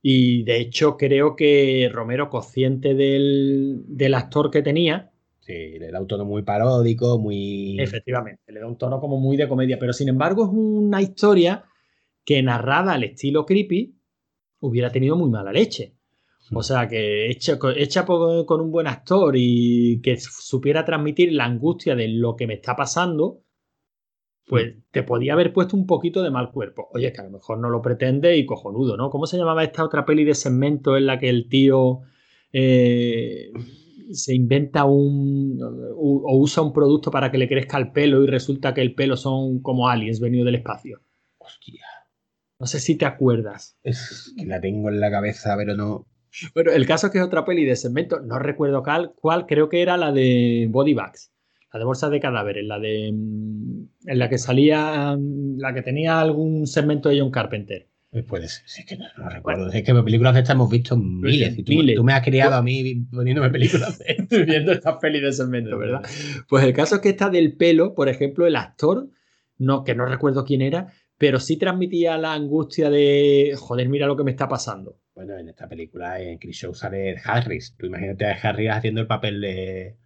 Y 0.07 0.43
de 0.43 0.59
hecho, 0.61 0.97
creo 0.97 1.35
que 1.35 1.89
Romero, 1.91 2.29
consciente 2.29 2.93
del, 2.93 3.83
del 3.87 4.13
actor 4.13 4.51
que 4.51 4.61
tenía, 4.61 5.11
Sí, 5.39 5.77
le 5.79 5.91
da 5.91 6.01
un 6.01 6.07
tono 6.07 6.25
muy 6.25 6.41
paródico, 6.43 7.19
muy. 7.19 7.79
efectivamente, 7.83 8.51
le 8.51 8.59
da 8.59 8.67
un 8.67 8.77
tono 8.77 8.99
como 8.99 9.19
muy 9.19 9.37
de 9.37 9.47
comedia. 9.47 9.77
Pero 9.79 9.93
sin 9.93 10.09
embargo, 10.09 10.45
es 10.45 10.49
una 10.51 11.01
historia 11.01 11.63
que 12.25 12.41
narrada 12.43 12.93
al 12.93 13.03
estilo 13.05 13.45
creepy 13.45 13.95
hubiera 14.61 14.91
tenido 14.91 15.17
muy 15.17 15.29
mala 15.31 15.53
leche. 15.53 15.95
O 16.53 16.63
sea, 16.63 16.87
que 16.89 17.31
hecha, 17.31 17.59
hecha 17.77 18.05
por- 18.05 18.45
con 18.47 18.61
un 18.61 18.71
buen 18.71 18.87
actor 18.87 19.35
y 19.37 20.01
que 20.03 20.17
supiera 20.19 20.85
transmitir 20.85 21.33
la 21.33 21.45
angustia 21.45 21.95
de 21.95 22.09
lo 22.09 22.35
que 22.35 22.47
me 22.47 22.55
está 22.55 22.75
pasando, 22.75 23.43
pues 24.47 24.75
te 24.91 25.03
podía 25.03 25.33
haber 25.33 25.53
puesto 25.53 25.75
un 25.75 25.87
poquito 25.87 26.21
de 26.21 26.29
mal 26.29 26.51
cuerpo. 26.51 26.87
Oye, 26.93 27.11
que 27.11 27.21
a 27.21 27.23
lo 27.23 27.31
mejor 27.31 27.57
no 27.57 27.69
lo 27.69 27.81
pretende 27.81 28.37
y 28.37 28.45
cojonudo, 28.45 28.95
¿no? 28.95 29.09
¿Cómo 29.09 29.25
se 29.25 29.37
llamaba 29.37 29.63
esta 29.63 29.83
otra 29.83 30.05
peli 30.05 30.23
de 30.23 30.35
segmento 30.35 30.97
en 30.97 31.07
la 31.07 31.17
que 31.17 31.29
el 31.29 31.49
tío 31.49 32.01
eh, 32.53 33.51
se 34.11 34.35
inventa 34.35 34.85
un 34.85 35.59
o 35.61 36.37
usa 36.37 36.61
un 36.61 36.73
producto 36.73 37.09
para 37.09 37.31
que 37.31 37.37
le 37.37 37.47
crezca 37.47 37.77
el 37.77 37.91
pelo 37.91 38.23
y 38.23 38.27
resulta 38.27 38.73
que 38.73 38.81
el 38.81 38.93
pelo 38.93 39.17
son 39.17 39.61
como 39.61 39.89
aliens 39.89 40.19
venidos 40.19 40.45
del 40.45 40.55
espacio? 40.55 41.01
Hostia. 41.39 41.85
No 42.59 42.67
sé 42.67 42.79
si 42.79 42.95
te 42.95 43.05
acuerdas. 43.05 43.77
Es 43.83 44.33
que 44.37 44.45
la 44.45 44.61
tengo 44.61 44.89
en 44.89 44.99
la 44.99 45.11
cabeza, 45.11 45.55
pero 45.57 45.75
no. 45.75 46.07
Bueno, 46.53 46.71
el 46.71 46.85
caso 46.85 47.07
es 47.07 47.13
que 47.13 47.19
es 47.19 47.25
otra 47.25 47.45
peli 47.45 47.65
de 47.65 47.75
segmento, 47.75 48.19
no 48.19 48.39
recuerdo 48.39 48.83
cuál, 48.83 49.13
cuál 49.15 49.45
creo 49.45 49.69
que 49.69 49.81
era 49.81 49.97
la 49.97 50.11
de 50.11 50.67
Body 50.69 50.93
Bags, 50.93 51.31
la 51.75 51.79
de 51.79 51.85
bolsas 51.85 52.09
de 52.09 52.21
cadáveres, 52.21 52.65
la 52.65 52.79
de 52.79 53.11
mm, 53.11 53.87
en 54.05 54.19
la 54.19 54.29
que 54.29 54.37
salía, 54.37 55.13
mm, 55.17 55.57
la 55.57 55.73
que 55.73 55.81
tenía 55.81 56.21
algún 56.21 56.67
segmento 56.67 57.09
de 57.09 57.19
John 57.19 57.31
Carpenter. 57.31 57.89
Eh, 58.13 58.23
Puede 58.23 58.47
ser, 58.47 58.63
es 58.65 58.85
que 58.85 58.95
no, 58.95 59.03
no 59.17 59.29
recuerdo. 59.29 59.69
Es 59.69 59.83
que 59.83 59.93
películas 59.93 60.35
de 60.35 60.39
estas 60.39 60.55
hemos 60.55 60.69
visto 60.69 60.95
miles. 60.95 61.59
Y 61.59 61.63
tú, 61.63 61.73
Miles. 61.73 61.97
tú 61.97 62.03
me 62.05 62.13
has 62.13 62.23
criado 62.23 62.55
a 62.55 62.61
mí 62.61 63.05
poniéndome 63.11 63.49
películas 63.49 63.99
de 63.99 64.05
estas. 64.17 64.45
viendo 64.45 64.71
estas 64.71 64.95
pelis 65.01 65.21
de 65.21 65.33
segmento, 65.33 65.77
¿verdad? 65.77 66.01
Pues 66.47 66.63
el 66.63 66.71
caso 66.71 66.95
es 66.95 67.01
que 67.01 67.09
esta 67.09 67.29
del 67.29 67.57
pelo, 67.57 67.93
por 67.93 68.07
ejemplo, 68.07 68.47
el 68.47 68.55
actor, 68.55 69.09
no, 69.57 69.83
que 69.83 69.95
no 69.95 70.05
recuerdo 70.05 70.45
quién 70.45 70.61
era, 70.61 70.93
pero 71.17 71.41
sí 71.41 71.57
transmitía 71.57 72.17
la 72.17 72.31
angustia 72.31 72.89
de, 72.89 73.53
joder, 73.57 73.89
mira 73.89 74.07
lo 74.07 74.15
que 74.15 74.23
me 74.23 74.31
está 74.31 74.47
pasando. 74.47 74.97
Bueno, 75.13 75.37
en 75.37 75.49
esta 75.49 75.67
película, 75.67 76.21
en 76.21 76.37
Chris 76.37 76.55
Show 76.55 76.73
sale 76.73 77.17
Harris. 77.21 77.75
Tú 77.77 77.85
imagínate 77.85 78.27
a 78.27 78.33
Harry 78.33 78.69
haciendo 78.69 79.01
el 79.01 79.07
papel 79.07 79.41
de. 79.41 79.97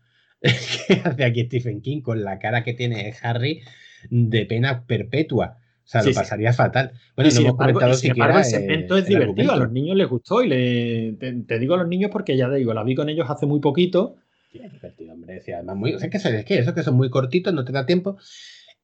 Que 0.41 0.93
hace 1.03 1.23
aquí 1.23 1.43
Stephen 1.45 1.81
King 1.81 2.01
con 2.01 2.23
la 2.23 2.39
cara 2.39 2.63
que 2.63 2.73
tiene 2.73 3.13
Harry 3.21 3.61
de 4.09 4.45
pena 4.45 4.85
perpetua. 4.85 5.57
O 5.85 5.87
sea, 5.91 6.01
Sí, 6.01 6.09
lo 6.09 6.13
sí. 6.13 6.19
pasaría 6.19 6.53
fatal. 6.53 6.91
Bueno, 7.15 7.31
y 7.31 7.33
no 7.33 7.39
hemos 7.41 7.51
embargo, 7.51 7.79
comentado 7.79 7.91
y 7.93 7.95
sin 7.95 8.09
siquiera. 8.09 8.29
embargo, 8.29 8.49
el 8.57 8.99
es 8.99 9.07
divertido, 9.07 9.51
a 9.51 9.57
los 9.57 9.71
niños 9.71 9.97
les 9.97 10.07
gustó 10.07 10.43
y 10.43 10.47
le, 10.47 11.13
te, 11.19 11.33
te 11.33 11.59
digo 11.59 11.73
a 11.75 11.77
los 11.77 11.87
niños 11.87 12.11
porque 12.11 12.37
ya 12.37 12.49
te 12.49 12.55
digo, 12.57 12.73
la 12.73 12.83
vi 12.83 12.95
con 12.95 13.09
ellos 13.09 13.29
hace 13.29 13.45
muy 13.45 13.59
poquito. 13.59 14.15
Sí, 14.51 14.59
es 14.63 14.71
divertido, 14.71 15.13
hombre. 15.13 15.41
Sí, 15.41 15.51
además, 15.51 15.75
muy, 15.77 15.93
o 15.93 15.99
sea, 15.99 16.09
que, 16.09 16.17
es 16.17 16.45
que 16.45 16.57
esos 16.59 16.73
que 16.73 16.83
son 16.83 16.95
muy 16.95 17.09
cortitos, 17.09 17.53
no 17.53 17.63
te 17.65 17.71
da 17.71 17.85
tiempo. 17.85 18.17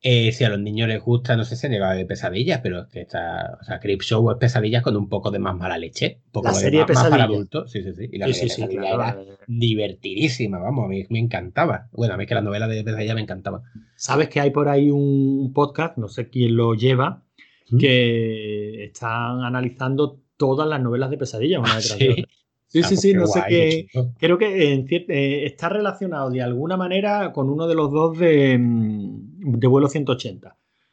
Eh, 0.07 0.31
si 0.33 0.43
a 0.43 0.49
los 0.49 0.59
niños 0.59 0.87
les 0.87 1.01
gusta, 1.01 1.35
no 1.35 1.43
sé 1.45 1.55
si 1.55 1.67
llegado 1.67 1.97
de 1.97 2.05
pesadillas, 2.05 2.59
pero 2.61 2.81
es 2.81 2.87
que 2.89 3.01
está. 3.01 3.57
O 3.59 3.63
sea, 3.63 3.79
Creep 3.79 4.03
Show 4.03 4.29
es 4.29 4.37
pesadillas 4.37 4.83
con 4.83 4.95
un 4.95 5.09
poco 5.09 5.31
de 5.31 5.39
más 5.39 5.55
mala 5.57 5.79
leche. 5.79 6.19
Un 6.27 6.31
poco 6.31 6.47
La 6.49 6.53
de 6.53 6.59
serie 6.59 6.79
más, 6.81 6.87
de 6.89 6.93
más 6.93 7.03
para 7.05 7.15
Pesadillas. 7.15 7.35
adultos. 7.35 7.71
Sí, 7.71 7.81
sí, 7.81 7.93
sí. 7.95 8.09
Y 8.11 8.17
la 8.19 8.27
Sí, 8.27 8.33
serie 8.33 8.49
sí, 8.49 8.55
sí, 8.55 8.61
Pesadillas 8.67 8.95
claro. 8.95 9.19
era 9.21 9.37
divertidísima, 9.47 10.59
vamos, 10.59 10.85
a 10.85 10.87
mí 10.89 11.03
me 11.09 11.17
encantaba. 11.17 11.87
Bueno, 11.91 12.13
a 12.13 12.17
mí 12.17 12.23
es 12.23 12.27
que 12.29 12.35
la 12.35 12.41
novela 12.41 12.67
de 12.67 12.83
pesadillas 12.83 13.15
me 13.15 13.21
encantaba. 13.21 13.63
Sabes 13.95 14.29
que 14.29 14.39
hay 14.41 14.51
por 14.51 14.69
ahí 14.69 14.91
un 14.91 15.51
podcast, 15.53 15.97
no 15.97 16.07
sé 16.07 16.29
quién 16.29 16.55
lo 16.55 16.75
lleva, 16.75 17.23
¿Mm? 17.71 17.77
que 17.79 18.83
están 18.85 19.43
analizando 19.43 20.19
todas 20.37 20.67
las 20.67 20.81
novelas 20.81 21.09
de 21.09 21.17
pesadillas 21.17 21.59
una 21.61 21.75
detrás 21.77 21.97
de 21.97 22.05
Sí. 22.05 22.11
otra. 22.11 22.23
Sí, 22.67 22.79
Ah, 22.83 22.87
sí, 22.89 22.95
pues 22.95 23.01
sí, 23.01 23.13
no 23.13 23.27
sé 23.27 23.41
qué. 23.47 23.87
Creo 24.17 24.37
que 24.37 24.73
en 24.73 24.85
cier- 24.85 25.05
eh, 25.07 25.45
está 25.45 25.69
relacionado 25.69 26.29
de 26.29 26.41
alguna 26.41 26.75
manera 26.75 27.31
con 27.31 27.49
uno 27.49 27.67
de 27.67 27.75
los 27.75 27.89
dos 27.91 28.17
de, 28.17 28.57
mm, 28.57 29.34
de 29.45 29.67
vuelo 29.67 29.87
180. 29.87 30.49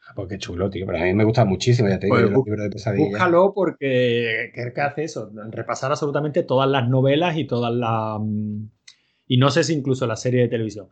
Ah, 0.09 0.13
Pues 0.15 0.29
qué 0.29 0.39
chulo, 0.39 0.69
tío. 0.71 0.85
Pero 0.87 0.99
a 0.99 1.03
mí 1.03 1.15
me 1.15 1.25
gusta 1.25 1.45
muchísimo, 1.45 1.89
ya 1.89 1.99
te 1.99 2.07
digo, 2.07 2.17
Pues 2.17 2.31
bú- 2.31 2.45
libros 2.45 2.65
de 2.65 2.71
pesadillas. 2.71 3.11
Búscalo 3.11 3.53
porque 3.55 4.51
que 4.55 4.81
hace 4.81 5.05
eso, 5.05 5.31
repasar 5.51 5.91
absolutamente 5.91 6.43
todas 6.43 6.69
las 6.69 6.89
novelas 6.89 7.37
y 7.37 7.45
todas 7.47 7.73
las... 7.75 8.19
mm, 8.21 8.65
Y 9.29 9.37
no 9.39 9.51
sé 9.51 9.65
si 9.65 9.73
incluso 9.75 10.07
la 10.07 10.17
serie 10.17 10.43
de 10.43 10.49
televisión. 10.49 10.89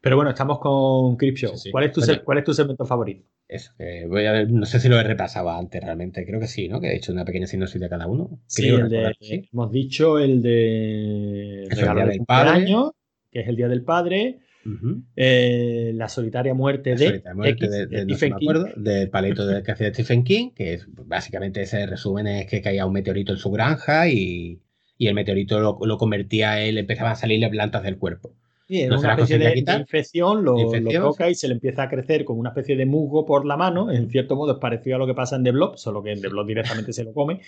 Pero 0.00 0.16
bueno, 0.16 0.30
estamos 0.30 0.58
con. 0.58 1.16
Sí, 1.20 1.32
sí. 1.56 1.70
¿Cuál, 1.70 1.84
es 1.84 1.92
tu, 1.92 2.00
Bueno. 2.00 2.22
¿Cuál 2.24 2.38
es 2.38 2.44
tu 2.44 2.52
segmento 2.54 2.84
favorito? 2.84 3.24
Eso, 3.46 3.70
que 3.78 4.06
voy 4.06 4.24
a 4.26 4.32
ver, 4.32 4.50
no 4.50 4.64
sé 4.66 4.80
si 4.80 4.88
lo 4.88 4.98
he 4.98 5.02
repasado 5.04 5.50
antes 5.50 5.80
realmente, 5.82 6.24
creo 6.26 6.40
que 6.40 6.46
sí, 6.48 6.68
¿no? 6.68 6.80
Que 6.80 6.88
he 6.88 6.96
hecho 6.96 7.12
una 7.12 7.24
pequeña 7.24 7.46
sinopsis 7.46 7.80
de 7.80 7.88
cada 7.88 8.06
uno. 8.06 8.40
Sí, 8.46 8.66
el 8.68 8.88
de, 8.88 9.14
sí. 9.20 9.48
hemos 9.52 9.70
dicho 9.70 10.18
el 10.18 10.40
de 10.42 11.64
el 11.64 11.68
Día 11.76 11.94
de 11.94 12.04
del 12.06 12.24
Padre. 12.24 12.50
cumpleaños, 12.52 12.90
que 13.30 13.40
es 13.40 13.48
el 13.48 13.56
Día 13.56 13.68
del 13.68 13.84
Padre, 13.84 14.40
Ujú. 14.64 15.02
eh, 15.16 15.92
la 15.94 16.08
solitaria 16.08 16.54
muerte 16.54 16.90
La 16.90 16.96
de, 16.96 17.06
solitaria 17.06 17.34
muerte 17.34 17.66
X, 17.66 17.70
de, 17.70 17.86
de 17.86 17.86
de- 17.86 18.06
no 18.06 18.16
sé, 18.16 18.28
Stephen 18.28 18.34
me 18.34 18.38
King. 18.38 18.48
del 18.76 19.10
palito 19.10 19.46
de, 19.46 19.62
que 19.64 19.72
hacía 19.72 19.88
Stephen 19.92 20.24
King, 20.24 20.50
que 20.54 20.74
es 20.74 20.86
básicamente 20.88 21.62
ese 21.62 21.86
resumen 21.86 22.26
es 22.26 22.46
que 22.46 22.62
caía 22.62 22.86
un 22.86 22.92
meteorito 22.92 23.32
en 23.32 23.38
su 23.38 23.50
granja 23.50 24.08
y, 24.08 24.60
y 24.98 25.06
el 25.08 25.14
meteorito 25.14 25.58
lo, 25.60 25.78
lo 25.84 25.98
convertía 25.98 26.60
él, 26.62 26.78
empezaban 26.78 27.12
a 27.12 27.16
salirle 27.16 27.48
plantas 27.50 27.82
del 27.82 27.98
cuerpo. 27.98 28.34
Sí, 28.68 28.86
no 28.86 28.98
una 28.98 29.14
especie 29.14 29.38
de, 29.38 29.52
quitar. 29.54 29.80
infección, 29.80 30.44
lo, 30.44 30.58
Infección, 30.58 31.02
lo 31.02 31.10
toca 31.10 31.28
y 31.28 31.34
se 31.34 31.48
le 31.48 31.54
empieza 31.54 31.82
a 31.82 31.88
crecer 31.90 32.24
como 32.24 32.40
una 32.40 32.50
especie 32.50 32.76
de 32.76 32.86
musgo 32.86 33.26
por 33.26 33.44
la 33.44 33.56
mano. 33.56 33.90
En 33.90 34.08
cierto 34.08 34.34
modo 34.36 34.52
es 34.52 34.58
parecido 34.58 34.96
a 34.96 34.98
lo 34.98 35.06
que 35.06 35.14
pasa 35.14 35.36
en 35.36 35.44
The 35.44 35.50
Blob, 35.50 35.76
solo 35.76 36.02
que 36.02 36.12
en 36.12 36.22
The 36.22 36.28
Blob 36.28 36.46
directamente 36.46 36.92
se 36.92 37.04
lo 37.04 37.12
come. 37.12 37.40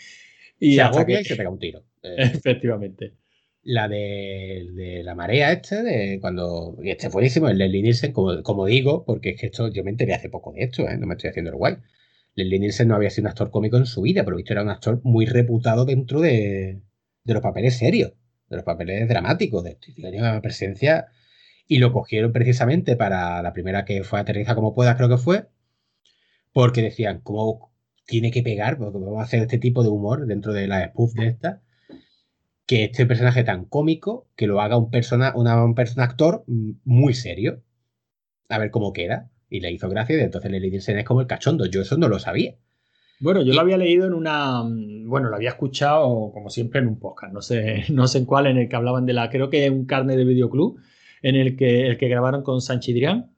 Y 0.60 0.74
se 0.74 0.82
hasta 0.82 0.98
agobia 0.98 1.16
que, 1.18 1.22
y 1.22 1.24
se 1.24 1.36
pega 1.36 1.50
un 1.50 1.58
tiro. 1.58 1.82
Eh, 2.02 2.16
efectivamente. 2.18 3.14
La 3.64 3.88
de, 3.88 5.02
la 5.04 5.14
marea 5.14 5.52
este, 5.52 5.82
de 5.82 6.20
cuando. 6.20 6.76
Y 6.82 6.90
este 6.90 7.08
es 7.08 7.12
buenísimo, 7.12 7.48
el 7.48 7.58
Leslie 7.58 7.82
Nielsen, 7.82 8.12
como, 8.12 8.66
digo, 8.66 9.04
porque 9.04 9.30
es 9.30 9.40
que 9.40 9.46
esto 9.46 9.68
yo 9.68 9.84
me 9.84 9.90
enteré 9.90 10.14
hace 10.14 10.28
poco 10.28 10.52
de 10.52 10.64
esto, 10.64 10.88
¿eh? 10.88 10.96
no 10.98 11.06
me 11.06 11.14
estoy 11.14 11.30
haciendo 11.30 11.50
el 11.50 11.56
guay. 11.56 11.76
Leslie 12.34 12.58
Nielsen 12.60 12.88
no 12.88 12.96
había 12.96 13.10
sido 13.10 13.24
un 13.24 13.28
actor 13.28 13.50
cómico 13.50 13.76
en 13.76 13.86
su 13.86 14.02
vida, 14.02 14.24
pero 14.24 14.36
visto 14.36 14.52
era 14.52 14.62
un 14.62 14.70
actor 14.70 15.00
muy 15.04 15.26
reputado 15.26 15.84
dentro 15.84 16.20
de, 16.20 16.82
de 17.24 17.34
los 17.34 17.42
papeles 17.42 17.76
serios, 17.78 18.12
de 18.48 18.56
los 18.56 18.64
papeles 18.64 19.08
dramáticos, 19.08 19.64
de 19.64 19.78
tenía 19.96 20.20
una 20.20 20.42
presencia. 20.42 21.06
Y 21.66 21.78
lo 21.78 21.92
cogieron 21.92 22.32
precisamente 22.32 22.96
para 22.96 23.42
la 23.42 23.52
primera 23.54 23.84
que 23.86 24.04
fue 24.04 24.20
Aterriza 24.20 24.54
como 24.54 24.74
puedas, 24.74 24.96
creo 24.96 25.08
que 25.08 25.16
fue, 25.18 25.48
porque 26.52 26.82
decían, 26.82 27.20
¿cómo 27.22 27.72
tiene 28.06 28.30
que 28.30 28.42
pegar? 28.42 28.78
Porque 28.78 28.98
vamos 28.98 29.20
a 29.20 29.24
hacer 29.24 29.40
este 29.42 29.58
tipo 29.58 29.82
de 29.82 29.88
humor 29.88 30.26
dentro 30.26 30.52
de 30.52 30.66
la 30.68 30.88
spoof 30.88 31.14
de 31.14 31.28
esta 31.28 31.63
que 32.66 32.84
este 32.84 33.06
personaje 33.06 33.44
tan 33.44 33.64
cómico 33.66 34.26
que 34.36 34.46
lo 34.46 34.60
haga 34.60 34.76
un 34.78 34.90
persona, 34.90 35.32
una- 35.36 35.62
un 35.64 35.74
persona 35.74 36.04
actor 36.04 36.44
mm, 36.46 36.70
muy 36.84 37.14
serio. 37.14 37.62
A 38.48 38.58
ver 38.58 38.70
cómo 38.70 38.92
queda. 38.92 39.30
Y 39.50 39.60
le 39.60 39.70
hizo 39.70 39.88
gracia 39.88 40.16
y 40.16 40.20
entonces 40.20 40.50
Leslie 40.50 40.70
Nielsen 40.70 40.98
es 40.98 41.04
como 41.04 41.20
el 41.20 41.26
cachondo. 41.26 41.66
Yo 41.66 41.82
eso 41.82 41.96
no 41.96 42.08
lo 42.08 42.18
sabía. 42.18 42.54
Bueno, 43.20 43.42
yo 43.42 43.52
Y- 43.52 43.54
lo 43.54 43.60
había 43.60 43.76
leído 43.76 44.06
en 44.06 44.14
una. 44.14 44.62
mm, 44.64 45.08
Bueno, 45.08 45.28
lo 45.28 45.36
había 45.36 45.50
escuchado, 45.50 46.30
como 46.32 46.48
siempre, 46.50 46.80
en 46.80 46.88
un 46.88 46.98
podcast. 46.98 47.32
No 47.32 47.40
sé, 47.42 47.84
no 47.92 48.06
sé 48.08 48.18
en 48.18 48.24
cuál, 48.24 48.46
en 48.46 48.56
el 48.58 48.68
que 48.68 48.76
hablaban 48.76 49.06
de 49.06 49.12
la. 49.12 49.30
Creo 49.30 49.50
que 49.50 49.68
un 49.70 49.84
carne 49.86 50.16
de 50.16 50.24
videoclub, 50.24 50.78
en 51.22 51.36
el 51.36 51.56
que, 51.56 51.86
el 51.86 51.96
que 51.98 52.08
grabaron 52.08 52.42
con 52.42 52.60
Sanchidrián. 52.60 53.30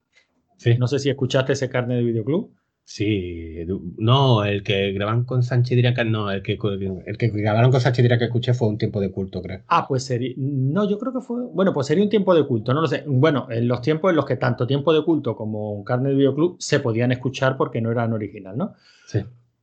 Sí. 0.57 0.77
No 0.79 0.87
sé 0.89 0.99
si 1.01 1.11
escuchaste 1.11 1.53
ese 1.53 1.69
carne 1.69 1.97
de 1.97 2.03
videoclub. 2.03 2.55
Sí, 2.89 3.67
no, 3.99 4.45
el 4.45 4.63
que 4.63 4.93
grabaron 4.93 5.25
con 5.25 5.43
Sánchez 5.43 5.75
Diría 5.75 5.93
que 5.93 6.05
no, 6.05 6.31
el 6.31 6.41
que, 6.45 6.53
el 6.53 7.19
que 7.19 7.29
grabaron 7.31 7.73
con 7.73 7.81
Sánchez 7.81 8.05
Diría 8.05 8.17
que 8.17 8.27
escuché 8.27 8.55
fue 8.55 8.69
un 8.69 8.79
tiempo 8.79 9.01
de 9.01 9.11
culto, 9.11 9.43
creo. 9.43 9.63
Ah, 9.67 9.89
pues 9.89 10.05
sería. 10.05 10.33
No, 10.37 10.89
yo 10.89 10.97
creo 10.97 11.13
que 11.13 11.21
fue. 11.21 11.43
Bueno, 11.53 11.73
pues 11.73 11.89
sería 11.89 12.05
un 12.05 12.11
tiempo 12.11 12.33
de 12.33 12.47
culto, 12.47 12.73
no 12.73 12.81
lo 12.81 12.87
sé. 12.87 13.03
Bueno, 13.05 13.49
en 13.51 13.67
los 13.67 13.81
tiempos 13.81 14.11
en 14.11 14.17
los 14.17 14.25
que 14.25 14.37
tanto 14.37 14.69
tiempo 14.69 14.95
de 14.95 15.03
culto 15.03 15.35
como 15.35 15.83
carne 15.83 16.11
de 16.11 16.15
videoclub 16.15 16.59
se 16.61 16.79
podían 16.79 17.11
escuchar 17.11 17.57
porque 17.57 17.81
no 17.81 17.91
eran 17.91 18.13
original, 18.13 18.57
¿no? 18.57 18.75
Sí. 19.09 19.19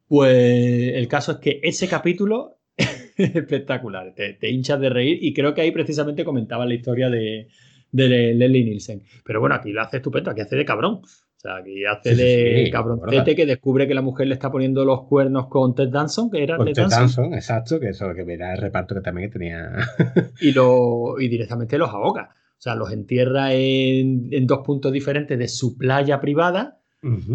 Pues 0.06 0.94
el 0.94 1.08
caso 1.08 1.32
es 1.32 1.38
que 1.38 1.62
ese 1.64 1.88
capítulo 1.88 2.58
es 2.76 3.36
espectacular, 3.36 4.14
te, 4.14 4.34
te 4.34 4.50
hinchas 4.50 4.82
de 4.82 4.90
reír 4.90 5.20
y 5.22 5.34
creo 5.34 5.54
que 5.54 5.62
ahí 5.62 5.72
precisamente 5.72 6.26
comentaba 6.26 6.66
la 6.66 6.74
historia 6.74 7.10
de, 7.10 7.48
de 7.94 8.34
Leslie 8.34 8.66
Nielsen. 8.66 9.04
Pero 9.24 9.40
bueno, 9.40 9.56
aquí 9.56 9.72
lo 9.72 9.82
hace 9.82 9.98
estupendo, 9.98 10.30
aquí 10.30 10.42
hace 10.42 10.58
de 10.58 10.66
cabrón. 10.66 11.02
Sea, 11.44 11.58
aquí 11.58 11.84
hace 11.84 12.12
Sí, 12.12 12.16
sí, 12.16 12.22
de 12.22 12.66
sí, 12.66 12.72
cabroncete 12.72 13.36
que 13.36 13.46
descubre 13.46 13.86
que 13.86 13.94
la 13.94 14.02
mujer 14.02 14.28
le 14.28 14.34
está 14.34 14.50
poniendo 14.50 14.86
los 14.86 15.04
cuernos 15.08 15.48
con 15.48 15.76
Ted 15.76 15.90
Danson, 15.90 16.32
que 16.32 16.42
era 16.42 16.56
Con 16.56 16.68
Ted 16.68 16.74
Ted 16.74 16.84
Danson, 16.84 17.00
Danson, 17.00 17.34
exacto, 17.34 17.80
que 17.82 17.90
eso 17.90 18.14
que 18.16 18.24
mira 18.24 18.54
el 18.54 18.62
reparto 18.62 18.96
que 18.96 19.02
también 19.02 19.30
tenía. 19.30 19.74
y, 20.40 20.54
lo, 20.54 21.20
y 21.20 21.28
directamente 21.28 21.78
los 21.78 21.90
ahoga. 21.90 22.30
O 22.32 22.62
sea, 22.64 22.76
los 22.76 22.94
entierra 22.94 23.54
en, 23.54 24.30
en 24.32 24.48
dos 24.48 24.60
puntos 24.66 24.94
diferentes 24.94 25.38
de 25.38 25.50
su 25.50 25.78
playa 25.78 26.22
privada 26.22 26.80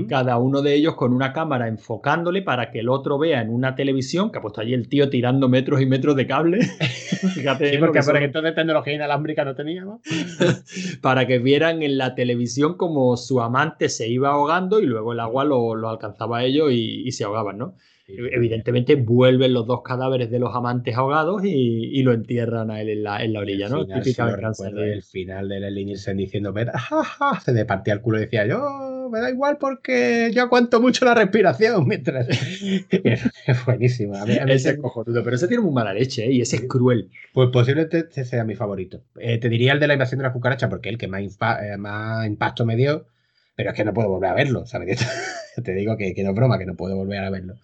Cada 0.09 0.39
uno 0.39 0.63
de 0.63 0.75
ellos 0.75 0.95
con 0.95 1.13
una 1.13 1.35
cámara 1.35 1.69
enfocándole 1.69 2.41
para 2.41 2.71
que 2.71 2.81
el 2.81 2.89
otro 2.89 3.19
vea 3.19 3.43
en 3.43 3.51
una 3.51 3.75
televisión, 3.75 4.33
que 4.33 4.39
ha 4.39 4.41
puesto 4.41 4.63
allí 4.63 4.73
el 4.73 4.89
tío 4.89 5.11
tirando 5.11 5.49
metros 5.49 5.83
y 5.83 5.87
metros 5.87 6.17
de 6.17 6.27
cable. 6.27 6.61
Fíjate 7.35 7.73
Sí, 7.73 7.79
porque 7.79 8.01
por 8.01 8.17
entonces 8.17 8.55
tecnología 8.55 8.95
inalámbrica 8.95 9.45
no 9.45 9.55
teníamos. 9.55 10.01
para 11.03 11.27
que 11.27 11.39
vieran 11.39 11.83
en 11.83 11.99
la 11.99 12.15
televisión 12.15 12.79
como 12.79 13.17
su 13.19 13.43
amante 13.43 13.91
se 13.91 14.09
iba 14.09 14.31
ahogando 14.31 14.81
y 14.81 14.87
luego 14.87 15.13
el 15.13 15.21
agua 15.21 15.45
lo, 15.45 15.75
lo 15.75 15.91
alcanzaba 15.91 16.39
a 16.39 16.45
ellos 16.45 16.73
y, 16.73 17.07
y 17.07 17.13
se 17.13 17.25
ahogaban, 17.25 17.59
¿no? 17.59 17.75
Evidentemente 18.09 18.95
vuelven 18.95 19.53
los 19.53 19.67
dos 19.67 19.83
cadáveres 19.83 20.31
de 20.31 20.39
los 20.39 20.55
amantes 20.55 20.97
ahogados 20.97 21.45
y, 21.45 21.51
y 21.51 22.03
lo 22.03 22.13
entierran 22.15 22.71
a 22.71 22.81
él 22.81 22.89
en 22.89 23.03
la, 23.03 23.23
en 23.23 23.35
la 23.35 23.41
orilla, 23.41 23.69
¿no? 23.69 23.81
El 23.81 23.85
final, 23.85 24.03
Típica 24.03 24.25
venganza 24.27 24.71
de- 24.71 24.93
el 24.95 25.03
final 25.03 25.49
de 25.49 25.61
Leslie 25.61 25.85
Nielsen 25.85 26.17
diciendo, 26.17 26.53
"Me 26.53 26.65
da- 26.65 26.79
ja, 26.79 27.05
ja", 27.05 27.41
se 27.41 27.53
le 27.53 27.65
partía 27.67 27.93
el 27.95 28.01
culo 28.01 28.17
y 28.19 28.23
decía, 28.23 28.47
yo 28.47 29.09
me 29.13 29.21
da 29.21 29.31
igual 29.31 29.59
porque 29.59 30.31
yo 30.35 30.43
aguanto 30.43 30.81
mucho 30.81 31.05
la 31.05 31.15
respiración 31.15 31.87
mientras... 31.89 32.29
es 32.91 33.65
buenísimo. 33.67 34.17
A 34.17 34.25
mí, 34.27 34.39
a 34.39 34.45
mí 34.47 34.53
Ese 34.53 34.71
es 34.71 34.79
cojonudo, 34.79 35.23
pero 35.23 35.37
ese 35.37 35.49
tiene 35.49 35.63
muy 35.63 35.73
mala 35.73 35.93
leche, 35.93 36.25
¿eh? 36.27 36.33
Y 36.33 36.41
ese 36.41 36.57
es 36.57 36.63
cruel. 36.67 37.11
pues 37.33 37.51
posiblemente 37.53 38.25
sea 38.25 38.45
mi 38.45 38.55
favorito. 38.55 39.03
Eh, 39.19 39.39
te 39.39 39.49
diría 39.49 39.73
el 39.73 39.81
de 39.81 39.87
la 39.87 39.95
invasión 39.95 40.19
de 40.19 40.25
la 40.25 40.33
cucaracha 40.33 40.69
porque 40.69 40.89
el 40.89 40.99
que 40.99 41.09
más, 41.09 41.23
eh, 41.23 41.77
más 41.77 42.27
impacto 42.27 42.65
me 42.65 42.77
dio, 42.77 43.07
pero 43.55 43.71
es 43.71 43.77
que 43.77 43.85
no 43.85 43.93
puedo 43.93 44.09
volver 44.09 44.31
a 44.31 44.35
verlo, 44.35 44.67
¿sabes? 44.67 44.99
Te 45.65 45.75
digo 45.75 45.97
que, 45.97 46.15
que 46.15 46.23
no 46.23 46.31
es 46.31 46.37
broma, 46.37 46.59
que 46.59 46.67
no 46.67 46.75
puedo 46.77 46.97
volver 46.97 47.19
a 47.25 47.31
verlo. 47.31 47.55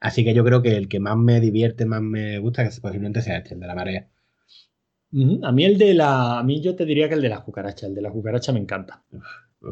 Así 0.00 0.24
que 0.24 0.34
yo 0.34 0.44
creo 0.44 0.62
que 0.62 0.76
el 0.76 0.88
que 0.88 1.00
más 1.00 1.16
me 1.16 1.40
divierte, 1.40 1.86
más 1.86 2.02
me 2.02 2.38
gusta, 2.38 2.64
que 2.64 2.80
posiblemente 2.80 3.22
sea 3.22 3.38
este, 3.38 3.54
el 3.54 3.60
de 3.60 3.66
la 3.66 3.74
marea. 3.74 4.08
A 5.42 5.52
mí 5.52 5.64
el 5.64 5.78
de 5.78 5.94
la. 5.94 6.38
A 6.38 6.42
mí 6.42 6.60
yo 6.60 6.76
te 6.76 6.84
diría 6.84 7.08
que 7.08 7.14
el 7.14 7.22
de 7.22 7.30
la 7.30 7.42
cucaracha. 7.42 7.86
El 7.86 7.94
de 7.94 8.02
la 8.02 8.10
cucaracha 8.10 8.52
me 8.52 8.60
encanta. 8.60 9.02
Uf. 9.10 9.24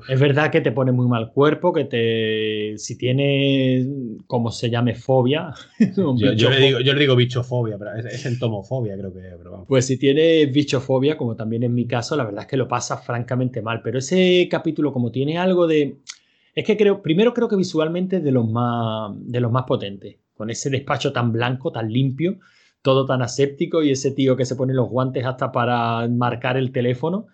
Es 0.08 0.18
verdad 0.18 0.50
que 0.50 0.60
te 0.60 0.72
pone 0.72 0.90
muy 0.90 1.06
mal 1.06 1.30
cuerpo, 1.32 1.72
que 1.72 1.84
te. 1.84 2.78
Si 2.78 2.96
tienes. 2.96 3.86
como 4.26 4.50
se 4.50 4.70
llame, 4.70 4.94
fobia. 4.94 5.52
Yo, 5.96 6.14
le 6.50 6.58
digo, 6.58 6.80
yo 6.80 6.92
le 6.92 7.00
digo 7.00 7.14
bichofobia, 7.14 7.78
pero 7.78 7.94
es, 7.94 8.06
es 8.06 8.26
entomofobia, 8.26 8.96
creo 8.96 9.12
que, 9.12 9.20
pero 9.20 9.52
vamos. 9.52 9.66
Pues 9.68 9.86
si 9.86 9.96
tienes 9.96 10.50
bichofobia, 10.52 11.16
como 11.16 11.36
también 11.36 11.62
en 11.62 11.74
mi 11.74 11.86
caso, 11.86 12.16
la 12.16 12.24
verdad 12.24 12.42
es 12.42 12.48
que 12.48 12.56
lo 12.56 12.66
pasa 12.66 12.96
francamente 12.96 13.62
mal. 13.62 13.80
Pero 13.82 13.98
ese 13.98 14.48
capítulo, 14.50 14.92
como 14.92 15.12
tiene 15.12 15.38
algo 15.38 15.66
de. 15.66 15.98
Es 16.56 16.64
que 16.64 16.76
creo, 16.78 17.02
primero 17.02 17.34
creo 17.34 17.48
que 17.48 17.56
visualmente 17.56 18.20
de 18.20 18.32
los 18.32 18.50
más, 18.50 19.12
de 19.20 19.40
los 19.40 19.52
más 19.52 19.64
potentes. 19.64 20.16
Con 20.34 20.48
ese 20.50 20.70
despacho 20.70 21.12
tan 21.12 21.30
blanco, 21.30 21.70
tan 21.70 21.92
limpio, 21.92 22.38
todo 22.80 23.04
tan 23.04 23.20
aséptico 23.20 23.82
y 23.82 23.90
ese 23.90 24.10
tío 24.12 24.36
que 24.36 24.46
se 24.46 24.56
pone 24.56 24.72
los 24.72 24.88
guantes 24.88 25.26
hasta 25.26 25.52
para 25.52 26.08
marcar 26.08 26.56
el 26.56 26.72
teléfono. 26.72 27.26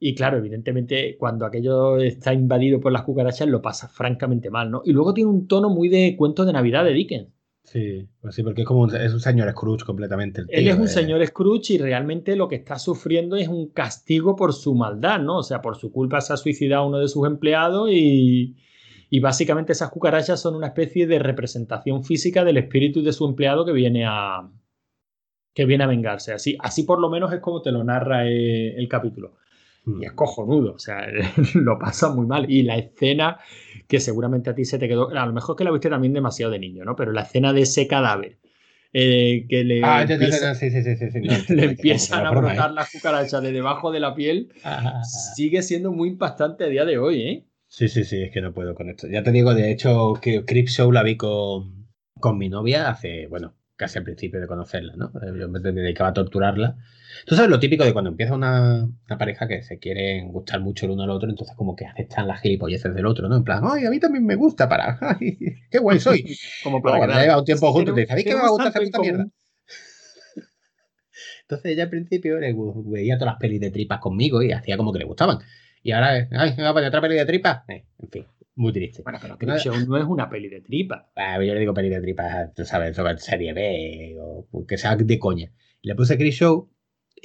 Y 0.00 0.16
claro, 0.16 0.38
evidentemente, 0.38 1.16
cuando 1.18 1.46
aquello 1.46 1.98
está 1.98 2.34
invadido 2.34 2.80
por 2.80 2.90
las 2.90 3.02
cucarachas, 3.02 3.48
lo 3.48 3.62
pasa 3.62 3.88
francamente 3.88 4.50
mal, 4.50 4.70
¿no? 4.72 4.82
Y 4.84 4.92
luego 4.92 5.14
tiene 5.14 5.30
un 5.30 5.46
tono 5.46 5.70
muy 5.70 5.88
de 5.88 6.16
cuento 6.16 6.44
de 6.44 6.52
Navidad 6.52 6.84
de 6.84 6.94
Dickens. 6.94 7.28
Sí, 7.64 8.06
pues 8.20 8.34
sí, 8.34 8.42
porque 8.42 8.60
es 8.60 8.66
como 8.66 8.82
un, 8.82 8.94
es 8.94 9.12
un 9.12 9.20
señor 9.20 9.50
Scrooge 9.50 9.84
completamente. 9.84 10.42
el 10.42 10.48
Él 10.50 10.68
es 10.68 10.76
un 10.76 10.84
eh. 10.84 10.88
señor 10.88 11.26
Scrooge 11.26 11.74
y 11.74 11.78
realmente 11.78 12.36
lo 12.36 12.46
que 12.46 12.56
está 12.56 12.78
sufriendo 12.78 13.36
es 13.36 13.48
un 13.48 13.70
castigo 13.70 14.36
por 14.36 14.52
su 14.52 14.74
maldad, 14.74 15.18
¿no? 15.18 15.38
O 15.38 15.42
sea, 15.42 15.62
por 15.62 15.76
su 15.76 15.90
culpa 15.90 16.20
se 16.20 16.34
ha 16.34 16.36
suicidado 16.36 16.86
uno 16.86 16.98
de 16.98 17.08
sus 17.08 17.26
empleados 17.26 17.88
y, 17.90 18.54
y 19.08 19.20
básicamente 19.20 19.72
esas 19.72 19.90
cucarachas 19.90 20.42
son 20.42 20.56
una 20.56 20.66
especie 20.66 21.06
de 21.06 21.18
representación 21.18 22.04
física 22.04 22.44
del 22.44 22.58
espíritu 22.58 23.02
de 23.02 23.14
su 23.14 23.26
empleado 23.26 23.64
que 23.64 23.72
viene 23.72 24.04
a 24.06 24.50
que 25.54 25.64
viene 25.64 25.84
a 25.84 25.86
vengarse. 25.86 26.32
Así, 26.32 26.56
así 26.60 26.82
por 26.82 27.00
lo 27.00 27.08
menos 27.08 27.32
es 27.32 27.40
como 27.40 27.62
te 27.62 27.72
lo 27.72 27.82
narra 27.82 28.28
eh, 28.28 28.74
el 28.76 28.88
capítulo. 28.88 29.36
Y 29.86 30.04
es 30.04 30.12
cojonudo, 30.12 30.74
o 30.74 30.78
sea, 30.78 31.06
lo 31.54 31.78
pasa 31.78 32.10
muy 32.10 32.26
mal. 32.26 32.50
Y 32.50 32.62
la 32.62 32.76
escena 32.76 33.38
que 33.86 34.00
seguramente 34.00 34.50
a 34.50 34.54
ti 34.54 34.64
se 34.64 34.78
te 34.78 34.88
quedó, 34.88 35.10
a 35.10 35.26
lo 35.26 35.32
mejor 35.32 35.56
que 35.56 35.64
la 35.64 35.70
viste 35.70 35.90
también 35.90 36.12
demasiado 36.14 36.52
de 36.52 36.58
niño, 36.58 36.84
¿no? 36.84 36.96
Pero 36.96 37.12
la 37.12 37.22
escena 37.22 37.52
de 37.52 37.62
ese 37.62 37.86
cadáver 37.86 38.38
eh, 38.92 39.46
que 39.48 39.64
le, 39.64 39.82
Ah, 39.82 40.02
empieza- 40.02 40.54
sí, 40.54 40.70
sí, 40.70 40.82
sí, 40.82 41.20
no, 41.20 41.54
le 41.54 41.64
empiezan 41.64 42.24
a 42.26 42.30
brotar 42.30 42.70
¿eh? 42.70 42.74
las 42.74 42.90
cucarachas 42.90 43.42
de 43.42 43.52
debajo 43.52 43.90
de 43.92 44.00
la 44.00 44.14
piel, 44.14 44.48
Ah, 44.64 45.02
sigue 45.04 45.62
siendo 45.62 45.92
muy 45.92 46.08
impactante 46.10 46.64
a 46.64 46.68
día 46.68 46.84
de 46.84 46.98
hoy, 46.98 47.22
¿eh? 47.22 47.44
Sí, 47.68 47.88
sí, 47.88 48.04
sí, 48.04 48.22
es 48.22 48.30
que 48.32 48.40
no 48.40 48.54
puedo 48.54 48.74
con 48.74 48.88
esto. 48.88 49.08
Ya 49.08 49.22
te 49.22 49.32
digo, 49.32 49.52
de 49.54 49.70
hecho, 49.72 50.14
que 50.22 50.44
Crip 50.44 50.68
Show 50.68 50.92
la 50.92 51.02
vi 51.02 51.16
con, 51.16 51.88
con 52.20 52.38
mi 52.38 52.48
novia 52.48 52.88
hace, 52.88 53.26
bueno, 53.26 53.54
casi 53.76 53.98
al 53.98 54.04
principio 54.04 54.40
de 54.40 54.46
conocerla, 54.46 54.94
¿no? 54.96 55.06
Eh, 55.20 55.38
Yo 55.40 55.48
me 55.48 55.58
dedicaba 55.60 56.10
a 56.10 56.14
torturarla. 56.14 56.76
Tú 57.26 57.34
sabes 57.34 57.50
lo 57.50 57.58
típico 57.58 57.84
de 57.84 57.92
cuando 57.92 58.10
empieza 58.10 58.34
una, 58.34 58.84
una 58.84 59.18
pareja 59.18 59.46
que 59.48 59.62
se 59.62 59.78
quieren 59.78 60.32
gustar 60.32 60.60
mucho 60.60 60.86
el 60.86 60.92
uno 60.92 61.04
al 61.04 61.10
otro, 61.10 61.28
entonces 61.30 61.56
como 61.56 61.74
que 61.76 61.86
aceptan 61.86 62.26
las 62.26 62.40
gilipolleces 62.40 62.94
del 62.94 63.06
otro, 63.06 63.28
¿no? 63.28 63.36
En 63.36 63.44
plan, 63.44 63.62
ay, 63.64 63.84
a 63.84 63.90
mí 63.90 64.00
también 64.00 64.24
me 64.26 64.34
gusta 64.34 64.68
para, 64.68 64.98
ay, 65.20 65.38
qué 65.70 65.78
guay 65.78 66.00
soy. 66.00 66.24
Como 66.62 66.80
Luego, 66.80 66.98
cuando 66.98 67.18
lleva 67.18 67.38
un 67.38 67.44
tiempo 67.44 67.72
juntos, 67.72 67.94
te 67.94 68.02
dice, 68.02 68.12
¿a 68.12 68.16
mí 68.16 68.24
qué 68.24 68.34
me 68.34 68.40
va 68.40 68.46
a 68.46 68.50
gustar 68.50 68.72
puta 68.72 68.98
mierda? 69.00 69.26
Entonces 71.42 71.72
ella 71.72 71.84
al 71.84 71.90
principio 71.90 72.38
le 72.38 72.54
veía 72.86 73.16
todas 73.18 73.34
las 73.34 73.40
pelis 73.40 73.60
de 73.60 73.70
tripas 73.70 74.00
conmigo 74.00 74.42
y 74.42 74.52
hacía 74.52 74.76
como 74.76 74.92
que 74.92 74.98
le 74.98 75.04
gustaban. 75.04 75.38
Y 75.82 75.92
ahora, 75.92 76.28
ay, 76.30 76.54
venga, 76.56 76.72
para 76.72 76.88
otra 76.88 77.00
peli 77.00 77.16
de 77.16 77.26
tripas. 77.26 77.68
Eh, 77.68 77.84
en 77.98 78.10
fin, 78.10 78.26
muy 78.54 78.72
triste. 78.72 79.02
Bueno, 79.02 79.18
pero 79.20 79.36
Creepshow 79.36 79.86
no 79.86 79.98
es 79.98 80.04
una 80.04 80.30
peli 80.30 80.48
de 80.48 80.62
tripa. 80.62 81.10
Ah, 81.14 81.34
yo 81.34 81.52
le 81.52 81.60
digo 81.60 81.74
peli 81.74 81.90
de 81.90 82.00
tripas, 82.00 82.54
tú 82.54 82.64
sabes, 82.64 82.96
sobre 82.96 83.18
serie 83.18 83.52
B 83.52 84.16
o 84.18 84.66
que 84.66 84.78
sea 84.78 84.96
de 84.96 85.18
coña. 85.18 85.52
Le 85.82 85.94
puse 85.94 86.16
Chris 86.16 86.36
Show 86.36 86.70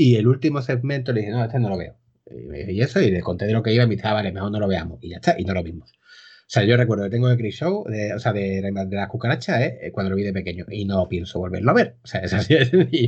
y 0.03 0.15
el 0.15 0.27
último 0.27 0.61
segmento 0.61 1.11
le 1.11 1.21
dije, 1.21 1.31
no, 1.31 1.43
este 1.43 1.59
no 1.59 1.69
lo 1.69 1.77
veo. 1.77 1.95
Y, 2.25 2.47
me 2.47 2.59
dijo, 2.59 2.71
¿y 2.71 2.81
eso? 2.81 3.01
Y 3.01 3.11
le 3.11 3.21
conté 3.21 3.45
de 3.45 3.53
lo 3.53 3.61
que 3.63 3.73
iba 3.73 3.83
y 3.83 3.87
me 3.87 3.95
dice, 3.95 4.07
"Ah, 4.07 4.13
vale, 4.13 4.31
mejor 4.31 4.51
no 4.51 4.59
lo 4.59 4.67
veamos. 4.67 4.99
Y 5.01 5.09
ya 5.09 5.17
está, 5.17 5.35
y 5.39 5.43
no 5.45 5.53
lo 5.53 5.63
vimos. 5.63 5.91
O 5.91 6.51
sea, 6.51 6.63
yo 6.63 6.77
recuerdo 6.77 7.03
que 7.03 7.09
tengo 7.11 7.27
de 7.27 7.37
Chris 7.37 7.55
Show, 7.55 7.85
de- 7.87 8.13
o 8.13 8.19
sea, 8.19 8.33
de, 8.33 8.61
de 8.61 8.95
las 8.95 9.09
cucarachas, 9.09 9.61
eh, 9.61 9.91
cuando 9.91 10.09
lo 10.11 10.15
vi 10.15 10.23
de 10.23 10.33
pequeño. 10.33 10.65
Y 10.69 10.85
no 10.85 11.07
pienso 11.07 11.39
volverlo 11.39 11.71
a 11.71 11.73
ver. 11.75 11.95
O 12.03 12.07
sea, 12.07 12.21
es 12.23 12.33
así 12.33 12.55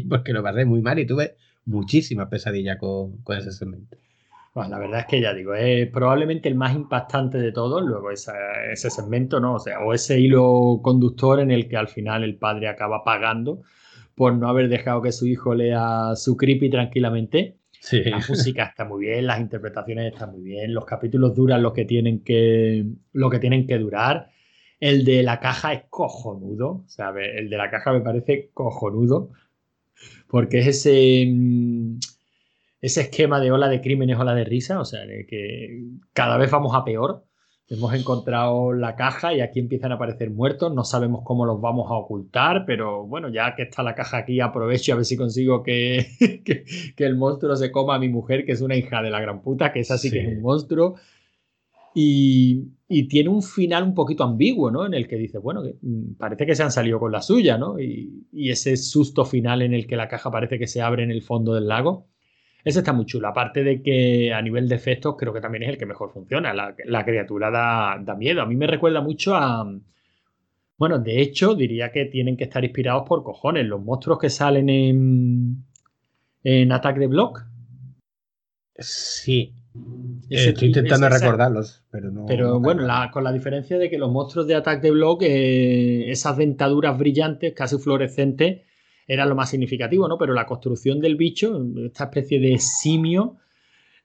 porque 0.09 0.33
lo 0.33 0.43
pasé 0.43 0.65
muy 0.65 0.81
mal 0.81 0.99
y 0.99 1.05
tuve 1.05 1.35
muchísimas 1.65 2.27
pesadillas 2.27 2.77
con, 2.77 3.17
con 3.23 3.37
ese 3.37 3.51
segmento. 3.51 3.97
Bueno, 4.53 4.71
la 4.71 4.79
verdad 4.79 4.99
es 5.01 5.05
que 5.05 5.21
ya 5.21 5.33
digo, 5.33 5.53
es 5.55 5.87
probablemente 5.91 6.49
el 6.49 6.55
más 6.55 6.75
impactante 6.75 7.37
de 7.37 7.53
todos, 7.53 7.83
luego 7.83 8.11
esa- 8.11 8.65
ese 8.69 8.89
segmento, 8.89 9.39
¿no? 9.39 9.53
O 9.55 9.59
sea, 9.59 9.79
o 9.79 9.93
ese 9.93 10.19
hilo 10.19 10.81
conductor 10.83 11.39
en 11.39 11.51
el 11.51 11.69
que 11.69 11.77
al 11.77 11.87
final 11.87 12.23
el 12.23 12.35
padre 12.35 12.67
acaba 12.67 13.03
pagando 13.05 13.61
por 14.15 14.35
no 14.35 14.47
haber 14.47 14.69
dejado 14.69 15.01
que 15.01 15.11
su 15.11 15.27
hijo 15.27 15.55
lea 15.55 16.15
su 16.15 16.37
creepy 16.37 16.69
tranquilamente. 16.69 17.57
Sí. 17.79 18.03
La 18.03 18.17
música 18.17 18.63
está 18.65 18.85
muy 18.85 19.05
bien, 19.05 19.25
las 19.25 19.39
interpretaciones 19.39 20.13
están 20.13 20.31
muy 20.31 20.43
bien, 20.43 20.73
los 20.73 20.85
capítulos 20.85 21.33
duran 21.33 21.63
lo 21.63 21.73
que 21.73 21.85
tienen 21.85 22.23
que, 22.23 22.85
lo 23.13 23.29
que, 23.29 23.39
tienen 23.39 23.65
que 23.65 23.79
durar. 23.79 24.29
El 24.79 25.03
de 25.03 25.23
la 25.23 25.39
caja 25.39 25.73
es 25.73 25.83
cojonudo, 25.89 26.83
¿sabes? 26.87 27.27
El 27.35 27.49
de 27.49 27.57
la 27.57 27.71
caja 27.71 27.91
me 27.91 28.01
parece 28.01 28.51
cojonudo, 28.53 29.31
porque 30.27 30.59
es 30.59 30.67
ese, 30.67 31.25
mm, 31.27 31.97
ese 32.81 33.01
esquema 33.01 33.39
de 33.39 33.51
ola 33.51 33.67
de 33.67 33.81
crímenes, 33.81 34.17
ola 34.17 34.35
de 34.35 34.43
risa, 34.43 34.79
o 34.79 34.85
sea, 34.85 35.05
de 35.05 35.25
que 35.25 35.83
cada 36.13 36.37
vez 36.37 36.51
vamos 36.51 36.75
a 36.75 36.83
peor. 36.83 37.25
Hemos 37.73 37.93
encontrado 37.93 38.73
la 38.73 38.97
caja 38.97 39.33
y 39.33 39.39
aquí 39.39 39.59
empiezan 39.59 39.93
a 39.93 39.95
aparecer 39.95 40.29
muertos. 40.29 40.73
No 40.75 40.83
sabemos 40.83 41.21
cómo 41.23 41.45
los 41.45 41.61
vamos 41.61 41.89
a 41.89 41.93
ocultar, 41.95 42.65
pero 42.65 43.05
bueno, 43.07 43.29
ya 43.29 43.55
que 43.55 43.63
está 43.63 43.81
la 43.81 43.95
caja 43.95 44.17
aquí, 44.17 44.41
aprovecho 44.41 44.91
a 44.91 44.97
ver 44.97 45.05
si 45.05 45.15
consigo 45.15 45.63
que, 45.63 46.05
que, 46.45 46.65
que 46.95 47.05
el 47.05 47.15
monstruo 47.15 47.55
se 47.55 47.71
coma 47.71 47.95
a 47.95 47.99
mi 47.99 48.09
mujer, 48.09 48.45
que 48.45 48.51
es 48.51 48.59
una 48.61 48.75
hija 48.75 49.01
de 49.01 49.09
la 49.09 49.21
gran 49.21 49.41
puta, 49.41 49.71
que 49.71 49.79
es 49.79 49.89
así 49.91 50.11
que 50.11 50.19
Sí. 50.19 50.25
es 50.27 50.35
un 50.37 50.41
monstruo. 50.41 50.95
Y, 51.93 52.67
y 52.87 53.07
tiene 53.07 53.29
un 53.29 53.41
final 53.43 53.83
un 53.83 53.93
poquito 53.93 54.23
ambiguo, 54.23 54.71
¿no? 54.71 54.85
En 54.85 54.93
el 54.93 55.07
que 55.07 55.17
dice, 55.17 55.37
bueno, 55.39 55.61
que, 55.63 55.75
mm, 55.81 56.15
parece 56.17 56.45
que 56.45 56.55
se 56.55 56.63
han 56.63 56.71
salido 56.71 56.99
con 56.99 57.11
la 57.11 57.21
suya, 57.21 57.57
¿no? 57.57 57.79
Y, 57.79 58.27
y 58.31 58.49
ese 58.49 58.77
susto 58.77 59.25
final 59.25 59.61
en 59.61 59.73
el 59.73 59.87
que 59.87 59.97
la 59.97 60.07
caja 60.07 60.31
parece 60.31 60.57
que 60.57 60.67
se 60.67 60.81
abre 60.81 61.03
en 61.03 61.11
el 61.11 61.21
fondo 61.21 61.53
del 61.53 61.67
lago. 61.67 62.07
Ese 62.63 62.79
está 62.79 62.93
muy 62.93 63.05
chulo. 63.05 63.27
Aparte 63.27 63.63
de 63.63 63.81
que 63.81 64.33
a 64.33 64.41
nivel 64.41 64.67
de 64.69 64.75
efectos 64.75 65.15
creo 65.17 65.33
que 65.33 65.41
también 65.41 65.63
es 65.63 65.69
el 65.69 65.77
que 65.77 65.85
mejor 65.85 66.11
funciona. 66.11 66.53
La, 66.53 66.75
la 66.85 67.03
criatura 67.05 67.49
da, 67.49 67.97
da 68.03 68.15
miedo. 68.15 68.41
A 68.41 68.45
mí 68.45 68.55
me 68.55 68.67
recuerda 68.67 69.01
mucho 69.01 69.35
a... 69.35 69.67
Bueno, 70.77 70.97
de 70.99 71.21
hecho 71.21 71.53
diría 71.55 71.91
que 71.91 72.05
tienen 72.05 72.35
que 72.37 72.45
estar 72.45 72.63
inspirados 72.63 73.07
por 73.07 73.23
cojones. 73.23 73.65
Los 73.65 73.83
monstruos 73.83 74.17
que 74.19 74.29
salen 74.29 74.67
en, 74.69 75.63
en 76.43 76.71
Attack 76.71 76.97
the 76.99 77.07
Block. 77.07 77.43
Sí. 78.77 79.53
Ese- 80.29 80.49
Estoy 80.49 80.67
intentando 80.69 81.07
recordarlos, 81.07 81.83
pero 81.91 82.11
no. 82.11 82.25
Pero 82.25 82.47
no 82.53 82.59
bueno, 82.59 82.81
la- 82.83 83.09
con 83.11 83.23
la 83.23 83.31
diferencia 83.31 83.77
de 83.77 83.89
que 83.89 83.97
los 83.97 84.11
monstruos 84.11 84.47
de 84.47 84.55
Attack 84.55 84.81
the 84.81 84.91
Block, 84.91 85.21
eh, 85.23 86.09
esas 86.11 86.37
dentaduras 86.37 86.97
brillantes, 86.97 87.53
casi 87.53 87.77
fluorescentes, 87.77 88.61
era 89.13 89.25
lo 89.25 89.35
más 89.35 89.49
significativo, 89.49 90.07
¿no? 90.07 90.17
Pero 90.17 90.33
la 90.33 90.45
construcción 90.45 90.99
del 90.99 91.15
bicho, 91.15 91.61
esta 91.85 92.05
especie 92.05 92.39
de 92.39 92.57
simio 92.59 93.37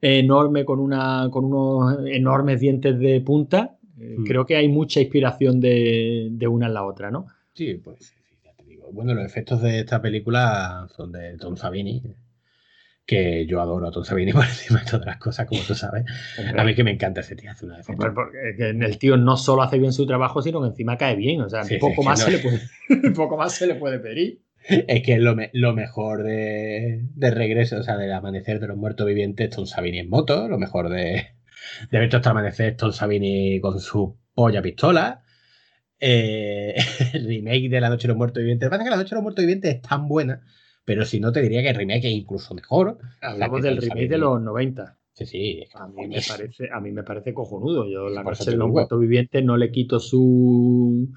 enorme 0.00 0.64
con, 0.64 0.78
una, 0.80 1.28
con 1.30 1.44
unos 1.46 1.98
enormes 2.06 2.60
dientes 2.60 2.98
de 2.98 3.20
punta, 3.20 3.76
eh, 3.98 4.16
Hmm. 4.18 4.24
creo 4.24 4.44
que 4.44 4.56
hay 4.56 4.68
mucha 4.68 5.00
inspiración 5.00 5.58
de, 5.60 6.28
de 6.30 6.46
una 6.48 6.66
en 6.66 6.74
la 6.74 6.84
otra, 6.84 7.10
¿no? 7.10 7.26
Sí, 7.54 7.74
pues 7.82 8.12
ya 8.44 8.52
te 8.52 8.64
digo. 8.64 8.88
Bueno, 8.92 9.14
los 9.14 9.24
efectos 9.24 9.62
de 9.62 9.78
esta 9.80 10.02
película 10.02 10.86
son 10.94 11.12
de 11.12 11.36
Tom 11.38 11.56
Savini, 11.56 12.02
que 13.06 13.46
yo 13.46 13.60
adoro 13.60 13.86
a 13.88 13.90
Tom 13.90 14.04
Savini 14.04 14.32
por 14.34 14.42
encima 14.44 14.80
de 14.80 14.90
todas 14.90 15.06
las 15.06 15.16
cosas, 15.18 15.46
como 15.46 15.62
tú 15.62 15.74
sabes. 15.74 16.04
A 16.56 16.64
mí 16.64 16.74
que 16.74 16.84
me 16.84 16.90
encanta 16.90 17.20
ese 17.20 17.36
tío, 17.36 17.50
hace 17.50 17.64
una 17.64 17.76
porque 18.14 18.54
que 18.56 18.70
el 18.70 18.98
tío 18.98 19.16
no 19.16 19.36
solo 19.36 19.62
hace 19.62 19.78
bien 19.78 19.92
su 19.92 20.06
trabajo, 20.06 20.42
sino 20.42 20.60
que 20.60 20.68
encima 20.68 20.96
cae 20.98 21.16
bien. 21.16 21.40
O 21.40 21.48
sea, 21.48 21.64
Sí, 21.64 21.78
poco, 21.78 22.02
más 22.02 22.18
no- 22.18 22.24
se 22.26 22.32
le 22.32 22.38
puede, 22.38 22.60
poco 23.14 23.36
más 23.36 23.54
se 23.54 23.66
le 23.66 23.76
puede 23.76 23.98
pedir. 23.98 24.40
Es 24.88 25.02
que 25.02 25.14
es 25.14 25.20
lo, 25.20 25.34
me- 25.36 25.50
lo 25.52 25.72
mejor 25.74 26.22
de, 26.24 27.02
de 27.14 27.30
regreso, 27.30 27.78
o 27.78 27.82
sea, 27.82 27.96
del 27.96 28.12
amanecer 28.12 28.60
de 28.60 28.68
los 28.68 28.76
muertos 28.76 29.06
vivientes, 29.06 29.50
Tom 29.50 29.66
Savini 29.66 29.98
en 29.98 30.08
moto, 30.10 30.48
lo 30.48 30.58
mejor 30.58 30.88
de, 30.90 31.28
de 31.90 32.08
todo 32.08 32.18
este 32.18 32.28
amanecer, 32.28 32.76
Tom 32.76 32.92
Savini 32.92 33.60
con 33.60 33.80
su 33.80 34.16
polla 34.34 34.62
pistola. 34.62 35.22
Eh, 36.00 36.74
el 37.14 37.26
remake 37.26 37.68
de 37.70 37.80
La 37.80 37.88
Noche 37.90 38.02
de 38.02 38.08
los 38.08 38.16
Muertos 38.18 38.40
Vivientes. 38.40 38.66
Lo 38.66 38.70
que 38.70 38.72
pasa 38.72 38.82
es 38.82 38.86
que 38.86 38.90
La 38.90 38.96
Noche 38.96 39.10
de 39.10 39.16
los 39.16 39.22
Muertos 39.22 39.42
Vivientes 39.44 39.74
es 39.76 39.82
tan 39.82 40.08
buena, 40.08 40.42
pero 40.84 41.04
si 41.04 41.20
no 41.20 41.32
te 41.32 41.42
diría 41.42 41.62
que 41.62 41.70
el 41.70 41.76
remake 41.76 42.04
es 42.06 42.12
incluso 42.12 42.54
mejor. 42.54 42.98
Hablamos 43.20 43.62
del 43.62 43.78
remake 43.78 44.08
de 44.08 44.18
los 44.18 44.40
90. 44.42 44.98
Sí, 45.14 45.26
sí. 45.26 45.60
es 45.62 45.70
que 45.70 45.78
A 45.78 45.86
mí, 45.86 46.06
me 46.08 46.20
parece, 46.28 46.68
a 46.70 46.80
mí 46.80 46.92
me 46.92 47.02
parece 47.02 47.32
cojonudo. 47.32 47.88
Yo 47.88 48.08
la 48.10 48.22
noche 48.22 48.50
de 48.50 48.56
los 48.58 48.68
muertos 48.70 49.00
vivientes 49.00 49.42
no 49.44 49.56
le 49.56 49.70
quito 49.70 49.98
su. 50.00 51.08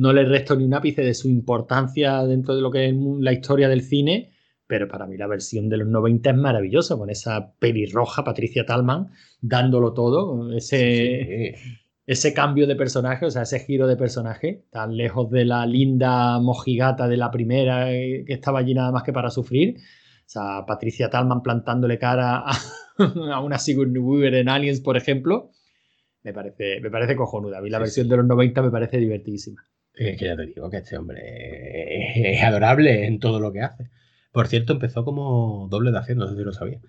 No 0.00 0.12
le 0.12 0.24
resto 0.24 0.56
ni 0.56 0.64
un 0.64 0.74
ápice 0.74 1.02
de 1.02 1.14
su 1.14 1.28
importancia 1.28 2.22
dentro 2.24 2.54
de 2.54 2.62
lo 2.62 2.70
que 2.70 2.88
es 2.88 2.94
la 3.20 3.32
historia 3.32 3.68
del 3.68 3.82
cine. 3.82 4.30
pero 4.66 4.86
para 4.86 5.06
mí 5.06 5.16
la 5.16 5.26
versión 5.26 5.68
de 5.68 5.76
los 5.78 5.88
90 5.88 6.30
es 6.30 6.36
maravillosa, 6.36 6.96
con 6.96 7.10
esa 7.10 7.54
pelirroja 7.58 8.22
Patricia 8.22 8.64
Talman 8.64 9.08
dándolo 9.40 9.92
todo, 9.94 10.52
ese, 10.56 11.56
Sí. 11.56 11.70
ese 12.06 12.32
cambio 12.34 12.66
de 12.68 12.76
personaje, 12.76 13.26
o 13.26 13.30
sea, 13.30 13.42
ese 13.42 13.58
giro 13.60 13.86
de 13.88 13.96
personaje, 13.96 14.64
tan 14.70 14.96
lejos 14.96 15.28
de 15.30 15.44
la 15.44 15.66
linda 15.66 16.38
mojigata 16.40 17.08
de 17.08 17.16
la 17.16 17.30
primera 17.32 17.92
eh, 17.92 18.24
que 18.26 18.32
estaba 18.32 18.60
allí 18.60 18.72
nada 18.74 18.92
más 18.92 19.02
que 19.02 19.12
para 19.12 19.30
sufrir. 19.30 19.76
O 19.78 20.28
sea, 20.34 20.64
Patricia 20.66 21.10
Talman 21.10 21.42
plantándole 21.42 21.98
cara 21.98 22.44
a, 22.46 22.52
a 23.34 23.40
una 23.40 23.58
Sigourney 23.58 24.00
Weaver 24.00 24.34
en 24.34 24.48
Aliens, 24.48 24.80
por 24.80 24.96
ejemplo, 24.96 25.50
me 26.22 26.32
parece, 26.32 26.80
me 26.80 26.90
parece 26.90 27.16
cojonuda. 27.16 27.58
A 27.58 27.60
mí 27.60 27.70
la 27.70 27.78
Sí, 27.78 27.82
versión 27.82 28.08
de 28.08 28.16
los 28.18 28.26
90 28.26 28.62
me 28.62 28.70
parece 28.70 28.98
divertidísima. 28.98 29.62
Es 30.00 30.16
que 30.16 30.24
ya 30.24 30.36
te 30.36 30.46
digo 30.46 30.70
que 30.70 30.78
este 30.78 30.96
hombre 30.96 32.32
es 32.32 32.42
adorable 32.42 33.06
en 33.06 33.18
todo 33.18 33.38
lo 33.38 33.52
que 33.52 33.60
hace. 33.60 33.90
Por 34.32 34.48
cierto, 34.48 34.72
empezó 34.72 35.04
como 35.04 35.68
doble 35.68 35.90
de 35.90 35.98
acción, 35.98 36.16
no 36.16 36.26
sé 36.26 36.36
si 36.36 36.42
lo 36.42 36.52
sabía. 36.52 36.80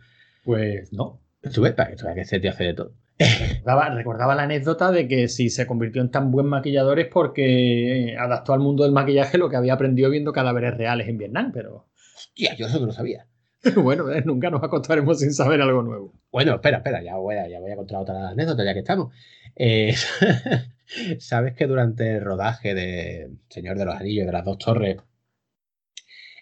Pues 0.46 0.94
no. 0.94 1.20
Sube 1.50 1.74
para 1.74 1.90
que 1.90 1.98
que 2.16 2.24
se 2.26 2.40
te 2.40 2.48
hace 2.48 2.64
de 2.64 2.74
todo. 2.74 2.94
Recordaba, 3.20 3.90
recordaba 3.90 4.36
la 4.36 4.44
anécdota 4.44 4.92
de 4.92 5.10
que 5.10 5.28
si 5.28 5.50
se 5.50 5.68
convirtió 5.68 6.02
en 6.02 6.10
tan 6.10 6.32
buen 6.32 6.46
maquillador 6.46 7.00
es 7.00 7.08
porque 7.08 8.16
adaptó 8.18 8.54
al 8.54 8.62
mundo 8.62 8.84
del 8.84 8.94
maquillaje 8.94 9.38
lo 9.38 9.50
que 9.50 9.58
había 9.58 9.74
aprendido 9.74 10.10
viendo 10.10 10.32
cadáveres 10.32 10.78
reales 10.78 11.10
en 11.10 11.18
Vietnam, 11.18 11.52
pero 11.54 11.88
Hostia, 12.16 12.56
yo 12.56 12.68
eso 12.68 12.80
no 12.80 12.86
lo 12.86 12.94
sabía. 12.94 13.28
bueno, 13.76 14.12
eh, 14.12 14.24
nunca 14.26 14.50
nos 14.50 14.64
acostaremos 14.64 15.20
sin 15.20 15.34
saber 15.34 15.62
algo 15.62 15.84
nuevo. 15.84 16.14
Bueno, 16.32 16.56
espera, 16.56 16.78
espera, 16.78 17.02
ya 17.04 17.16
voy 17.18 17.36
a, 17.36 17.48
ya 17.48 17.60
voy 17.60 17.72
a 17.72 17.76
contar 17.76 18.00
otra 18.02 18.30
anécdota 18.30 18.64
ya 18.64 18.74
que 18.74 18.80
estamos. 18.80 19.14
Eh, 19.56 19.94
Sabes 21.20 21.56
que 21.56 21.68
durante 21.68 22.16
el 22.18 22.22
rodaje 22.22 22.74
de 22.74 23.32
Señor 23.50 23.78
de 23.78 23.86
los 23.86 23.96
Anillos 23.96 24.26
de 24.26 24.32
las 24.34 24.46
dos 24.46 24.58
torres, 24.58 24.98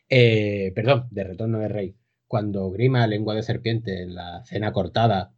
eh, 0.09 0.71
perdón, 0.75 1.07
de 1.11 1.23
Retorno 1.23 1.59
del 1.59 1.69
Rey, 1.71 1.95
cuando 2.27 2.69
Grima, 2.71 3.05
lengua 3.07 3.35
de 3.35 3.43
serpiente, 3.43 4.01
en 4.03 4.15
la 4.15 4.43
cena 4.45 4.71
cortada, 4.71 5.33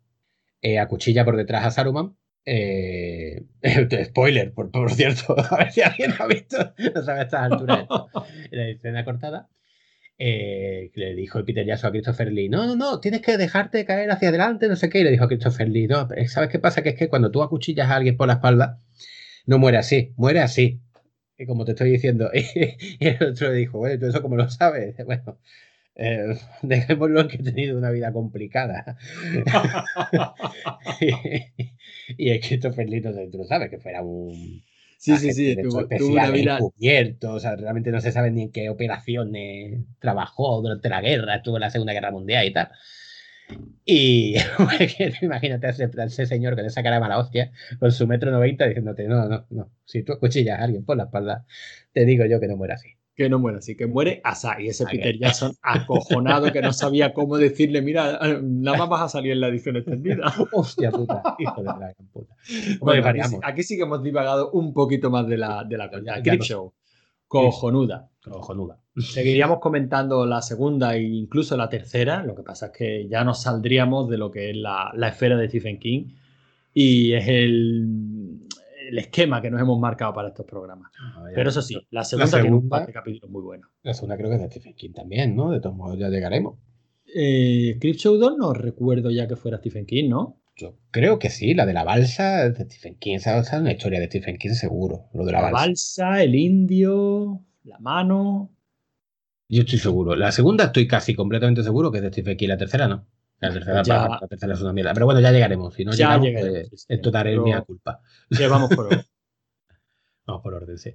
eh, 0.61 0.79
acuchilla 0.79 1.25
por 1.25 1.37
detrás 1.37 1.65
a 1.65 1.71
Saruman. 1.71 2.17
eh, 2.45 3.45
spoiler, 4.05 4.53
por, 4.53 4.71
por 4.71 4.91
cierto, 4.91 5.35
a 5.51 5.57
ver 5.57 5.71
si 5.71 5.81
alguien 5.81 6.13
ha 6.19 6.27
visto, 6.27 6.57
no 6.95 7.03
sabe 7.03 7.21
a 7.21 7.23
estas 7.23 7.51
alturas, 7.51 7.87
en 8.51 8.59
la 8.59 8.69
escena 8.69 9.05
cortada, 9.05 9.49
eh, 10.17 10.91
le 10.95 11.15
dijo 11.15 11.43
Peter 11.45 11.65
Jackson 11.65 11.89
a 11.89 11.91
Christopher 11.91 12.31
Lee, 12.31 12.49
no, 12.49 12.65
no, 12.67 12.75
no, 12.75 12.99
tienes 12.99 13.21
que 13.21 13.37
dejarte 13.37 13.85
caer 13.85 14.11
hacia 14.11 14.29
adelante, 14.29 14.67
no 14.67 14.75
sé 14.75 14.89
qué, 14.89 14.99
y 14.99 15.03
le 15.03 15.11
dijo 15.11 15.23
a 15.23 15.27
Christopher 15.27 15.67
Lee, 15.69 15.87
no, 15.87 16.07
¿sabes 16.27 16.49
qué 16.49 16.59
pasa? 16.59 16.83
Que 16.83 16.89
es 16.89 16.95
que 16.95 17.09
cuando 17.09 17.31
tú 17.31 17.41
acuchillas 17.41 17.89
a 17.89 17.95
alguien 17.95 18.17
por 18.17 18.27
la 18.27 18.33
espalda, 18.33 18.79
no 19.45 19.57
muere 19.57 19.77
así, 19.77 20.13
muere 20.17 20.41
así, 20.41 20.81
y 21.37 21.45
como 21.45 21.65
te 21.65 21.71
estoy 21.71 21.91
diciendo, 21.91 22.29
y 22.33 23.07
el 23.07 23.23
otro 23.23 23.49
le 23.49 23.55
dijo, 23.55 23.79
bueno, 23.79 23.99
¿tú 23.99 24.07
eso 24.07 24.21
cómo 24.21 24.35
lo 24.35 24.49
sabes? 24.49 24.95
Bueno, 25.05 25.39
eh, 25.95 26.35
dejémoslo 26.61 27.21
en 27.21 27.27
que 27.27 27.37
he 27.37 27.43
tenido 27.43 27.77
una 27.77 27.91
vida 27.91 28.13
complicada. 28.13 28.97
y 32.17 32.29
el 32.29 32.39
Christopher 32.39 32.89
Lee, 32.89 33.01
no 33.01 33.13
sé 33.13 33.27
tú 33.31 33.39
lo 33.39 33.45
sabes, 33.45 33.69
que 33.69 33.79
fuera 33.79 34.01
un 34.01 34.63
Sí, 35.01 35.17
sí, 35.17 35.33
sí, 35.33 35.57
tuvo, 35.63 35.87
una 36.11 36.29
vida. 36.29 36.57
encubierto, 36.57 37.33
o 37.33 37.39
sea, 37.39 37.55
realmente 37.55 37.89
no 37.89 37.99
se 38.01 38.11
sabe 38.11 38.29
ni 38.29 38.43
en 38.43 38.51
qué 38.51 38.69
operaciones 38.69 39.81
trabajó 39.97 40.61
durante 40.61 40.89
la 40.89 41.01
guerra, 41.01 41.37
estuvo 41.37 41.57
en 41.57 41.61
la 41.61 41.71
Segunda 41.71 41.93
Guerra 41.93 42.11
Mundial 42.11 42.45
y 42.45 42.53
tal. 42.53 42.69
Y 43.83 44.35
imagínate 45.23 45.65
a 45.65 45.69
ese, 45.71 45.89
a 45.97 46.03
ese 46.03 46.27
señor 46.27 46.55
con 46.55 46.65
esa 46.65 46.83
cara 46.83 46.97
de 46.97 47.01
mala 47.01 47.17
hostia, 47.17 47.51
con 47.79 47.91
su 47.91 48.05
metro 48.05 48.29
noventa, 48.29 48.67
diciéndote, 48.67 49.07
no, 49.07 49.27
no, 49.27 49.47
no, 49.49 49.71
si 49.85 50.03
tú 50.03 50.13
acuchillas 50.13 50.59
a 50.59 50.65
alguien 50.65 50.85
por 50.85 50.97
la 50.97 51.05
espalda, 51.05 51.47
te 51.93 52.05
digo 52.05 52.25
yo 52.27 52.39
que 52.39 52.47
no 52.47 52.55
muera 52.55 52.75
así. 52.75 53.00
Que 53.21 53.29
no 53.29 53.37
muere 53.37 53.59
así, 53.59 53.75
que 53.75 53.85
muere 53.85 54.19
Asa. 54.23 54.59
Y 54.59 54.67
ese 54.69 54.83
Ah, 54.83 54.87
Peter 54.89 55.15
Jackson 55.15 55.53
acojonado 55.61 56.51
que 56.51 56.59
no 56.59 56.73
sabía 56.73 57.13
cómo 57.13 57.37
decirle, 57.37 57.83
mira, 57.83 58.19
nada 58.41 58.77
más 58.79 58.89
vas 58.89 59.01
a 59.03 59.09
salir 59.09 59.33
en 59.33 59.41
la 59.41 59.49
edición 59.49 59.75
extendida. 59.75 60.25
Hostia 60.53 60.89
puta, 60.89 61.21
hijo 61.37 61.57
de 61.61 61.63
la 61.67 61.77
gran 61.77 61.93
puta. 62.11 62.35
¿Cómo 62.79 62.91
Bueno, 62.91 63.07
aquí, 63.07 63.21
sí, 63.23 63.35
aquí 63.43 63.61
sí 63.63 63.77
que 63.77 63.83
hemos 63.83 64.01
divagado 64.01 64.49
un 64.53 64.73
poquito 64.73 65.11
más 65.11 65.27
de 65.27 65.37
la, 65.37 65.63
de 65.63 65.77
la 65.77 65.91
Crip 66.23 66.39
no- 66.39 66.43
Show, 66.43 66.73
cojonuda. 67.27 68.09
Cojonuda. 68.23 68.79
Seguiríamos 68.97 69.59
comentando 69.59 70.25
la 70.25 70.41
segunda 70.41 70.95
e 70.95 71.03
incluso 71.03 71.55
la 71.55 71.69
tercera. 71.69 72.23
Lo 72.23 72.33
que 72.33 72.41
pasa 72.41 72.67
es 72.67 72.71
que 72.71 73.07
ya 73.07 73.23
nos 73.23 73.43
saldríamos 73.43 74.09
de 74.09 74.17
lo 74.17 74.31
que 74.31 74.49
es 74.49 74.57
la, 74.57 74.91
la 74.95 75.09
esfera 75.09 75.37
de 75.37 75.47
Stephen 75.47 75.77
King 75.79 76.07
y 76.73 77.13
es 77.13 77.27
el, 77.27 77.85
el 78.91 78.97
esquema 78.99 79.41
que 79.41 79.49
nos 79.49 79.61
hemos 79.61 79.79
marcado 79.79 80.13
para 80.13 80.27
estos 80.29 80.45
programas. 80.45 80.91
Pero 81.33 81.49
eso 81.49 81.61
sí, 81.61 81.75
la 81.91 82.03
segunda, 82.03 82.29
tiene 82.31 82.49
un 82.49 82.61
segunda- 82.61 82.77
par 82.77 82.87
de 82.87 82.93
capítulos 82.93 83.31
muy 83.31 83.41
buenos. 83.41 83.69
La 83.83 83.93
segunda 83.93 84.17
creo 84.17 84.29
que 84.29 84.35
es 84.35 84.41
de 84.41 84.47
Stephen 84.49 84.73
King 84.75 84.91
también, 84.93 85.35
¿no? 85.35 85.51
De 85.51 85.59
todos 85.59 85.75
modos 85.75 85.97
ya 85.97 86.09
llegaremos. 86.09 86.57
Eh, 87.13 87.77
Show 87.81 88.17
2 88.17 88.37
no 88.37 88.53
recuerdo 88.53 89.09
ya 89.11 89.27
que 89.27 89.35
fuera 89.35 89.57
Stephen 89.57 89.85
King, 89.85 90.09
¿no? 90.09 90.37
Yo 90.55 90.77
creo 90.91 91.17
que 91.19 91.29
sí, 91.29 91.53
la 91.53 91.65
de 91.65 91.73
la 91.73 91.83
balsa 91.83 92.45
es 92.45 92.57
de 92.57 92.65
Stephen 92.65 92.95
King. 92.99 93.15
Esa 93.15 93.37
esa 93.39 93.55
es 93.55 93.61
una 93.61 93.71
historia 93.71 93.99
de 93.99 94.05
Stephen 94.07 94.37
King 94.37 94.51
seguro, 94.51 95.05
lo 95.13 95.25
de 95.25 95.31
la, 95.31 95.41
La 95.41 95.51
balsa. 95.51 96.03
balsa, 96.05 96.23
el 96.23 96.35
indio, 96.35 97.41
la 97.63 97.79
mano. 97.79 98.51
Yo 99.49 99.61
estoy 99.61 99.79
seguro. 99.79 100.15
La 100.15 100.31
segunda 100.31 100.65
estoy 100.65 100.87
casi 100.87 101.13
completamente 101.15 101.63
seguro 101.63 101.91
que 101.91 101.97
es 101.97 102.03
de 102.03 102.09
Stephen 102.09 102.37
King. 102.37 102.47
La 102.49 102.57
tercera 102.57 102.87
no. 102.87 103.05
La 103.41 103.51
tercera, 103.51 103.83
Ya- 103.83 104.07
la 104.21 104.27
tercera 104.27 104.53
es 104.53 104.61
una 104.61 104.71
mierda. 104.73 104.93
Pero 104.93 105.05
bueno, 105.07 105.19
ya 105.19 105.31
llegaremos. 105.31 105.73
Si 105.73 105.83
no 105.83 105.91
Ya 105.91 105.97
llegamos, 106.17 106.27
llegaremos, 106.27 106.69
pues, 106.69 106.81
sí, 106.81 106.85
esto 106.89 107.11
daré 107.11 107.37
mi 107.39 107.51
culpa. 107.65 107.99
Que 108.35 108.47
vamos 108.47 108.69
por 108.73 108.87
hoy. 108.87 109.01
Vamos 110.27 110.43
por 110.43 110.53
orden, 110.53 110.77
sí. 110.77 110.93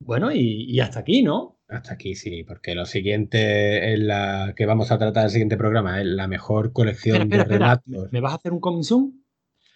Bueno, 0.00 0.32
y, 0.32 0.64
y 0.70 0.80
hasta 0.80 1.00
aquí, 1.00 1.22
¿no? 1.22 1.60
Hasta 1.68 1.94
aquí 1.94 2.14
sí, 2.14 2.42
porque 2.44 2.74
lo 2.74 2.86
siguiente 2.86 3.92
es 3.92 4.00
la 4.00 4.54
que 4.56 4.66
vamos 4.66 4.90
a 4.90 4.98
tratar 4.98 5.22
en 5.22 5.24
el 5.26 5.30
siguiente 5.30 5.56
programa 5.56 6.00
es 6.00 6.06
la 6.06 6.26
mejor 6.26 6.72
colección 6.72 7.22
Espera, 7.22 7.42
espera, 7.42 7.44
de 7.44 7.54
espera. 7.54 7.82
relatos. 7.94 8.12
¿Me 8.12 8.20
vas 8.20 8.32
a 8.32 8.36
hacer 8.36 8.52
un 8.52 8.60
coming 8.60 8.82
soon? 8.82 9.24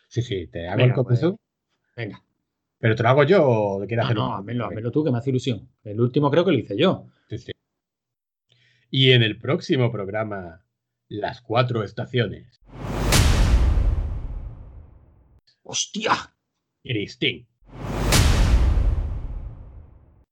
Sí, 0.09 0.23
sí, 0.23 0.47
te 0.49 0.67
hago 0.67 0.79
Venga, 0.79 0.95
el 0.95 0.95
comienzo. 0.95 1.39
pues, 1.95 1.97
Venga. 2.09 2.23
Pero 2.79 2.95
te 2.97 3.03
lo 3.03 3.09
hago 3.11 3.25
yo 3.25 3.47
o 3.49 3.79
quieres 3.87 3.99
Ah, 4.03 4.07
hacer 4.07 4.17
no, 4.17 4.35
házmelo, 4.35 4.67
házmelo 4.67 4.91
tú, 4.91 5.05
que 5.05 5.11
me 5.13 5.19
hace 5.19 5.31
ilusión. 5.31 5.69
El 5.85 6.01
último 6.01 6.31
creo 6.31 6.45
que 6.45 6.53
lo 6.53 6.59
hice 6.59 6.77
yo. 6.77 7.07
Sí, 7.29 7.39
sí. 7.39 7.53
Y 8.91 9.11
en 9.13 9.23
el 9.23 9.39
próximo 9.39 9.93
programa, 9.93 10.63
las 11.09 11.41
cuatro 11.41 11.83
estaciones. 11.83 12.61
¡Hostia! 15.63 16.13
Christine. 16.83 17.47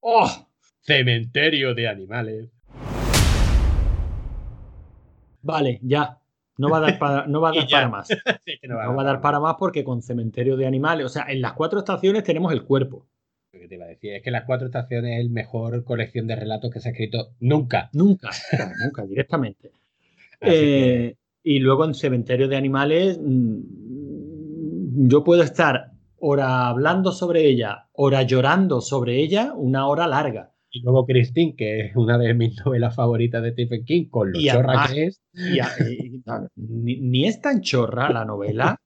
¡Oh! 0.01 0.49
Cementerio 0.81 1.75
de 1.75 1.89
animales. 1.89 2.51
Vale, 5.43 5.79
ya. 5.83 6.19
No 6.59 6.71
va 6.71 6.79
a 6.79 6.81
dar 6.81 6.99
para, 6.99 7.27
no 7.27 7.41
va 7.41 7.51
a 7.51 7.55
Y 7.55 7.59
dar 7.59 7.67
ya. 7.69 7.77
para 7.79 7.89
más. 7.89 8.09
Sí, 8.45 8.59
que 8.61 8.69
No 8.69 8.77
va 8.77 9.01
a 9.01 9.05
dar 9.05 9.21
para 9.21 9.41
más 9.41 9.57
porque 9.59 9.85
con 9.85 10.01
cementerio 10.03 10.57
de 10.57 10.67
animales, 10.67 11.07
o 11.07 11.09
sea, 11.09 11.25
en 11.29 11.43
las 11.43 11.53
cuatro 11.55 11.79
estaciones 11.81 12.23
tenemos 12.25 12.53
el 12.53 12.65
cuerpo. 12.65 13.07
Lo 13.53 13.61
que 13.61 13.69
te 13.69 13.75
iba 13.75 13.85
a 13.85 13.89
decir 13.89 14.13
es 14.15 14.23
que 14.23 14.31
las 14.31 14.45
cuatro 14.45 14.67
estaciones 14.67 15.15
es 15.15 15.21
el 15.21 15.31
mejor 15.31 15.85
colección 15.85 16.27
de 16.27 16.37
relatos 16.37 16.71
que 16.71 16.81
se 16.81 16.89
ha 16.89 16.93
escrito 16.93 17.35
nunca. 17.41 17.91
Nunca, 17.93 18.31
nunca, 18.85 19.05
directamente. 19.05 19.71
Eh, 20.47 21.15
y 21.43 21.59
luego 21.61 21.85
en 21.85 21.95
cementerio 21.95 22.49
de 22.49 22.57
animales, 22.57 23.21
mm, 23.23 25.09
yo 25.09 25.25
puedo 25.25 25.43
estar 25.43 25.93
hora 26.19 26.69
hablando 26.69 27.13
sobre 27.13 27.47
ella, 27.47 27.89
hora 27.93 28.23
llorando 28.23 28.81
sobre 28.81 29.17
ella, 29.23 29.53
una 29.55 29.87
hora 29.87 30.07
larga. 30.07 30.53
Y 30.71 30.81
luego 30.83 31.07
Christine, 31.07 31.55
que 31.57 31.81
es 31.87 31.97
una 31.97 32.19
de 32.19 32.35
mis 32.35 32.57
novelas 32.65 32.95
favoritas 32.95 33.43
de 33.43 33.53
Stephen 33.53 33.85
King, 33.85 34.09
con 34.11 34.33
lo 34.33 34.39
Y 34.41 34.47
chorra 34.47 34.83
además- 34.85 34.93
que 34.93 35.05
es. 35.05 35.23
Y, 35.35 35.59
a- 35.61 35.69
y- 35.91 36.23
ni, 36.57 36.97
ni 37.01 37.27
es 37.27 37.41
tan 37.41 37.61
chorra 37.61 38.11
la 38.11 38.25
novela. 38.25 38.77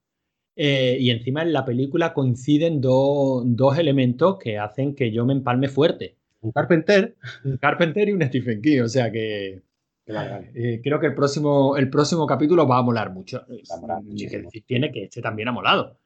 eh, 0.55 0.97
y 0.99 1.09
encima 1.09 1.41
en 1.41 1.53
la 1.53 1.65
película 1.65 2.13
coinciden 2.13 2.81
do- 2.81 3.43
dos 3.45 3.77
elementos 3.77 4.37
que 4.37 4.57
hacen 4.59 4.93
que 4.95 5.11
yo 5.11 5.25
me 5.25 5.33
empalme 5.33 5.67
fuerte. 5.69 6.17
Un 6.41 6.51
Carpenter. 6.51 7.15
Un 7.45 7.57
Carpenter 7.57 8.09
y 8.09 8.13
un 8.13 8.21
Stephen 8.23 8.61
King. 8.61 8.81
O 8.81 8.87
sea 8.89 9.11
que. 9.11 9.61
Vale, 10.13 10.29
vale. 10.31 10.51
Eh, 10.55 10.81
creo 10.83 10.99
que 10.99 11.07
el 11.07 11.15
próximo, 11.15 11.75
el 11.77 11.89
próximo 11.89 12.25
capítulo 12.27 12.67
va 12.67 12.77
a 12.79 12.81
molar 12.83 13.11
mucho. 13.11 13.45
Va 13.49 13.75
a 13.75 13.79
molar 13.81 13.97
Y 14.01 14.05
muchísimo. 14.05 14.49
que 14.51 14.61
tiene 14.61 14.91
que 14.91 15.03
este 15.03 15.21
también 15.21 15.47
ha 15.47 15.51
molado. 15.51 15.97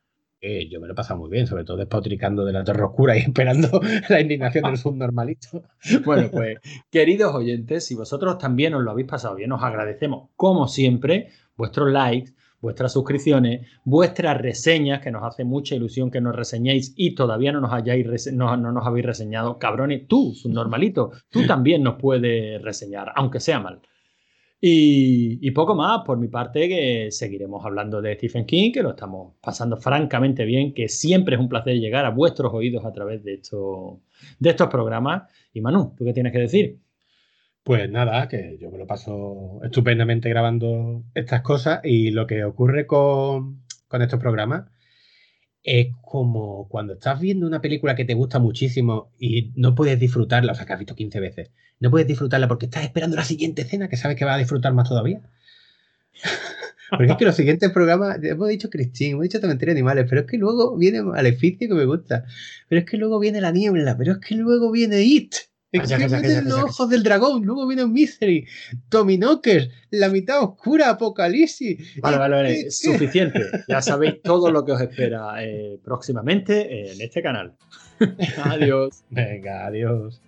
yo 0.42 0.80
me 0.80 0.88
lo 0.88 0.94
he 0.94 0.96
pasado 0.96 1.20
muy 1.20 1.30
bien, 1.30 1.48
sobre 1.48 1.64
todo 1.64 1.78
despotricando 1.78 2.46
de 2.46 2.54
la 2.54 2.64
Torre 2.64 2.84
Oscura 2.84 3.18
y 3.18 3.22
esperando 3.28 3.82
la 4.10 4.22
indignación 4.22 4.66
del 4.66 4.78
subnormalito. 4.78 5.64
Bueno, 6.06 6.30
pues, 6.32 6.58
queridos 6.92 7.34
oyentes, 7.34 7.86
si 7.86 7.96
vosotros 7.96 8.38
también 8.38 8.74
os 8.76 8.84
lo 8.84 8.92
habéis 8.92 9.08
pasado 9.08 9.36
bien, 9.36 9.52
os 9.52 9.64
agradecemos, 9.64 10.30
como 10.36 10.68
siempre, 10.68 11.30
vuestros 11.58 11.92
likes, 11.92 12.34
vuestras 12.62 12.94
suscripciones, 12.94 13.68
vuestras 13.84 14.40
reseñas, 14.42 15.00
que 15.02 15.12
nos 15.12 15.24
hace 15.24 15.44
mucha 15.44 15.76
ilusión 15.76 16.10
que 16.10 16.20
nos 16.22 16.36
reseñéis 16.36 16.94
y 16.96 17.14
todavía 17.14 17.52
no 17.52 17.62
nos, 17.62 17.72
hayáis 17.74 18.32
no, 18.34 18.58
no 18.58 18.72
nos 18.72 18.86
habéis 18.88 19.06
reseñado. 19.06 19.60
Cabrones, 19.60 20.08
tú, 20.08 20.34
subnormalito, 20.34 21.12
tú 21.30 21.46
también 21.46 21.84
nos 21.84 21.96
puedes 22.02 22.62
reseñar, 22.64 23.12
aunque 23.16 23.40
sea 23.40 23.60
mal. 23.60 23.82
Y, 24.68 25.52
poco 25.52 25.76
más, 25.76 26.02
por 26.04 26.18
mi 26.18 26.28
parte, 26.28 26.68
que 26.68 27.12
seguiremos 27.12 27.64
hablando 27.64 28.02
de 28.02 28.16
Stephen 28.16 28.48
King, 28.48 28.72
que 28.72 28.82
lo 28.82 28.90
estamos 28.92 29.36
pasando 29.40 29.78
francamente 29.78 30.44
bien, 30.44 30.74
que 30.74 30.90
siempre 30.90 31.36
es 31.36 31.40
un 31.40 31.48
placer 31.48 31.76
llegar 31.76 32.04
a 32.04 32.10
vuestros 32.10 32.52
oídos 32.52 32.84
a 32.84 32.92
través 32.92 33.24
de, 33.24 33.36
esto, 33.36 34.02
de 34.40 34.50
estos 34.50 34.68
programas. 34.70 35.32
Y 35.54 35.62
Manu, 35.62 35.94
¿tú 35.96 36.04
qué 36.04 36.14
tienes 36.14 36.34
que 36.34 36.40
decir? 36.40 36.80
Pues 37.62 37.88
nada, 37.92 38.28
que 38.28 38.58
yo 38.60 38.72
me 38.72 38.80
lo 38.80 38.88
paso 38.88 39.60
estupendamente 39.64 40.30
grabando 40.30 41.04
estas 41.14 41.44
cosas 41.44 41.82
y 41.84 42.10
lo 42.10 42.26
que 42.26 42.44
ocurre 42.44 42.88
con, 42.88 43.62
con 43.88 44.02
estos 44.02 44.20
programas 44.20 44.72
es 45.66 45.88
como 46.04 46.68
cuando 46.70 46.94
estás 46.94 47.20
viendo 47.20 47.48
una 47.48 47.60
película 47.60 47.96
que 47.96 48.06
te 48.06 48.14
gusta 48.14 48.38
muchísimo 48.38 49.12
y 49.20 49.52
no 49.56 49.74
puedes 49.74 50.00
disfrutarla, 50.00 50.52
o 50.52 50.56
sea, 50.56 50.66
que 50.68 50.74
has 50.74 50.80
visto 50.80 50.96
15 50.96 51.20
veces, 51.20 51.52
no 51.80 51.90
puedes 51.90 52.08
disfrutarla 52.08 52.48
porque 52.48 52.68
estás 52.68 52.84
esperando 52.84 53.18
la 53.18 53.24
siguiente 53.24 53.64
escena 53.64 53.90
que 53.90 53.98
sabes 53.98 54.16
que 54.16 54.26
vas 54.26 54.36
a 54.36 54.40
disfrutar 54.40 54.74
más 54.76 54.88
todavía. 54.88 55.22
porque 56.92 57.12
es 57.12 57.18
que 57.18 57.26
los 57.26 57.36
siguientes 57.36 57.72
programas, 57.72 58.20
hemos 58.22 58.48
dicho 58.48 58.70
Christine, 58.70 59.14
hemos 59.14 59.24
dicho 59.24 59.40
Cementerio 59.40 59.74
de 59.74 59.80
Animales, 59.80 60.06
pero 60.08 60.22
es 60.22 60.28
que 60.28 60.38
luego 60.38 60.78
viene 60.78 61.02
Maleficio 61.02 61.68
que 61.68 61.74
me 61.74 61.86
gusta, 61.86 62.26
pero 62.70 62.82
es 62.82 62.86
que 62.86 62.98
luego 62.98 63.18
viene 63.20 63.42
La 63.42 63.52
Niebla, 63.52 63.98
pero 63.98 64.14
es 64.14 64.18
que 64.20 64.36
luego 64.36 64.72
viene 64.72 65.02
It. 65.02 65.34
Vienen 65.80 66.10
calla, 66.10 66.42
los 66.42 66.64
ojos 66.64 66.90
del 66.90 67.04
dragón, 67.04 67.44
luego 67.46 67.68
viene 67.68 67.86
Misery, 67.86 68.46
Tominokers, 68.90 69.70
La 69.92 70.10
mitad 70.10 70.42
oscura, 70.44 70.90
Apocalipsis. 70.90 72.00
Vale, 72.02 72.18
vale, 72.18 72.36
vale. 72.36 72.60
Es 72.62 72.82
que- 72.82 72.92
Suficiente. 72.92 73.40
Ya 73.68 73.82
sabéis 73.82 74.22
todo 74.22 74.52
lo 74.52 74.64
que 74.66 74.72
os 74.74 74.82
espera 74.82 75.44
eh, 75.44 75.80
próximamente 75.84 76.92
en 76.92 77.02
este 77.02 77.22
canal. 77.22 77.54
Adiós. 78.44 79.04
Venga, 79.10 79.66
adiós. 79.68 80.22